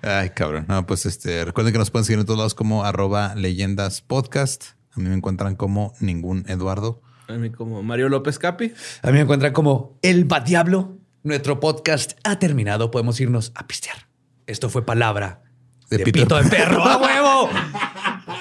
Ay, 0.02 0.30
cabrón. 0.32 0.66
No, 0.68 0.86
pues 0.86 1.06
este, 1.06 1.46
recuerden 1.46 1.72
que 1.72 1.80
nos 1.80 1.90
pueden 1.90 2.04
seguir 2.04 2.20
en 2.20 2.26
todos 2.26 2.38
lados 2.38 2.54
como 2.54 2.84
arroba 2.84 3.34
leyendas 3.36 4.02
podcast. 4.02 4.66
A 4.94 5.00
mí 5.00 5.08
me 5.08 5.16
encuentran 5.16 5.56
como 5.56 5.94
ningún 6.02 6.44
Eduardo. 6.50 7.02
A 7.30 7.34
mí 7.34 7.50
como 7.50 7.82
Mario 7.82 8.10
López 8.10 8.40
Capi. 8.40 8.74
A 9.04 9.08
mí 9.08 9.14
me 9.14 9.22
encuentran 9.22 9.54
como 9.54 9.98
El 10.02 10.28
Diablo. 10.46 10.98
Nuestro 11.24 11.62
podcast 11.62 12.20
ha 12.26 12.40
terminado. 12.40 12.92
Podemos 12.92 13.20
irnos 13.22 13.54
a 13.56 13.68
pistear. 13.68 14.10
Esto 14.48 14.70
fue 14.70 14.86
palabra 14.86 15.42
De 15.90 15.98
de, 15.98 16.04
pito 16.04 16.20
pito, 16.22 16.36
de 16.42 16.50
perro. 16.50 16.84
¡A 16.84 16.98
huevo! 16.98 17.50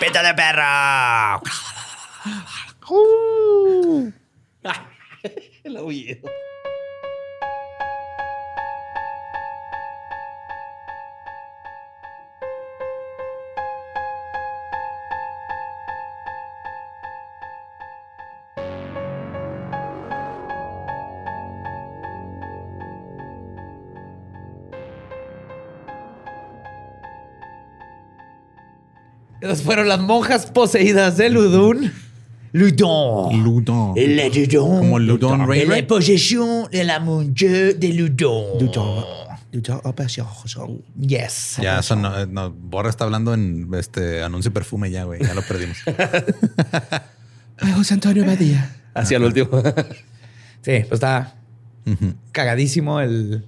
¡Pito 0.00 0.22
de 0.22 0.34
perro! 0.34 1.42
El 5.64 5.76
aullido. 5.76 6.28
Esas 29.44 29.60
fueron 29.60 29.88
las 29.88 30.00
monjas 30.00 30.46
poseídas 30.46 31.18
de 31.18 31.28
Ludun. 31.28 31.92
Ludon. 32.52 33.44
Ludon. 33.44 33.92
La 33.94 34.28
Ludon. 34.28 34.78
Como 34.78 34.98
Ludon 34.98 35.46
Ray 35.46 35.66
La 35.66 35.86
posesión 35.86 36.70
de 36.70 36.82
la 36.84 36.98
mujer 36.98 37.78
de 37.78 37.92
Ludon. 37.92 39.04
Yes. 40.98 41.58
Ya, 41.60 41.80
eso 41.80 41.94
no, 41.94 42.24
no, 42.24 42.52
Borra 42.52 42.88
está 42.88 43.04
hablando 43.04 43.34
en 43.34 43.68
este 43.74 44.22
anuncio 44.22 44.50
perfume 44.50 44.90
ya, 44.90 45.04
güey. 45.04 45.22
Ya 45.22 45.34
lo 45.34 45.42
perdimos. 45.42 45.76
Ay, 47.58 47.72
José 47.76 47.92
Antonio 47.92 48.24
Badía. 48.24 48.74
Hacia 48.94 49.18
el 49.18 49.24
último. 49.24 49.62
Sí, 50.62 50.84
pues 50.88 50.92
está 50.92 51.34
cagadísimo 52.32 52.98
el, 52.98 53.44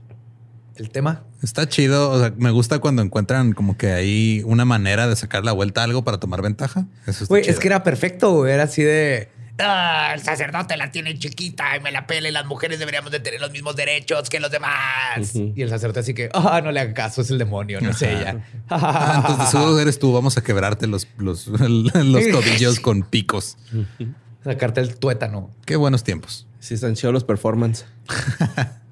el 0.74 0.90
tema. 0.90 1.22
Está 1.46 1.68
chido. 1.68 2.10
O 2.10 2.18
sea, 2.18 2.32
me 2.36 2.50
gusta 2.50 2.80
cuando 2.80 3.02
encuentran 3.02 3.52
como 3.52 3.76
que 3.76 3.92
hay 3.92 4.42
una 4.44 4.64
manera 4.64 5.06
de 5.06 5.14
sacar 5.14 5.44
la 5.44 5.52
vuelta 5.52 5.80
a 5.80 5.84
algo 5.84 6.02
para 6.02 6.18
tomar 6.18 6.42
ventaja. 6.42 6.86
Eso 7.06 7.22
está 7.22 7.26
Güey, 7.26 7.48
es 7.48 7.60
que 7.60 7.68
era 7.68 7.84
perfecto, 7.84 8.32
güey. 8.32 8.52
Era 8.52 8.64
así 8.64 8.82
de. 8.82 9.28
"Ah, 9.60 10.10
el 10.12 10.20
sacerdote 10.20 10.76
la 10.76 10.90
tiene 10.90 11.16
chiquita 11.16 11.76
y 11.76 11.80
me 11.80 11.92
la 11.92 12.08
pele. 12.08 12.32
Las 12.32 12.46
mujeres 12.46 12.80
deberíamos 12.80 13.12
de 13.12 13.20
tener 13.20 13.40
los 13.40 13.52
mismos 13.52 13.76
derechos 13.76 14.28
que 14.28 14.40
los 14.40 14.50
demás. 14.50 15.34
Y 15.36 15.62
el 15.62 15.68
sacerdote 15.70 16.00
así 16.00 16.14
que, 16.14 16.30
ah, 16.34 16.60
no 16.64 16.72
le 16.72 16.80
hagan 16.80 16.94
caso, 16.94 17.22
es 17.22 17.30
el 17.30 17.38
demonio, 17.38 17.80
no 17.80 17.90
es 17.90 18.02
ella. 18.02 18.44
Ah, 18.68 19.22
entonces 19.24 19.48
seguro 19.50 19.78
eres 19.78 20.00
tú. 20.00 20.12
Vamos 20.12 20.36
a 20.36 20.42
quebrarte 20.42 20.88
los, 20.88 21.06
los, 21.16 21.46
los 21.46 21.92
tobillos 22.32 22.80
con 22.80 23.04
picos. 23.04 23.56
Sacarte 24.42 24.80
el 24.80 24.96
tuétano. 24.96 25.48
Qué 25.64 25.76
buenos 25.76 26.02
tiempos. 26.02 26.48
Sí, 26.58 26.74
están 26.74 26.96
chidos 26.96 27.12
los 27.14 27.22
performance. 27.22 27.84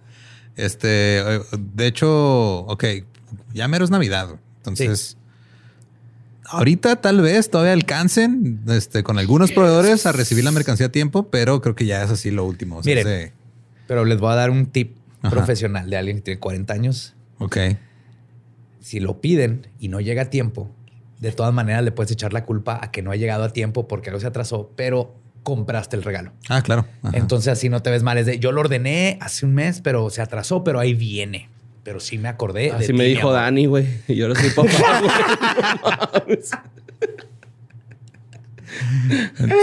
Este, 0.56 1.18
eh, 1.18 1.40
de 1.58 1.86
hecho, 1.86 2.60
ok, 2.60 2.84
ya 3.52 3.68
mero 3.68 3.84
es 3.84 3.90
Navidad. 3.90 4.36
Entonces, 4.58 5.16
ahorita 6.44 6.96
tal 7.00 7.20
vez 7.20 7.50
todavía 7.50 7.72
alcancen 7.72 8.60
este, 8.68 9.02
con 9.02 9.18
algunos 9.18 9.52
proveedores 9.52 10.06
a 10.06 10.12
recibir 10.12 10.44
la 10.44 10.52
mercancía 10.52 10.86
a 10.86 10.92
tiempo, 10.92 11.28
pero 11.30 11.60
creo 11.60 11.74
que 11.74 11.86
ya 11.86 12.02
es 12.02 12.10
así 12.10 12.30
lo 12.30 12.44
último. 12.44 12.78
O 12.78 12.82
sea, 12.82 12.94
Miren. 12.94 13.32
Pero 13.86 14.04
les 14.04 14.18
voy 14.18 14.32
a 14.32 14.36
dar 14.36 14.50
un 14.50 14.66
tip 14.66 14.96
Ajá. 15.22 15.30
profesional 15.30 15.90
de 15.90 15.96
alguien 15.96 16.18
que 16.18 16.22
tiene 16.22 16.40
40 16.40 16.72
años. 16.72 17.14
ok. 17.38 17.56
Si 18.80 19.00
lo 19.00 19.22
piden 19.22 19.66
y 19.78 19.88
no 19.88 20.00
llega 20.02 20.22
a 20.22 20.30
tiempo, 20.30 20.70
de 21.18 21.32
todas 21.32 21.54
maneras 21.54 21.82
le 21.84 21.90
puedes 21.90 22.12
echar 22.12 22.34
la 22.34 22.44
culpa 22.44 22.78
a 22.82 22.90
que 22.90 23.00
no 23.00 23.12
ha 23.12 23.16
llegado 23.16 23.42
a 23.44 23.48
tiempo 23.50 23.88
porque 23.88 24.10
algo 24.10 24.20
se 24.20 24.26
atrasó, 24.26 24.72
pero 24.76 25.14
compraste 25.44 25.94
el 25.94 26.02
regalo. 26.02 26.32
Ah, 26.48 26.62
claro. 26.62 26.84
Ajá. 27.04 27.16
Entonces 27.16 27.52
así 27.52 27.68
no 27.68 27.80
te 27.82 27.90
ves 27.90 28.02
mal. 28.02 28.18
Es 28.18 28.26
de, 28.26 28.40
yo 28.40 28.50
lo 28.50 28.62
ordené 28.62 29.18
hace 29.20 29.46
un 29.46 29.54
mes, 29.54 29.80
pero 29.80 30.10
se 30.10 30.20
atrasó, 30.20 30.64
pero 30.64 30.80
ahí 30.80 30.94
viene. 30.94 31.48
Pero 31.84 32.00
sí 32.00 32.18
me 32.18 32.28
acordé. 32.28 32.72
Así 32.72 32.92
me 32.92 33.04
dijo. 33.04 33.32
Dani, 33.32 33.66
güey. 33.66 33.86
Y 34.08 34.16
yo 34.16 34.28
no 34.28 34.34
soy 34.34 34.50
papá, 34.50 36.10
güey. 36.26 36.38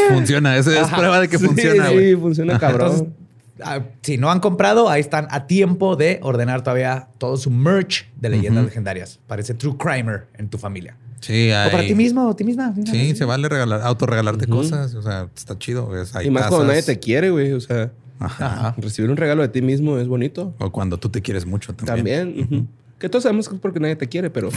funciona. 0.10 0.58
Esa 0.58 0.82
es 0.82 0.90
prueba 0.90 1.20
de 1.20 1.28
que 1.28 1.38
Sí, 1.38 1.45
funciona. 1.48 1.88
Sí, 1.90 1.94
güey. 1.94 2.16
funciona 2.16 2.60
cabrón. 2.60 3.16
ah, 3.64 3.82
si 4.02 4.18
no 4.18 4.32
han 4.32 4.40
comprado, 4.40 4.90
ahí 4.90 5.02
están 5.02 5.28
a 5.32 5.48
tiempo 5.48 5.95
de 5.95 6.20
ordenar 6.22 6.64
todavía 6.64 7.08
todo 7.18 7.38
su 7.38 7.49
merch 7.49 8.10
de 8.16 8.30
leyendas 8.30 8.66
legendarias. 8.66 9.20
Parece 9.28 9.53
True 9.53 9.76
Crimer 9.78 10.28
en 10.38 10.49
tu 10.49 10.58
familia. 10.58 10.95
Sí, 11.22 11.49
O 11.52 11.53
para 11.72 11.80
hay- 11.84 11.88
ti 11.88 11.95
mismo 11.95 12.27
o 12.27 12.35
ti 12.35 12.43
misma. 12.43 12.73
Sí, 12.85 13.15
se 13.15 13.26
vale 13.26 13.48
regalar, 13.48 13.81
autorregalarte 13.81 14.48
cosas. 14.48 14.93
O 14.95 15.02
sea, 15.02 15.27
está 15.35 15.57
chido. 15.57 15.89
Hay 16.15 16.27
Y 16.27 16.30
más 16.31 16.48
cuando 16.48 16.68
nadie 16.68 16.84
te 16.84 16.99
quiere, 16.99 17.30
güey. 17.30 17.53
O 17.53 17.61
sea, 17.61 17.91
Ajá. 18.19 18.73
recibir 18.77 19.10
un 19.10 19.18
regalo 19.18 19.41
de 19.43 19.48
ti 19.49 19.61
mismo 19.61 19.98
es 19.99 20.07
bonito. 20.07 20.53
O 20.60 20.72
cuando 20.72 20.98
tú 20.98 21.10
te 21.10 21.22
quieres 21.22 21.45
mucho 21.45 21.73
también. 21.73 22.34
También. 22.35 22.68
Que 22.99 23.07
todos 23.10 23.23
sabemos 23.23 23.48
que 23.49 23.56
es 23.56 23.61
porque 23.61 23.80
nadie 23.80 23.95
te 23.95 24.07
quiere, 24.07 24.30
pero... 24.30 24.49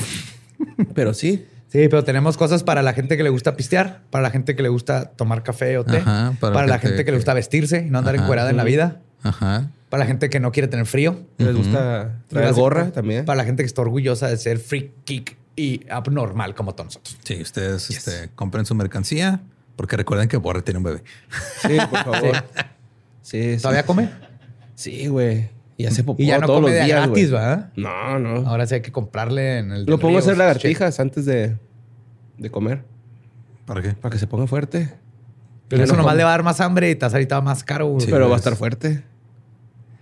pero 0.95 1.15
sí. 1.15 1.45
Sí, 1.69 1.89
pero 1.89 2.05
tenemos 2.05 2.37
cosas 2.37 2.63
para 2.63 2.83
la 2.83 2.93
gente 2.93 3.17
que 3.17 3.23
le 3.25 3.31
gusta 3.31 3.57
pistear, 3.57 4.03
para 4.11 4.23
la 4.23 4.31
gente 4.31 4.55
que 4.55 4.63
le 4.63 4.69
gusta 4.69 5.07
tomar 5.17 5.43
café 5.43 5.77
o 5.79 5.85
té, 5.85 5.97
Ajá, 5.97 6.35
para, 6.39 6.67
la 6.67 6.79
gente 6.79 7.05
que, 7.05 7.11
le 7.11 7.17
gusta 7.17 7.35
vestirse 7.35 7.85
y 7.87 7.91
no 7.91 7.99
andar 7.99 8.15
Ajá. 8.15 8.23
encuerada 8.25 8.51
en 8.51 8.57
la 8.57 8.63
vida, 8.65 9.01
Ajá. 9.25 9.71
para 9.89 10.05
la 10.05 10.07
gente 10.07 10.31
que 10.31 10.39
no 10.39 10.53
quiere 10.53 10.69
tener 10.69 10.87
frío, 10.87 11.19
Les 11.37 11.57
gusta 11.57 12.21
traer 12.29 12.53
gorra 12.55 12.93
también. 12.93 13.25
para 13.25 13.39
la 13.39 13.45
gente 13.45 13.65
que 13.65 13.67
está 13.67 13.83
orgullosa 13.83 14.29
de 14.29 14.37
ser 14.37 14.59
freak, 14.59 14.91
geek 15.05 15.37
y 15.57 15.89
abnormal 15.91 16.55
como 16.55 16.75
todos 16.75 16.87
nosotros. 16.87 17.19
Sí, 17.25 17.41
ustedes 17.41 17.91
este, 17.91 18.31
compren 18.35 18.67
su 18.67 18.75
mercancía 18.75 19.41
porque 19.77 19.97
recuerden 19.97 20.29
que 20.29 20.37
Borre 20.37 20.63
tiene 20.63 20.79
un 20.79 20.85
bebé. 20.85 21.03
Sí, 21.63 21.77
por 21.91 22.05
favor. 22.05 22.45
Sí, 23.23 23.57
sí. 23.57 23.63
¿Todavía 23.63 23.85
come? 23.87 24.11
Sí, 24.75 25.07
güey. 25.07 25.49
Y 25.77 25.87
hace 25.87 26.05
popó 26.05 26.23
Y 26.23 26.27
ya 26.27 26.39
no 26.39 26.47
todos 26.47 26.59
come 26.61 26.71
los 26.71 26.79
de 26.79 26.85
días, 26.85 27.07
gratis. 27.07 27.31
¿verdad? 27.31 27.73
No, 27.77 28.19
no. 28.19 28.49
Ahora 28.49 28.67
sí 28.67 28.77
hay 28.77 28.83
que 28.83 28.93
comprarle 28.93 29.59
en 29.59 29.73
el. 29.73 29.85
Lo 29.87 29.99
pongo 29.99 30.17
a 30.17 30.21
hacer 30.21 30.37
lagartijas 30.39 31.01
antes 31.01 31.25
de, 31.25 31.57
de 32.39 32.51
comer. 32.51 32.85
¿Para 33.67 33.83
qué? 33.83 33.93
Para 33.95 34.13
que 34.13 34.19
se 34.19 34.27
ponga 34.27 34.47
fuerte. 34.47 34.93
Pero 35.69 35.81
Ya 35.81 35.85
eso 35.85 35.95
no 35.95 35.99
nomás 36.03 36.13
come. 36.13 36.19
le 36.19 36.25
va 36.25 36.31
a 36.31 36.33
dar 36.33 36.43
más 36.43 36.61
hambre 36.61 36.91
y 36.91 36.95
te 36.95 37.05
ahorita 37.07 37.41
más 37.41 37.65
caro. 37.65 37.87
güey. 37.87 38.05
Sí, 38.05 38.11
pero 38.13 38.21
va 38.21 38.27
a 38.27 38.29
pues. 38.31 38.41
estar 38.43 38.57
fuerte. 38.57 39.03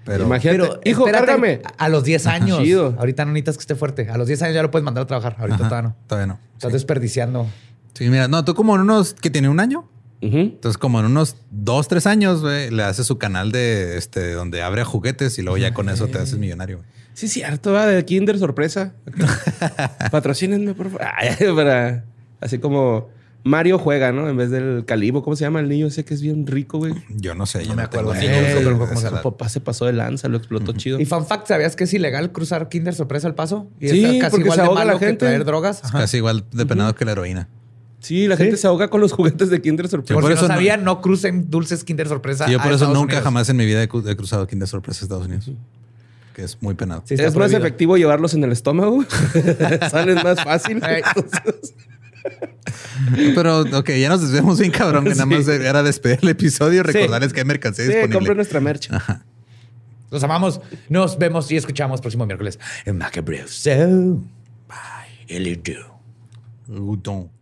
Pero 0.05 0.25
Imagínate. 0.25 0.59
Pero 0.59 0.81
Hijo, 0.85 1.05
cárgame. 1.05 1.61
A 1.79 1.89
los 1.89 2.05
10 2.05 2.27
años. 2.27 2.59
Chido. 2.63 2.95
Ahorita 2.99 3.25
no 3.25 3.33
necesitas 3.33 3.57
que 3.57 3.61
esté 3.63 3.75
fuerte. 3.77 4.09
A 4.11 4.19
los 4.19 4.27
10 4.27 4.43
años 4.43 4.55
ya 4.55 4.63
lo 4.63 4.71
puedes 4.71 4.85
mandar 4.85 5.05
a 5.05 5.07
trabajar. 5.07 5.37
Ahorita 5.39 5.57
Ajá, 5.57 5.69
todavía 5.69 5.89
no. 5.89 5.97
Todavía 6.07 6.27
no. 6.27 6.39
Estás 6.55 6.73
desperdiciando. 6.73 7.47
Sí, 7.95 8.09
mira, 8.09 8.27
no, 8.29 8.45
tú 8.45 8.55
como 8.55 8.75
en 8.75 8.81
unos 8.83 9.15
que 9.15 9.31
tiene 9.31 9.49
un 9.49 9.61
año. 9.61 9.89
Entonces, 10.21 10.79
como 10.79 11.01
en 11.01 11.07
unos 11.07 11.35
dos, 11.51 11.89
tres 11.89 12.07
años, 12.07 12.43
güey, 12.43 12.71
le 12.71 12.85
haces 12.85 13.05
su 13.07 13.19
canal 13.19 13.51
de 13.51 13.97
este 13.99 14.33
donde 14.35 14.63
abre 14.63 14.85
juguetes 14.85 15.37
y 15.39 15.43
luego 15.43 15.59
ya 15.59 15.75
con 15.75 15.89
eso 15.89 16.07
te 16.07 16.19
haces 16.19 16.39
millonario. 16.39 16.77
güey. 16.79 16.89
Sí, 17.15 17.27
cierto, 17.27 17.73
va 17.73 17.87
de 17.87 18.05
Kinder 18.05 18.39
sorpresa. 18.39 18.95
Patrocínenme, 20.11 20.75
por 20.75 20.91
favor. 20.91 21.07
Ay, 21.17 21.37
para, 21.55 22.05
así 22.41 22.59
como 22.59 23.09
Mario 23.45 23.79
juega, 23.79 24.13
¿no? 24.13 24.29
En 24.29 24.37
vez 24.37 24.51
del 24.51 24.85
calibo, 24.85 25.23
¿cómo 25.25 25.35
se 25.35 25.45
llama 25.45 25.59
el 25.61 25.69
niño 25.69 25.89
ese 25.89 26.05
que 26.05 26.15
es 26.15 26.23
bien 26.23 26.47
rico, 26.47 26.79
güey? 26.79 26.95
Yo 27.09 27.35
no 27.35 27.45
sé, 27.47 27.63
yo 27.65 27.71
No 27.71 27.77
me 27.77 27.83
no 27.83 27.91
tengo 27.91 28.11
acuerdo. 28.13 28.21
de 28.21 28.27
edad. 29.01 29.17
Su 29.17 29.23
papá 29.23 29.49
se 29.49 29.61
pasó 29.61 29.85
de 29.87 29.93
lanza, 29.93 30.29
lo 30.29 30.37
explotó 30.37 30.73
chido. 30.73 31.01
Y 31.01 31.07
fun 31.07 31.27
fact, 31.27 31.49
¿sabías 31.49 31.75
que 31.75 31.85
es 31.85 31.93
ilegal 31.95 32.31
cruzar 32.31 32.69
Kinder 32.69 32.95
sorpresa 32.95 33.27
al 33.27 33.35
paso? 33.35 33.69
Y 33.81 33.89
Sí, 33.89 34.05
es 34.05 34.21
casi 34.21 34.31
porque 34.31 34.45
igual 34.45 34.57
se 34.57 34.63
de 34.63 34.67
ahoga 34.69 34.81
malo 34.81 34.93
la 34.93 34.99
que 35.01 35.07
gente. 35.07 35.27
traer 35.27 35.45
drogas. 35.45 35.83
Es 35.85 35.91
casi 35.91 36.19
igual 36.19 36.45
de 36.53 36.67
penado 36.67 36.95
que 36.95 37.05
la 37.05 37.13
heroína. 37.13 37.49
Sí, 37.99 38.27
la 38.29 38.37
gente 38.37 38.57
se 38.57 38.67
ahoga 38.67 38.89
con 38.91 39.01
los 39.01 39.13
juguetes 39.13 39.49
de 39.51 39.61
Kinder 39.63 39.87
sorpresa. 39.89 40.15
Por, 40.15 40.23
por 40.23 40.31
si 40.33 40.35
eso 40.35 40.43
no 40.43 40.49
no- 40.49 40.55
sabían, 40.55 40.85
no 40.85 41.01
crucen 41.01 41.51
dulces 41.51 41.85
Kinder 41.85 42.09
sorpresa. 42.09 42.47
Sí, 42.47 42.53
yo 42.53 42.59
a 42.59 42.63
por 42.63 42.73
eso 42.73 42.77
Estados 42.85 42.95
nunca 42.99 43.13
Unidos. 43.15 43.25
jamás 43.25 43.49
en 43.49 43.57
mi 43.57 43.65
vida 43.65 43.83
he, 43.83 43.89
cru- 43.89 44.09
he 44.09 44.17
cruzado 44.17 44.47
Kinder 44.47 44.67
Sorpresa 44.69 45.01
a 45.01 45.05
Estados 45.05 45.27
Unidos. 45.27 45.51
Que 46.35 46.43
es 46.45 46.57
muy 46.63 46.75
penado. 46.75 47.03
Sí, 47.05 47.15
es 47.15 47.37
más 47.37 47.53
efectivo 47.53 47.97
llevarlos 47.97 48.35
en 48.35 48.43
el 48.45 48.53
estómago. 48.53 49.05
Salen 49.91 50.17
más 50.25 50.43
fácil. 50.43 50.81
Pero, 53.35 53.61
ok, 53.61 53.91
ya 53.91 54.09
nos 54.09 54.23
desviamos 54.23 54.59
bien 54.59 54.71
cabrón. 54.71 55.05
Que 55.05 55.11
nada 55.11 55.27
más 55.27 55.49
era 55.49 55.83
despedir 55.83 56.21
el 56.23 56.29
episodio 56.31 56.81
y 56.81 56.83
recordarles 56.83 57.33
que 57.33 57.41
hay 57.41 57.47
mercancía 57.47 57.85
sí, 57.85 57.91
disponible. 57.91 58.15
compren 58.15 58.37
nuestra 58.37 58.61
merch. 58.61 58.91
Los 60.11 60.23
amamos. 60.23 60.61
Nos 60.89 61.19
vemos 61.19 61.51
y 61.51 61.57
escuchamos 61.57 62.01
próximo 62.01 62.27
miércoles 62.27 62.59
en 62.85 62.99
Macabre. 62.99 63.47
So, 63.49 64.21
bye. 64.69 65.57
Do. 65.57 66.01
Udon. 66.69 67.42